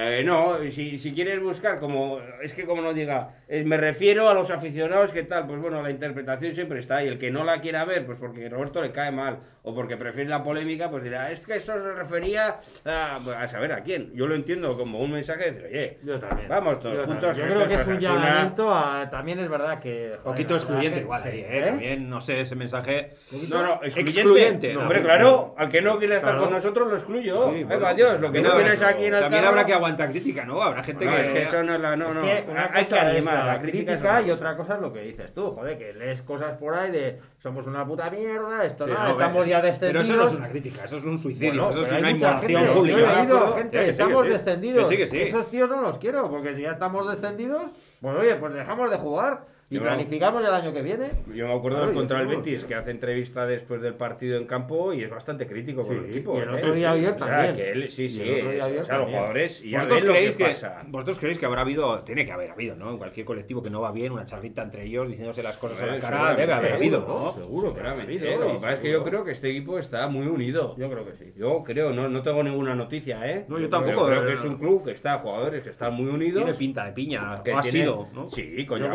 Eh, 0.00 0.22
no, 0.24 0.58
si, 0.70 0.96
si 0.96 1.12
quieres 1.12 1.42
buscar, 1.42 1.80
como 1.80 2.20
es 2.40 2.52
que 2.54 2.64
como 2.64 2.82
no 2.82 2.94
diga, 2.94 3.30
eh, 3.48 3.64
me 3.64 3.76
refiero 3.76 4.28
a 4.28 4.34
los 4.34 4.50
aficionados, 4.50 5.12
¿qué 5.12 5.22
tal? 5.22 5.46
Pues 5.46 5.60
bueno, 5.60 5.82
la 5.82 5.90
interpretación 5.90 6.54
siempre 6.54 6.78
está 6.78 6.96
ahí. 6.98 7.08
El 7.08 7.18
que 7.18 7.30
no 7.30 7.44
la 7.44 7.60
quiera 7.60 7.84
ver, 7.84 8.04
pues 8.06 8.18
porque 8.18 8.48
Roberto 8.48 8.82
le 8.82 8.92
cae 8.92 9.10
mal 9.10 9.38
o 9.62 9.74
porque 9.74 9.96
prefiere 9.96 10.28
la 10.30 10.42
polémica, 10.42 10.90
pues 10.90 11.02
dirá, 11.04 11.30
es 11.30 11.40
que 11.40 11.56
esto 11.56 11.72
se 11.74 11.92
refería 11.92 12.58
a, 12.84 13.16
a 13.16 13.48
saber 13.48 13.72
a 13.72 13.82
quién. 13.82 14.12
Yo 14.14 14.26
lo 14.26 14.34
entiendo 14.34 14.76
como 14.76 14.98
un 15.00 15.12
mensaje 15.12 15.44
de 15.44 15.50
decir, 15.52 15.66
oye, 15.66 15.98
Yo 16.04 16.18
también. 16.18 16.48
vamos 16.48 16.80
todos 16.80 16.94
Yo 16.96 17.04
juntos. 17.04 17.36
también. 17.36 17.48
que 17.48 17.52
Yo 17.54 17.56
creo 17.66 17.68
que 17.76 17.82
es 17.82 17.88
un 17.88 17.98
llamamiento 18.00 18.74
a. 18.74 19.08
También 19.10 19.38
es 19.40 19.48
verdad 19.48 19.78
que. 19.80 20.08
joder, 20.10 20.20
poquito 20.22 20.54
excluyente 20.54 21.00
igual 21.00 21.22
que- 21.22 21.30
sí, 21.32 21.44
¿eh? 21.46 21.62
También, 21.66 22.08
no 22.10 22.20
sé, 22.20 22.40
ese 22.40 22.54
mensaje... 22.54 23.14
No, 23.50 23.62
no, 23.62 23.72
excluyente. 23.82 24.00
Excluyente, 24.00 24.74
no. 24.74 24.80
Hombre, 24.82 25.02
claro, 25.02 25.54
al 25.58 25.68
que 25.68 25.82
no 25.82 25.98
quiere 25.98 26.16
estar 26.16 26.30
Claro. 26.30 26.44
con 26.44 26.52
nosotros 26.54 26.88
lo 26.90 26.96
excluyo. 26.96 27.50
Sí, 27.54 27.64
bueno, 27.64 27.82
va 27.82 27.94
Dios, 27.94 28.20
lo 28.20 28.30
que 28.32 28.40
no 28.42 28.52
quieres 28.54 28.82
aquí 28.82 29.04
en 29.06 29.14
el 29.14 29.20
También 29.20 29.42
carro- 29.42 29.52
habrá 29.52 29.66
que 29.66 29.72
aguantar 29.74 30.10
crítica, 30.10 30.44
¿no? 30.44 30.62
Habrá 30.62 30.82
gente 30.82 31.04
No, 31.04 31.14
que... 31.14 31.20
es 31.22 31.28
que 31.28 31.42
eso 31.42 31.62
no 31.62 31.74
es 31.74 31.80
la. 31.80 31.96
No, 31.96 32.08
es 32.10 32.14
no. 32.16 32.22
que 32.22 32.30
hay 32.30 32.84
que 32.84 32.98
animar, 32.98 33.37
la 33.46 33.54
la 33.54 33.60
crítica 33.60 33.94
es 34.20 34.26
y 34.26 34.30
otra 34.30 34.56
cosa 34.56 34.74
es 34.76 34.80
lo 34.80 34.92
que 34.92 35.00
dices 35.02 35.32
tú, 35.32 35.50
joder, 35.50 35.78
que 35.78 35.92
lees 35.94 36.22
cosas 36.22 36.56
por 36.56 36.74
ahí 36.74 36.90
de 36.90 37.18
somos 37.38 37.66
una 37.66 37.86
puta 37.86 38.10
mierda, 38.10 38.64
esto 38.64 38.86
Sí, 38.86 38.92
no, 38.92 38.98
no, 39.04 39.10
estamos 39.10 39.44
es- 39.44 39.50
ya 39.50 39.60
Pero 39.60 39.72
descendidos. 39.72 40.08
eso 40.08 40.16
no 40.16 40.28
es 40.28 40.34
una 40.34 40.48
crítica, 40.48 40.84
eso 40.84 40.96
es 40.96 41.04
un 41.04 41.18
suicidio, 41.18 41.50
Bueno, 41.64 41.68
eso 41.70 41.80
pero 41.82 41.86
es 41.96 42.00
una 42.00 42.10
inmolación 42.10 42.74
pública. 42.74 42.98
Yo 42.98 43.04
he 43.04 43.16
leído, 43.16 43.16
¿de 43.34 43.36
acuerdo? 43.40 43.56
gente, 43.56 43.70
Que 43.70 43.78
sí, 43.78 43.84
que 43.84 43.90
estamos 43.90 44.22
sí. 44.26 44.28
descendidos. 44.32 44.90
Esos 44.92 45.50
tíos 45.50 45.68
no 45.70 45.80
los 45.82 45.98
quiero, 45.98 46.28
porque 46.30 46.54
si 46.54 46.62
ya 46.62 46.70
estamos 46.70 47.10
descendidos, 47.10 47.72
pues 48.00 48.16
oye, 48.16 48.34
pues 48.36 48.54
dejamos 48.54 48.90
de 48.90 48.96
jugar 48.96 49.40
y 49.70 49.74
Yo- 49.74 49.82
planificamos 49.82 50.42
el 50.42 50.52
año 50.52 50.72
que 50.72 50.80
viene. 50.80 51.10
Yo 51.34 51.46
me 51.46 51.52
acuerdo 51.54 51.76
Claro, 51.78 51.86
del 51.88 51.94
contra 51.96 52.20
el 52.20 52.26
Betis, 52.28 52.64
que 52.64 52.74
hace 52.74 52.90
entrevista 52.90 53.44
después 53.46 53.82
del 53.82 53.94
partido 53.94 54.38
en 54.38 54.46
campo 54.46 54.94
y 54.94 55.02
es 55.02 55.10
bastante 55.10 55.46
crítico 55.46 55.86
con 55.86 55.96
el 55.96 56.06
equipo. 56.06 56.36
y 56.36 56.40
el 56.40 56.48
¿eh? 56.48 56.52
otro 56.54 56.72
día 56.72 56.92
ayer 56.92 57.12
o 57.12 57.18
sea, 57.18 57.26
también. 57.26 57.54
que 57.56 57.70
él, 57.72 57.90
sí, 57.90 58.08
sí, 58.08 58.20
o 58.20 58.50
sea, 58.52 58.68
los 58.68 58.86
también. 58.88 59.10
jugadores 59.18 59.64
y 59.64 59.72
¿Vosotros 59.74 60.04
creéis 60.04 60.36
que, 60.36 60.56
vosotros 60.86 61.18
creéis 61.18 61.38
que 61.38 61.46
habrá 61.46 61.60
habido, 61.60 62.00
tiene 62.00 62.24
que 62.24 62.32
haber 62.32 62.50
habido, 62.50 62.76
¿no? 62.76 62.90
En 62.90 62.98
cualquier 62.98 63.26
colectivo 63.26 63.62
que 63.62 63.68
no 63.68 63.80
va 63.82 63.92
bien, 63.92 64.12
una 64.12 64.24
charlita 64.24 64.62
entre 64.62 64.84
ellos 64.84 65.06
diciéndose 65.08 65.42
las 65.42 65.58
cosas 65.58 65.80
a 65.82 65.86
la 65.86 65.98
cara, 65.98 66.34
debe 66.34 66.52
haber 66.54 66.72
habido, 66.74 67.00
seguro, 67.00 67.24
¿no? 67.24 67.32
Seguro 67.34 67.74
que 67.74 67.80
habido, 67.80 68.26
¿eh? 68.26 68.36
Lo 68.38 68.46
que 68.46 68.52
y 68.52 68.54
pasa 68.54 68.72
es 68.72 68.78
que 68.80 68.90
yo 68.90 69.04
creo 69.04 69.24
que 69.24 69.32
este 69.32 69.50
equipo 69.50 69.78
está 69.78 70.08
muy 70.08 70.26
unido. 70.26 70.74
Yo 70.78 70.90
creo 70.90 71.04
que 71.04 71.12
sí. 71.12 71.32
Yo 71.36 71.62
creo, 71.62 71.92
no, 71.92 72.08
no 72.08 72.22
tengo 72.22 72.42
ninguna 72.42 72.74
noticia, 72.74 73.26
¿eh? 73.30 73.44
No, 73.48 73.58
yo 73.58 73.68
tampoco, 73.68 74.06
Creo 74.06 74.22
eh, 74.22 74.26
que 74.28 74.32
es 74.32 74.44
un 74.44 74.56
club 74.56 74.84
que 74.84 74.92
está, 74.92 75.18
jugadores 75.18 75.62
que 75.62 75.70
están 75.70 75.94
muy 75.94 76.06
unidos. 76.06 76.44
Tiene 76.44 76.58
pinta 76.58 76.86
de 76.86 76.92
piña, 76.92 77.34
ha 77.34 77.62
sido, 77.62 78.08
¿no? 78.14 78.30
Sí, 78.30 78.64
con 78.66 78.78
Yo 78.78 78.88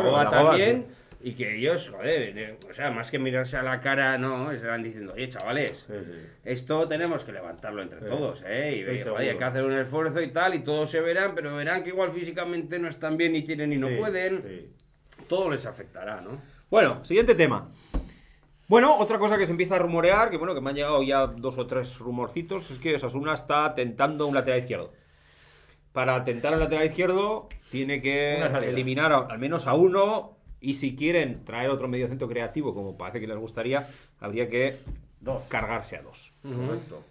Y 1.26 1.32
que 1.32 1.56
ellos, 1.56 1.88
joder, 1.90 2.58
o 2.70 2.74
sea, 2.74 2.90
más 2.90 3.10
que 3.10 3.18
mirarse 3.18 3.56
a 3.56 3.62
la 3.62 3.80
cara, 3.80 4.18
no, 4.18 4.52
estarán 4.52 4.82
diciendo, 4.82 5.14
oye, 5.14 5.30
chavales, 5.30 5.86
Sí, 5.86 5.94
sí. 6.04 6.12
esto 6.44 6.86
tenemos 6.86 7.24
que 7.24 7.32
levantarlo 7.32 7.80
entre 7.80 8.00
Sí. 8.00 8.04
todos, 8.10 8.44
¿eh? 8.46 8.76
Y, 8.94 9.00
joder, 9.00 9.30
hay 9.30 9.38
que 9.38 9.44
hacer 9.44 9.64
un 9.64 9.72
esfuerzo 9.72 10.20
y 10.20 10.28
tal, 10.28 10.54
y 10.54 10.58
todos 10.58 10.90
se 10.90 11.00
verán, 11.00 11.34
pero 11.34 11.56
verán 11.56 11.82
que 11.82 11.88
igual 11.88 12.10
físicamente 12.12 12.78
no 12.78 12.88
están 12.88 13.16
bien, 13.16 13.32
ni 13.32 13.42
quieren 13.42 13.72
y 13.72 13.78
no 13.78 13.88
pueden. 13.96 14.42
sí. 14.42 14.70
Todo 15.28 15.48
les 15.50 15.64
afectará, 15.64 16.20
¿no? 16.20 16.42
Bueno, 16.68 17.02
siguiente 17.06 17.34
tema. 17.34 17.70
Bueno, 18.68 18.94
otra 18.98 19.18
cosa 19.18 19.38
que 19.38 19.46
se 19.46 19.52
empieza 19.52 19.76
a 19.76 19.78
rumorear, 19.78 20.28
que 20.28 20.36
bueno, 20.36 20.54
que 20.54 20.60
me 20.60 20.70
han 20.70 20.76
llegado 20.76 21.02
ya 21.02 21.26
dos 21.26 21.56
o 21.56 21.66
tres 21.66 21.98
rumorcitos, 22.00 22.70
es 22.70 22.78
que 22.78 22.96
Osasuna 22.96 23.32
está 23.32 23.72
tentando 23.74 24.26
un 24.26 24.34
lateral 24.34 24.60
izquierdo. 24.60 24.92
Para 25.92 26.22
tentar 26.24 26.52
al 26.52 26.60
lateral 26.60 26.84
izquierdo, 26.86 27.48
tiene 27.70 28.02
que 28.02 28.42
eliminar 28.62 29.12
a- 29.12 29.18
al 29.26 29.38
menos 29.38 29.66
a 29.66 29.72
uno. 29.74 30.36
Y 30.64 30.74
si 30.74 30.96
quieren 30.96 31.44
traer 31.44 31.68
otro 31.68 31.88
mediocentro 31.88 32.26
creativo, 32.26 32.72
como 32.74 32.96
parece 32.96 33.20
que 33.20 33.26
les 33.26 33.36
gustaría, 33.36 33.86
habría 34.18 34.48
que 34.48 34.78
Dos. 35.20 35.42
cargarse 35.42 35.96
a 35.96 36.02
dos. 36.02 36.32
Correcto. 36.42 37.02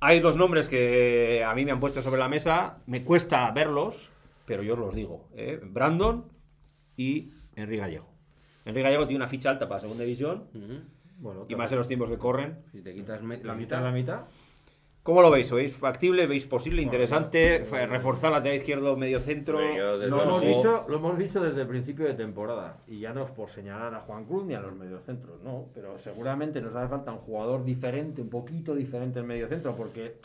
Hay 0.00 0.20
dos 0.20 0.36
nombres 0.36 0.68
que 0.68 1.44
a 1.46 1.54
mí 1.54 1.64
me 1.66 1.72
han 1.72 1.78
puesto 1.78 2.00
sobre 2.00 2.18
la 2.18 2.28
mesa. 2.28 2.78
Me 2.86 3.04
cuesta 3.04 3.50
verlos, 3.50 4.10
pero 4.46 4.62
yo 4.62 4.72
os 4.72 4.78
los 4.78 4.94
digo. 4.94 5.28
¿eh? 5.34 5.60
Brandon 5.62 6.24
y 6.96 7.30
Enrique 7.54 7.80
Gallego. 7.82 8.08
Enrique 8.64 8.82
Gallego 8.84 9.06
tiene 9.06 9.18
una 9.18 9.28
ficha 9.28 9.50
alta 9.50 9.68
para 9.68 9.80
segunda 9.80 10.04
división. 10.04 10.44
Bueno, 11.18 11.44
Y 11.48 11.54
más 11.54 11.70
en 11.70 11.78
los 11.78 11.88
tiempos 11.88 12.08
que 12.08 12.16
corren. 12.18 12.60
Si 12.72 12.80
te 12.80 12.94
quitas 12.94 13.20
la 13.22 13.54
mitad. 13.54 13.82
La 13.82 13.92
mitad. 13.92 14.22
¿Cómo 15.02 15.20
lo 15.20 15.30
veis? 15.32 15.50
¿Lo 15.50 15.56
veis 15.56 15.76
factible? 15.76 16.26
¿Veis 16.28 16.46
posible? 16.46 16.80
¿Interesante? 16.80 17.64
¿Reforzar 17.88 18.30
lateral 18.30 18.58
izquierdo, 18.58 18.96
medio 18.96 19.18
centro? 19.18 19.58
Hombre, 19.58 19.76
yo 19.76 19.98
desde 19.98 20.10
Lo 20.10 20.16
luego- 20.24 20.30
hemos, 20.40 20.56
dicho, 20.56 20.84
lo 20.88 20.96
hemos 20.96 21.18
dicho 21.18 21.40
desde 21.40 21.62
el 21.62 21.66
principio 21.66 22.06
de 22.06 22.14
temporada. 22.14 22.76
Y 22.86 23.00
ya 23.00 23.12
no 23.12 23.24
es 23.24 23.30
por 23.32 23.48
señalar 23.50 23.92
a 23.94 24.00
Juan 24.02 24.24
Cruz 24.26 24.44
ni 24.44 24.54
a 24.54 24.60
los 24.60 24.72
mediocentros, 24.76 25.42
no. 25.42 25.66
Pero 25.74 25.98
seguramente 25.98 26.60
nos 26.60 26.74
hace 26.76 26.88
falta 26.88 27.10
un 27.10 27.18
jugador 27.18 27.64
diferente, 27.64 28.22
un 28.22 28.28
poquito 28.28 28.76
diferente 28.76 29.18
en 29.18 29.26
mediocentro, 29.26 29.74
porque 29.74 30.18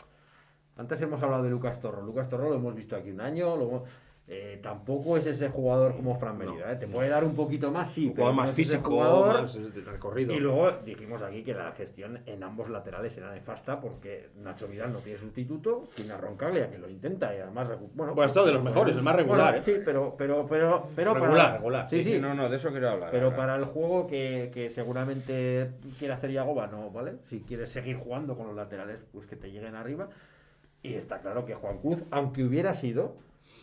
antes 0.76 1.02
hemos 1.02 1.20
hablado 1.24 1.42
de 1.42 1.50
Lucas 1.50 1.80
Torro. 1.80 2.00
Lucas 2.02 2.28
Torro 2.28 2.48
lo 2.48 2.54
hemos 2.54 2.74
visto 2.76 2.94
aquí 2.94 3.10
un 3.10 3.20
año. 3.20 3.56
lo 3.56 3.62
hemos- 3.68 3.82
eh, 4.30 4.58
tampoco 4.62 5.16
es 5.16 5.24
ese 5.24 5.48
jugador 5.48 5.96
como 5.96 6.14
Fran 6.18 6.36
Merida. 6.36 6.70
¿eh? 6.70 6.76
Te 6.76 6.86
puede 6.86 7.08
dar 7.08 7.24
un 7.24 7.34
poquito 7.34 7.70
más, 7.70 7.90
sí. 7.90 8.08
Un 8.08 8.12
pero 8.12 8.26
jugador 8.26 8.36
no 8.36 8.46
más 8.46 8.54
físico, 8.54 8.90
jugador 8.90 9.40
más 9.40 9.74
de 9.74 9.80
recorrido. 9.80 10.34
y 10.34 10.38
luego 10.40 10.70
dijimos 10.84 11.22
aquí 11.22 11.42
que 11.42 11.54
la 11.54 11.72
gestión 11.72 12.20
en 12.26 12.42
ambos 12.42 12.68
laterales 12.68 13.16
era 13.16 13.32
nefasta 13.32 13.80
porque 13.80 14.28
Nacho 14.36 14.68
Vidal 14.68 14.92
no 14.92 14.98
tiene 14.98 15.18
sustituto, 15.18 15.88
tiene 15.94 16.12
a 16.12 16.18
Roncaglia 16.18 16.70
que 16.70 16.76
lo 16.76 16.90
intenta 16.90 17.34
y 17.34 17.38
además 17.40 17.68
bueno, 17.94 18.14
Bueno, 18.14 18.24
está 18.24 18.44
de 18.44 18.52
los 18.52 18.62
mejores, 18.62 18.96
el 18.96 19.02
más 19.02 19.16
regular, 19.16 19.52
Bueno, 19.52 19.58
¿eh? 19.58 19.62
Sí, 19.64 19.82
pero 19.82 20.14
pero 20.18 20.46
pero 20.46 20.88
pero 20.94 21.14
Regular, 21.14 21.36
para, 21.46 21.52
regular. 21.54 21.88
Sí, 21.88 22.02
sí. 22.02 22.18
No, 22.18 22.34
no, 22.34 22.50
de 22.50 22.56
eso 22.56 22.70
quiero 22.70 22.90
hablar. 22.90 23.10
Pero 23.10 23.34
para 23.34 23.56
el 23.56 23.64
juego 23.64 24.06
que, 24.06 24.50
que 24.52 24.68
seguramente 24.68 25.70
quiere 25.98 26.12
hacer 26.12 26.32
Yagoba, 26.32 26.66
no, 26.66 26.90
¿vale? 26.90 27.14
Si 27.30 27.40
quieres 27.40 27.70
seguir 27.70 27.96
jugando 27.96 28.36
con 28.36 28.46
los 28.46 28.56
laterales, 28.56 29.06
pues 29.10 29.26
que 29.26 29.36
te 29.36 29.50
lleguen 29.50 29.74
arriba. 29.74 30.10
Y 30.82 30.94
está 30.94 31.20
claro 31.20 31.44
que 31.44 31.54
Juan 31.54 31.78
Cruz, 31.78 32.04
aunque 32.10 32.44
hubiera 32.44 32.74
sido, 32.74 33.16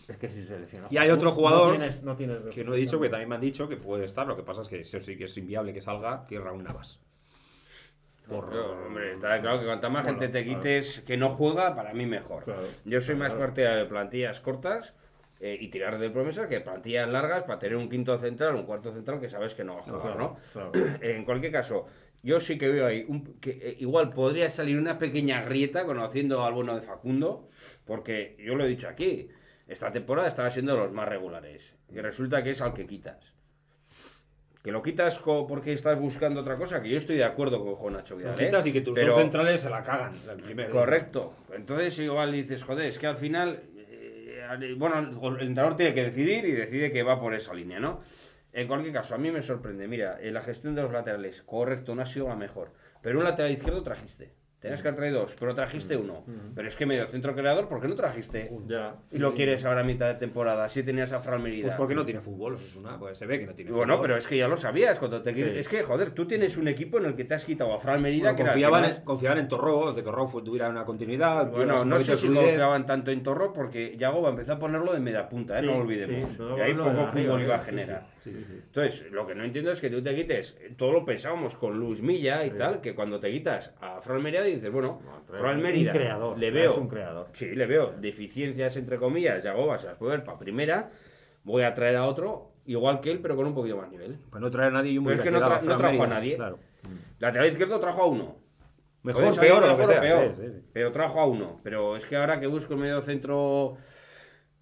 es 0.07 0.17
que 0.17 0.29
si 0.29 0.43
se 0.45 0.59
lesiona. 0.59 0.87
Y 0.91 0.97
hay 0.97 1.09
otro 1.09 1.31
jugador 1.31 1.73
No 1.73 1.77
tienes, 1.79 2.03
no 2.03 2.15
tienes 2.15 2.37
Que 2.53 2.63
no 2.63 2.73
he 2.73 2.77
dicho, 2.77 2.99
que 2.99 3.09
también 3.09 3.29
me 3.29 3.35
han 3.35 3.41
dicho 3.41 3.67
que 3.67 3.77
puede 3.77 4.05
estar. 4.05 4.25
Lo 4.27 4.35
que 4.35 4.43
pasa 4.43 4.61
es 4.61 4.67
que 4.67 4.79
eso 4.79 4.99
sí 4.99 5.17
que 5.17 5.25
es 5.25 5.37
inviable 5.37 5.73
que 5.73 5.81
salga, 5.81 6.25
que 6.27 6.39
Raúl 6.39 6.63
Navas. 6.63 6.99
Por, 8.27 8.51
Yo, 8.51 8.71
hombre, 8.87 9.13
está 9.13 9.39
claro 9.39 9.59
que 9.59 9.65
cuanta 9.65 9.87
más 9.89 10.03
Bueno, 10.03 10.19
gente 10.19 10.33
te 10.39 10.43
claro. 10.43 10.59
quites 10.61 11.01
que 11.05 11.15
no 11.15 11.29
juega, 11.29 11.75
para 11.75 11.93
mí 11.93 12.05
mejor. 12.07 12.43
Claro, 12.43 12.63
Yo 12.83 12.99
soy 12.99 13.15
más 13.15 13.27
claro. 13.29 13.45
partidario 13.45 13.83
de 13.83 13.85
plantillas 13.85 14.39
cortas 14.39 14.93
eh, 15.39 15.55
y 15.59 15.67
tirar 15.67 15.99
de 15.99 16.09
promesas 16.09 16.47
que 16.47 16.59
plantillas 16.59 17.07
largas 17.07 17.43
para 17.43 17.59
tener 17.59 17.75
un 17.77 17.87
quinto 17.87 18.17
central, 18.17 18.55
un 18.55 18.63
cuarto 18.63 18.91
central 18.91 19.19
que 19.19 19.29
sabes 19.29 19.53
que 19.53 19.63
no 19.63 19.75
va 19.75 19.81
a 19.81 19.83
jugar, 19.83 20.17
¿no? 20.17 20.37
Claro. 20.53 20.71
En 21.01 21.23
cualquier 21.23 21.51
caso, 21.51 21.85
yo 22.23 22.39
sí 22.39 22.57
que 22.57 22.67
veo 22.69 22.87
ahí 22.87 23.05
un- 23.07 23.39
que 23.39 23.51
eh, 23.61 23.75
igual 23.79 24.09
podría 24.09 24.49
salir 24.49 24.79
una 24.79 24.97
pequeña 24.97 25.43
grieta 25.43 25.85
conociendo 25.85 26.43
al 26.43 26.53
bueno 26.53 26.73
de 26.73 26.81
Facundo, 26.81 27.47
porque 27.85 28.35
yo 28.39 28.55
lo 28.55 28.65
he 28.65 28.69
dicho 28.69 28.87
aquí, 28.87 29.29
esta 29.67 29.91
temporada 29.91 30.27
estaba 30.27 30.49
siendo 30.51 30.73
de 30.73 30.79
los 30.79 30.91
más 30.91 31.07
regulares 31.07 31.75
y 31.89 31.99
resulta 31.99 32.43
que 32.43 32.51
es 32.51 32.61
al 32.61 32.73
que 32.73 32.85
quitas. 32.85 33.33
Que 34.63 34.71
lo 34.71 34.81
quitas 34.81 35.19
porque 35.19 35.73
estás 35.73 35.99
buscando 35.99 36.41
otra 36.41 36.57
cosa, 36.57 36.81
que 36.81 36.89
yo 36.89 36.97
estoy 36.97 37.17
de 37.17 37.23
acuerdo 37.23 37.63
con, 37.63 37.75
con 37.75 37.93
Nacho 37.93 38.15
Vidal. 38.17 38.31
Lo 38.31 38.37
quitas 38.37 38.65
¿eh? 38.65 38.69
y 38.69 38.73
que 38.73 38.81
tus 38.81 38.95
Pero- 38.95 39.13
dos 39.13 39.21
centrales 39.21 39.61
se 39.61 39.69
la 39.69 39.83
cagan. 39.83 40.13
el 40.29 40.37
primer 40.41 40.67
día. 40.71 40.79
Correcto. 40.79 41.35
Entonces 41.53 41.99
igual 41.99 42.31
dices, 42.31 42.63
joder, 42.63 42.87
es 42.87 42.97
que 42.97 43.05
al 43.05 43.17
final, 43.17 43.61
eh, 43.77 44.73
bueno, 44.77 44.97
el 44.99 45.47
entrenador 45.47 45.75
tiene 45.75 45.93
que 45.93 46.03
decidir 46.05 46.45
y 46.45 46.51
decide 46.53 46.91
que 46.91 47.03
va 47.03 47.19
por 47.19 47.35
esa 47.35 47.53
línea, 47.53 47.79
¿no? 47.79 48.01
En 48.53 48.67
cualquier 48.67 48.93
caso, 48.93 49.13
a 49.13 49.17
mí 49.17 49.31
me 49.31 49.41
sorprende, 49.43 49.87
mira, 49.87 50.17
eh, 50.21 50.31
la 50.31 50.41
gestión 50.41 50.73
de 50.75 50.81
los 50.81 50.91
laterales, 50.91 51.43
correcto, 51.43 51.93
no 51.93 52.01
ha 52.01 52.05
sido 52.05 52.27
la 52.29 52.35
mejor, 52.35 52.71
pero 53.01 53.19
un 53.19 53.25
lateral 53.25 53.51
izquierdo 53.51 53.83
trajiste. 53.83 54.31
Tenías 54.65 54.81
que 54.81 54.87
haber 54.87 54.99
traído 54.99 55.19
dos, 55.21 55.35
pero 55.39 55.53
trajiste 55.55 55.95
uno. 55.95 56.23
Pero 56.55 56.67
es 56.67 56.75
que 56.75 56.85
medio 56.85 57.07
centro 57.07 57.35
creador, 57.35 57.67
¿por 57.67 57.79
qué 57.81 57.87
no 57.87 57.95
trajiste? 57.95 58.51
Ya. 58.67 58.95
Y 59.11 59.19
lo 59.19 59.33
quieres 59.33 59.63
ahora 59.65 59.81
a 59.81 59.83
mitad 59.83 60.07
de 60.07 60.15
temporada, 60.15 60.67
si 60.69 60.83
tenías 60.83 61.11
a 61.11 61.19
Fran 61.19 61.41
Merida. 61.43 61.67
Pues 61.67 61.77
porque 61.77 61.95
no 61.95 62.03
tiene 62.05 62.19
fútbol, 62.21 62.55
eso 62.55 62.65
es 62.65 62.75
una. 62.75 62.97
Pues 62.97 63.17
se 63.17 63.25
ve 63.25 63.39
que 63.39 63.45
no 63.45 63.53
tiene 63.53 63.71
Bueno, 63.71 63.93
fútbol. 63.95 64.07
pero 64.07 64.17
es 64.17 64.27
que 64.27 64.37
ya 64.37 64.47
lo 64.47 64.57
sabías. 64.57 64.97
Cuando 64.99 65.21
te... 65.21 65.33
Sí. 65.33 65.41
Es 65.41 65.67
que, 65.67 65.83
joder, 65.83 66.11
tú 66.11 66.25
tienes 66.27 66.57
un 66.57 66.67
equipo 66.67 66.97
en 66.97 67.05
el 67.05 67.15
que 67.15 67.23
te 67.25 67.33
has 67.35 67.45
quitado 67.45 67.73
a 67.73 67.79
Fran 67.79 68.01
Merida, 68.01 68.31
Bueno, 68.33 68.35
que 68.37 68.41
era 68.43 68.51
el 68.53 68.57
que 68.57 68.63
confiaban, 68.65 68.81
más- 68.81 68.99
confiaban 69.03 69.37
en 69.39 69.47
Torró, 69.47 69.95
que 69.95 70.01
Torró 70.01 70.27
fue- 70.27 70.41
tuviera 70.43 70.69
una 70.69 70.83
continuidad. 70.85 71.51
Bueno, 71.51 71.85
no 71.85 71.99
sé 71.99 72.17
si 72.17 72.27
confiaban 72.27 72.85
tanto 72.85 73.11
en 73.11 73.21
Torro 73.23 73.53
porque 73.53 73.95
Yagoba 73.97 74.29
empezó 74.29 74.53
a 74.53 74.59
ponerlo 74.59 74.93
de 74.93 74.99
media 74.99 75.29
punta, 75.29 75.57
¿eh? 75.57 75.61
Sí, 75.61 75.67
no 75.67 75.73
lo 75.73 75.79
olvidemos. 75.81 76.29
sí, 76.31 76.37
y 76.57 76.61
ahí 76.61 76.73
poco 76.73 77.07
fútbol 77.07 77.41
iba 77.41 77.55
a 77.55 77.59
sí, 77.59 77.65
generar. 77.65 78.07
sí, 78.23 78.31
sí, 78.31 78.43
sí. 78.47 78.53
Entonces, 78.65 79.11
lo 79.11 79.27
que 79.27 79.35
no 79.35 79.43
entiendo 79.43 79.71
es 79.71 79.79
que 79.81 79.89
tú 79.89 80.01
te 80.01 80.15
quites, 80.15 80.57
todo 80.77 80.91
lo 80.91 81.05
pensábamos 81.05 81.55
con 81.55 81.77
Luis 81.79 82.01
Milla 82.01 82.45
y 82.45 82.51
tal, 82.51 82.81
que 82.81 82.95
cuando 82.95 83.19
te 83.19 83.31
quitas 83.31 83.71
a 83.81 84.01
Fran 84.01 84.21
Mérida 84.23 84.47
dices, 84.55 84.71
bueno, 84.71 84.99
un 85.29 85.61
Mérida, 85.61 85.91
creador, 85.93 86.37
le 86.37 86.51
veo, 86.51 86.75
un 86.75 86.87
creador. 86.87 87.27
sí, 87.33 87.53
le 87.55 87.65
veo 87.65 87.93
deficiencias 87.99 88.75
entre 88.77 88.97
comillas, 88.97 89.43
Yagoba 89.43 89.77
se 89.77 89.87
las 89.87 89.95
puede 89.97 90.17
ver 90.17 90.23
para 90.25 90.37
primera, 90.39 90.91
voy 91.43 91.63
a 91.63 91.73
traer 91.73 91.95
a 91.97 92.05
otro 92.05 92.51
igual 92.65 92.99
que 93.01 93.11
él, 93.11 93.19
pero 93.21 93.35
con 93.35 93.45
un 93.45 93.53
poquito 93.53 93.77
más 93.77 93.89
nivel. 93.89 94.17
Pues 94.29 94.41
no 94.41 94.49
traer 94.49 94.69
a 94.69 94.73
nadie 94.73 94.91
y 94.91 94.97
un 94.97 95.05
Pero 95.05 95.17
es 95.17 95.21
que 95.23 95.31
no 95.31 95.39
tra- 95.39 95.77
trajo 95.77 96.03
a 96.03 96.07
nadie. 96.07 96.35
Claro. 96.35 96.59
Lateral 97.19 97.47
izquierdo 97.51 97.79
trajo 97.79 98.01
a 98.01 98.07
uno. 98.07 98.37
Mejor, 99.03 99.39
peor 99.39 99.63
o 99.63 99.67
lo 99.67 99.73
que 99.75 99.81
mejor 99.81 99.93
sea. 99.93 100.01
peor, 100.01 100.33
sí, 100.35 100.41
sí, 100.41 100.51
sí. 100.51 100.65
Pero 100.73 100.91
trajo 100.91 101.19
a 101.19 101.27
uno. 101.27 101.59
Pero 101.63 101.95
es 101.95 102.05
que 102.05 102.15
ahora 102.15 102.39
que 102.39 102.47
busco 102.47 102.73
un 102.73 102.79
medio 102.81 103.01
centro. 103.03 103.77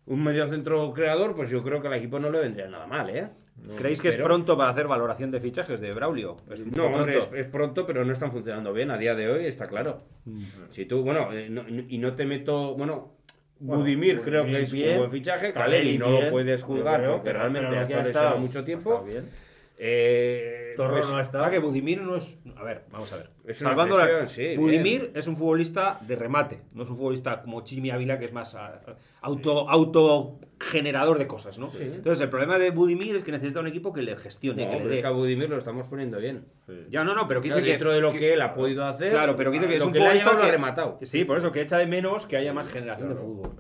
Un 0.06 0.22
medio 0.22 0.46
centro 0.50 0.92
creador, 0.92 1.34
pues 1.34 1.50
yo 1.50 1.64
creo 1.64 1.82
que 1.82 1.88
al 1.88 1.94
equipo 1.94 2.20
no 2.20 2.30
le 2.30 2.40
vendría 2.42 2.68
nada 2.68 2.86
mal, 2.86 3.10
¿eh? 3.10 3.30
¿Creéis 3.78 4.02
que 4.02 4.10
es 4.10 4.18
pronto 4.18 4.58
para 4.58 4.72
hacer 4.72 4.88
valoración 4.88 5.32
de 5.32 5.40
fichajes 5.40 5.80
de 5.80 5.92
Braulio? 5.94 6.38
¿Es 6.52 6.60
un 6.62 6.72
No, 6.72 6.86
hombre, 6.88 7.18
es, 7.18 7.26
pronto? 7.26 7.36
es 7.38 7.48
pronto, 7.48 7.86
pero 7.88 8.04
no 8.04 8.12
están 8.12 8.32
funcionando 8.32 8.74
bien 8.74 8.92
a 8.92 8.98
día 8.98 9.16
de 9.16 9.30
hoy, 9.30 9.46
está 9.46 9.68
claro. 9.68 10.04
Mm. 10.26 10.44
Si 10.72 10.86
tú, 10.86 11.04
bueno, 11.04 11.32
eh, 11.32 11.50
no- 11.50 11.64
y 11.68 11.98
no 11.98 12.14
te 12.16 12.26
meto. 12.26 12.76
Bueno, 12.76 13.14
Budimir 13.60 14.20
creo 14.22 14.44
que 14.46 14.64
es 14.64 14.72
bien, 14.72 14.92
un 14.94 14.98
buen 15.00 15.12
fichaje. 15.12 15.54
Caleri 15.54 15.98
no 15.98 16.10
bien, 16.10 16.26
lo 16.26 16.32
puedes 16.32 16.62
juzgar 16.64 17.06
porque 17.10 17.32
realmente 17.32 17.76
ha 17.78 18.02
estado 18.02 18.38
mucho 18.38 18.64
tiempo. 18.66 19.04
bien. 19.10 19.30
Eh, 19.78 20.63
Torro 20.76 20.98
pues, 20.98 21.10
no 21.10 21.20
está. 21.20 21.40
Para 21.40 21.52
que 21.52 21.60
Budimir 21.60 22.02
no 22.02 22.16
es. 22.16 22.40
A 22.56 22.64
ver, 22.64 22.86
vamos 22.92 23.12
a 23.14 23.18
ver. 23.18 23.30
Es 23.46 23.58
Salvando 23.58 23.98
la. 23.98 24.28
sí, 24.28 24.56
Budimir 24.56 25.12
es 25.16 25.28
un 25.28 25.36
futbolista 25.36 26.00
de 26.02 26.16
remate, 26.16 26.62
no 26.74 26.84
es 26.84 26.90
un 26.90 26.98
futbolista 26.98 27.42
como 27.42 27.62
Chimi 27.64 27.92
Ávila 27.92 28.20
que 28.20 28.26
es 28.26 28.34
más 28.34 28.56
ah, 28.56 28.82
auto 29.22 29.70
autogenerador 29.70 31.18
de 31.18 31.28
cosas, 31.28 31.60
¿no? 31.60 31.72
Entonces, 31.80 32.22
el 32.22 32.30
problema 32.30 32.58
de 32.58 32.72
Budimir 32.72 33.16
es 33.16 33.24
que 33.24 33.32
necesita 33.32 33.60
un 33.60 33.68
equipo 33.68 33.94
que 33.94 34.02
le 34.02 34.16
gestione, 34.16 34.66
no, 34.66 34.72
que 34.72 34.76
le 34.78 34.82
pero 34.82 34.90
dé. 34.90 34.96
es 34.96 35.02
que 35.02 35.08
a 35.08 35.12
Budimir 35.12 35.50
lo 35.50 35.58
estamos 35.58 35.88
poniendo 35.88 36.20
bien. 36.20 36.46
Ya, 36.90 37.04
no, 37.04 37.14
no, 37.14 37.28
pero 37.28 37.42
Claro, 37.42 37.58
dice 37.58 37.66
que. 37.66 37.72
dentro 37.72 37.92
de 37.92 38.02
lo 38.02 38.12
que, 38.12 38.34
él 38.34 38.42
ha 38.42 38.54
podido 38.54 38.86
hacer, 38.86 39.12
Claro, 39.12 39.36
pero 39.36 39.52
dice 39.52 39.68
que 39.68 39.78
es 39.78 39.84
un 39.84 39.92
que 39.92 40.00
futbolista 40.00 40.38
que 40.38 40.52
rematado. 40.52 41.00
Sí, 41.02 41.26
por 41.26 41.38
eso, 41.38 41.52
que 41.52 41.62
echa 41.62 41.78
de 41.78 41.86
menos 41.88 42.26
que 42.26 42.38
haya 42.38 42.54
más 42.54 42.68
generación 42.68 43.10
de 43.10 43.16
fútbol. 43.16 43.52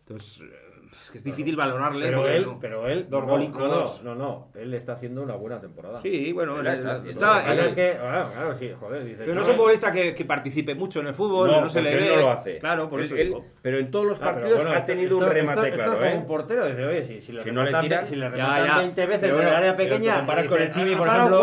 Entonces, 0.00 0.40
eh, 0.40 0.71
es 0.71 0.71
que 1.10 1.18
es 1.18 1.24
difícil 1.24 1.56
valorarle. 1.56 2.04
Pero 2.06 2.28
él, 2.28 2.42
no- 2.44 2.58
pero 2.60 2.86
él, 2.86 3.06
dos 3.08 3.24
no. 3.26 3.38
No, 3.38 4.02
no, 4.02 4.14
no, 4.14 4.48
él 4.54 4.74
está 4.74 4.92
haciendo 4.92 5.22
una 5.22 5.34
buena 5.36 5.58
temporada. 5.60 6.00
Sí, 6.02 6.32
bueno, 6.32 6.60
Él 6.60 6.66
él 6.66 6.74
está 6.74 6.94
está. 6.96 7.08
está- 7.10 7.42
Pero 7.46 7.60
él- 7.60 7.66
es 7.66 7.74
que, 7.74 7.92
claro, 7.98 8.30
claro, 8.32 8.54
sí, 8.54 8.70
joder, 8.78 9.04
dice. 9.04 9.16
pero 9.20 9.34
no 9.34 9.40
es 9.40 9.48
un 9.48 9.54
futbolista 9.56 9.90
que, 9.90 10.14
que 10.14 10.24
participe 10.24 10.74
mucho 10.74 11.00
en 11.00 11.06
el 11.08 11.14
fútbol, 11.14 11.50
No, 11.50 11.60
no, 11.62 11.68
se 11.68 11.80
le 11.80 11.94
ve. 11.94 12.02
él 12.08 12.14
no 12.14 12.20
lo 12.20 12.30
hace. 12.30 12.58
Claro, 12.58 12.88
por 12.90 13.00
eso 13.00 13.16
él- 13.16 13.34
pero 13.62 13.78
en 13.78 13.90
todos 13.90 14.04
los 14.06 14.18
Ah, 14.18 14.20
pero 14.24 14.32
partidos 14.34 14.56
bueno, 14.58 14.70
ha 14.70 14.74
esto- 14.74 14.86
tenido 14.86 15.16
un 15.16 15.22
esto- 15.22 15.34
remate 15.34 15.52
esto- 15.60 15.66
esto 15.68 15.76
claro, 15.76 15.92
es 15.92 15.98
como 15.98 16.10
¿eh? 16.10 16.18
un 16.20 16.26
portero 16.26 16.66
dice, 16.66 16.84
oye, 16.84 17.02
si, 17.02 17.20
si 17.22 17.32
le 17.32 17.42
Si 17.42 17.50
no 17.52 17.62
le 17.64 17.80
tiran, 17.80 18.04
si 18.06 18.16
le 18.16 18.28
rematan 18.28 18.66
ya. 18.66 18.78
20 18.78 19.06
veces 19.06 19.20
Pero 19.22 19.40
en 19.40 19.48
el 19.48 19.54
área 19.54 19.76
pero 19.76 19.88
pequeña. 19.94 20.16
comparas 20.18 20.46
con 20.48 20.58
el 20.60 20.66
dice, 20.68 20.78
Chimi, 20.80 20.92
"Ah, 20.94 20.98
por 20.98 21.08
ejemplo". 21.08 21.30
no 21.30 21.36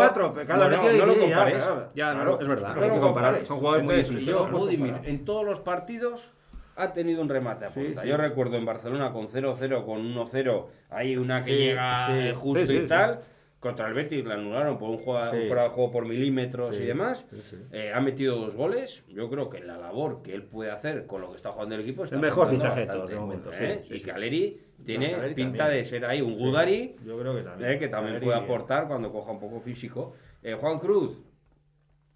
lo 0.68 0.68
16, 0.80 1.28
ya, 1.30 1.36
compares. 1.36 1.56
claro. 1.56 1.90
Ya, 1.94 2.12
es 2.40 2.48
verdad. 2.48 2.82
Hay 2.82 2.90
que 2.90 3.00
comparar. 3.00 3.44
Son 3.46 3.58
jugadores 3.58 3.84
muy 3.84 3.94
distintos. 3.96 5.00
en 5.04 5.24
todos 5.24 5.44
los 5.44 5.60
partidos 5.60 6.30
ha 6.76 6.92
tenido 6.92 7.20
un 7.22 7.28
remate 7.28 7.66
a 7.66 7.68
Sí, 7.68 7.80
punta. 7.80 8.02
sí. 8.02 8.08
Yo 8.08 8.16
recuerdo 8.16 8.56
en 8.56 8.64
Barcelona 8.64 9.12
con 9.12 9.28
0-0, 9.28 9.84
con 9.84 10.00
1-0, 10.02 10.66
hay 10.90 11.16
una 11.16 11.44
que 11.44 11.52
Sí, 11.52 11.58
llega 11.58 12.06
sí, 12.06 12.12
eh, 12.28 12.32
justo 12.34 12.66
sí, 12.66 12.76
sí, 12.78 12.82
y 12.84 12.86
tal. 12.86 13.20
Contra 13.60 13.88
el 13.88 13.92
Betis 13.92 14.24
la 14.24 14.34
anularon 14.34 14.78
por 14.78 14.88
un, 14.88 14.96
juega- 14.96 15.32
un 15.32 15.42
Sí. 15.42 15.46
fuera 15.46 15.64
de 15.64 15.68
juego 15.68 15.90
por 15.90 16.06
milímetros 16.06 16.74
Sí, 16.76 16.82
y 16.82 16.86
demás. 16.86 17.26
sí, 17.30 17.42
sí. 17.50 17.56
Eh, 17.72 17.92
ha 17.94 18.00
metido 18.00 18.36
dos 18.38 18.54
goles. 18.54 19.04
Yo 19.08 19.28
creo 19.28 19.50
que 19.50 19.60
la 19.60 19.76
labor 19.76 20.22
que 20.22 20.32
él 20.34 20.44
puede 20.44 20.70
hacer 20.70 21.06
con 21.06 21.20
lo 21.20 21.28
que 21.28 21.36
está 21.36 21.52
jugando 21.52 21.74
el 21.74 21.82
equipo 21.82 22.04
está 22.04 22.16
El 22.16 22.22
mejor 22.22 22.48
fichaje 22.48 22.86
de 22.86 23.16
momento, 23.16 23.50
¿eh? 23.52 23.80
sí, 23.82 23.88
sí, 23.88 23.94
y 23.96 24.00
sí. 24.00 24.06
Caleri 24.06 24.60
tiene 24.86 25.10
Caleri 25.12 25.34
pinta 25.34 25.58
también. 25.64 25.82
de 25.82 25.84
ser 25.90 26.06
ahí 26.06 26.22
un 26.22 26.38
Gudari. 26.38 26.96
Yo 27.04 27.18
creo 27.18 27.36
que 27.36 27.42
también. 27.42 27.70
Eh, 27.72 27.78
que 27.78 27.88
también 27.88 28.14
Caleri, 28.14 28.24
puede 28.24 28.38
aportar 28.38 28.88
cuando 28.88 29.12
coja 29.12 29.30
un 29.32 29.40
poco 29.40 29.60
físico. 29.60 30.14
Eh, 30.42 30.54
Juan 30.54 30.78
Cruz, 30.78 31.18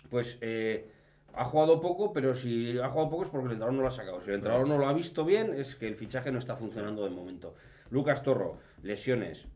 pues 0.08 0.38
eh, 0.40 0.88
ha 1.36 1.44
jugado 1.44 1.80
poco, 1.80 2.12
pero 2.12 2.34
si 2.34 2.78
ha 2.78 2.88
jugado 2.88 3.10
poco 3.10 3.22
es 3.24 3.28
porque 3.28 3.46
el 3.46 3.52
entrenador 3.52 3.74
no 3.74 3.82
lo 3.82 3.88
ha 3.88 3.92
sacado. 3.92 4.20
Si 4.20 4.28
el 4.30 4.36
entrenador 4.36 4.68
no 4.68 4.78
lo 4.78 4.86
ha 4.88 4.92
visto 4.92 5.24
bien, 5.24 5.54
es 5.54 5.74
que 5.74 5.86
el 5.88 5.96
fichaje 5.96 6.30
no 6.32 6.38
está 6.38 6.56
funcionando 6.56 7.04
de 7.04 7.10
momento. 7.10 7.54
Lucas 7.90 8.22
Torro, 8.22 8.56
lesiones. 8.82 9.46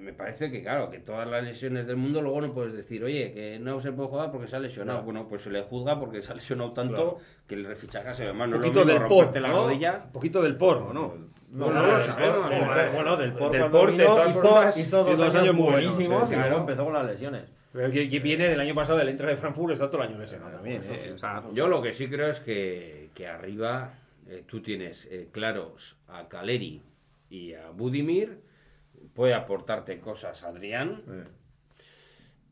Me 0.00 0.12
parece 0.12 0.50
que, 0.50 0.62
claro, 0.62 0.90
que 0.90 0.98
todas 0.98 1.28
las 1.28 1.44
lesiones 1.44 1.86
del 1.86 1.96
mundo 1.96 2.22
luego 2.22 2.40
no 2.40 2.52
puedes 2.52 2.72
decir, 2.74 3.04
oye, 3.04 3.32
que 3.32 3.58
no 3.60 3.80
se 3.80 3.92
puede 3.92 4.08
jugar 4.08 4.30
porque 4.32 4.48
se 4.48 4.56
ha 4.56 4.58
lesionado. 4.58 5.00
Claro. 5.00 5.04
Bueno, 5.12 5.28
pues 5.28 5.42
se 5.42 5.50
le 5.50 5.62
juzga 5.62 6.00
porque 6.00 6.22
se 6.22 6.32
ha 6.32 6.34
lesionado 6.34 6.72
tanto 6.72 6.94
Claro. 6.94 7.18
que 7.46 7.54
el 7.54 7.64
refichaje 7.66 8.14
se 8.14 8.24
ve 8.24 8.32
mal. 8.32 8.48
Un 8.48 8.52
No 8.52 8.56
lo 8.56 8.62
poquito 8.62 8.84
mismo 8.84 8.92
del 9.00 9.08
por, 9.08 9.10
romperte 9.18 9.40
la 9.40 9.48
¿no? 9.48 9.64
rodilla. 9.64 10.02
Un 10.06 10.12
poquito 10.12 10.42
del 10.42 10.56
porno, 10.56 10.92
¿no? 10.92 11.14
No, 11.50 11.64
Bueno, 11.66 11.82
no, 11.82 11.88
no, 11.88 11.96
del- 11.98 12.06
sabemos, 12.06 12.48
del- 12.50 12.58
bueno, 12.64 12.92
bueno, 12.94 13.16
del 13.16 13.32
Por 13.32 13.50
del 13.52 13.60
cuando 13.60 13.78
Por, 13.80 13.96
de 13.96 14.04
todas 14.04 14.30
hizo, 14.30 14.40
formas, 14.40 14.76
hizo 14.78 15.04
dos, 15.04 15.20
años 15.20 15.34
años 15.34 15.54
muy 15.54 15.64
buenos, 15.64 15.94
buenísimos 15.94 16.28
sí, 16.28 16.34
y 16.34 16.38
claro. 16.38 16.56
empezó 16.58 16.84
con 16.84 16.92
las 16.94 17.06
lesiones. 17.06 17.52
Pero 17.72 17.90
que, 17.90 18.08
que 18.08 18.18
viene 18.20 18.48
del 18.48 18.58
año 18.60 18.74
pasado 18.74 18.98
del 18.98 19.08
Eintracht 19.08 19.34
de 19.34 19.36
Frankfurt, 19.36 19.72
está 19.74 19.88
todo 19.88 20.02
el 20.02 20.08
año 20.08 20.18
lesionado 20.18 20.52
también. 20.52 20.82
eh, 20.84 21.12
o 21.14 21.18
sea, 21.18 21.42
Yo 21.52 21.68
lo 21.68 21.80
que 21.80 21.92
sí 21.92 22.08
creo 22.08 22.26
es 22.28 22.40
que, 22.40 23.10
que 23.14 23.28
arriba 23.28 23.94
eh, 24.28 24.42
tú 24.46 24.60
tienes 24.60 25.06
eh, 25.10 25.28
claros 25.30 25.96
a 26.08 26.28
Caleri 26.28 26.82
y 27.28 27.54
a 27.54 27.70
Budimir, 27.70 28.40
puede 29.14 29.34
aportarte 29.34 30.00
cosas 30.00 30.42
Adrián 30.42 31.02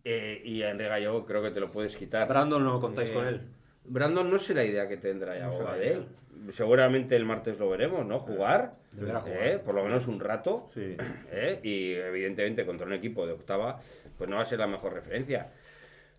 eh, 0.04 0.40
y 0.44 0.62
a 0.62 0.70
Enrique 0.70 0.88
Gallego 0.88 1.26
creo 1.26 1.42
que 1.42 1.50
te 1.50 1.60
lo 1.60 1.70
puedes 1.70 1.96
quitar. 1.96 2.28
Brandon 2.28 2.64
no 2.64 2.80
contáis 2.80 3.10
con 3.10 3.26
él. 3.26 3.40
Brandon 3.84 4.30
no 4.30 4.38
sé 4.38 4.54
la 4.54 4.64
idea 4.64 4.86
que 4.88 4.96
tendrá 4.96 5.36
ya 5.38 5.46
No 5.46 5.72
de 5.74 5.92
él. 5.92 6.06
Seguramente 6.50 7.16
el 7.16 7.24
martes 7.24 7.58
lo 7.58 7.68
veremos, 7.68 8.06
¿no? 8.06 8.20
Jugar, 8.20 8.74
Deberá 8.92 9.20
jugar. 9.20 9.46
eh, 9.46 9.58
por 9.58 9.74
lo 9.74 9.82
menos 9.84 10.06
un 10.06 10.20
rato. 10.20 10.66
Sí. 10.72 10.96
¿eh? 11.32 11.58
y 11.62 11.94
evidentemente 11.94 12.64
contra 12.64 12.86
un 12.86 12.92
equipo 12.92 13.26
de 13.26 13.32
octava, 13.32 13.80
pues 14.16 14.28
no 14.30 14.36
va 14.36 14.42
a 14.42 14.44
ser 14.46 14.58
la 14.60 14.66
mejor 14.66 14.92
referencia. 14.92 15.50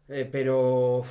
Eh, 0.10 0.28
pero, 0.30 1.04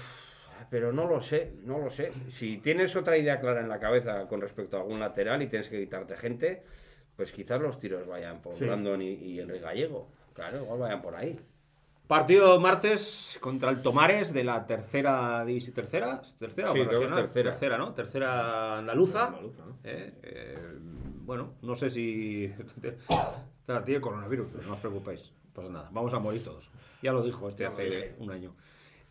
pero 0.71 0.93
no 0.93 1.07
lo 1.09 1.21
sé, 1.21 1.53
no 1.65 1.79
lo 1.79 1.89
sé. 1.91 2.11
Si 2.31 2.59
tienes 2.59 2.97
otra 2.97 3.17
idea 3.17 3.41
clara 3.41 3.61
en 3.61 3.69
la 3.69 3.79
cabeza 3.81 4.27
con 4.29 4.41
respecto 4.41 4.77
a 4.77 4.81
algún 4.81 5.01
lateral 5.01 5.41
y 5.43 5.47
tienes 5.47 5.69
que 5.69 5.79
quitarte 5.79 6.17
gente, 6.17 6.63
pues 7.17 7.33
quizás 7.33 7.61
los 7.61 7.79
tiros 7.81 8.07
vayan 8.07 8.43
por 8.43 8.55
Sí. 8.55 8.65
Brandon 8.65 9.01
y, 9.01 9.13
y 9.15 9.41
Enrique 9.41 9.63
Gallego. 9.65 10.09
Claro, 10.35 10.63
igual 10.63 10.81
vayan 10.81 11.01
por 11.03 11.15
ahí. 11.17 11.39
Partido 12.09 12.59
martes 12.59 13.39
contra 13.39 13.69
el 13.71 13.83
Tomares 13.83 14.33
de 14.33 14.43
la 14.43 14.67
tercera 14.67 15.45
división. 15.45 15.75
¿Tercera? 15.75 16.23
¿Tercera 16.39 16.69
Sí, 16.69 16.73
creo 16.73 16.89
que 16.89 16.95
es 16.95 17.01
regional? 17.03 17.25
tercera. 17.25 17.51
Tercera, 17.51 17.79
¿no? 17.79 17.93
Tercera 17.93 18.79
andaluza. 18.79 19.27
Andaluza, 19.27 19.65
¿no? 19.67 19.79
Eh, 19.85 20.15
eh, 20.23 20.79
bueno, 21.21 21.53
no 21.61 21.77
sé 21.77 21.91
si. 21.91 22.51
Tiene 23.85 24.01
coronavirus, 24.01 24.49
pero 24.51 24.67
no 24.67 24.73
os 24.73 24.81
preocupéis. 24.81 25.31
No 25.49 25.53
pasa 25.53 25.69
nada. 25.69 25.89
Vamos 25.93 26.15
a 26.15 26.19
morir 26.19 26.43
todos. 26.43 26.71
Ya 27.03 27.13
lo 27.13 27.23
dijo 27.23 27.47
este 27.47 27.67
hace 27.67 28.15
un 28.19 28.31
año. 28.31 28.55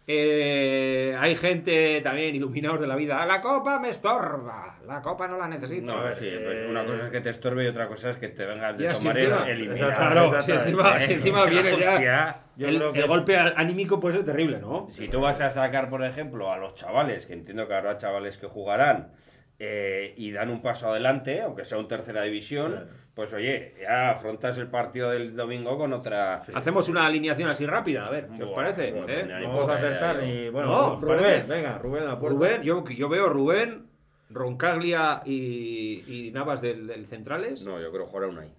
Eh, 0.10 1.14
hay 1.20 1.36
gente 1.36 2.00
también 2.02 2.34
iluminados 2.34 2.80
de 2.80 2.88
la 2.88 2.96
vida. 2.96 3.26
La 3.26 3.42
copa 3.42 3.78
me 3.78 3.90
estorba. 3.90 4.78
La 4.88 5.02
copa 5.02 5.28
no 5.28 5.38
la 5.38 5.50
necesito. 5.50 5.94
No, 5.94 6.14
sí, 6.14 6.28
eh, 6.30 6.42
pues 6.46 6.70
una 6.70 6.86
cosa 6.86 7.06
es 7.08 7.12
que 7.12 7.20
te 7.22 7.30
estorbe 7.30 7.66
y 7.66 7.68
otra 7.68 7.88
cosa 7.90 8.12
es 8.12 8.16
que 8.18 8.30
te 8.30 8.46
vengas 8.46 8.78
de 8.78 8.88
tomar 8.94 9.18
encima- 9.18 9.50
eliminado. 9.50 9.92
Claro, 9.94 10.42
si 10.42 10.52
encima, 10.54 11.00
si 11.02 11.14
encima 11.14 11.46
viene 11.46 11.78
ya. 11.78 12.40
Yo 12.56 12.70
el 12.70 12.82
es- 12.96 13.06
golpe 13.08 13.36
anímico 13.38 14.00
puede 14.00 14.16
ser 14.16 14.26
terrible, 14.26 14.60
¿no? 14.60 14.88
Si 14.92 15.10
tú 15.10 15.20
vas 15.20 15.42
a 15.42 15.52
sacar, 15.52 15.90
por 15.90 16.02
ejemplo, 16.04 16.52
a 16.54 16.58
los 16.58 16.74
chavales, 16.76 17.26
que 17.26 17.34
entiendo 17.34 17.68
que 17.68 17.74
habrá 17.74 17.98
chavales 17.98 18.38
que 18.38 18.48
jugarán 18.48 19.12
eh, 19.60 20.14
y 20.18 20.32
dan 20.32 20.50
un 20.50 20.62
paso 20.62 20.88
adelante, 20.88 21.42
aunque 21.42 21.66
sea 21.66 21.78
un 21.78 21.88
tercera 21.88 22.22
división, 22.24 22.72
Claro. 22.74 22.88
pues 23.16 23.34
oye, 23.34 23.74
ya 23.82 24.12
afrontas 24.12 24.58
el 24.60 24.68
partido 24.68 25.10
del 25.10 25.36
domingo 25.36 25.78
con 25.78 25.94
otra. 25.94 26.44
Hacemos 26.54 26.88
una 26.90 27.06
alineación 27.06 27.50
así 27.50 27.66
rápida, 27.66 28.06
a 28.06 28.10
ver, 28.12 28.28
¿qué 28.38 28.44
os 28.44 28.52
parece? 28.52 28.92
buah, 28.92 29.06
¿Eh? 29.12 29.24
No 29.42 29.48
vamos 29.50 29.70
a 29.70 29.76
acertar 29.76 30.16
yo- 30.20 30.22
ni. 30.26 30.50
Bueno, 30.50 30.68
No, 30.70 31.02
Rubén, 31.02 31.18
parece. 31.18 31.48
venga, 31.48 31.78
Rubén 31.80 32.04
a 32.04 32.08
la 32.08 32.20
puerta. 32.20 32.38
Rubén, 32.38 32.62
yo, 32.62 32.86
yo 32.88 33.10
veo 33.10 33.30
Rubén, 33.30 33.88
Roncaglia 34.30 35.22
y, 35.26 36.04
y 36.28 36.32
Navas 36.32 36.62
del, 36.62 36.86
del 36.88 37.06
centrales. 37.08 37.66
No, 37.66 37.80
yo 37.82 37.92
creo 37.92 38.06
jugar 38.06 38.30
Unai. 38.30 38.50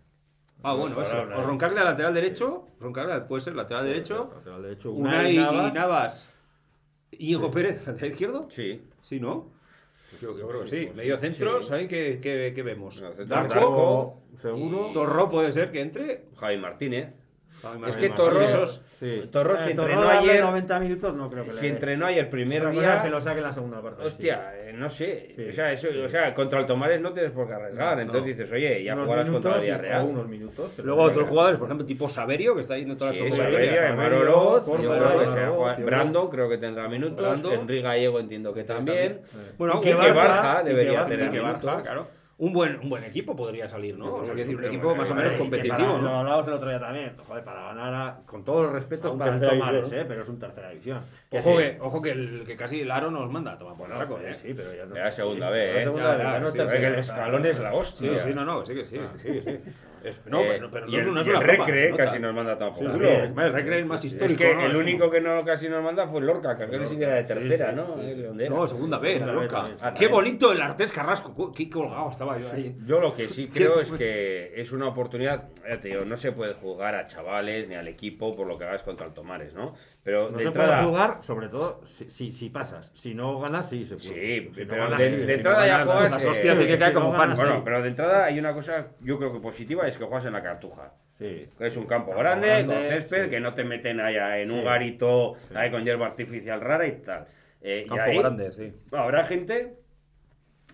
Ah, 0.64 0.74
bueno, 0.74 1.00
eso. 1.00 1.16
O 1.36 1.42
Roncaglia 1.42 1.84
lateral 1.84 2.12
derecho. 2.14 2.66
Roncaglia 2.80 3.28
puede 3.28 3.42
ser 3.42 3.54
lateral 3.54 3.84
derecho. 3.84 4.32
Lateral 4.34 4.62
derecho, 4.62 4.90
Unai 4.90 5.34
y 5.36 5.38
Navas. 5.38 5.74
Navas. 5.74 6.30
Íñigo 7.12 7.50
Pérez, 7.52 7.86
lateral 7.86 8.10
izquierdo. 8.10 8.46
Sí. 8.50 8.82
Sí, 9.02 9.20
¿no? 9.20 9.52
Yo, 10.20 10.36
yo 10.38 10.48
creo 10.48 10.62
que 10.62 10.68
sí. 10.68 10.90
Medio 10.94 11.16
sí. 11.18 11.20
centros, 11.26 11.66
Sí. 11.66 11.74
ahí 11.74 11.86
que, 11.88 12.18
que, 12.20 12.52
que 12.54 12.62
vemos. 12.62 13.00
Darko, 13.00 13.24
Darko 13.26 14.22
seguro. 14.38 14.88
y- 14.90 14.92
Torro 14.94 15.28
puede 15.28 15.52
ser 15.52 15.70
que 15.70 15.80
entre. 15.80 16.22
Javi 16.36 16.56
Martínez. 16.56 17.17
Es 17.88 17.96
que 17.96 18.10
Torro- 18.10 18.42
esos- 18.42 18.80
Sí. 18.98 19.28
Torro 19.30 19.54
Eh, 19.54 19.70
entrenó 19.70 20.08
ayer- 20.08 20.42
90 20.42 20.80
minutos 20.80 21.14
no 21.14 21.30
creo 21.30 21.44
que 21.44 21.50
Si 21.52 21.62
le 21.62 21.68
entrenó 21.68 22.06
ahí 22.06 22.18
el 22.18 22.28
primer 22.28 22.68
día. 22.70 23.00
que 23.02 23.10
lo 23.10 23.20
saque 23.20 23.38
en 23.38 23.44
la 23.44 23.52
segunda 23.52 23.80
parte. 23.80 24.04
Hostia, 24.04 24.52
eh, 24.56 24.72
no 24.72 24.88
sé. 24.90 25.32
Sí. 25.36 25.48
O, 25.48 25.52
sea, 25.52 25.72
eso, 25.72 25.88
o 26.04 26.08
sea, 26.08 26.34
contra 26.34 26.58
el 26.60 26.66
Tomares 26.66 27.00
no 27.00 27.12
tienes 27.12 27.30
por 27.32 27.46
qué 27.46 27.54
arriesgar. 27.54 27.96
No, 27.96 28.02
Entonces 28.02 28.22
no. 28.22 28.26
dices, 28.28 28.52
oye, 28.52 28.82
ya 28.82 28.94
Unos 28.94 29.06
jugarás 29.06 29.30
contra 29.30 29.54
el 29.56 29.60
Villarreal. 29.60 30.04
unos 30.06 30.28
minutos. 30.28 30.70
Luego 30.78 31.02
otros 31.02 31.28
jugadores, 31.28 31.58
por 31.58 31.68
ejemplo, 31.68 31.86
tipo 31.86 32.08
Saverio, 32.08 32.54
que 32.54 32.60
está 32.62 32.76
yendo 32.76 32.92
en 32.94 32.98
todas 32.98 33.14
Sí, 33.14 33.22
las 33.22 33.36
Saverio, 33.36 33.58
yo 33.60 33.66
creo 33.66 33.68
que 35.20 35.24
será 35.30 35.76
Brando 35.78 36.30
creo 36.30 36.48
que 36.48 36.58
tendrá 36.58 36.88
minutos. 36.88 37.44
Enrique 37.52 37.82
Gallego 37.82 38.20
entiendo 38.20 38.52
que 38.52 38.64
también. 38.64 39.20
Bueno, 39.56 39.78
Y 39.78 39.80
que 39.80 39.96
que 39.96 40.12
Barja 40.12 40.62
debería 40.62 41.06
tener 41.06 41.30
que 41.30 41.40
minutos. 41.40 41.62
Barja, 41.62 41.82
claro. 41.82 42.17
Un 42.40 42.52
buen, 42.52 42.78
un 42.78 42.88
buen 42.88 43.02
equipo 43.02 43.34
podría 43.34 43.68
salir, 43.68 43.98
¿no? 43.98 44.14
O 44.14 44.24
sea, 44.24 44.32
decir, 44.32 44.56
un 44.56 44.64
equipo 44.64 44.94
más 44.94 45.10
o 45.10 45.14
menos 45.16 45.34
competitivo, 45.34 45.76
para- 45.76 45.92
Lo 45.98 46.02
¿no? 46.02 46.18
hablábamos 46.20 46.46
el 46.46 46.54
otro 46.54 46.68
día 46.68 46.78
también. 46.78 47.16
Joder, 47.26 47.42
para 47.42 47.62
ganar, 47.62 47.94
a- 47.94 48.20
con 48.26 48.44
todos 48.44 48.62
los 48.62 48.72
respetos, 48.74 49.18
para 49.18 49.32
división. 49.36 49.84
¿eh? 50.00 50.04
pero 50.06 50.22
es 50.22 50.28
un 50.28 50.38
tercera 50.38 50.68
división. 50.70 51.00
Que 51.28 51.40
Ojo 51.40 51.50
sí. 51.50 51.56
que, 51.64 51.78
ojo 51.80 52.00
que, 52.00 52.10
el, 52.12 52.44
que 52.46 52.56
casi 52.56 52.80
el 52.82 52.90
aro 52.92 53.10
nos 53.10 53.28
manda 53.28 53.54
a 53.54 53.58
tomar 53.58 53.76
por 53.76 53.88
saco, 53.92 54.20
¿eh? 54.20 54.36
sí, 54.36 54.54
pero 54.54 54.72
ya 54.72 54.86
no. 54.86 54.94
Ya 54.94 55.04
la 55.04 55.10
segunda 55.10 55.50
vez, 55.50 55.74
la 55.74 55.80
¿eh? 55.80 55.82
segunda 55.82 56.04
Ya, 56.04 56.16
vez, 56.16 56.26
ya, 56.26 56.32
ya 56.34 56.38
no 56.40 56.48
sí, 56.50 56.58
tercera. 56.58 56.80
que 56.80 56.86
el 56.86 56.94
escalón 56.94 57.46
es 57.46 57.58
la 57.58 57.74
hostia. 57.74 58.18
Sí, 58.18 58.24
sí, 58.28 58.34
no, 58.34 58.44
no, 58.44 58.64
sí 58.64 58.74
que 58.74 58.84
sí, 58.84 59.00
sí, 59.20 59.40
sí. 59.42 59.58
Es- 60.04 60.20
no, 60.26 60.40
Eh, 60.40 60.46
pero- 60.54 60.70
pero 60.70 60.86
y 60.88 60.92
no 60.92 60.98
es 60.98 61.06
una 61.06 61.22
y 61.22 61.28
el 61.30 61.40
Recre 61.40 61.94
casi 61.96 62.18
nos 62.18 62.34
manda 62.34 62.56
sí, 62.58 62.64
culo. 62.74 63.08
el 63.08 63.52
Recre 63.52 63.78
es 63.80 63.86
más 63.86 64.04
Es 64.04 64.12
histórico. 64.12 64.38
que 64.38 64.54
¿no? 64.54 64.60
el 64.62 64.70
Es 64.72 64.76
único 64.76 65.10
que 65.10 65.20
no 65.20 65.44
casi 65.44 65.68
nos 65.68 65.82
manda 65.82 66.06
fue 66.06 66.20
Lorca, 66.20 66.56
que 66.56 66.64
aquel 66.64 66.86
sí 66.88 66.96
que 66.96 67.04
era 67.04 67.14
de 67.16 67.24
tercera, 67.24 67.72
¿no? 67.72 67.96
Eh. 68.00 68.48
No, 68.48 68.66
segunda 68.68 68.98
vez, 68.98 69.18
también. 69.18 69.48
Ah, 69.80 69.94
Qué 69.94 70.08
bonito 70.08 70.52
el 70.52 70.60
Artés 70.62 70.92
Carrasco. 70.92 71.52
Qué 71.52 71.68
colgado 71.70 72.10
estaba 72.10 72.38
yo 72.38 72.50
ahí. 72.52 72.76
Yo 72.84 73.00
lo 73.00 73.14
que 73.14 73.28
sí 73.28 73.48
creo 73.52 73.80
es 73.80 73.90
que 73.92 74.52
es 74.60 74.72
una 74.72 74.88
oportunidad, 74.88 75.48
ya 75.68 75.78
te 75.80 75.88
digo, 75.88 76.04
no 76.04 76.16
se 76.16 76.32
puede 76.32 76.54
jugar 76.54 76.94
a 76.94 77.06
chavales 77.06 77.68
ni 77.68 77.74
al 77.74 77.88
equipo 77.88 78.34
por 78.36 78.46
lo 78.46 78.58
que 78.58 78.64
hagas 78.64 78.82
contra 78.82 79.06
el 79.06 79.12
Tomares, 79.12 79.54
¿no? 79.54 79.74
Pero 80.08 80.30
No 80.30 80.38
de 80.38 80.42
se 80.44 80.48
entrada, 80.48 80.76
puede 80.78 80.88
jugar, 80.88 81.18
sobre 81.20 81.48
todo 81.50 81.82
si, 81.84 82.10
si, 82.10 82.32
si 82.32 82.48
pasas. 82.48 82.90
Si 82.94 83.14
no 83.14 83.38
ganas, 83.40 83.68
sí 83.68 83.84
se 83.84 83.96
puede. 83.96 84.08
Sí, 84.08 84.50
Si 84.54 84.60
no 84.64 84.68
pero 84.70 84.84
ganas, 84.84 84.98
de, 85.00 85.10
sí. 85.10 85.16
de 85.16 85.20
Si 85.20 85.26
no 85.26 85.32
entrada 85.34 85.66
ya 85.66 85.78
ganas, 85.78 85.92
juegas. 85.94 86.12
las 86.12 86.24
eh, 86.24 86.28
hostias 86.30 86.58
te 86.58 86.66
que 86.66 86.78
no 86.78 86.92
como 86.94 87.12
pan. 87.14 87.34
Bueno, 87.34 87.62
pero 87.62 87.82
de 87.82 87.88
entrada 87.88 88.24
hay 88.24 88.38
una 88.38 88.54
cosa, 88.54 88.86
yo 89.00 89.18
creo 89.18 89.34
que 89.34 89.40
positiva, 89.40 89.86
es 89.86 89.98
que 89.98 90.04
juegas 90.04 90.24
en 90.24 90.32
la 90.32 90.42
Cartuja. 90.42 90.94
Sí. 91.18 91.46
Que 91.58 91.66
es 91.66 91.76
un 91.76 91.84
campo 91.84 92.12
Campo 92.12 92.20
grande, 92.22 92.48
grande, 92.48 92.74
con 92.74 92.84
césped, 92.84 93.24
sí. 93.24 93.30
que 93.30 93.40
no 93.40 93.52
te 93.52 93.64
meten 93.64 94.00
allá 94.00 94.38
en 94.38 94.50
un 94.50 94.60
Sí. 94.60 94.64
garito 94.64 95.34
ahí 95.54 95.70
con 95.70 95.84
hierba 95.84 96.06
artificial 96.06 96.58
rara 96.62 96.86
y 96.86 96.92
tal. 97.02 97.26
Eh, 97.60 97.82
y 97.84 97.88
Campo 97.88 98.04
ahí 98.04 98.18
grande, 98.18 98.50
sí. 98.52 98.72
Habrá 98.92 99.24
gente 99.24 99.74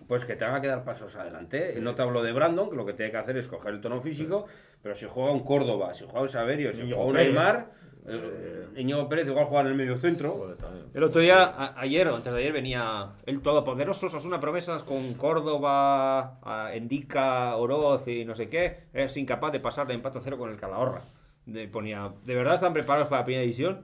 pues 0.07 0.23
que 0.23 0.35
tenga 0.35 0.61
que 0.61 0.67
dar 0.67 0.83
pasos 0.85 1.15
adelante. 1.15 1.75
No 1.81 1.95
te 1.95 2.01
hablo 2.03 2.21
de 2.21 2.31
Brandon, 2.31 2.69
que 2.69 2.75
lo 2.75 2.85
que 2.85 2.93
tiene 2.93 3.11
que 3.11 3.17
hacer 3.17 3.35
es 3.37 3.47
coger 3.47 3.73
el 3.73 3.81
tono 3.81 4.01
físico, 4.01 4.45
pero 4.81 4.93
si 4.93 5.07
juega 5.07 5.31
un 5.31 5.43
Córdoba, 5.43 5.93
si 5.93 6.03
juega 6.05 6.21
un 6.21 6.29
Saverio, 6.29 6.71
si 6.71 6.81
juega 6.83 7.03
un. 7.03 7.15
Neymar, 7.15 7.71
eh, 8.07 8.67
Íñigo 8.77 9.07
Pérez 9.09 9.27
igual 9.27 9.45
juega 9.45 9.61
en 9.61 9.67
el 9.67 9.75
medio 9.75 9.97
centro. 9.97 10.55
El 10.93 11.03
otro 11.03 11.21
día, 11.21 11.43
a- 11.43 11.79
ayer 11.79 12.07
o 12.07 12.15
antes 12.15 12.31
de 12.33 12.39
ayer, 12.39 12.53
venía 12.53 13.09
el 13.25 13.41
todopoderoso 13.41 14.07
Osasuna 14.07 14.39
Promesas 14.39 14.83
con 14.83 15.13
Córdoba, 15.15 16.39
a 16.43 16.73
Endica, 16.73 17.55
Oroz 17.55 18.07
y 18.07 18.25
no 18.25 18.35
sé 18.35 18.49
qué. 18.49 18.83
Es 18.93 19.15
incapaz 19.17 19.51
de 19.51 19.59
pasar 19.59 19.87
de 19.87 19.93
empate 19.93 20.17
a 20.19 20.21
cero 20.21 20.37
con 20.37 20.49
el 20.51 20.57
Calahorra. 20.57 21.01
De, 21.45 21.67
ponía, 21.67 22.11
¿de 22.25 22.35
verdad 22.35 22.55
están 22.55 22.73
preparados 22.73 23.07
para 23.07 23.21
la 23.21 23.25
primera 23.25 23.41
división? 23.43 23.81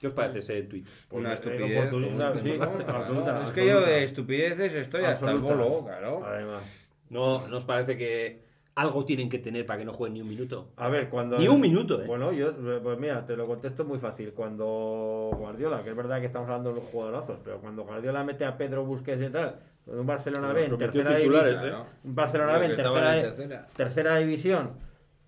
¿Qué 0.00 0.08
os 0.08 0.14
parece 0.14 0.40
ese 0.40 0.62
tuit? 0.64 0.86
Una 1.10 1.30
Eh, 1.30 1.34
estupidez. 1.34 1.78
oportunidad, 1.88 2.34
sí, 2.42 2.50
Claro, 2.52 2.72
absoluta, 2.98 3.42
es 3.44 3.50
que 3.52 3.66
yo 3.66 3.72
absoluta. 3.78 3.90
de 3.92 4.04
estupideces 4.04 4.74
estoy 4.74 5.04
hasta 5.04 5.30
el 5.30 5.36
Absoluta. 5.38 5.54
bolo, 5.64 5.84
claro. 5.86 6.22
Además. 6.26 6.62
¿No, 7.08 7.46
¿No 7.48 7.58
os 7.58 7.64
parece 7.64 7.96
que 7.96 8.42
algo 8.74 9.04
tienen 9.04 9.28
que 9.28 9.38
tener 9.38 9.66
para 9.66 9.78
que 9.78 9.84
no 9.84 9.92
jueguen 9.92 10.14
ni 10.14 10.20
un 10.22 10.28
minuto? 10.28 10.68
A 10.76 10.88
ver, 10.88 11.08
cuando. 11.08 11.38
Ni 11.38 11.48
un 11.48 11.60
minuto, 11.60 12.00
¿eh? 12.00 12.06
Bueno, 12.06 12.32
yo, 12.32 12.52
pues 12.82 12.98
mira, 12.98 13.24
te 13.26 13.36
lo 13.36 13.46
contesto 13.46 13.84
muy 13.84 13.98
fácil. 13.98 14.32
Cuando 14.32 15.30
Guardiola, 15.36 15.82
que 15.82 15.90
es 15.90 15.96
verdad 15.96 16.20
que 16.20 16.26
estamos 16.26 16.48
hablando 16.48 16.70
de 16.70 16.76
los 16.76 16.84
jugadorazos, 16.84 17.38
pero 17.44 17.58
cuando 17.60 17.84
Guardiola 17.84 18.24
mete 18.24 18.44
a 18.44 18.56
Pedro 18.56 18.84
Busquets 18.84 19.22
y 19.22 19.30
tal, 19.30 19.56
un 19.86 20.06
Barcelona 20.06 20.52
B 20.52 20.66
en 20.66 20.78
tercera 20.78 21.16
división. 21.16 21.66
¿eh? 21.66 21.74
Un 22.04 22.14
Barcelona 22.14 22.58
B 22.58 22.66
en 22.66 22.76
tercera 22.76 24.16
división. 24.18 24.70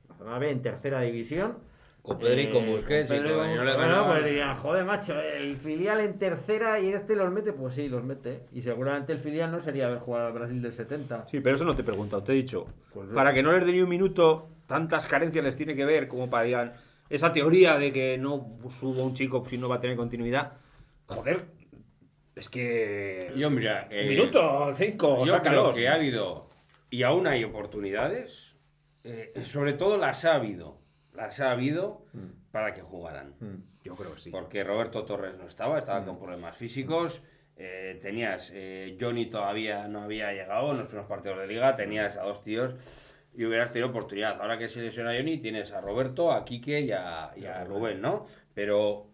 Barcelona 0.09 0.39
B 0.39 0.51
en 0.51 0.63
tercera 0.63 1.01
división. 1.01 1.74
Con 2.05 2.19
Pedro 2.19 2.39
y 2.39 2.51
con 2.51 2.67
Busquets 2.67 3.11
y 3.11 3.15
Pedro 3.15 3.39
con- 3.39 3.51
y 3.51 3.55
no 3.55 3.65
le 3.65 3.75
bueno, 3.77 4.07
pues 4.07 4.25
dirían, 4.27 4.55
joder, 4.57 4.85
macho, 4.85 5.19
el 5.19 5.57
filial 5.57 6.01
en 6.01 6.19
tercera 6.19 6.79
y 6.79 6.91
este 6.93 7.17
los 7.17 7.33
mete, 7.33 7.55
pues 7.55 7.75
sí, 7.75 7.89
los 7.89 8.05
mete. 8.05 8.43
Y 8.53 8.61
seguramente 8.61 9.15
el 9.15 9.21
filial 9.21 9.51
no 9.51 9.63
sería 9.63 9.87
haber 9.87 10.01
jugado 10.01 10.27
al 10.27 10.35
Brasil 10.35 10.61
del 10.61 10.73
70. 10.73 11.27
Sí, 11.29 11.41
pero 11.41 11.57
eso 11.57 11.65
no 11.65 11.75
te 11.75 11.81
he 11.81 11.85
preguntado, 11.85 12.23
te 12.23 12.33
he 12.33 12.35
dicho. 12.35 12.67
Pues, 12.93 13.09
para 13.09 13.33
que 13.33 13.43
no 13.43 13.53
les 13.53 13.65
dé 13.65 13.73
ni 13.73 13.81
un 13.81 13.89
minuto, 13.89 14.51
tantas 14.67 15.07
carencias 15.07 15.43
les 15.43 15.57
tiene 15.57 15.75
que 15.75 15.87
ver 15.87 16.07
como 16.07 16.29
para 16.29 16.45
digan, 16.45 16.75
esa 17.09 17.33
teoría 17.33 17.79
de 17.79 17.91
que 17.91 18.19
no 18.19 18.59
subo 18.69 19.03
un 19.03 19.15
chico 19.15 19.43
si 19.49 19.57
no 19.57 19.71
va 19.71 19.77
a 19.77 19.81
tener 19.81 19.97
continuidad. 19.97 20.53
Joder, 21.07 21.47
es 22.37 22.51
que. 22.51 23.33
Yo, 23.35 23.49
mira, 23.49 23.89
un 23.91 23.97
eh, 23.97 24.07
minuto, 24.11 24.71
cinco, 24.75 25.21
Yo 25.21 25.23
creo 25.25 25.37
sácalos. 25.37 25.75
que 25.75 25.89
ha 25.89 25.95
habido 25.95 26.51
y 26.91 27.03
aún 27.03 27.27
hay 27.27 27.45
oportunidades, 27.45 28.57
eh, 29.05 29.33
sobre 29.47 29.73
todo 29.73 29.97
las 29.97 30.27
ha 30.27 30.35
habido, 30.35 30.84
las 31.15 31.41
ha 31.41 31.51
habido 31.53 32.03
para 32.51 32.75
que 32.75 32.83
jugaran. 32.83 33.35
Yo 33.83 33.95
creo 33.97 34.15
que 34.15 34.21
sí. 34.21 34.31
Porque 34.31 34.65
Roberto 34.65 35.05
Torres 35.05 35.37
no 35.39 35.47
estaba, 35.47 35.79
estaba 35.79 36.05
con 36.05 36.19
problemas 36.19 36.57
físicos. 36.57 37.23
eh, 37.57 37.99
tenías, 38.03 38.51
eh, 38.53 38.97
Johnny 39.01 39.27
todavía 39.27 39.87
no 39.87 40.03
había 40.03 40.33
llegado 40.33 40.73
en 40.73 40.79
los 40.79 40.87
primeros 40.89 41.09
partidos 41.09 41.39
de 41.39 41.47
liga, 41.47 41.77
tenías 41.77 42.17
a 42.17 42.23
dos 42.25 42.43
tíos 42.43 42.75
y 43.33 43.45
hubieras 43.45 43.71
tenido 43.71 43.91
oportunidad. 43.91 44.41
Ahora 44.41 44.59
que 44.59 44.69
se 44.69 44.81
lesiona 44.83 45.13
Johnny, 45.17 45.39
tienes 45.39 45.73
a 45.73 45.81
Roberto, 45.81 46.33
a 46.33 46.45
Quique 46.45 46.81
y 46.81 46.91
a, 46.93 47.31
y 47.37 47.45
a 47.45 47.65
Rubén, 47.65 48.01
¿no? 48.01 48.27
Pero. 48.55 49.07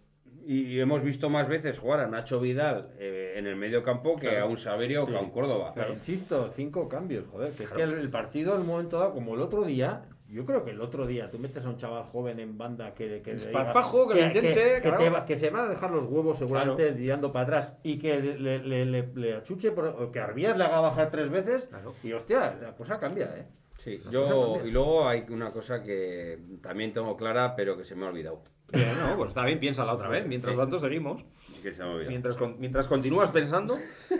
Y 0.47 0.81
hemos 0.81 1.03
visto 1.03 1.29
más 1.29 1.49
veces 1.49 1.79
jugar 1.79 2.01
a 2.01 2.07
Nacho 2.07 2.41
Vidal 2.41 2.95
eh, 2.99 3.35
en 3.37 3.47
el 3.47 3.57
medio 3.57 3.83
campo 3.83 4.17
que 4.17 4.29
Claro. 4.29 4.45
a 4.45 4.49
un 4.49 4.57
Saverio 4.57 5.03
o 5.03 5.07
que 5.07 5.15
a 5.15 5.21
un 5.21 5.31
Córdoba. 5.31 5.73
Pero 5.75 5.93
insisto, 5.93 6.51
cinco 6.55 6.89
cambios, 6.89 7.27
joder, 7.31 7.53
que 7.53 7.65
es 7.65 7.71
que 7.71 7.83
el, 7.83 7.93
el 7.93 8.09
partido 8.09 8.55
en 8.55 8.63
un 8.63 8.67
momento 8.67 8.99
dado, 8.99 9.13
como 9.13 9.35
el 9.35 9.43
otro 9.43 9.65
día, 9.65 10.03
yo 10.31 10.45
creo 10.47 10.64
que 10.64 10.70
el 10.70 10.81
otro 10.81 11.07
día 11.07 11.31
tú 11.31 11.39
metes 11.39 11.64
a 11.64 11.68
un 11.68 11.76
chaval 11.76 12.05
joven 12.05 12.39
en 12.41 12.57
banda 12.57 12.95
que, 12.95 13.20
que 13.22 13.35
le 13.35 13.41
diga- 13.41 13.47
Esparpajo, 13.49 14.09
que 14.09 14.14
lo 14.14 14.20
intente, 14.26 14.53
que, 14.55 14.81
claro. 14.83 14.99
te 14.99 15.11
va- 15.11 15.24
que 15.26 15.37
se 15.37 15.51
va 15.51 15.64
a 15.64 15.68
dejar 15.68 15.91
los 15.91 16.05
huevos 16.09 16.39
seguramente 16.39 16.93
tirando 16.93 17.33
para 17.33 17.45
atrás 17.45 17.76
y 17.83 17.99
que 17.99 18.20
le, 18.20 18.59
le, 18.59 18.85
le, 18.87 19.07
le 19.14 19.35
achuche, 19.37 19.70
por- 19.72 19.87
o 19.87 20.11
que 20.12 20.20
Arbías 20.20 20.57
le 20.57 20.64
haga 20.64 20.81
bajar 20.81 21.11
tres 21.11 21.31
veces 21.31 21.66
Claro. 21.66 21.95
y 22.03 22.12
hostia, 22.12 22.57
la 22.62 22.74
cosa 22.76 22.99
cambia, 22.99 23.35
¿eh? 23.37 23.47
Sí, 23.78 24.01
yo. 24.11 24.61
Y 24.64 24.70
luego 24.70 25.09
hay 25.09 25.24
una 25.31 25.51
cosa 25.53 25.83
que 25.83 26.39
también 26.62 26.93
tengo 26.93 27.16
clara, 27.16 27.57
pero 27.57 27.76
que 27.76 27.85
se 27.85 27.95
me 27.97 28.05
ha 28.05 28.11
olvidado. 28.11 28.43
Bien, 28.72 28.97
no, 29.01 29.16
pues 29.16 29.31
está 29.31 29.45
bien, 29.47 29.59
piénsala 29.59 29.95
otra 29.95 30.09
vez. 30.09 30.26
Mientras 30.26 30.57
tanto, 30.57 30.78
seguimos. 30.78 31.24
Que 31.63 31.73
se. 31.73 31.83
Mientras, 32.09 32.37
con- 32.37 32.57
mientras 32.59 32.87
continúas 32.87 33.31
pensando. 33.31 33.79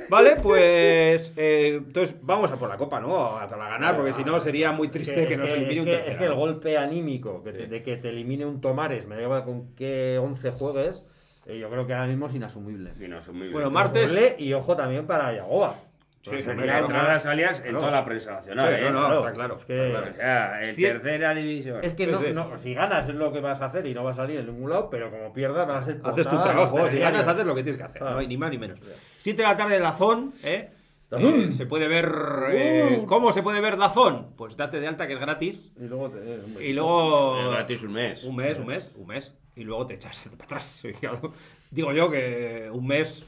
Vale, 0.09 0.37
pues. 0.43 1.33
eh, 1.37 1.77
entonces, 1.79 2.15
vamos 2.23 2.51
a 2.53 2.57
por 2.57 2.69
la 2.69 2.77
copa, 2.77 3.01
¿no? 3.01 3.39
A 3.39 3.47
para 3.49 3.69
ganar, 3.69 3.97
porque 3.97 4.13
si 4.13 4.25
no 4.25 4.41
sería 4.41 4.73
muy 4.73 4.89
triste 4.89 5.15
que, 5.27 5.33
es 5.35 5.39
nos 5.39 5.51
que, 5.51 5.57
elimine 5.57 5.73
es 5.73 5.79
un 5.81 5.85
que- 5.87 6.09
es 6.11 6.17
que 6.17 6.25
el 6.25 6.35
golpe 6.35 6.77
anímico 6.77 7.43
que 7.43 7.53
te- 7.53 7.67
de 7.67 7.83
que 7.83 7.97
te 7.97 8.09
elimine 8.11 8.47
un 8.47 8.61
Tomares, 8.61 9.07
me 9.07 9.17
da 9.17 9.23
igual 9.23 9.45
con 9.45 9.75
qué 9.75 10.19
11 10.23 10.51
juegues, 10.51 11.05
eh, 11.47 11.59
yo 11.59 11.71
creo 11.71 11.87
que 11.87 11.95
ahora 11.95 12.07
mismo 12.07 12.27
es 12.27 12.35
inasumible. 12.35 12.93
Muy 12.95 13.53
Bueno, 13.53 13.71
martes- 13.71 14.11
y 14.39 14.53
ojo 14.53 14.77
también 14.77 15.07
para 15.07 15.35
Yagoba. 15.35 15.77
Sí, 16.23 16.31
claro, 16.33 16.63
una- 16.63 16.79
entradas 16.81 17.23
salias 17.23 17.59
en 17.61 17.63
Claro. 17.63 17.79
toda 17.79 17.91
la 17.93 18.05
prensa 18.05 18.33
nacional, 18.33 18.77
Sí, 18.79 18.85
¿eh? 18.85 18.91
no, 18.91 19.09
no, 19.09 19.19
está 19.21 19.33
claro. 19.33 19.57
Es 19.57 19.65
que- 19.65 19.81
O 19.97 20.15
sea, 20.15 20.61
en 20.61 20.67
Si- 20.67 20.83
tercera 20.83 21.35
división. 21.35 21.81
Es 21.83 21.95
que 21.95 22.07
no, 22.07 22.19
sí. 22.19 22.27
no, 22.35 22.59
si 22.59 22.75
ganas 22.75 23.09
es 23.09 23.15
lo 23.15 23.33
que 23.33 23.41
vas 23.41 23.63
a 23.63 23.67
hacer 23.67 23.87
y 23.87 23.95
no 23.95 24.05
va 24.05 24.11
a 24.11 24.15
salir 24.15 24.39
en 24.41 24.47
ningún 24.47 24.69
lado, 24.69 24.91
pero 24.91 25.11
como 25.11 25.33
pierdas 25.33 25.67
vas 25.67 25.83
a 25.83 25.87
ser 25.87 26.01
Haces 26.05 26.29
tu 26.29 26.39
trabajo, 26.43 26.89
si 26.91 26.99
ganas 26.99 27.27
haces 27.27 27.47
lo 27.47 27.55
que 27.55 27.63
tienes 27.63 27.79
que 27.79 27.85
hacer, 27.85 28.03
Ah. 28.05 28.11
no 28.11 28.19
hay 28.19 28.27
ni 28.27 28.37
más 28.37 28.51
ni 28.51 28.59
menos. 28.59 28.79
7 29.17 29.41
de 29.41 29.49
la 29.49 29.57
tarde, 29.57 29.79
Dazón, 29.79 30.35
¿eh? 30.43 30.69
Dazón. 31.09 31.41
Eh, 31.41 31.53
se 31.55 31.65
puede 31.67 31.89
ver. 31.89 32.13
eh, 32.53 33.03
¿Cómo 33.07 33.33
se 33.33 33.43
puede 33.43 33.61
ver 33.63 33.79
Dazón? 33.79 34.35
Pues 34.37 34.57
date 34.59 34.79
de 34.79 34.87
alta 34.89 35.07
que 35.07 35.15
es 35.15 35.21
gratis. 35.21 35.73
Y 35.81 35.85
luego 35.89 36.11
te, 36.11 36.19
eh, 36.19 36.41
un 36.45 36.63
Y 36.63 36.73
luego. 36.75 37.41
Eh, 37.41 37.51
gratis 37.51 37.83
un 37.83 37.93
mes. 37.95 38.23
Un 38.25 38.37
mes, 38.37 38.59
un 38.59 38.67
mes, 38.67 38.93
un 38.95 39.07
mes. 39.09 39.35
Y 39.57 39.65
luego 39.65 39.87
te 39.87 39.95
echas 39.95 40.29
para 40.37 40.45
atrás. 40.45 40.83
Digo 41.71 41.93
yo 41.93 42.11
que 42.11 42.69
un 42.73 42.87
mes. 42.87 43.25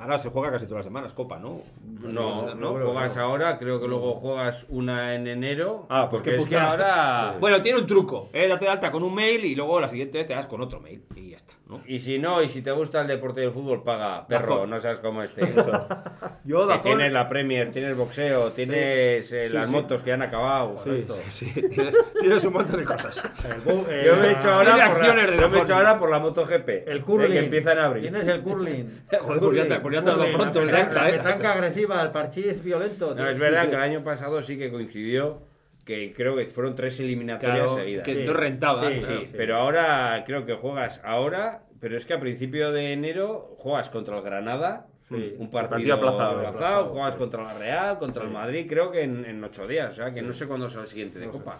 Ahora 0.00 0.18
se 0.18 0.30
juega 0.30 0.50
casi 0.50 0.66
todas 0.66 0.78
las 0.78 0.86
semanas, 0.86 1.12
Copa, 1.12 1.38
¿no? 1.38 1.60
No, 2.00 2.54
no, 2.54 2.72
juegas 2.72 3.16
no. 3.16 3.22
ahora, 3.22 3.58
creo 3.58 3.80
que 3.80 3.88
luego 3.88 4.14
juegas 4.14 4.66
una 4.68 5.14
en 5.14 5.26
enero. 5.26 5.86
Ah, 5.88 6.08
porque 6.10 6.36
es 6.36 6.46
que 6.46 6.56
ahora. 6.56 7.36
Bueno, 7.40 7.60
tiene 7.60 7.78
un 7.78 7.86
truco. 7.86 8.28
¿eh? 8.32 8.48
Date 8.48 8.64
de 8.66 8.70
alta 8.70 8.90
con 8.90 9.02
un 9.02 9.14
mail 9.14 9.44
y 9.44 9.54
luego 9.54 9.80
la 9.80 9.88
siguiente 9.88 10.24
te 10.24 10.34
das 10.34 10.46
con 10.46 10.60
otro 10.60 10.80
mail. 10.80 11.02
Y 11.14 11.30
ya 11.30 11.36
está, 11.36 11.54
¿no? 11.66 11.82
Y 11.86 11.98
si 11.98 12.18
no, 12.18 12.42
y 12.42 12.48
si 12.48 12.62
te 12.62 12.70
gusta 12.70 13.00
el 13.00 13.08
deporte 13.08 13.40
y 13.42 13.44
el 13.44 13.50
fútbol, 13.52 13.82
paga, 13.82 14.26
perro, 14.26 14.54
Dazón. 14.54 14.70
no 14.70 14.80
sabes 14.80 15.00
cómo 15.00 15.22
esté. 15.22 15.42
Yo, 16.44 16.68
Que 16.68 16.78
tienes 16.78 17.12
la 17.12 17.28
Premier, 17.28 17.72
tienes 17.72 17.96
boxeo, 17.96 18.52
tienes 18.52 19.30
eh, 19.32 19.46
Sí, 19.48 19.52
las 19.54 19.66
sí. 19.66 19.72
motos 19.72 20.02
que 20.02 20.12
han 20.12 20.22
acabado. 20.22 20.76
Sí, 20.84 21.04
sí, 21.08 21.22
sí. 21.52 21.62
Tienes, 21.68 21.96
tienes 22.20 22.44
un 22.44 22.52
montón 22.52 22.78
de 22.78 22.84
cosas. 22.84 23.24
El 23.44 23.52
eh, 23.90 24.02
Yo 24.04 24.16
me 24.16 24.28
he 24.28 24.32
hecho 24.32 24.50
ahora, 24.50 24.74
Tiene 24.74 24.88
por 24.90 24.96
acciones 24.98 25.24
la, 25.26 25.30
de 25.32 25.36
yo 25.36 25.42
me 25.42 25.46
he 25.46 25.50
Dazón. 25.50 25.64
hecho 25.64 25.74
ahora 25.74 25.98
por 25.98 26.10
la 26.10 26.18
MotoGP. 26.20 26.68
El 26.86 26.98
eh, 26.98 27.00
curling. 27.02 27.32
que 27.32 27.38
empiezan 27.40 27.78
a 27.78 27.84
abrir. 27.86 28.02
Tienes 28.02 28.28
el 28.28 28.42
curling. 28.42 29.06
Joder, 29.20 29.40
pues 29.40 29.56
ya 29.56 29.66
te- 29.68 29.80
pues 29.80 29.94
ya 29.94 30.02
te 30.04 30.10
has 30.10 30.16
dado 30.16 30.18
Curling, 30.18 30.36
pronto 30.36 30.60
el 30.62 30.66
la, 30.68 30.72
de 30.72 30.78
la, 30.78 30.84
acta, 30.84 31.02
la 31.02 31.08
¿eh? 31.08 31.12
petranca 31.14 31.52
agresiva, 31.52 32.02
el 32.02 32.10
parchís 32.10 32.62
violento. 32.62 33.08
No, 33.10 33.14
tío. 33.16 33.28
es 33.28 33.38
verdad 33.38 33.62
sí. 33.64 33.68
que 33.70 33.74
el 33.76 33.82
año 33.82 34.04
pasado 34.04 34.42
sí 34.42 34.56
que 34.56 34.70
coincidió 34.70 35.42
que 35.86 36.12
creo 36.12 36.36
que 36.36 36.46
fueron 36.48 36.74
tres 36.74 37.00
eliminatorias 37.00 37.58
Claro, 37.68 37.74
seguidas. 37.76 38.04
que 38.04 38.12
Sí. 38.12 38.18
entonces 38.20 38.42
rentaba. 38.42 38.88
Sí, 38.90 38.98
Sí, 39.00 39.06
claro. 39.06 39.20
sí. 39.20 39.28
pero 39.34 39.56
ahora 39.56 40.22
creo 40.26 40.44
que 40.44 40.54
juegas 40.54 41.00
ahora, 41.04 41.62
pero 41.80 41.96
es 41.96 42.04
que 42.04 42.12
a 42.12 42.20
principio 42.20 42.72
de 42.72 42.92
enero 42.92 43.54
juegas 43.58 43.88
contra 43.88 44.18
el 44.18 44.22
Granada, 44.22 44.88
Sí. 45.08 45.34
un 45.38 45.48
Partido 45.50 45.70
partido 45.70 45.94
aplazado, 45.94 46.30
aplazado, 46.40 46.48
aplazado, 46.56 46.84
juegas 46.88 47.12
sí. 47.14 47.18
contra 47.20 47.42
la 47.44 47.54
Real, 47.54 47.98
contra 48.00 48.24
el. 48.24 48.30
Madrid, 48.30 48.66
creo 48.68 48.90
que 48.90 49.02
en, 49.02 49.24
en 49.24 49.42
ocho 49.44 49.66
días, 49.68 49.92
o 49.92 49.96
sea 49.96 50.12
que 50.12 50.20
no 50.20 50.32
sé 50.32 50.46
cuándo 50.48 50.68
será 50.68 50.82
el 50.82 50.88
siguiente 50.88 51.20
de 51.20 51.26
No 51.26 51.32
sé. 51.32 51.38
Copa. 51.38 51.58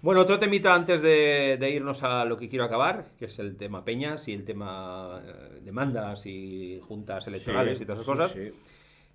Bueno, 0.00 0.20
otro 0.20 0.38
temita 0.38 0.74
antes 0.74 1.00
de, 1.02 1.56
de 1.58 1.70
irnos 1.70 2.02
a 2.04 2.24
lo 2.24 2.36
que 2.36 2.48
quiero 2.48 2.64
acabar, 2.64 3.06
que 3.18 3.24
es 3.26 3.38
el 3.38 3.56
tema 3.56 3.84
peñas 3.84 4.26
y 4.28 4.32
el 4.34 4.44
tema 4.44 5.20
eh, 5.24 5.60
demandas 5.62 6.26
y 6.26 6.80
juntas 6.86 7.26
electorales 7.28 7.78
Sí, 7.78 7.84
y 7.84 7.86
todas 7.86 8.02
esas 8.02 8.16
sí, 8.30 8.34
cosas. 8.34 8.52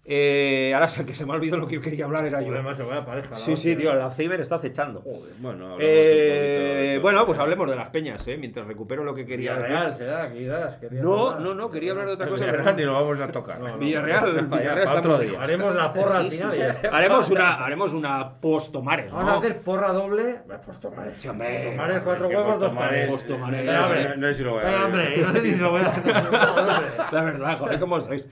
Eh, 0.06 0.72
ahora 0.74 0.90
sé 0.90 1.06
que 1.06 1.16
se 1.16 1.26
me 1.26 1.32
ha 1.32 1.36
olvidado 1.36 1.60
lo 1.60 1.68
que 1.68 1.76
yo 1.76 1.82
quería 1.82 2.04
hablar, 2.04 2.26
era 2.26 2.42
yo. 2.42 2.48
Joder, 2.50 2.62
macho, 2.62 2.86
vaya 2.88 3.06
pareja, 3.06 3.30
la 3.32 3.38
Sí, 3.38 3.56
sí, 3.56 3.74
tío, 3.78 3.94
el 3.94 4.02
Alzheimer 4.02 4.42
está 4.42 4.56
acechando. 4.56 5.02
Bueno, 5.40 5.64
hablamos 5.74 5.80
Eh, 5.80 5.86
un 5.86 5.86
poquito 5.86 6.92
de- 6.94 7.00
bueno, 7.02 7.26
pues 7.26 7.40
hablemos 7.40 7.70
de 7.70 7.76
las 7.78 7.90
peñas, 7.90 8.28
¿eh? 8.28 8.36
Mientras 8.38 8.68
recupero 8.68 9.06
lo 9.06 9.16
que 9.16 9.26
quería 9.26 9.54
decir. 9.56 9.70
Villarreal, 9.70 9.94
será, 9.96 10.32
quizás. 10.34 10.78
No, 10.92 11.28
hablar. 11.30 11.42
no, 11.42 11.56
no, 11.56 11.72
quería 11.72 11.92
hablar 11.92 12.08
de 12.08 12.14
otra 12.14 12.28
cosa. 12.28 12.44
Villarreal 12.46 12.76
ni 12.76 12.84
lo 12.84 12.94
vamos 12.96 13.20
a 13.22 13.32
tocar. 13.32 13.60
No, 13.62 13.68
no. 13.70 13.78
Villarreal, 13.78 14.46
Vaya, 14.48 14.62
Villarreal 14.62 14.88
para 14.88 15.00
otro 15.00 15.18
día. 15.20 15.42
Haremos 15.42 15.74
la 15.76 15.94
porra 15.94 16.18
al 16.18 16.30
final. 16.32 16.58
ya. 16.58 16.90
Haremos 16.92 17.30
una, 17.30 17.64
haremos 17.64 17.94
una 17.94 18.34
post-Tomares, 18.42 19.10
Vamos 19.10 19.24
a 19.24 19.32
¿no? 19.32 19.40
hacer 19.40 19.58
porra 19.62 19.94
doble. 19.94 20.36
Postomares. 20.66 21.18
Sí, 21.18 21.28
hombre. 21.30 21.64
Postomares, 21.64 22.02
cuatro 22.04 22.28
huevos, 22.28 22.60
dos 22.60 22.74
Postomares- 22.74 22.76
pares. 22.90 23.12
Postomares. 23.12 23.66
No, 23.66 24.16
no 24.18 24.28
sé 24.28 24.34
si 24.36 24.44
lo 24.44 24.52
voy 24.52 24.64
a 24.66 24.88
no 24.90 25.34
sé 25.34 25.42
si 25.42 25.56
lo 25.56 25.72
voy 25.72 25.82
a 25.82 25.86
hacer. 25.88 26.14
La 27.14 27.24
verdad, 27.24 27.58
joder, 27.58 27.80
¿cómo 27.80 28.02
sois? 28.02 28.28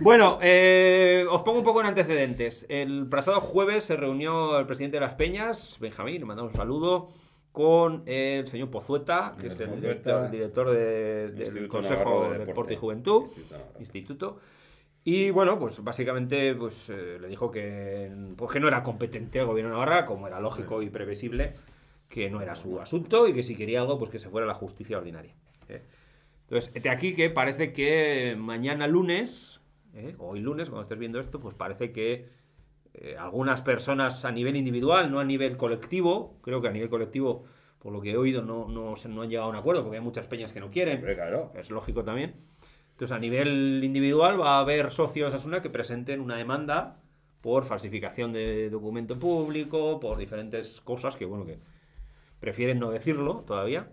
Bueno, 0.00 0.38
eh, 0.42 0.96
os 1.30 1.42
pongo 1.42 1.58
un 1.58 1.64
poco 1.64 1.80
en 1.80 1.86
antecedentes. 1.86 2.66
El 2.68 3.06
pasado 3.08 3.40
jueves 3.40 3.84
se 3.84 3.96
reunió 3.96 4.58
el 4.58 4.66
presidente 4.66 4.96
de 4.96 5.00
las 5.02 5.14
Peñas, 5.14 5.76
Benjamín, 5.80 6.18
le 6.20 6.24
mandamos 6.24 6.52
un 6.52 6.56
saludo, 6.58 7.08
con 7.52 8.02
el 8.06 8.46
señor 8.46 8.70
Pozueta, 8.70 9.34
que 9.40 9.46
El 9.46 9.52
es 9.52 9.60
el 9.60 9.80
director, 9.80 10.24
el 10.26 10.30
director 10.30 10.70
de- 10.70 11.30
del 11.30 11.68
Consejo 11.68 12.24
de 12.24 12.28
de 12.30 12.38
Deporte, 12.38 12.46
Deporte. 12.46 12.74
y 12.74 12.76
Juventud, 12.76 13.22
Instituto. 13.80 14.38
Y 15.04 15.30
bueno, 15.30 15.58
pues 15.58 15.82
básicamente 15.82 16.54
pues, 16.54 16.90
eh, 16.90 17.18
le 17.20 17.28
dijo 17.28 17.50
que, 17.50 18.12
pues, 18.36 18.52
que 18.52 18.60
no 18.60 18.68
era 18.68 18.82
competente 18.82 19.38
el 19.40 19.46
gobierno 19.46 19.70
de 19.70 19.78
Navarra, 19.78 20.04
como 20.06 20.26
era 20.26 20.38
lógico 20.38 20.82
y 20.82 20.90
previsible, 20.90 21.54
que 22.08 22.30
no 22.30 22.40
era 22.42 22.54
su 22.54 22.78
asunto 22.80 23.26
y 23.26 23.32
que 23.32 23.42
si 23.42 23.56
quería 23.56 23.80
algo, 23.80 23.98
pues 23.98 24.10
que 24.10 24.18
se 24.18 24.28
fuera 24.28 24.44
a 24.44 24.48
la 24.48 24.54
justicia 24.54 24.98
ordinaria. 24.98 25.34
¿eh? 25.68 25.82
Entonces, 26.42 26.72
de 26.82 26.90
aquí 26.90 27.14
que 27.14 27.30
parece 27.30 27.72
que 27.72 28.34
mañana 28.38 28.86
lunes, 28.86 29.60
¿eh? 29.94 30.14
hoy 30.18 30.40
lunes, 30.40 30.68
cuando 30.68 30.82
estés 30.82 30.98
viendo 30.98 31.20
esto, 31.20 31.40
pues 31.40 31.54
parece 31.54 31.92
que 31.92 32.28
eh, 32.94 33.16
algunas 33.18 33.62
personas 33.62 34.24
a 34.24 34.32
nivel 34.32 34.56
individual, 34.56 35.10
no 35.10 35.20
a 35.20 35.24
nivel 35.24 35.56
colectivo, 35.56 36.38
creo 36.42 36.60
que 36.60 36.68
a 36.68 36.72
nivel 36.72 36.88
colectivo, 36.88 37.44
por 37.78 37.92
lo 37.92 38.00
que 38.00 38.12
he 38.12 38.16
oído, 38.16 38.42
no, 38.42 38.68
no, 38.68 38.96
se- 38.96 39.08
no 39.08 39.22
han 39.22 39.28
llegado 39.28 39.46
a 39.48 39.50
un 39.50 39.56
acuerdo, 39.56 39.82
porque 39.82 39.98
hay 39.98 40.04
muchas 40.04 40.26
peñas 40.26 40.52
que 40.52 40.60
no 40.60 40.70
quieren, 40.70 40.98
Hombre, 40.98 41.14
claro. 41.14 41.52
es 41.54 41.70
lógico 41.70 42.04
también. 42.04 42.34
Entonces, 42.92 43.16
a 43.16 43.20
nivel 43.20 43.80
individual 43.84 44.40
va 44.40 44.56
a 44.56 44.60
haber 44.60 44.90
socios 44.90 45.32
Asuna 45.32 45.62
que 45.62 45.70
presenten 45.70 46.20
una 46.20 46.36
demanda 46.36 46.96
por 47.40 47.64
falsificación 47.64 48.32
de 48.32 48.70
documento 48.70 49.18
público, 49.18 50.00
por 50.00 50.18
diferentes 50.18 50.80
cosas 50.80 51.14
que, 51.14 51.24
bueno, 51.24 51.46
que 51.46 51.58
prefieren 52.40 52.78
no 52.80 52.90
decirlo 52.90 53.44
todavía. 53.46 53.88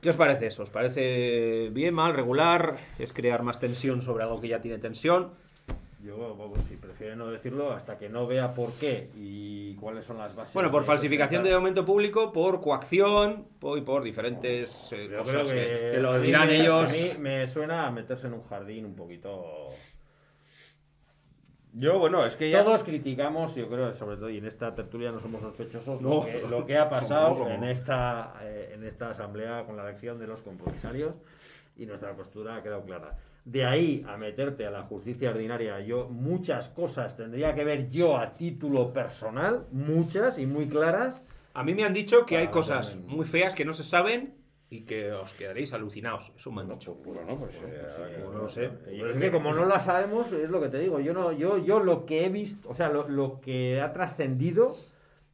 ¿Qué 0.00 0.10
os 0.10 0.16
parece 0.16 0.46
eso? 0.46 0.62
¿Os 0.62 0.70
parece 0.70 1.70
bien, 1.72 1.94
mal, 1.94 2.14
regular? 2.14 2.76
¿Es 2.98 3.12
crear 3.12 3.42
más 3.42 3.58
tensión 3.58 4.02
sobre 4.02 4.24
algo 4.24 4.40
que 4.40 4.48
ya 4.48 4.60
tiene 4.60 4.78
tensión? 4.78 5.30
Yo, 6.06 6.36
vamos, 6.36 6.60
si 6.68 6.76
prefiere 6.76 7.16
no 7.16 7.26
decirlo 7.28 7.72
hasta 7.72 7.98
que 7.98 8.08
no 8.08 8.28
vea 8.28 8.54
por 8.54 8.72
qué 8.74 9.10
y 9.16 9.74
cuáles 9.74 10.04
son 10.04 10.18
las 10.18 10.36
bases. 10.36 10.54
Bueno, 10.54 10.70
por 10.70 10.84
falsificación 10.84 11.42
de 11.42 11.50
documento 11.50 11.84
público, 11.84 12.30
por 12.30 12.60
coacción 12.60 13.48
y 13.76 13.80
por 13.80 14.04
diferentes 14.04 14.92
eh, 14.92 15.10
cosas 15.18 15.48
que, 15.48 15.54
que, 15.54 15.90
que 15.94 15.98
lo 15.98 16.12
mí 16.18 16.26
dirán 16.26 16.50
ellos. 16.50 16.88
A 16.88 16.92
mí 16.92 17.12
me 17.18 17.46
suena 17.48 17.88
a 17.88 17.90
meterse 17.90 18.28
en 18.28 18.34
un 18.34 18.44
jardín 18.44 18.84
un 18.84 18.94
poquito. 18.94 19.70
Yo, 21.78 21.98
bueno, 21.98 22.24
es 22.24 22.36
que 22.36 22.48
ya. 22.48 22.64
Todos 22.64 22.82
criticamos, 22.84 23.54
yo 23.54 23.68
creo, 23.68 23.92
sobre 23.94 24.16
todo, 24.16 24.30
y 24.30 24.38
en 24.38 24.46
esta 24.46 24.74
tertulia 24.74 25.12
no 25.12 25.20
somos 25.20 25.42
sospechosos, 25.42 26.00
No. 26.00 26.08
lo, 26.08 26.24
que, 26.24 26.42
lo 26.50 26.66
que 26.66 26.78
ha 26.78 26.88
pasado 26.88 27.34
Somos, 27.34 27.38
somos. 27.48 27.52
en 27.52 27.64
esta, 27.64 28.34
eh, 28.42 28.72
en 28.74 28.84
esta 28.84 29.10
asamblea 29.10 29.64
con 29.66 29.76
la 29.76 29.82
elección 29.82 30.18
de 30.18 30.26
los 30.26 30.40
compromisarios 30.40 31.14
y 31.76 31.84
nuestra 31.84 32.14
postura 32.14 32.56
ha 32.56 32.62
quedado 32.62 32.82
clara. 32.84 33.18
De 33.44 33.64
ahí 33.66 34.04
a 34.08 34.16
meterte 34.16 34.66
a 34.66 34.70
la 34.70 34.82
justicia 34.84 35.30
ordinaria, 35.30 35.78
yo 35.80 36.08
muchas 36.08 36.70
cosas 36.70 37.14
tendría 37.16 37.54
que 37.54 37.62
ver 37.64 37.90
yo 37.90 38.16
a 38.16 38.36
título 38.36 38.92
personal, 38.92 39.66
muchas 39.70 40.38
y 40.38 40.46
muy 40.46 40.66
claras. 40.68 41.22
A 41.54 41.62
mí 41.62 41.74
me 41.74 41.84
han 41.84 41.92
dicho 41.92 42.24
que 42.26 42.38
hay 42.38 42.48
cosas 42.48 42.96
muy 43.06 43.24
feas 43.26 43.54
que 43.54 43.64
no 43.66 43.72
se 43.74 43.84
saben 43.84 44.34
y 44.68 44.80
que 44.82 45.12
os 45.12 45.32
quedaréis 45.32 45.72
alucinados. 45.72 46.32
Eso 46.36 46.50
me 46.50 46.62
han 46.62 46.68
No, 46.68 46.74
dicho. 46.74 46.96
pues, 47.02 47.16
bueno, 47.16 47.38
pues. 47.38 47.54
eh, 47.64 48.24
no 48.24 48.38
lo 48.38 48.48
sé. 48.48 48.68
Pero 48.84 49.10
es 49.10 49.16
que 49.16 49.30
como 49.30 49.52
no 49.54 49.64
la 49.64 49.78
sabemos, 49.78 50.32
es 50.32 50.50
lo 50.50 50.60
que 50.60 50.68
te 50.68 50.78
digo. 50.78 50.98
Yo 51.00 51.12
no, 51.14 51.30
yo, 51.32 51.58
yo 51.58 51.80
lo 51.80 52.04
que 52.04 52.24
he 52.24 52.28
visto, 52.28 52.68
o 52.68 52.74
sea, 52.74 52.88
lo, 52.88 53.08
lo 53.08 53.40
que 53.40 53.80
ha 53.80 53.92
trascendido, 53.92 54.74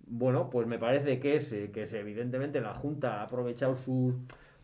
bueno, 0.07 0.51
pues 0.51 0.67
me 0.67 0.79
parece 0.79 1.19
que 1.19 1.37
es 1.37 1.51
eh, 1.53 1.71
que 1.73 1.83
es 1.83 1.93
evidentemente 1.95 2.61
la 2.61 2.75
Junta 2.75 3.21
ha 3.21 3.23
aprovechado 3.25 3.75
su 3.75 4.15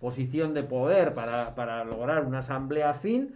posición 0.01 0.53
de 0.55 0.62
poder 0.65 1.15
para, 1.15 1.55
para 1.55 1.85
lograr 1.85 2.24
una 2.24 2.40
asamblea 2.40 2.93
fin. 2.95 3.35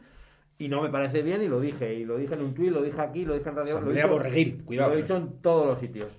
Y 0.58 0.68
no 0.68 0.82
me 0.82 0.90
parece 0.90 1.22
bien, 1.22 1.42
y 1.42 1.48
lo 1.48 1.58
dije, 1.60 1.94
y 1.94 2.04
lo 2.04 2.18
dije 2.18 2.34
en 2.34 2.42
un 2.42 2.54
tuit, 2.54 2.70
lo 2.70 2.82
dije 2.82 3.00
aquí, 3.00 3.24
lo 3.24 3.34
dije 3.34 3.48
en 3.48 3.56
radio. 3.56 3.80
lo 3.80 3.90
he 3.90 3.94
dicho- 3.94 4.08
borreguil, 4.08 4.62
cuidado 4.64 4.90
Lo 4.90 4.94
he 4.96 5.02
dicho 5.02 5.16
en 5.16 5.40
todos 5.40 5.66
los 5.66 5.78
sitios. 5.78 6.16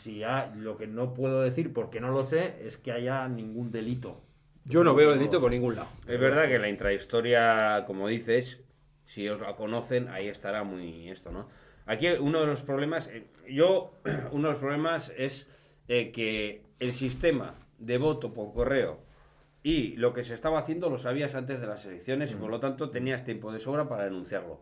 Mm, 0.00 0.02
Si 0.02 0.22
ha- 0.22 0.52
lo 0.56 0.76
que 0.76 0.86
no 0.86 1.14
puedo 1.14 1.42
decir, 1.42 1.72
porque 1.72 2.00
no 2.00 2.10
lo 2.10 2.24
sé, 2.24 2.54
es 2.66 2.76
que 2.76 2.92
haya 2.92 3.28
ningún 3.28 3.70
delito. 3.70 4.20
Yo 4.64 4.84
no 4.84 4.94
veo 4.94 5.12
delito 5.12 5.40
por 5.40 5.50
ningún 5.50 5.76
lado. 5.76 5.88
Es 6.06 6.18
verdad 6.20 6.46
que 6.48 6.58
la 6.58 6.68
intrahistoria, 6.68 7.84
como 7.86 8.08
dices, 8.08 8.60
si 9.06 9.28
os 9.28 9.40
la 9.40 9.56
conocen, 9.56 10.08
ahí 10.08 10.28
estará 10.28 10.64
muy 10.64 11.08
esto, 11.10 11.30
¿no? 11.32 11.48
Aquí 11.86 12.06
uno 12.20 12.40
de 12.40 12.46
los 12.46 12.62
problemas, 12.62 13.08
eh, 13.08 13.26
yo, 13.48 13.92
uno 14.32 14.48
de 14.48 14.52
los 14.54 14.58
problemas 14.60 15.12
es 15.16 15.46
eh, 15.88 16.12
que 16.12 16.62
el 16.78 16.92
sistema 16.92 17.54
de 17.78 17.98
voto 17.98 18.32
por 18.32 18.52
correo 18.52 19.00
y 19.62 19.96
lo 19.96 20.12
que 20.14 20.22
se 20.22 20.34
estaba 20.34 20.58
haciendo 20.60 20.88
lo 20.88 20.98
sabías 20.98 21.34
antes 21.34 21.60
de 21.60 21.66
las 21.66 21.84
elecciones 21.84 22.32
y 22.32 22.36
por 22.36 22.50
lo 22.50 22.60
tanto 22.60 22.90
tenías 22.90 23.24
tiempo 23.24 23.52
de 23.52 23.58
sobra 23.60 23.88
para 23.88 24.04
denunciarlo. 24.04 24.60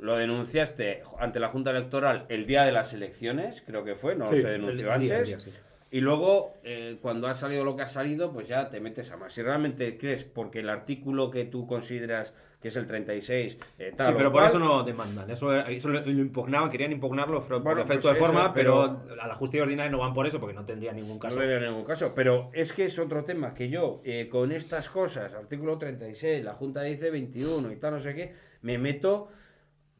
Lo 0.00 0.16
denunciaste 0.16 1.02
ante 1.18 1.40
la 1.40 1.48
Junta 1.48 1.70
Electoral 1.70 2.26
el 2.28 2.46
día 2.46 2.64
de 2.64 2.72
las 2.72 2.92
elecciones, 2.92 3.62
creo 3.66 3.84
que 3.84 3.94
fue, 3.94 4.14
no 4.16 4.30
Sí, 4.32 4.40
se 4.40 4.48
denunció 4.48 4.92
el 4.94 5.00
día, 5.00 5.14
el 5.14 5.20
antes. 5.20 5.28
día, 5.28 5.40
sí. 5.40 5.52
Y 5.92 6.00
luego, 6.00 6.54
eh, 6.62 6.98
cuando 7.02 7.26
ha 7.26 7.34
salido 7.34 7.64
lo 7.64 7.74
que 7.74 7.82
ha 7.82 7.86
salido, 7.88 8.32
pues 8.32 8.46
ya 8.46 8.70
te 8.70 8.80
metes 8.80 9.10
a 9.10 9.16
más. 9.16 9.32
Si 9.32 9.42
realmente 9.42 9.98
crees, 9.98 10.22
porque 10.24 10.60
el 10.60 10.68
artículo 10.70 11.30
que 11.30 11.44
tú 11.46 11.66
consideras 11.66 12.32
que 12.62 12.68
es 12.68 12.76
el 12.76 12.86
36, 12.86 13.56
eh, 13.78 13.92
tal 13.96 14.08
Sí, 14.08 14.12
pero 14.18 14.30
por 14.30 14.40
cual, 14.42 14.50
eso 14.50 14.58
no 14.58 14.82
demandan. 14.84 15.28
Eso, 15.30 15.52
eso 15.60 15.88
lo, 15.88 16.00
lo 16.00 16.10
impugnaban, 16.10 16.68
querían 16.70 16.92
impugnarlo 16.92 17.42
por 17.42 17.60
Bueno, 17.62 17.80
efecto 17.80 18.02
pues 18.02 18.14
de 18.14 18.20
forma, 18.20 18.42
eso, 18.44 18.52
pero, 18.54 19.00
pero- 19.08 19.22
a 19.22 19.26
la 19.26 19.34
justicia 19.34 19.62
ordinaria 19.62 19.90
no 19.90 19.98
van 19.98 20.12
por 20.12 20.26
eso 20.26 20.38
porque 20.38 20.54
no 20.54 20.64
tendría 20.66 20.92
ningún 20.92 21.14
No 21.14 21.18
caso. 21.20 21.38
vería 21.38 21.58
ningún 21.58 21.84
caso. 21.86 22.12
Pero 22.14 22.50
es 22.52 22.72
que 22.74 22.84
es 22.84 22.98
otro 22.98 23.24
tema 23.24 23.54
que 23.54 23.70
yo, 23.70 24.02
eh, 24.04 24.28
con 24.30 24.52
estas 24.52 24.90
cosas, 24.90 25.34
artículo 25.34 25.78
36, 25.78 26.44
la 26.44 26.52
Junta 26.52 26.82
dice 26.82 27.10
21 27.10 27.72
y 27.72 27.76
tal, 27.76 27.94
no 27.94 28.00
sé 28.00 28.14
qué, 28.14 28.34
me 28.60 28.76
meto 28.76 29.30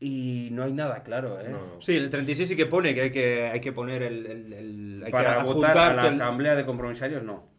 y 0.01 0.49
no 0.53 0.63
hay 0.65 0.73
nada 0.73 1.03
claro, 1.03 1.39
¿eh? 1.41 1.55
Sí, 1.81 1.95
el 1.95 2.09
36 2.09 2.49
sí 2.49 2.57
que 2.57 2.65
pone 2.67 2.95
que 2.95 3.03
hay 3.03 3.11
que, 3.11 3.49
hay 3.49 3.61
que 3.61 3.71
poner 3.73 4.03
el. 4.03 4.25
el- 4.27 4.53
el- 4.55 5.03
hay 5.05 5.13
Para 5.13 5.39
que 5.39 5.45
votar 5.45 5.77
a 5.77 5.93
la 5.95 6.03
asamblea 6.05 6.55
de 6.57 6.65
compromisarios, 6.65 7.23
no. 7.23 7.50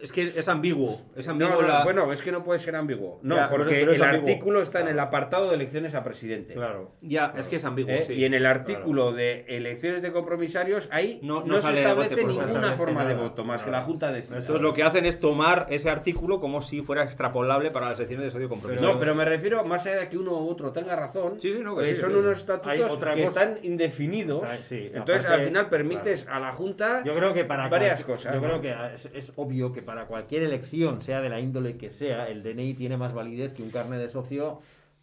Es 0.00 0.12
que 0.12 0.32
es 0.36 0.48
ambiguo. 0.48 1.00
Es 1.16 1.26
ambiguo 1.28 1.54
No, 1.56 1.62
no, 1.62 1.68
la- 1.68 1.84
Bueno, 1.84 2.12
es 2.12 2.22
que 2.22 2.30
no 2.32 2.44
puede 2.44 2.58
ser 2.58 2.76
ambiguo. 2.76 3.18
No, 3.22 3.36
Ya, 3.36 3.48
porque 3.48 3.82
el 3.82 3.88
ambiguo. 4.02 4.06
artículo 4.28 4.62
está 4.62 4.80
en 4.80 4.88
el 4.88 4.98
apartado 5.00 5.48
de 5.48 5.56
elecciones 5.56 5.94
a 5.94 6.04
presidente. 6.04 6.54
Claro. 6.54 6.92
Ya, 7.00 7.32
es 7.36 7.48
que 7.48 7.56
es 7.56 7.64
ambiguo. 7.64 7.92
¿eh? 7.92 8.02
sí. 8.04 8.12
Y 8.14 8.24
en 8.24 8.34
el 8.34 8.46
artículo 8.46 9.12
de 9.12 9.44
elecciones 9.48 10.02
de 10.02 10.12
compromisarios, 10.12 10.88
ahí 10.92 11.18
No- 11.22 11.40
no, 11.40 11.46
no 11.54 11.58
se 11.60 11.72
establece 11.74 12.24
ninguna 12.24 12.74
forma 12.74 13.04
de 13.04 13.14
voto, 13.14 13.44
más 13.44 13.62
que 13.62 13.70
la 13.70 13.82
Junta 13.82 14.12
decida. 14.12 14.36
Entonces 14.38 14.60
lo 14.62 14.72
que 14.74 14.82
hacen 14.82 15.06
es 15.06 15.20
tomar 15.20 15.66
ese 15.70 15.90
artículo 15.90 16.40
como 16.40 16.62
si 16.62 16.82
fuera 16.82 17.02
extrapolable 17.04 17.70
para 17.70 17.88
las 17.90 17.98
elecciones 17.98 18.26
de 18.26 18.30
socio 18.30 18.48
compromiso. 18.48 18.82
No, 18.84 18.98
pero 18.98 19.14
me 19.14 19.24
refiero, 19.24 19.64
más 19.64 19.86
allá 19.86 20.00
de 20.00 20.08
que 20.08 20.18
uno 20.18 20.32
u 20.32 20.48
otro 20.48 20.72
tenga 20.72 20.94
razón, 20.96 21.40
Sí, 21.40 21.52
sí, 21.54 21.60
no, 21.62 21.76
que 21.76 21.90
eh, 21.90 21.94
sí, 21.94 22.00
son 22.00 22.10
sí. 22.12 22.16
unos 22.18 22.38
estatutos 22.38 22.74
que 22.76 22.84
cosa- 22.88 23.22
están 23.24 23.58
indefinidos. 23.62 24.42
Está- 24.44 24.56
sí, 24.68 24.90
entonces, 24.92 25.24
aparte- 25.24 25.42
al 25.42 25.48
final, 25.48 25.68
permites 25.68 26.26
a 26.28 26.38
la 26.40 26.52
Junta... 26.52 27.02
Yo 27.04 27.14
creo 27.14 27.32
que 27.32 27.44
para 27.44 27.68
Varias 27.68 28.02
cosas, 28.04 28.34
Yo 28.34 28.40
creo 28.40 28.60
que 28.60 28.74
es 29.14 29.32
obvio 29.36 29.72
que 29.72 29.82
para 29.88 30.04
cualquier 30.06 30.42
elección, 30.42 31.00
sea 31.00 31.22
de 31.22 31.30
la 31.30 31.40
índole 31.40 31.78
que 31.78 31.88
sea, 31.88 32.28
el 32.28 32.42
DNI 32.42 32.74
tiene 32.74 32.98
más 32.98 33.14
validez 33.14 33.54
que 33.54 33.62
un 33.62 33.70
carnet 33.70 33.98
de 33.98 34.10
socio. 34.10 34.60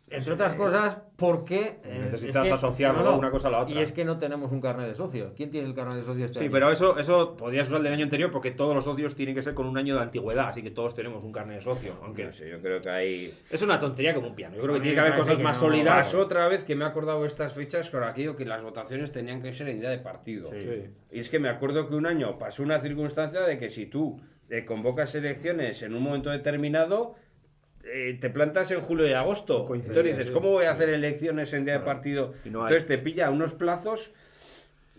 Entre 0.08 0.32
otras 0.34 0.54
cosas, 0.54 1.00
porque 1.16 1.80
eh, 1.84 2.00
Necesitas 2.04 2.44
es 2.44 2.50
que- 2.50 2.54
asociarlo 2.54 3.18
una 3.18 3.32
cosa 3.32 3.48
a 3.48 3.52
la 3.52 3.62
otra. 3.62 3.74
Y 3.74 3.80
es 3.82 3.92
que 3.92 4.06
no 4.06 4.20
tenemos 4.20 4.52
un 4.52 4.62
carnet 4.62 4.88
de 4.88 4.94
socio. 4.94 5.34
¿Quién 5.36 5.50
tiene 5.50 5.68
el 5.68 5.74
carnet 5.74 5.96
de 5.96 6.04
socio 6.04 6.26
este 6.26 6.38
Sí, 6.38 6.44
año? 6.46 6.52
pero 6.52 6.70
eso, 6.70 7.00
eso 7.00 7.36
podrías 7.36 7.66
usar 7.66 7.78
el 7.80 7.86
del 7.86 7.94
año 7.94 8.04
anterior 8.04 8.30
porque 8.30 8.52
todos 8.52 8.76
los 8.76 8.86
socios 8.86 9.16
tienen 9.16 9.34
que 9.34 9.42
ser 9.42 9.56
con 9.56 9.66
un 9.66 9.76
año 9.80 9.96
de 9.96 10.02
antigüedad, 10.02 10.50
así 10.50 10.62
que 10.62 10.70
todos 10.70 10.94
tenemos 10.94 11.24
un 11.24 11.32
carnet 11.32 11.58
de 11.58 11.64
socio. 11.64 11.94
Aunque 12.04 12.26
No 12.26 12.32
sé, 12.32 12.48
yo 12.52 12.62
creo 12.62 12.80
que 12.80 12.90
hay... 12.92 13.34
es 13.50 13.62
una 13.64 13.80
tontería 13.80 14.14
como 14.14 14.28
un 14.28 14.36
piano. 14.36 14.56
Yo 14.56 14.62
creo 14.62 14.76
que 14.76 14.82
tiene 14.82 14.94
que 14.94 15.02
haber 15.02 15.16
cosas 15.16 15.38
que 15.38 15.44
más 15.44 15.58
no. 15.60 15.68
sólidas. 15.70 15.96
Pasó 16.06 16.20
otra 16.20 16.48
vez 16.50 16.64
que 16.64 16.76
me 16.76 16.86
he 16.86 16.88
acordado 16.88 17.26
estas 17.26 17.54
fechas 17.54 17.90
con 17.90 18.04
aquello 18.04 18.36
que 18.36 18.46
las 18.46 18.62
votaciones 18.62 19.12
tenían 19.12 19.42
que 19.42 19.52
ser 19.54 19.70
en 19.70 19.80
día 19.80 19.90
de 19.90 19.98
partido. 19.98 20.52
Sí. 20.52 20.84
Y 21.12 21.20
es 21.20 21.30
que 21.32 21.40
me 21.40 21.50
acuerdo 21.50 21.90
que 21.90 21.96
un 21.96 22.06
año 22.06 22.38
pasó 22.38 22.62
una 22.62 22.78
circunstancia 22.80 23.42
de 23.42 23.58
que 23.58 23.72
si 23.72 23.88
tú 23.88 24.22
eh, 24.50 24.66
convocas 24.66 25.16
elecciones 25.16 25.82
en 25.82 25.96
un 25.96 26.04
momento 26.04 26.30
determinado, 26.30 27.16
eh, 27.84 28.18
te 28.20 28.30
plantas 28.30 28.72
en 28.72 28.82
julio 28.82 29.08
y 29.08 29.14
agosto. 29.14 29.68
Entonces 29.74 30.04
dices. 30.18 30.32
¿cómo 30.32 30.52
voy 30.52 30.66
a 30.66 30.72
hacer 30.72 30.90
elecciones 30.90 31.54
en 31.54 31.66
día 31.66 31.76
de 31.76 31.86
partido? 31.86 32.34
No. 32.46 32.62
Entonces 32.62 32.86
te 32.86 32.98
pilla 32.98 33.30
unos 33.30 33.54
plazos. 33.54 34.12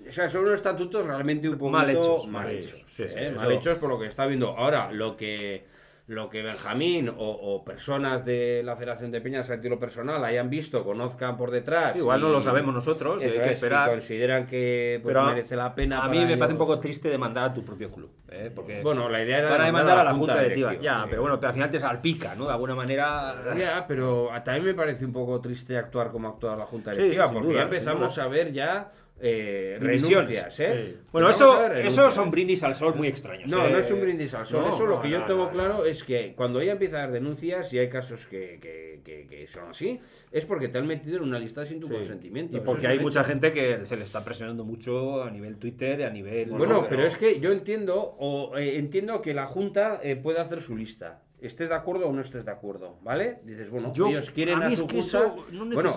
O 0.09 0.13
sea, 0.13 0.29
son 0.29 0.43
unos 0.43 0.55
estatutos 0.55 1.05
realmente 1.05 1.49
un 1.49 1.59
poquito 1.59 1.79
Mal 1.79 1.91
hechos, 1.91 2.27
mal 2.29 2.45
mal 2.45 2.55
hechos. 2.55 2.75
hechos. 2.75 3.13
Sí, 3.13 3.19
¿eh? 3.19 3.33
mal 3.33 3.51
hechos 3.51 3.79
por 3.79 3.89
lo 3.89 3.99
que 3.99 4.07
está 4.07 4.27
viendo. 4.27 4.57
Ahora, 4.57 4.93
lo 4.93 5.17
que 5.17 5.65
lo 6.09 6.31
que 6.31 6.41
Benjamín 6.41 7.09
o, 7.09 7.15
o 7.17 7.65
personas 7.65 8.25
de 8.25 8.63
la 8.65 8.77
Federación 8.77 9.11
de 9.11 9.21
Peñas 9.21 9.51
a 9.51 9.57
título 9.57 9.79
personal 9.79 10.25
hayan 10.25 10.49
visto, 10.49 10.85
conozcan 10.85 11.37
por 11.37 11.51
detrás. 11.51 11.97
Igual 11.97 12.21
no 12.21 12.29
lo 12.29 12.41
sabemos 12.41 12.73
nosotros, 12.73 13.23
eso 13.23 13.35
hay 13.35 13.41
que 13.41 13.49
es, 13.49 13.55
esperar. 13.57 13.91
consideran 13.91 14.47
que 14.47 15.01
pues, 15.03 15.13
Pero 15.13 15.27
merece 15.27 15.57
la 15.57 15.75
pena. 15.75 16.05
A 16.05 16.09
mí 16.09 16.25
me 16.25 16.37
parece 16.37 16.55
un 16.55 16.59
poco 16.59 16.79
triste 16.79 17.09
demandar 17.09 17.51
a 17.51 17.55
tu 17.55 17.65
propio 17.65 17.91
club. 17.91 18.11
¿eh? 18.31 18.53
Porque 18.55 18.83
Bueno, 18.83 19.09
la 19.09 19.23
idea 19.23 19.39
era 19.39 19.49
para 19.49 19.65
demandar 19.65 19.99
a 19.99 20.05
la 20.05 20.15
junta 20.15 20.39
directiva. 20.39 20.75
Ya, 20.75 21.03
sí. 21.03 21.07
pero 21.11 21.23
bueno, 21.23 21.41
pero 21.41 21.49
al 21.49 21.55
final 21.55 21.71
te 21.71 21.81
salpica, 21.81 22.35
¿no? 22.37 22.47
De 22.47 22.53
alguna 22.53 22.75
manera. 22.75 23.35
Ya, 23.57 23.87
pero 23.89 24.31
también 24.45 24.67
me 24.67 24.75
parece 24.75 25.07
un 25.07 25.13
poco 25.13 25.41
triste 25.41 25.79
actuar 25.79 26.11
como 26.11 26.29
actúa 26.29 26.57
la 26.57 26.67
Junta 26.67 26.91
Directiva, 26.91 27.31
porque 27.33 27.49
duda, 27.49 27.57
ya 27.57 27.63
empezamos 27.63 28.19
a 28.19 28.29
ver 28.29 28.53
ya 28.53 28.93
eh, 29.19 29.79
renuncias, 29.81 30.61
¿eh? 30.61 30.85
Sí. 30.95 30.99
Bueno, 31.11 31.31
eso, 31.31 31.59
ver 31.59 31.87
eso 31.87 32.11
son 32.11 32.31
brindis 32.31 32.63
al 32.63 32.75
sol 32.75 32.95
muy 32.95 33.09
extraños. 33.09 33.51
No, 33.51 33.67
¿eh? 33.67 33.71
no 33.71 33.79
es 33.79 33.91
un 33.91 34.01
brindis 34.03 34.35
al 34.35 34.47
sol. 34.47 34.63
no, 34.63 34.69
Eso 34.69 34.85
lo 34.87 34.97
no, 34.97 35.03
que 35.03 35.09
yo 35.11 35.25
tengo 35.25 35.49
claro 35.49 35.87
es 35.87 36.05
que 36.05 36.35
cuando 36.37 36.63
ya 36.63 36.73
empieza 36.73 37.01
a 37.01 37.05
haber 37.05 37.15
denuncias 37.23 37.73
y 37.73 37.79
hay 37.79 37.89
casos 37.89 38.27
que, 38.27 38.59
que- 38.61 39.01
que- 39.05 39.27
que 39.27 39.47
son 39.47 39.71
así, 39.71 39.99
es 40.31 40.45
porque 40.45 40.69
te 40.69 40.79
han 40.79 40.87
metido 40.87 41.17
en 41.19 41.23
una 41.23 41.39
lista 41.39 41.65
sin 41.65 41.81
tu 41.81 41.87
Sí. 41.89 41.95
consentimiento. 41.95 42.57
Y 42.57 42.61
porque 42.61 42.87
hay 42.89 42.99
mucha 42.99 43.21
hecho. 43.21 43.29
gente 43.31 43.53
que 43.53 43.87
se 43.87 43.97
le 43.97 44.05
está 44.05 44.23
presionando 44.25 44.65
mucho 44.65 45.23
a 45.23 45.31
nivel 45.31 45.57
Twitter 45.57 46.01
y 46.01 46.03
a 46.03 46.11
nivel. 46.11 46.51
Bueno, 46.51 46.77
pero- 46.83 46.89
pero 46.89 47.07
es 47.07 47.17
que 47.17 47.41
yo 47.41 47.53
entiendo, 47.53 48.17
o 48.19 48.57
eh, 48.59 48.77
entiendo 48.77 49.23
que 49.23 49.33
la 49.33 49.47
Junta 49.47 50.01
eh, 50.03 50.17
puede 50.17 50.41
hacer 50.41 50.61
su 50.61 50.77
lista. 50.77 51.23
Estés 51.41 51.69
de 51.69 51.75
acuerdo 51.75 52.09
o 52.09 52.13
no 52.13 52.23
estés 52.23 52.47
de 52.47 52.51
acuerdo, 52.51 52.97
¿vale? 53.03 53.41
Dices, 53.45 53.69
bueno, 53.71 53.93
Yo- 53.93 54.09
ellos 54.09 54.31
quieren 54.31 54.63
a 54.63 54.67
a, 54.69 54.77
su 54.77 54.87
junta. 54.89 54.99
eso 54.99 55.37
no 55.53 55.67
bueno, 55.75 55.91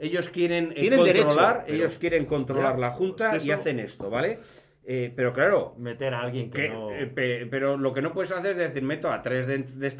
ellos 0.00 0.28
quieren 0.30 0.72
eh, 0.74 0.80
derecho, 1.04 1.26
controlar, 1.26 1.64
ellos 1.68 1.98
quieren 1.98 2.24
controlar 2.24 2.74
Ya, 2.74 2.80
la 2.80 2.90
junta 2.92 3.36
es 3.36 3.42
que 3.42 3.48
y 3.48 3.52
hacen 3.52 3.78
esto, 3.78 4.08
¿vale? 4.08 4.38
Eh, 4.88 5.12
pero 5.16 5.32
claro, 5.32 5.74
Meter 5.78 6.14
a 6.14 6.20
alguien 6.20 6.48
que 6.48 6.62
que, 6.62 6.68
no. 6.68 6.92
eh, 6.92 7.06
pe- 7.08 7.46
pero 7.50 7.76
lo 7.76 7.92
que 7.92 8.00
no 8.00 8.12
puedes 8.12 8.30
hacer 8.30 8.52
es 8.52 8.58
decir, 8.58 8.84
meto 8.84 9.10
a 9.10 9.20
tres 9.20 9.48
de, 9.48 9.58
de 9.58 9.90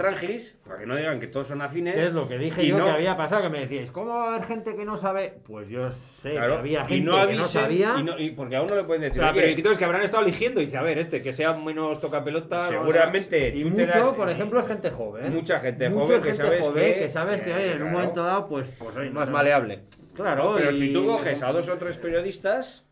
para 0.65 0.79
que 0.79 0.87
no 0.87 0.95
digan 0.95 1.19
que 1.19 1.27
todos 1.27 1.49
son 1.49 1.61
afines. 1.61 1.97
Es 1.97 2.13
lo 2.13 2.29
que 2.29 2.39
dije 2.39 2.63
y 2.63 2.69
yo 2.69 2.79
no- 2.79 2.85
que 2.85 2.91
había 2.93 3.17
pasado, 3.17 3.43
que 3.43 3.49
me 3.49 3.59
decíais, 3.63 3.91
¿cómo 3.91 4.15
va 4.15 4.27
a 4.27 4.35
haber 4.37 4.47
gente 4.47 4.77
que 4.77 4.85
no 4.85 4.97
sabe? 4.97 5.35
Pues 5.45 5.69
yo 5.69 5.91
sé 5.91 6.31
Claro, 6.31 6.53
que 6.55 6.59
había 6.61 6.83
y 6.83 6.87
gente 6.87 7.05
no 7.05 7.13
que 7.15 7.19
no 7.19 7.23
avisen, 7.23 7.49
sabía. 7.63 7.95
y 7.99 8.03
no- 8.05 8.17
y 8.17 8.31
porque 8.31 8.55
a 8.55 8.63
uno 8.63 8.77
le 8.77 8.85
pueden 8.85 9.03
decir, 9.03 9.19
Claro, 9.19 9.33
"Oye, 9.33 9.41
pero 9.43 9.57
entonces 9.57 9.79
que 9.79 9.85
habrán 9.87 10.03
estado 10.03 10.23
eligiendo. 10.23 10.61
Dice, 10.61 10.77
a 10.77 10.83
ver, 10.83 10.99
este, 10.99 11.21
que 11.21 11.33
sea 11.33 11.53
menos 11.53 11.99
toca 11.99 12.23
pelota. 12.23 12.69
seguramente 12.69 13.49
Y 13.49 13.63
tú 13.65 13.71
mucho, 13.71 13.77
te 13.77 13.87
das- 13.87 14.13
por 14.13 14.31
ejemplo, 14.31 14.61
es 14.61 14.67
gente 14.69 14.91
joven. 14.91 15.33
Mucha 15.35 15.59
gente 15.59 15.91
Mucha 15.91 16.07
joven 16.07 16.23
que 16.23 16.35
sabes 16.35 16.61
joven 16.61 16.85
que- 16.95 17.01
que 17.01 17.09
sabes 17.09 17.41
que 17.43 17.51
eh, 17.51 17.55
oye, 17.55 17.73
en 17.73 17.83
un 17.83 17.91
momento 17.93 18.23
dado, 18.23 18.49
pues, 18.49 18.69
pues 18.79 19.13
Más 19.13 19.31
maleable. 19.31 19.81
Claro, 20.15 20.55
Pero 20.57 20.71
y- 20.71 20.75
si 20.75 20.93
tú 20.93 21.05
coges 21.07 21.43
a 21.43 21.51
dos 21.53 21.69
o 21.69 21.77
tres 21.77 21.97
periodistas, 21.99 22.86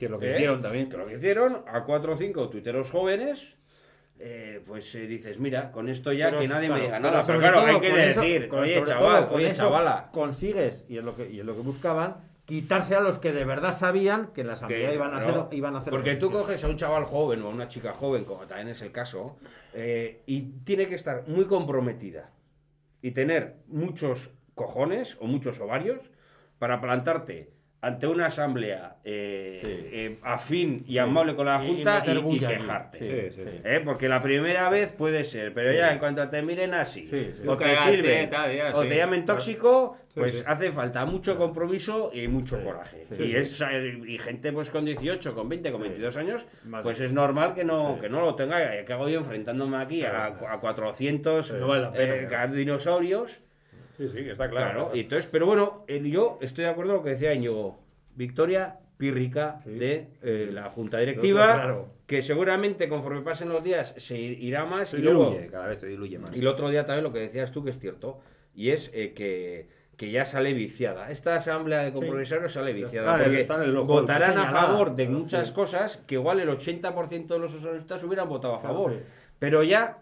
Que 0.00 0.06
es 0.06 0.10
lo 0.10 0.18
que 0.18 0.30
¿eh? 0.32 0.34
hicieron 0.34 0.60
también. 0.62 0.88
que 0.88 0.96
lo 0.96 1.06
que 1.06 1.14
hicieron, 1.14 1.62
a 1.68 1.84
cuatro 1.84 2.14
o 2.14 2.16
cinco 2.16 2.48
tuiteros 2.48 2.90
jóvenes, 2.90 3.58
eh, 4.18 4.60
pues 4.66 4.94
eh, 4.94 5.06
dices, 5.06 5.38
mira, 5.38 5.70
con 5.72 5.88
esto 5.88 6.12
ya 6.12 6.26
Pero 6.30 6.40
que 6.40 6.48
nadie 6.48 6.66
claro, 6.68 6.80
me 6.82 6.86
diga 6.86 6.98
pero 6.98 7.10
nada. 7.10 7.22
Pero 7.22 7.22
sobre 7.26 7.38
claro, 7.40 7.60
todo 7.60 7.66
hay 7.68 7.80
que 7.80 8.08
eso- 8.10 8.20
decir, 8.20 8.48
con- 8.48 8.58
oye, 8.60 8.82
chaval, 8.82 9.16
todo 9.20 9.28
con 9.28 9.36
oye, 9.36 9.50
eso 9.50 9.62
chavala. 9.62 10.08
Consigues, 10.12 10.84
y 10.88 10.98
es, 10.98 11.04
lo 11.04 11.14
que, 11.14 11.30
y 11.30 11.40
es 11.40 11.46
lo 11.46 11.54
que 11.54 11.60
buscaban, 11.62 12.16
quitarse 12.44 12.94
a 12.96 13.00
los 13.00 13.18
que 13.18 13.32
de 13.32 13.44
verdad 13.44 13.76
sabían 13.78 14.32
que 14.32 14.40
en 14.40 14.48
la 14.48 14.54
asamblea 14.54 14.88
que, 14.88 14.94
iban, 14.96 15.14
a 15.14 15.20
claro, 15.22 15.42
hacer, 15.44 15.56
iban 15.58 15.76
a 15.76 15.78
hacer. 15.78 15.90
Porque 15.92 16.16
tú 16.16 16.30
coges 16.32 16.64
a 16.64 16.68
un 16.68 16.76
chaval 16.76 17.04
joven 17.04 17.42
o 17.42 17.46
a 17.46 17.50
una 17.50 17.68
chica 17.68 17.92
joven, 17.92 18.24
como 18.24 18.46
también 18.46 18.68
es 18.68 18.82
el 18.82 18.90
caso, 18.90 19.38
eh, 19.72 20.22
y 20.26 20.40
tiene 20.64 20.88
que 20.88 20.96
estar 20.96 21.28
muy 21.28 21.44
comprometida 21.46 22.30
y 23.02 23.12
tener 23.12 23.56
muchos 23.68 24.30
cojones 24.54 25.16
o 25.20 25.26
muchos 25.26 25.60
ovarios 25.60 26.00
para 26.58 26.80
plantarte 26.80 27.50
ante 27.82 28.06
una 28.06 28.26
asamblea 28.26 28.96
eh, 29.04 29.60
Sí. 29.64 29.70
eh, 29.92 30.18
afín 30.22 30.84
y 30.86 30.98
amable 30.98 31.34
con 31.34 31.46
la 31.46 31.62
Y- 31.64 31.66
y 31.66 31.74
Junta 31.76 32.02
y, 32.06 32.38
quejarte. 32.40 32.98
Sí, 32.98 33.06
Sí, 33.30 33.42
sí, 33.44 33.50
sí. 33.50 33.60
¿Eh? 33.64 33.80
Porque 33.82 34.08
la 34.08 34.20
primera 34.20 34.68
vez 34.68 34.92
puede 34.92 35.24
ser, 35.24 35.54
pero 35.54 35.72
ya 35.72 35.90
en 35.92 35.98
cuanto 35.98 36.28
te 36.28 36.42
miren 36.42 36.74
así, 36.74 37.06
Sí, 37.06 37.30
sí. 37.32 37.42
o 37.46 37.56
te 37.56 37.74
sirven, 37.76 38.28
tal, 38.28 38.54
ya, 38.54 38.70
o 38.74 38.82
sí. 38.82 38.88
te 38.88 38.96
llamen 38.96 39.24
tóxico, 39.24 39.96
Sí, 40.08 40.20
pues 40.20 40.38
sí. 40.38 40.44
hace 40.46 40.72
falta 40.72 41.06
mucho 41.06 41.38
compromiso 41.38 42.10
y 42.12 42.28
mucho 42.28 42.58
Sí, 42.58 42.64
coraje. 42.64 43.06
sí, 43.08 43.22
y, 43.22 43.26
sí. 43.28 43.36
es, 43.36 43.60
eh, 43.62 43.98
y 44.06 44.18
gente 44.18 44.52
pues 44.52 44.68
con 44.68 44.84
18, 44.84 45.34
con 45.34 45.48
20, 45.48 45.72
con 45.72 45.80
Sí. 45.82 45.88
22 45.88 46.16
años, 46.18 46.46
pues 46.82 47.00
es 47.00 47.12
normal 47.14 47.54
que 47.54 47.64
no, 47.64 47.94
Sí. 47.94 48.00
que 48.02 48.08
no 48.10 48.20
lo 48.20 48.34
tenga. 48.34 48.84
¿Qué 48.84 48.92
hago 48.92 49.08
yo 49.08 49.20
enfrentándome 49.20 49.78
aquí 49.78 50.04
a, 50.04 50.26
a 50.26 50.60
400 50.60 51.50
No 51.52 51.68
vale 51.68 51.88
pena, 51.96 52.44
eh, 52.44 52.48
dinosaurios? 52.52 53.40
Sí, 54.00 54.08
sí, 54.08 54.28
está 54.30 54.48
Claro, 54.48 54.72
claro. 54.86 54.90
y 54.96 55.00
entonces, 55.00 55.28
pero 55.30 55.44
bueno, 55.46 55.84
yo 55.88 56.38
estoy 56.40 56.64
de 56.64 56.70
acuerdo 56.70 56.92
con 56.92 56.98
lo 57.00 57.04
que 57.04 57.10
decía 57.10 57.34
Íñigo. 57.34 57.78
Victoria 58.16 58.78
pírrica 58.96 59.60
Sí. 59.64 59.70
de 59.70 60.08
eh, 60.22 60.50
la 60.52 60.70
Junta 60.70 60.98
Directiva, 60.98 61.44
claro. 61.54 61.88
que 62.06 62.22
seguramente 62.22 62.88
conforme 62.88 63.20
pasen 63.22 63.48
los 63.50 63.62
días 63.62 63.94
se 63.98 64.16
irá 64.18 64.64
más 64.64 64.88
Se 64.90 64.98
y 64.98 65.02
luego... 65.02 65.30
diluye, 65.30 65.46
cada 65.48 65.66
vez 65.68 65.80
se 65.80 65.86
diluye 65.86 66.18
más. 66.18 66.34
Y 66.36 66.40
el 66.40 66.46
otro 66.46 66.68
día 66.70 66.84
también 66.86 67.04
lo 67.04 67.12
que 67.12 67.20
decías 67.20 67.52
tú, 67.52 67.62
que 67.64 67.70
es 67.70 67.78
cierto, 67.78 68.20
y 68.54 68.70
es 68.70 68.90
eh, 68.94 69.12
que, 69.14 69.68
que 69.96 70.10
ya 70.10 70.24
sale 70.24 70.52
viciada. 70.54 71.10
Esta 71.10 71.36
asamblea 71.36 71.82
de 71.82 71.92
compromisarios 71.92 72.52
sale 72.52 72.72
viciada, 72.72 73.12
Está 73.16 73.24
porque 73.24 73.40
está 73.42 73.80
votarán 73.82 74.38
a 74.38 74.50
favor 74.50 74.96
de 74.96 75.08
muchas 75.08 75.48
sí. 75.48 75.54
cosas 75.54 75.98
que 76.06 76.14
igual 76.16 76.40
el 76.40 76.48
80% 76.48 77.26
de 77.26 77.38
los 77.38 77.52
socialistas 77.52 78.02
hubieran 78.04 78.28
votado 78.28 78.54
a 78.54 78.60
favor. 78.60 78.94
Pero 79.38 79.62
ya 79.62 79.98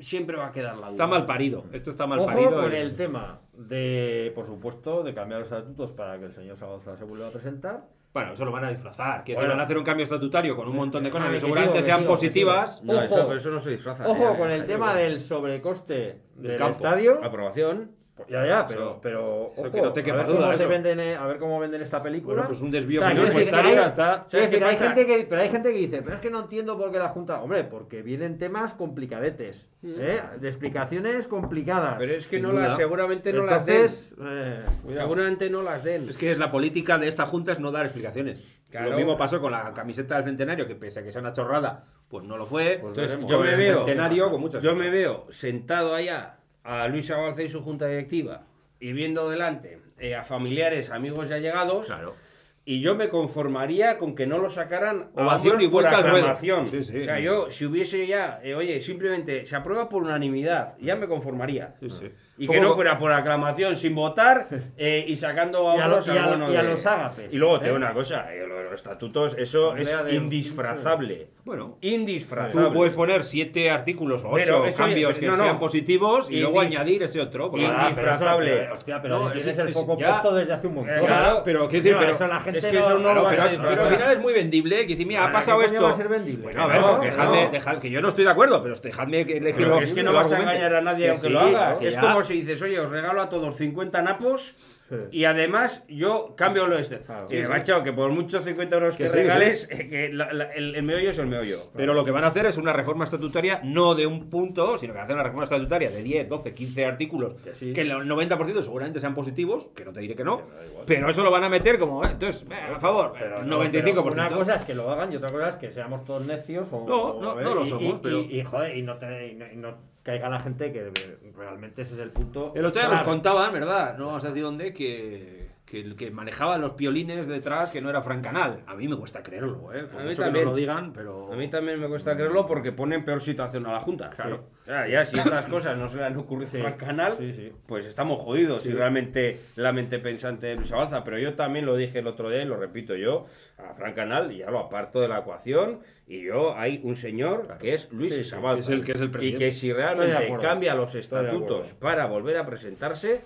siempre 0.00 0.36
va 0.36 0.46
a 0.48 0.52
quedar 0.52 0.74
la 0.76 0.86
duda. 0.86 0.90
Está 0.92 1.06
mal 1.06 1.26
parido. 1.26 1.64
Esto 1.72 1.90
está 1.90 2.06
mal 2.06 2.18
Ojo 2.18 2.26
parido. 2.28 2.50
con 2.62 2.72
el 2.72 2.96
tema 2.96 3.40
de, 3.52 4.32
por 4.34 4.46
supuesto, 4.46 5.02
de 5.02 5.14
cambiar 5.14 5.40
los 5.40 5.50
estatutos 5.52 5.92
para 5.92 6.18
que 6.18 6.26
el 6.26 6.32
señor 6.32 6.56
Salazar 6.56 6.96
se 6.96 7.04
vuelva 7.04 7.28
a 7.28 7.30
presentar. 7.30 7.84
Bueno, 8.12 8.34
eso 8.34 8.44
lo 8.44 8.52
van 8.52 8.64
a 8.64 8.70
disfrazar. 8.70 9.24
Que 9.24 9.34
Bueno. 9.34 9.50
van 9.50 9.60
a 9.60 9.62
hacer 9.62 9.78
un 9.78 9.84
cambio 9.84 10.04
estatutario 10.04 10.54
con 10.54 10.68
un 10.68 10.76
montón 10.76 11.02
de 11.02 11.08
cosas 11.10 11.28
Ah, 11.28 11.30
que 11.30 11.34
que 11.36 11.40
seguramente 11.40 11.76
sigo, 11.78 11.86
sean 11.86 11.98
sigo, 12.00 12.10
positivas. 12.10 12.82
No, 12.84 12.92
Ojo. 12.92 13.02
eso, 13.02 13.16
pero 13.26 13.36
eso 13.36 13.50
no 13.50 13.60
se 13.60 13.70
disfraza. 13.70 14.06
Ojo 14.06 14.32
ya, 14.32 14.36
con 14.36 14.50
el 14.50 14.66
tema 14.66 14.94
del 14.94 15.18
sobrecoste 15.20 16.20
del, 16.36 16.56
campo. 16.58 16.76
estadio. 16.76 17.24
Aprobación. 17.24 17.92
Ya, 18.28 18.46
ya, 18.46 18.66
pero, 18.66 19.00
pero 19.02 19.52
eso 19.54 19.62
ojo, 19.62 19.70
que 19.72 19.80
no 19.80 19.92
te 19.92 20.00
a, 20.00 20.04
quepa 20.04 20.16
ver 20.18 20.26
cómo 20.26 20.52
se 20.52 20.66
venden, 20.66 21.00
eh, 21.00 21.16
a 21.16 21.26
ver 21.26 21.38
cómo 21.38 21.58
venden 21.58 21.80
esta 21.80 22.02
película. 22.02 22.34
Bueno, 22.34 22.48
pues 22.48 22.60
un 22.60 22.70
desvío 22.70 23.00
O 23.00 23.04
sea, 23.04 23.12
quiero 23.14 23.28
decir 23.28 23.50
que 23.50 24.64
hay- 24.64 24.76
gente 24.76 25.06
que, 25.06 25.26
pero 25.28 25.40
hay 25.42 25.48
gente 25.48 25.72
que 25.72 25.78
dice, 25.78 26.02
pero 26.02 26.14
es 26.14 26.20
que 26.20 26.30
no 26.30 26.40
entiendo 26.40 26.76
por 26.76 26.92
qué 26.92 26.98
la 26.98 27.08
Junta. 27.08 27.40
Hombre, 27.42 27.64
porque 27.64 28.02
vienen 28.02 28.38
temas 28.38 28.74
complicadetes, 28.74 29.66
¿eh? 29.82 30.20
de 30.38 30.48
explicaciones 30.48 31.26
complicadas. 31.26 31.96
Pero 31.98 32.12
es 32.12 32.26
que 32.26 32.38
no 32.38 32.52
las, 32.52 32.76
seguramente 32.76 33.32
no 33.32 33.44
las 33.44 33.64
den. 33.64 33.86
Eh. 33.86 34.64
Seguramente 34.94 35.50
no 35.50 35.62
las 35.62 35.82
den. 35.82 36.08
Es 36.08 36.16
que 36.16 36.30
es 36.30 36.38
la 36.38 36.50
política 36.50 36.98
de 36.98 37.08
esta 37.08 37.24
junta 37.26 37.52
es 37.52 37.60
no 37.60 37.72
dar 37.72 37.86
explicaciones. 37.86 38.46
Claro. 38.70 38.90
Lo 38.90 38.96
mismo 38.96 39.16
pasó 39.16 39.40
con 39.40 39.52
la 39.52 39.72
camiseta 39.72 40.16
del 40.16 40.24
centenario, 40.24 40.66
que 40.66 40.74
pese 40.74 41.00
a 41.00 41.02
que 41.02 41.12
sea 41.12 41.20
una 41.20 41.32
chorrada, 41.32 41.84
pues 42.08 42.24
no 42.24 42.36
lo 42.36 42.46
fue. 42.46 42.78
Pues 42.80 42.96
Entonces, 42.96 43.26
yo 43.28 43.40
me 43.40 43.56
veo, 43.56 43.78
centenario, 43.78 44.30
con 44.30 44.40
muchas 44.40 44.62
yo 44.62 44.70
cosas. 44.70 44.84
me 44.84 44.90
veo 44.90 45.26
sentado 45.30 45.94
allá 45.94 46.38
a 46.64 46.88
Luis 46.88 47.10
Abalce 47.10 47.44
y 47.44 47.48
su 47.48 47.62
junta 47.62 47.86
directiva 47.86 48.46
y 48.80 48.92
viendo 48.92 49.30
delante 49.30 49.80
eh, 49.98 50.14
a 50.14 50.24
familiares, 50.24 50.90
amigos 50.90 51.28
ya 51.28 51.38
llegados. 51.38 51.86
Claro. 51.86 52.16
Y 52.64 52.80
yo 52.80 52.94
me 52.94 53.08
conformaría 53.08 53.98
con 53.98 54.14
que 54.14 54.24
no 54.26 54.38
lo 54.38 54.48
sacaran 54.48 55.10
Ovación 55.16 55.60
y 55.60 55.66
por 55.68 55.84
aclamación. 55.84 56.68
Sí, 56.68 56.82
sí. 56.84 56.98
O 57.00 57.04
sea, 57.04 57.18
yo, 57.18 57.50
si 57.50 57.64
hubiese 57.66 58.06
ya, 58.06 58.38
eh, 58.44 58.54
oye, 58.54 58.80
simplemente 58.80 59.44
se 59.46 59.56
aprueba 59.56 59.88
por 59.88 60.02
unanimidad, 60.04 60.76
ya 60.80 60.94
me 60.94 61.08
conformaría. 61.08 61.74
Sí, 61.80 61.90
sí. 61.90 62.10
Y 62.38 62.48
que 62.48 62.60
no 62.60 62.74
fuera 62.74 62.98
por 62.98 63.12
aclamación, 63.12 63.76
sin 63.76 63.94
votar 63.94 64.48
eh, 64.76 65.04
y 65.06 65.16
sacando 65.16 65.70
a 65.70 65.76
Y 65.76 65.80
a 65.80 65.84
hombros 65.86 66.06
lo- 66.06 66.14
y 66.14 66.18
a- 66.18 66.26
bueno 66.28 66.52
y 66.52 66.56
a 66.56 66.62
de- 66.62 66.68
los 66.70 66.86
ágapes, 66.86 67.34
Y 67.34 67.38
luego 67.38 67.58
te 67.58 67.64
¿eh? 67.64 67.68
digo 67.68 67.76
una 67.76 67.92
cosa, 67.92 68.32
eh, 68.32 68.46
los 68.46 68.72
estatutos, 68.72 69.36
eso 69.38 69.76
es 69.76 69.88
de- 70.04 70.14
indisfrazable. 70.14 71.28
Bueno, 71.44 71.78
Indisfrazable. 71.80 72.68
tú 72.68 72.74
puedes 72.74 72.92
poner 72.94 73.24
siete 73.24 73.70
artículos 73.70 74.22
o 74.24 74.30
ocho 74.30 74.64
eso 74.64 74.78
cambios 74.84 75.18
que 75.18 75.26
no, 75.26 75.36
no. 75.36 75.42
sean 75.44 75.58
positivos 75.58 76.30
y 76.30 76.40
luego 76.40 76.62
Indis- 76.62 76.66
añadir 76.76 77.02
ese 77.02 77.20
otro. 77.20 77.50
Ah, 77.54 77.88
indisfrazable. 77.88 78.50
pero, 78.56 78.74
hostia, 78.74 79.02
pero 79.02 79.18
No, 79.18 79.24
tienes 79.32 79.46
es- 79.48 79.58
el 79.58 79.72
foco 79.72 79.98
ya- 79.98 80.08
puesto 80.10 80.34
desde 80.34 80.52
hace 80.52 80.66
un 80.68 80.74
montón. 80.74 80.94
Eh, 80.96 81.02
claro, 81.04 81.42
pero 81.44 81.68
quiero 81.68 81.82
decir, 81.82 81.92
No, 81.94 81.98
pero, 82.00 82.12
eso 82.14 82.26
la 82.26 82.40
gente 82.52 82.58
es 82.58 82.66
que 82.66 82.78
no- 82.80 82.86
eso 82.86 82.98
no 82.98 83.14
lo 83.14 83.22
vas 83.22 83.30
pero, 83.32 83.42
a 83.42 83.46
es- 83.46 83.52
pero 83.54 83.62
al 83.68 83.74
disfrazar. 83.74 83.98
final 83.98 84.12
es 84.12 84.20
muy 84.20 84.32
vendible. 84.32 84.76
Que 84.82 84.86
decir, 84.92 85.06
mira, 85.06 85.24
ha 85.24 85.32
pasado 85.32 85.58
¿qué 85.58 85.66
coño 85.66 85.74
esto. 85.76 85.86
va 85.88 85.90
a 85.92 85.96
ser 85.96 86.08
vendible? 86.08 86.42
Bueno, 86.44 86.62
a 86.62 86.66
ver, 86.66 86.80
No, 86.80 86.98
dejadme, 86.98 87.44
no. 87.46 87.50
dejad- 87.50 87.78
que 87.80 87.90
yo 87.90 88.00
no 88.02 88.08
estoy 88.08 88.24
de 88.24 88.30
acuerdo, 88.30 88.62
pero 88.62 88.74
dejadme 88.76 89.26
que 89.26 89.36
elegir 89.38 89.62
Pero 89.64 89.76
lo- 89.76 89.80
es 89.82 89.92
que 89.92 90.02
no 90.02 90.12
vas 90.12 90.30
a 90.32 90.38
engañar 90.38 90.74
a 90.74 90.80
nadie 90.80 91.04
Que 91.06 91.10
aunque 91.10 91.30
lo 91.30 91.40
hagas. 91.40 91.78
que 91.78 91.88
Es 91.88 91.98
como 91.98 92.22
si 92.22 92.34
dices, 92.34 92.60
oye, 92.62 92.78
os 92.80 92.90
regalo 92.90 93.20
a 93.22 93.28
todos 93.28 93.56
50 93.56 94.02
napos 94.02 94.54
Sí. 94.92 95.18
y 95.18 95.24
además 95.24 95.82
yo 95.88 96.34
cambio 96.36 96.66
lo 96.66 96.76
este. 96.78 96.98
Claro. 96.98 97.26
Sí, 97.28 97.36
macho, 97.48 97.82
que 97.82 97.92
por 97.92 98.10
muchos 98.10 98.44
50 98.44 98.74
euros 98.76 98.96
que, 98.96 99.04
Que 99.04 99.08
regales, 99.10 99.66
eh, 99.70 99.88
que 99.88 100.08
la- 100.12 100.32
la- 100.32 100.52
el, 100.52 100.74
el 100.74 100.82
meollo 100.82 101.10
es 101.10 101.18
el 101.18 101.26
meollo. 101.26 101.60
Pero 101.74 101.94
lo 101.94 102.04
que 102.04 102.10
van 102.10 102.24
a 102.24 102.28
hacer 102.28 102.46
es 102.46 102.56
una 102.58 102.72
reforma 102.72 103.04
estatutaria 103.04 103.60
no 103.64 103.94
de 103.94 104.06
un 104.06 104.28
punto, 104.28 104.76
sino 104.78 104.92
que 104.92 104.98
van 104.98 105.02
a 105.02 105.04
hacer 105.04 105.14
una 105.16 105.22
reforma 105.24 105.44
estatutaria 105.44 105.90
de 105.90 106.02
10, 106.02 106.28
12, 106.28 106.52
15 106.54 106.84
artículos, 106.86 107.34
Que 107.58 107.80
el 107.80 107.90
90% 107.92 108.62
seguramente 108.62 109.00
sean 109.00 109.14
positivos, 109.14 109.68
que 109.74 109.84
no 109.84 109.92
te 109.92 110.00
diré 110.00 110.14
que 110.14 110.24
no, 110.24 110.42
pero 110.86 111.08
eso 111.08 111.22
lo 111.22 111.30
van 111.30 111.44
a 111.44 111.48
meter 111.48 111.78
como, 111.78 112.04
eh, 112.04 112.08
entonces, 112.12 112.44
eh, 112.50 112.54
a 112.74 112.78
favor, 112.78 113.12
Pero 113.18 113.38
eh, 113.40 113.44
no, 113.44 113.58
95%. 113.62 114.02
pero 114.02 114.02
Una 114.28 114.30
cosa 114.30 114.54
es 114.56 114.62
que 114.62 114.74
lo 114.74 114.90
hagan 114.90 115.12
y 115.12 115.16
otra 115.16 115.30
cosa 115.30 115.48
es 115.48 115.56
que 115.56 115.70
seamos 115.70 116.04
todos 116.04 116.24
necios. 116.26 116.68
O, 116.72 116.86
No, 116.86 117.02
o, 117.02 117.22
no, 117.22 117.34
ver, 117.34 117.44
no 117.46 117.54
lo 117.54 117.64
y- 117.64 117.68
somos, 117.68 117.82
y, 117.94 117.98
pero- 118.02 118.20
Y, 118.20 118.40
y, 118.40 118.44
joder, 118.44 118.76
y 118.76 118.82
no, 118.82 118.96
te- 118.98 119.52
no 119.56 119.74
caiga 120.02 120.28
la 120.28 120.40
gente 120.40 120.72
que 120.72 120.90
realmente 121.36 121.82
ese 121.82 121.94
es 121.94 122.00
el 122.00 122.10
punto. 122.10 122.52
El 122.54 122.64
otro 122.64 122.80
día 122.80 122.88
nos 122.90 123.00
clave. 123.00 123.14
contaban, 123.14 123.52
¿verdad? 123.52 123.96
No 123.98 124.06
vamos 124.06 124.24
a 124.24 124.28
decir 124.28 124.42
dónde, 124.42 124.72
que, 124.72 125.41
que 125.72 125.80
el 125.80 125.96
que 125.96 126.10
manejaba 126.10 126.58
los 126.58 126.72
piolines 126.72 127.26
detrás, 127.26 127.70
que 127.70 127.80
no 127.80 127.88
era 127.88 128.02
Frank 128.02 128.22
Canal. 128.22 128.60
A 128.66 128.74
mí 128.74 128.86
me 128.88 128.96
cuesta 128.98 129.22
creerlo, 129.22 129.72
¿eh? 129.72 129.84
Por 129.84 130.00
A 130.02 130.02
mí 130.04 130.10
mucho 130.10 130.20
que 130.20 130.24
también. 130.26 130.44
no 130.44 130.50
lo 130.50 130.56
digan, 130.58 130.92
pero... 130.92 131.32
A 131.32 131.34
mí 131.36 131.48
también 131.48 131.80
me 131.80 131.88
cuesta 131.88 132.14
creerlo 132.14 132.46
porque 132.46 132.72
pone 132.72 132.96
en 132.96 133.06
peor 133.06 133.22
situación 133.22 133.64
a 133.64 133.72
la 133.72 133.80
Junta. 133.80 134.10
Claro. 134.10 134.44
O 134.60 134.64
sea, 134.66 134.86
ya 134.86 135.02
si 135.06 135.18
estas 135.18 135.46
cosas 135.46 135.78
no 135.78 135.88
se 135.88 135.96
le 135.96 136.04
han 136.04 136.16
ocurrido 136.18 136.50
a 136.58 136.60
Frank 136.60 136.76
Canal, 136.76 137.16
Sí, 137.18 137.32
sí. 137.32 137.52
pues 137.66 137.86
estamos 137.86 138.20
jodidos 138.20 138.64
si 138.64 138.70
realmente 138.72 139.40
la 139.56 139.72
mente 139.72 139.98
pensante 139.98 140.48
de 140.48 140.56
Luis 140.56 140.70
Abalza. 140.72 141.02
Pero 141.04 141.18
yo 141.18 141.32
también 141.32 141.64
lo 141.64 141.74
dije 141.74 142.00
el 142.00 142.06
otro 142.06 142.28
día 142.28 142.42
y 142.42 142.44
lo 142.44 142.58
repito 142.58 142.94
yo, 142.94 143.24
a 143.56 143.72
Frank 143.72 143.94
Canal 143.96 144.30
ya 144.30 144.50
lo 144.50 144.58
aparto 144.58 145.00
de 145.00 145.08
la 145.08 145.20
ecuación 145.20 145.80
y 146.06 146.22
yo 146.22 146.54
hay 146.54 146.80
un 146.84 146.96
señor 146.96 147.56
que 147.58 147.72
es 147.72 147.90
Luis 147.92 148.12
Sí, 148.14 148.24
sí, 148.24 148.34
Abalza. 148.34 148.56
que 148.56 148.60
es 148.74 148.78
el- 148.80 148.84
que 148.84 148.92
es 148.92 149.00
el 149.00 149.06
y 149.06 149.10
presidente. 149.10 149.44
que 149.46 149.52
si 149.52 149.72
realmente 149.72 150.36
cambia 150.38 150.74
los 150.74 150.94
estatutos 150.94 151.72
para 151.72 152.04
volver 152.06 152.36
a 152.36 152.44
presentarse, 152.44 153.22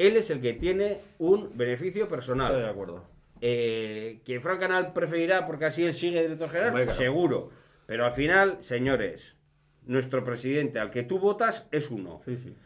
él 0.00 0.16
es 0.16 0.30
el 0.30 0.40
que 0.40 0.54
tiene 0.54 1.02
un 1.18 1.56
beneficio 1.56 2.08
personal. 2.08 2.52
Estoy 2.52 2.62
de 2.62 2.70
acuerdo. 2.70 3.04
Eh, 3.42 4.22
que 4.24 4.40
Frank 4.40 4.60
Canal 4.60 4.92
preferirá 4.94 5.44
porque 5.44 5.66
así 5.66 5.84
él 5.84 5.92
sigue 5.92 6.22
director 6.22 6.48
general, 6.48 6.90
seguro. 6.92 7.50
Pero 7.84 8.06
al 8.06 8.12
final, 8.12 8.58
señores, 8.62 9.36
nuestro 9.84 10.24
presidente 10.24 10.78
al 10.78 10.90
que 10.90 11.02
tú 11.02 11.18
votas 11.18 11.68
es 11.70 11.90
uno. 11.90 12.22
Sí, 12.24 12.38
sí. 12.38 12.56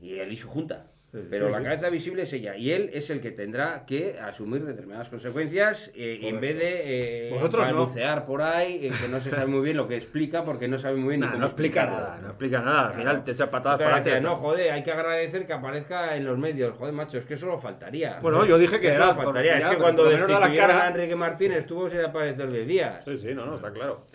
Y 0.00 0.18
él 0.20 0.32
y 0.32 0.36
su 0.36 0.48
junta. 0.48 0.91
Sí, 1.12 1.18
Pero 1.28 1.46
sí, 1.48 1.52
la 1.52 1.58
sí. 1.58 1.64
cabeza 1.64 1.90
visible 1.90 2.22
es 2.22 2.32
ella. 2.32 2.56
Y 2.56 2.70
él 2.72 2.88
es 2.94 3.10
el 3.10 3.20
que 3.20 3.32
tendrá 3.32 3.84
que 3.84 4.18
asumir 4.18 4.64
determinadas 4.64 5.10
consecuencias 5.10 5.90
eh, 5.94 6.20
en 6.22 6.40
vez 6.40 6.56
de 6.58 7.28
eh, 7.28 7.30
Vosotros 7.30 7.68
no. 7.70 8.26
por 8.26 8.40
ahí, 8.40 8.86
eh, 8.86 8.92
que 8.98 9.08
no 9.08 9.20
se 9.20 9.30
sabe 9.30 9.44
muy 9.46 9.60
bien 9.60 9.76
lo 9.76 9.86
que 9.86 9.96
explica 9.96 10.42
porque 10.42 10.68
no 10.68 10.78
sabe 10.78 10.96
muy 10.96 11.10
bien 11.10 11.20
ni 11.20 11.26
Nah, 11.26 11.32
cómo 11.32 11.40
no 11.42 11.46
explica 11.48 11.84
nada, 11.84 12.18
no 12.22 12.28
explica 12.28 12.60
nada. 12.60 12.88
Al 12.88 12.94
final 12.94 13.24
te 13.24 13.32
echa 13.32 13.50
patadas 13.50 13.82
para 13.82 13.96
hacer. 13.96 14.22
no, 14.22 14.36
joder, 14.36 14.72
hay 14.72 14.82
que 14.82 14.90
agradecer 14.90 15.46
que 15.46 15.52
aparezca 15.52 16.16
en 16.16 16.24
los 16.24 16.38
medios. 16.38 16.74
Joder, 16.78 16.94
macho, 16.94 17.18
es 17.18 17.26
que 17.26 17.34
eso 17.34 17.44
lo 17.44 17.58
faltaría. 17.58 18.18
Bueno, 18.22 18.46
yo 18.46 18.56
dije 18.56 18.80
que 18.80 18.88
eso 18.88 19.02
era 19.04 19.14
faltaría. 19.14 19.52
por- 19.52 19.60
Es 19.60 19.64
ya, 19.66 19.70
que 19.70 19.76
cuando 19.82 20.04
da 20.04 20.10
la 20.12 20.16
destituyeron 20.16 20.56
cara. 20.56 20.82
a 20.84 20.88
Enrique 20.88 21.14
Martínez 21.16 21.58
estuvo 21.58 21.90
sin 21.90 22.00
aparecer 22.00 22.50
de 22.50 22.64
días. 22.64 23.04
Sí, 23.04 23.18
sí, 23.18 23.34
no, 23.34 23.44
no, 23.44 23.56
está 23.56 23.70
claro. 23.70 24.06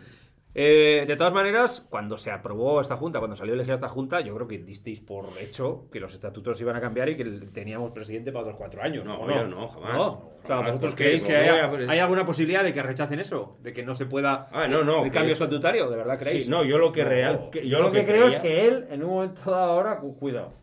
Eh, 0.60 1.06
de 1.08 1.16
todas 1.16 1.34
maneras, 1.34 1.86
cuando 1.88 2.18
se 2.18 2.32
aprobó 2.32 2.82
esta 2.82 2.98
junta, 2.98 3.20
cuando 3.20 3.36
salió 3.36 3.54
elegida 3.54 3.76
esta 3.76 3.88
junta, 3.90 4.22
yo 4.22 4.34
creo 4.34 4.48
que 4.48 4.58
disteis 4.58 5.00
por 5.02 5.26
hecho 5.40 5.86
que 5.92 6.00
los 6.00 6.12
estatutos 6.16 6.60
iban 6.60 6.76
a 6.76 6.82
cambiar 6.82 7.10
y 7.10 7.16
que 7.16 7.24
teníamos 7.54 7.92
presidente 7.92 8.32
para 8.32 8.46
otros 8.46 8.58
cuatro 8.58 8.82
años. 8.82 9.06
No, 9.06 9.20
¿o 9.22 9.30
yo 9.30 9.46
no, 9.46 9.68
jamás. 9.68 9.94
¿No? 9.96 10.08
O 10.08 10.32
sea, 10.48 10.56
Jamás, 10.56 10.72
¿vosotros 10.72 10.96
creéis 10.96 11.24
que 11.24 11.36
haya- 11.36 11.66
a- 11.66 11.92
hay 11.92 12.00
alguna 12.00 12.26
posibilidad 12.26 12.64
de 12.64 12.74
que 12.74 12.82
rechacen 12.82 13.20
eso? 13.20 13.58
¿De 13.62 13.72
que 13.72 13.84
no 13.84 13.94
se 13.94 14.08
pueda 14.08 14.48
Ah, 14.52 14.68
no, 14.68 14.84
no, 14.84 15.04
el 15.06 15.12
cambio 15.12 15.34
es- 15.34 15.40
estatutario? 15.40 15.92
¿De 15.92 15.96
verdad 15.98 16.18
creéis? 16.18 16.46
Sí, 16.46 16.50
no, 16.50 16.64
yo 16.64 16.80
lo 16.80 16.92
que 16.92 17.04
No. 17.04 17.10
real. 17.10 17.50
que- 17.52 17.62
Yo, 17.62 17.78
yo 17.78 17.80
lo 17.84 17.92
que, 17.92 18.04
creo 18.04 18.28
es 18.28 18.38
que 18.38 18.68
él, 18.68 18.88
en 18.90 19.04
un 19.04 19.10
momento 19.12 19.52
dado 19.52 19.72
ahora, 19.74 20.00
cu- 20.00 20.18
cuidado. 20.18 20.54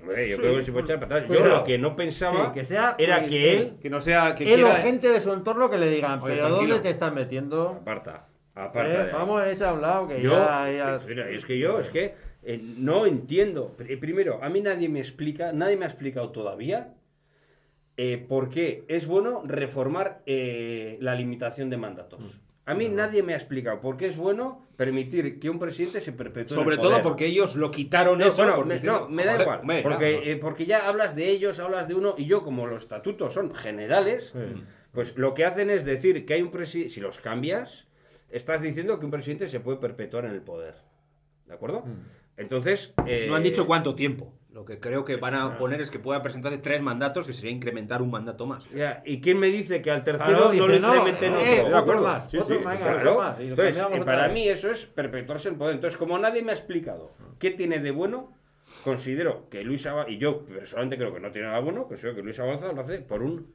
Hombre, 0.00 0.28
yo 0.28 0.36
creo 0.36 0.56
que 0.56 0.62
se 0.62 0.70
puede 0.70 0.84
echar 0.84 1.00
para 1.00 1.16
atrás. 1.16 1.36
Yo 1.36 1.44
lo 1.44 1.64
que 1.64 1.78
no 1.78 1.96
pensaba 1.96 2.46
Sí, 2.46 2.52
que 2.54 2.64
sea- 2.64 2.94
era 2.96 3.26
que 3.26 3.52
él. 3.56 3.72
Que 3.82 3.90
no 3.90 4.00
sea... 4.00 4.36
Que 4.36 4.54
Él 4.54 4.62
o 4.62 4.66
quiera... 4.68 4.80
gente 4.82 5.08
de 5.08 5.20
su 5.20 5.32
entorno 5.32 5.68
que 5.68 5.78
le 5.78 5.88
digan, 5.88 6.20
Oye, 6.22 6.34
pero 6.36 6.46
tranquilo. 6.48 6.74
¿dónde 6.74 6.88
te 6.88 6.90
estás 6.90 7.12
metiendo? 7.12 7.78
Aparta. 7.80 8.26
Aparta. 8.54 9.02
Eh, 9.02 9.06
de 9.06 9.12
vamos, 9.12 9.62
a 9.62 9.72
un 9.72 9.80
lado 9.82 10.08
que 10.08 10.20
Yo, 10.22 10.30
ya... 10.32 10.70
ya- 10.70 10.98
sí, 11.00 11.06
mira, 11.08 11.28
es 11.30 11.44
que 11.44 11.58
yo, 11.58 11.78
es 11.78 11.88
que 11.88 12.14
eh, 12.42 12.60
no 12.62 13.06
entiendo. 13.06 13.74
Pr- 13.78 13.98
Primero, 13.98 14.40
a 14.42 14.48
mí 14.48 14.60
nadie 14.60 14.88
me 14.88 14.98
explica, 14.98 15.52
nadie 15.52 15.76
me 15.76 15.84
ha 15.84 15.88
explicado 15.88 16.30
todavía 16.32 16.94
eh, 17.96 18.24
por 18.28 18.48
qué 18.48 18.84
es 18.88 19.06
bueno 19.06 19.42
reformar 19.44 20.22
eh, 20.26 20.96
la 21.00 21.14
limitación 21.14 21.70
de 21.70 21.76
mandatos. 21.76 22.40
A 22.64 22.74
mí 22.74 22.88
nadie 22.88 23.22
me 23.24 23.32
ha 23.32 23.36
explicado 23.36 23.80
por 23.80 23.96
qué 23.96 24.06
es 24.06 24.16
bueno 24.16 24.64
permitir 24.76 25.40
que 25.40 25.50
un 25.50 25.58
presidente 25.58 26.00
se 26.00 26.12
perpetúe. 26.12 26.54
en 26.54 26.60
el 26.60 26.64
Sobre 26.64 26.76
todo 26.78 27.02
porque 27.02 27.26
ellos 27.26 27.56
lo 27.56 27.70
quitaron 27.72 28.18
No, 28.18 28.26
eso. 28.26 28.44
bueno, 28.44 28.64
me, 28.64 28.78
no, 28.80 29.08
me 29.08 29.24
da 29.24 29.40
igual. 29.42 29.60
porque, 29.82 30.12
ya, 30.24 30.30
eh, 30.30 30.36
porque 30.36 30.66
ya 30.66 30.88
hablas 30.88 31.16
de 31.16 31.28
ellos, 31.28 31.58
hablas 31.58 31.88
de 31.88 31.94
uno, 31.94 32.14
y 32.16 32.26
yo, 32.26 32.44
como 32.44 32.66
los 32.68 32.84
estatutos 32.84 33.34
son 33.34 33.52
generales, 33.54 34.32
pues 34.92 35.16
lo 35.16 35.34
que 35.34 35.44
hacen 35.44 35.70
es 35.70 35.84
decir 35.84 36.24
que 36.24 36.34
hay 36.34 36.42
un 36.42 36.52
presidente. 36.52 36.90
Si 36.94 37.00
los 37.00 37.18
cambias, 37.18 37.88
estás 38.32 38.60
diciendo 38.62 38.98
que 38.98 39.04
un 39.04 39.10
presidente 39.10 39.48
se 39.48 39.60
puede 39.60 39.78
perpetuar 39.78 40.24
en 40.24 40.32
el 40.32 40.40
poder. 40.42 40.74
¿De 41.46 41.54
acuerdo? 41.54 41.84
Entonces. 42.36 42.92
eh, 43.06 43.26
No 43.28 43.36
han 43.36 43.42
dicho 43.42 43.66
cuánto 43.66 43.94
tiempo. 43.94 44.32
Lo 44.52 44.66
que 44.66 44.78
creo 44.78 45.04
que 45.06 45.16
van 45.16 45.34
a 45.34 45.56
poner 45.56 45.80
es 45.80 45.88
que 45.90 45.98
pueda 45.98 46.22
presentarse 46.22 46.58
tres 46.58 46.82
mandatos, 46.82 47.26
que 47.26 47.32
sería 47.32 47.50
incrementar 47.50 48.02
un 48.02 48.10
mandato 48.10 48.44
más. 48.44 48.68
ya, 48.70 49.02
¿Y 49.06 49.20
quién 49.22 49.38
me 49.38 49.46
dice 49.46 49.80
que 49.80 49.90
al 49.90 50.04
tercero 50.04 50.26
Claro, 50.28 50.44
no 50.52 50.66
dice, 50.66 50.78
lo 50.80 50.88
incrementen 50.88 51.32
eh, 51.34 51.38
otro? 51.38 51.52
otro 51.62 51.70
De 51.70 51.76
acuerdo. 51.78 52.02
más, 52.02 52.30
Sí, 52.30 52.36
otro 52.38 52.58
sí, 52.58 52.64
más, 52.64 52.74
venga, 52.78 52.92
Claro. 52.92 53.10
otro 53.12 53.22
más, 53.22 53.40
Entonces, 53.40 53.76
eh, 53.78 54.02
para 54.04 54.24
vez. 54.24 54.34
mí 54.34 54.48
eso 54.48 54.70
es 54.70 54.84
perpetuarse 54.84 55.48
en 55.48 55.54
el 55.54 55.58
poder. 55.58 55.74
Entonces, 55.76 55.96
como 55.96 56.18
nadie 56.18 56.42
me 56.42 56.50
ha 56.50 56.54
explicado 56.54 57.12
qué 57.38 57.50
tiene 57.50 57.78
de 57.78 57.92
bueno, 57.92 58.30
considero 58.84 59.48
que 59.48 59.64
Luis 59.64 59.86
Abalza, 59.86 60.10
y 60.10 60.18
yo 60.18 60.44
personalmente 60.44 60.98
creo 60.98 61.14
que 61.14 61.20
no 61.20 61.30
tiene 61.32 61.48
nada 61.48 61.60
bueno, 61.60 61.86
considero 61.86 62.14
que 62.14 62.22
Luis 62.22 62.38
Abalza 62.38 62.70
lo 62.72 62.80
hace 62.82 62.98
por 62.98 63.22
un 63.22 63.54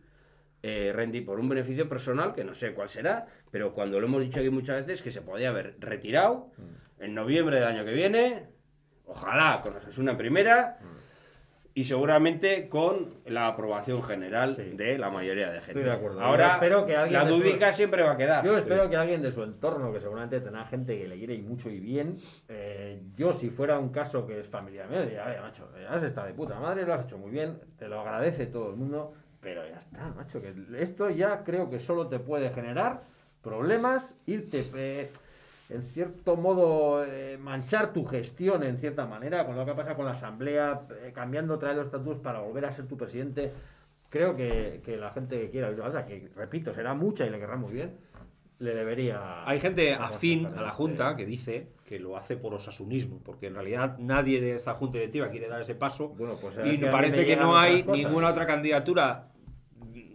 eh, 0.64 1.24
por 1.26 1.40
un 1.40 1.50
beneficio 1.50 1.88
personal, 1.88 2.34
que 2.34 2.44
no 2.44 2.54
sé 2.54 2.74
cuál 2.74 2.90
será, 2.90 3.26
pero 3.52 3.74
cuando 3.74 4.00
lo 4.00 4.08
hemos 4.08 4.22
dicho 4.22 4.40
aquí 4.40 4.50
muchas 4.50 4.86
veces, 4.86 5.02
que 5.02 5.12
se 5.12 5.22
podía 5.22 5.50
haber 5.50 5.76
retirado 5.80 6.52
en 7.00 7.14
noviembre 7.14 7.58
del 7.58 7.66
año 7.66 7.86
que 7.86 7.94
viene, 7.94 8.48
ojalá 9.06 9.62
con 9.62 9.76
Osasuna 9.76 10.12
en 10.12 10.18
primera, 10.18 10.80
y 11.74 11.84
seguramente 11.84 12.70
con 12.70 13.18
la 13.28 13.46
aprobación 13.50 14.02
general 14.02 14.56
Sí. 14.56 14.64
de 14.76 14.98
la 14.98 15.12
mayoría 15.12 15.52
de 15.52 15.60
gente. 15.62 15.74
Estoy 15.74 15.84
de 15.84 15.92
acuerdo. 15.92 16.20
Ahora, 16.22 16.54
espero 16.54 16.88
que 16.88 16.96
alguien 16.96 17.14
la 17.14 17.26
de 17.26 17.34
su- 17.70 17.76
siempre 17.76 18.02
va 18.02 18.14
a 18.14 18.18
quedar. 18.18 18.44
Yo 18.44 18.58
espero 18.58 18.90
que 18.90 18.96
alguien 18.96 19.22
de 19.22 19.32
su 19.32 19.44
entorno, 19.44 19.94
que 19.94 20.00
seguramente 20.00 20.42
tendrá 20.42 20.66
gente 20.66 20.98
que 20.98 21.08
le 21.08 21.18
quiere 21.20 21.36
y 21.36 21.42
mucho 21.44 21.70
y 21.70 21.80
bien, 21.80 22.18
eh, 22.50 23.00
yo 23.16 23.32
si 23.32 23.52
fuera 23.52 23.78
un 23.78 23.90
caso 23.90 24.26
que 24.26 24.40
es 24.40 24.48
familiar 24.48 24.90
mío, 24.90 25.04
diría, 25.04 25.24
oye, 25.28 25.40
macho, 25.40 25.70
has 25.88 26.02
estado 26.02 26.26
de 26.26 26.34
puta 26.34 26.60
madre, 26.60 26.84
lo 26.84 26.96
has 26.96 27.04
hecho 27.04 27.20
muy 27.20 27.30
bien, 27.30 27.60
te 27.78 27.88
lo 27.88 28.02
agradece 28.02 28.48
todo 28.48 28.72
el 28.72 28.76
mundo, 28.76 29.14
pero 29.48 29.66
ya 29.66 29.78
está, 29.78 30.10
macho, 30.10 30.42
que 30.42 30.54
esto 30.78 31.10
ya 31.10 31.46
creo 31.46 31.70
que 31.70 31.80
solo 31.80 32.08
te 32.08 32.20
puede 32.20 32.50
generar 32.50 33.04
problemas, 33.42 34.14
irte, 34.26 34.66
eh, 34.76 35.10
en 35.70 35.84
cierto 35.84 36.36
modo, 36.36 37.06
eh, 37.06 37.38
manchar 37.38 37.94
tu 37.94 38.04
gestión 38.04 38.64
en 38.64 38.78
cierta 38.78 39.06
manera, 39.06 39.46
con 39.46 39.56
lo 39.56 39.66
que 39.66 39.72
pasa 39.74 39.96
con 39.96 40.04
la 40.04 40.12
asamblea, 40.12 40.82
eh, 41.02 41.14
cambiando 41.16 41.54
otra 41.54 41.70
vez 41.70 41.78
los 41.78 41.86
estatutos 41.86 42.20
para 42.20 42.42
volver 42.42 42.66
a 42.66 42.74
ser 42.74 42.88
tu 42.88 42.98
presidente. 42.98 43.54
Creo 44.10 44.36
que, 44.36 44.82
que 44.84 44.98
la 44.98 45.12
gente 45.12 45.40
que 45.40 45.50
quiera, 45.50 45.70
o 45.70 45.92
sea, 45.94 46.06
que 46.06 46.30
repito, 46.36 46.74
será 46.74 46.94
mucha 46.94 47.26
y 47.26 47.30
le 47.30 47.40
querrá 47.40 47.56
muy 47.56 47.72
bien, 47.72 47.96
le 48.60 48.74
debería. 48.74 49.48
Hay 49.48 49.60
gente 49.60 49.94
afín 49.94 50.46
a 50.46 50.62
la 50.62 50.72
Junta 50.72 51.16
que 51.16 51.26
dice 51.26 51.70
que 51.86 52.00
lo 52.00 52.18
hace 52.18 52.36
por 52.36 52.54
osasunismo, 52.54 53.22
porque 53.24 53.48
en 53.48 53.54
realidad 53.54 53.98
nadie 54.00 54.42
de 54.42 54.56
esta 54.56 54.74
Junta 54.74 54.98
Directiva 54.98 55.30
quiere 55.30 55.48
dar 55.48 55.62
ese 55.62 55.76
paso 55.76 56.10
Bueno, 56.10 56.36
pues, 56.42 56.58
es 56.58 56.74
y 56.74 56.78
parece 56.80 57.26
que 57.26 57.38
no 57.38 57.58
hay 57.58 57.84
cosas. 57.84 58.04
ninguna 58.04 58.30
otra 58.30 58.46
candidatura 58.46 59.30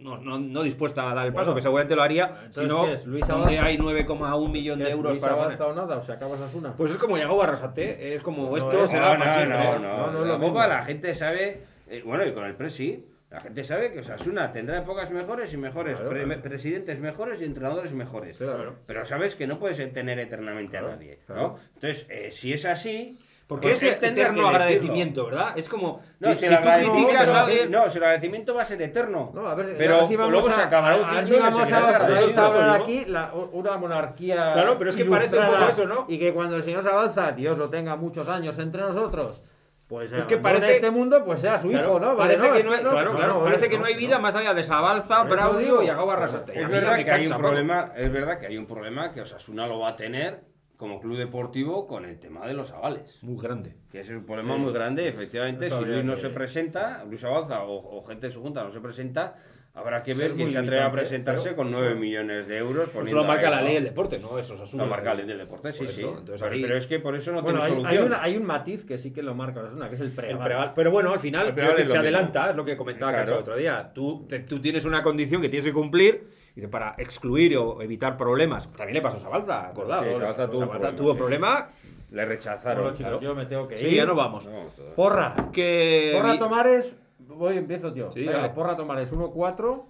no, 0.03 0.17
no, 0.17 0.37
no 0.39 0.61
dispuesta 0.63 1.09
a 1.09 1.13
dar 1.15 1.25
el 1.25 1.33
paso, 1.33 1.45
Bueno, 1.51 1.55
que 1.55 1.61
seguramente 1.61 1.95
lo 1.95 2.01
haría, 2.03 2.35
sino 2.51 2.85
donde 3.27 3.59
hay 3.59 3.77
9,1 3.77 4.51
millón 4.51 4.77
¿Qué 4.79 4.85
de 4.85 4.91
euros 4.91 5.11
Luis 5.13 5.21
para 5.21 5.33
poner. 5.35 5.45
avanza 5.47 5.65
o 5.67 5.73
nada? 5.73 5.97
O 5.97 6.03
se 6.03 6.11
acabas 6.11 6.39
una. 6.53 6.73
Pues 6.73 6.91
es 6.91 6.97
como 6.97 7.17
llegó 7.17 7.37
Barrasate, 7.37 8.15
es 8.15 8.21
como 8.21 8.49
No, 8.49 8.57
esto 8.57 8.83
es- 8.83 8.91
se 8.91 8.97
no, 8.99 9.01
da 9.05 9.17
no, 9.17 9.25
no, 9.25 9.79
no, 9.79 9.79
No, 9.79 10.11
no 10.11 10.21
es 10.23 10.27
la 10.31 10.37
Copa, 10.39 10.81
gente 10.83 11.15
sabe, 11.15 11.61
eh, 11.89 12.01
bueno, 12.05 12.25
y 12.25 12.31
con 12.33 12.45
el 12.45 12.55
Presi, 12.55 13.05
la 13.31 13.39
gente 13.39 13.63
sabe 13.63 13.91
que 13.91 13.99
Osasuna 14.01 14.51
tendrá 14.51 14.77
épocas 14.79 15.09
mejores 15.09 15.51
y 15.53 15.57
mejores, 15.57 15.95
Claro, 15.95 16.09
pre- 16.11 16.23
claro. 16.25 16.41
presidentes 16.43 16.99
mejores 16.99 17.41
y 17.41 17.45
entrenadores 17.45 17.93
mejores. 17.93 18.37
Claro. 18.37 18.75
Pero 18.85 19.03
sabes 19.05 19.35
que 19.35 19.47
no 19.47 19.57
puedes 19.57 19.77
tener 19.91 20.19
eternamente 20.19 20.77
a 20.77 20.81
nadie, 20.83 21.19
¿no? 21.29 21.57
Entonces, 21.73 22.05
eh, 22.09 22.29
si 22.31 22.53
es 22.53 22.65
así, 22.65 23.17
Porque 23.45 23.69
pues 23.69 23.83
es 23.83 24.01
eterno 24.01 24.47
agradecimiento, 24.47 25.25
¿verdad? 25.25 25.53
Es 25.57 25.67
como 25.67 26.01
No, 26.19 26.33
si, 26.33 26.47
tú 26.47 26.53
agradecimiento- 26.53 26.93
criticas 26.93 27.29
a 27.29 27.33
no, 27.33 27.39
alguien... 27.39 27.71
no, 27.71 27.89
si 27.89 27.97
el 27.97 28.03
agradecimiento 28.03 28.55
va 28.55 28.61
a 28.61 28.65
ser 28.65 28.81
eterno. 28.81 29.31
No, 29.33 29.45
a 29.45 29.53
ver, 29.53 29.75
pero 29.77 29.95
a 29.95 29.97
ver 29.99 30.07
si 30.07 30.15
vamos 30.15 30.31
luego 30.31 30.47
a, 30.47 30.51
se 30.53 30.61
acabará 30.61 30.95
un 30.95 31.03
a 31.03 31.25
ciclo 31.25 31.39
vamos 31.43 31.71
a, 31.71 31.77
a 32.05 32.23
instaurar 32.23 32.79
¿no? 32.79 32.83
aquí 32.83 33.05
la- 33.05 33.31
una 33.33 33.77
monarquía. 33.77 34.53
Claro, 34.53 34.77
pero 34.77 34.89
es 34.89 34.95
que 34.95 35.05
parece 35.05 35.37
un 35.37 35.45
poco 35.45 35.67
eso, 35.69 35.85
¿no? 35.85 36.05
Y 36.07 36.17
que 36.17 36.33
cuando 36.33 36.55
el 36.55 36.63
señor 36.63 36.83
Sabalza, 36.83 37.31
Dios 37.33 37.57
lo 37.57 37.69
tenga 37.69 37.95
muchos 37.97 38.27
años 38.29 38.57
entre 38.59 38.81
nosotros, 38.81 39.41
pues 39.87 40.11
Es 40.13 40.25
que 40.25 40.37
parece- 40.37 40.75
este 40.77 40.89
mundo, 40.89 41.23
pues 41.25 41.41
sea 41.41 41.57
su 41.57 41.67
Claro, 41.69 41.85
hijo, 41.89 41.99
¿no? 41.99 42.15
Vale, 42.15 42.37
parece 42.37 42.57
que 42.57 42.63
no 42.63 42.71
hay, 42.73 42.83
no, 42.83 42.89
claro, 42.91 43.11
no, 43.11 43.17
claro, 43.17 43.33
no, 43.35 43.43
parece 43.43 43.65
no, 43.65 43.69
que 43.71 43.77
no 43.77 43.85
hay 43.85 43.93
no. 43.93 43.99
vida 43.99 44.19
más 44.19 44.35
allá 44.35 44.53
de 44.53 44.63
Sabalza, 44.63 45.25
digo. 45.59 45.83
y 45.83 45.89
Agao 45.89 46.09
Arrasate. 46.09 46.57
Es 46.57 46.65
A 46.65 46.69
verdad 46.69 46.95
que 47.03 47.11
hay 47.11 47.27
un 47.27 47.37
problema, 47.37 47.91
es 47.95 48.11
verdad 48.11 48.39
que 48.39 48.47
hay 48.47 48.57
un 48.57 48.65
problema 48.65 49.11
que 49.11 49.21
Osasuna 49.21 49.67
lo 49.67 49.79
va 49.79 49.89
a 49.89 49.95
tener 49.97 50.52
como 50.83 50.99
club 50.99 51.15
deportivo 51.17 51.87
con 51.87 52.03
el 52.03 52.19
tema 52.19 52.45
de 52.45 52.53
los 52.53 52.71
avales. 52.71 53.17
Muy 53.21 53.41
grande. 53.41 53.73
Que 53.89 54.01
es 54.01 54.09
un 54.09 54.25
problema 54.25 54.57
muy 54.57 54.73
grande, 54.73 55.07
efectivamente. 55.07 55.67
Eso 55.67 55.79
Si 55.79 55.85
Luis 55.85 56.03
no 56.03 56.15
que- 56.15 56.19
se 56.21 56.29
presenta, 56.29 57.05
Luis 57.05 57.23
Avanza 57.23 57.63
o, 57.63 57.97
o 57.97 58.03
gente 58.03 58.27
de 58.27 58.33
su 58.33 58.41
junta 58.41 58.61
no 58.65 58.69
se 58.69 58.81
presenta, 58.81 59.35
habrá 59.73 60.03
que 60.03 60.13
ver 60.13 60.31
Es 60.31 60.33
quién 60.33 60.51
se 60.51 60.57
atreve 60.57 60.81
a 60.81 60.91
presentarse 60.91 61.43
pero- 61.51 61.55
con 61.55 61.71
9 61.71 61.95
millones 61.95 62.49
de 62.49 62.57
euros. 62.57 62.89
Eso 62.89 63.15
lo 63.15 63.23
marca 63.23 63.45
ahí, 63.47 63.51
la 63.51 63.59
¿no? 63.61 63.63
ley 63.67 63.73
del 63.75 63.83
deporte, 63.85 64.19
¿no? 64.19 64.37
Eso 64.37 64.55
es 64.55 64.59
asunto. 64.59 64.83
Lo 64.83 64.91
marca 64.91 65.11
la 65.11 65.15
ley 65.15 65.25
del 65.25 65.37
deporte, 65.37 65.71
sí, 65.71 65.87
sí. 65.87 66.01
eso, 66.01 66.09
entonces 66.19 66.41
pero, 66.41 66.53
ahí- 66.53 66.61
pero 66.61 66.75
es 66.75 66.85
que 66.85 66.99
por 66.99 67.15
eso 67.15 67.31
no 67.31 67.41
Bueno, 67.41 67.59
tiene 67.61 67.75
hay, 67.75 67.79
hay 67.79 67.83
solución. 67.85 68.05
una- 68.07 68.21
hay 68.23 68.35
un 68.35 68.43
matiz 68.45 68.83
que 68.83 68.97
sí 68.97 69.13
que 69.13 69.23
lo 69.23 69.33
marca 69.35 69.61
Osasuna, 69.61 69.87
que 69.87 69.95
es 69.95 70.01
el 70.01 70.07
El 70.07 70.13
preval. 70.37 70.73
Pero 70.75 70.91
bueno, 70.91 71.13
al 71.13 71.19
final 71.21 71.47
El 71.47 71.53
creo 71.53 71.67
preval 71.67 71.77
se 71.77 71.83
mismo. 71.85 71.99
adelanta, 71.99 72.49
es 72.49 72.55
lo 72.57 72.65
que 72.65 72.75
comentaba 72.75 73.13
Claro. 73.13 73.23
Cacho 73.25 73.35
el 73.35 73.41
otro 73.41 73.55
día. 73.55 73.91
Tú, 73.95 74.25
te- 74.27 74.39
tú 74.39 74.59
tienes 74.59 74.83
una 74.83 75.01
condición 75.01 75.41
que 75.41 75.47
tienes 75.47 75.65
que 75.65 75.71
cumplir 75.73 76.42
de- 76.55 76.67
para 76.67 76.95
excluir 76.97 77.57
o 77.57 77.81
evitar 77.81 78.15
problemas. 78.17 78.69
También 78.71 78.95
le 78.95 79.01
pasó 79.01 79.17
a 79.17 79.19
Sabalza, 79.21 79.67
acordado. 79.69 80.03
Sí, 80.03 80.13
Sabalza 80.13 80.49
tuvo 80.49 80.61
Sabalza 80.61 80.95
tuvo 80.95 81.11
sí. 81.13 81.17
problema. 81.17 81.69
Le 82.11 82.25
rechazaron. 82.25 82.83
Bueno, 82.83 82.97
chicos, 82.97 83.09
claro. 83.11 83.21
yo 83.23 83.35
me 83.35 83.45
tengo 83.47 83.67
que 83.67 83.73
ir. 83.75 83.79
Sí, 83.89 83.95
ya 83.95 84.05
no 84.05 84.13
vamos. 84.15 84.45
No. 84.45 84.65
Porra. 84.95 85.33
Que 85.51 86.11
Porra 86.15 86.37
Tomares, 86.37 86.99
Voy, 87.19 87.57
empiezo 87.57 87.93
yo. 87.95 88.11
Sí, 88.11 88.25
Venga, 88.25 88.53
porra 88.53 88.75
Tomares 88.75 89.11
1-4, 89.11 89.85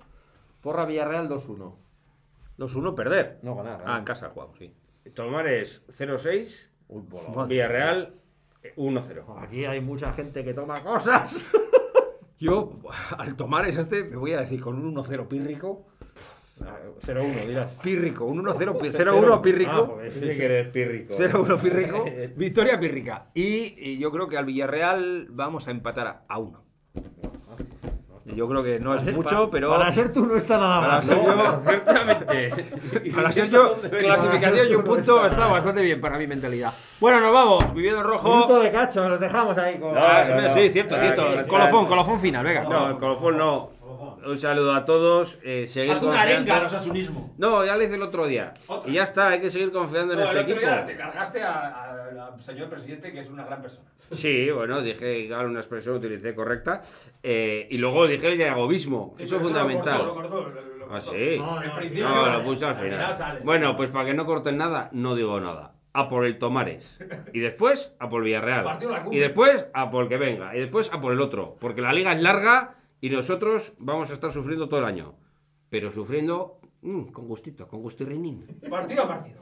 porra 0.61 0.85
Villarreal 0.85 1.27
2-1. 1.27 1.75
2-1, 2.57 2.95
perder. 2.95 3.39
No 3.41 3.55
ganar. 3.55 3.83
Ah, 3.85 3.97
en 3.97 4.05
casa 4.05 4.29
jugamos, 4.29 4.57
sí. 4.57 4.73
Tomares 5.13 5.81
0-6, 5.91 6.69
Uy, 6.87 7.01
por 7.03 7.23
la- 7.23 7.29
Madre 7.35 7.49
Villarreal 7.55 8.13
eh, 8.61 8.73
1-0. 8.77 9.25
Aquí 9.43 9.65
hay 9.65 9.81
mucha 9.81 10.13
gente 10.13 10.43
que 10.45 10.53
toma 10.53 10.75
cosas. 10.81 11.49
Yo, 12.39 12.71
al 13.17 13.35
tomar 13.35 13.67
es 13.67 13.77
este, 13.77 14.03
me 14.03 14.15
voy 14.15 14.33
a 14.33 14.39
decir 14.41 14.61
con 14.61 14.75
un 14.75 14.95
1-0 14.95 15.27
pírrico. 15.27 15.87
0-1, 16.59 17.47
dirás. 17.47 17.71
Pírrico, 17.81 18.25
un 18.25 18.43
1-0, 18.45 18.77
pi- 18.79 18.89
0-1 18.91 19.33
Ah, 19.33 19.41
pírrico. 19.41 19.95
pues 19.95 20.13
sí, 20.13 20.19
que 20.21 20.45
eres 20.45 20.67
pírrico. 20.69 21.15
0-1 21.17 21.59
pírrico. 21.59 22.05
Victoria 22.35 22.79
pírrica. 22.79 23.25
Y, 23.33 23.73
y 23.77 23.97
yo 23.99 24.11
creo 24.11 24.27
que 24.29 24.37
al 24.37 24.45
Villarreal 24.45 25.27
vamos 25.29 25.67
a 25.67 25.71
empatar 25.71 26.07
a- 26.07 26.21
a 26.29 26.37
1. 26.39 26.63
Yo 28.25 28.47
creo 28.47 28.63
que 28.63 28.79
no 28.79 28.91
es 28.93 29.01
Para 29.01 29.05
ser- 29.05 29.13
mucho, 29.15 29.35
para- 29.35 29.49
pero. 29.51 29.69
Para 29.69 29.91
ser 29.91 30.13
tú 30.13 30.25
no 30.25 30.37
está 30.37 30.57
nada 30.57 30.79
Para 30.79 30.93
mal. 30.93 31.03
ser 31.03 31.17
¿no? 31.17 31.25
yo- 31.35 31.59
Ciertamente. 31.59 32.51
Para 33.15 33.31
ser 33.33 33.49
yo, 33.49 33.75
clasificación 33.81 34.67
y 34.71 34.75
un 34.75 34.83
punto 34.85 35.25
está 35.25 35.45
bastante 35.47 35.81
bien 35.81 35.99
para 35.99 36.17
mi 36.17 36.25
mentalidad. 36.25 36.71
Bueno, 37.01 37.19
nos 37.19 37.33
vamos. 37.33 37.73
Viviendo 37.73 37.99
en 37.99 38.05
rojo. 38.07 38.29
Minuto 38.33 38.59
de 38.61 38.71
cacho, 38.71 39.09
los 39.09 39.19
dejamos 39.19 39.57
ahí 39.57 39.77
con. 39.77 39.93
No, 39.93 39.99
Ah, 39.99 40.23
no, 40.29 40.41
no. 40.41 40.49
Sí, 40.51 40.69
cierto, 40.69 40.95
Ah, 40.95 41.01
cierto. 41.01 41.43
sí, 41.43 41.49
colofón, 41.49 41.81
sí. 41.83 41.89
colofón 41.89 42.19
final, 42.21 42.45
venga. 42.45 42.63
No, 42.63 42.89
el 42.91 42.97
colofón 42.97 43.37
no. 43.37 43.69
Un 44.25 44.37
saludo 44.37 44.73
a 44.73 44.85
todos. 44.85 45.39
Eh, 45.43 45.67
seguir 45.67 45.93
Haz 45.93 46.03
una 46.03 46.21
arenga 46.21 46.57
al 46.57 46.65
osasunismo. 46.65 47.33
No, 47.37 47.65
ya 47.65 47.75
lo 47.75 47.83
hice 47.83 47.95
el 47.95 48.01
otro 48.01 48.27
día. 48.27 48.53
Otra. 48.67 48.89
Y 48.89 48.93
ya 48.93 49.03
está, 49.03 49.29
hay 49.29 49.41
que 49.41 49.49
seguir 49.49 49.71
confiando 49.71 50.13
en 50.13 50.19
No, 50.19 50.25
este 50.25 50.37
el 50.37 50.43
otro 50.43 50.53
equipo. 50.55 50.71
día 50.71 50.85
te 50.85 50.95
cargaste 50.97 51.43
al 51.43 52.41
señor 52.41 52.69
presidente, 52.69 53.11
que 53.11 53.19
es 53.19 53.29
una 53.29 53.43
gran 53.45 53.61
persona. 53.61 53.87
Sí, 54.11 54.51
bueno, 54.51 54.81
dije 54.81 55.27
que 55.27 55.33
una 55.33 55.59
expresión 55.59 55.95
utilicé 55.95 56.35
correcta. 56.35 56.81
Eh, 57.23 57.67
y 57.71 57.77
luego 57.77 58.05
dije 58.05 58.27
el 58.31 58.37
yagovismo. 58.37 59.15
Eso 59.17 59.37
es 59.37 59.41
fundamental. 59.43 60.11
Ah, 60.91 61.01
sí. 61.01 61.37
No, 61.37 61.55
no, 61.55 61.61
En 61.63 61.69
no, 61.69 61.75
principio, 61.77 62.09
No, 62.09 62.15
sale. 62.25 62.37
lo 62.37 62.43
puse 62.43 62.65
al 62.65 62.75
final 62.75 63.39
Bueno, 63.43 63.75
pues 63.77 63.89
para 63.89 64.05
que 64.05 64.13
no 64.13 64.25
corten 64.25 64.57
nada, 64.57 64.89
no 64.91 65.15
digo 65.15 65.39
nada. 65.39 65.73
A 65.93 66.09
por 66.09 66.25
el 66.25 66.37
Tomares. 66.37 66.99
Y 67.33 67.39
después 67.39 67.93
a 67.99 68.09
por 68.09 68.21
el 68.21 68.25
Villarreal. 68.25 68.79
Y 69.11 69.17
después 69.19 69.67
a 69.73 69.89
por 69.89 70.03
el 70.03 70.09
que 70.09 70.17
venga. 70.17 70.55
Y 70.55 70.59
después 70.59 70.91
a 70.91 70.99
por 71.01 71.13
el 71.13 71.21
otro. 71.21 71.55
Porque 71.59 71.81
la 71.81 71.93
liga 71.93 72.11
es 72.13 72.21
larga 72.21 72.75
y 73.03 73.09
nosotros 73.09 73.73
vamos 73.79 74.09
a 74.11 74.13
estar 74.13 74.31
sufriendo 74.31 74.69
todo 74.69 74.79
el 74.79 74.85
año. 74.85 75.13
Pero 75.69 75.91
sufriendo 75.91 76.61
mm, 76.83 77.07
con 77.07 77.27
gustito, 77.27 77.67
con 77.67 77.81
gustirrinín. 77.81 78.47
Partido 78.69 79.03
a 79.03 79.07
partido. 79.09 79.41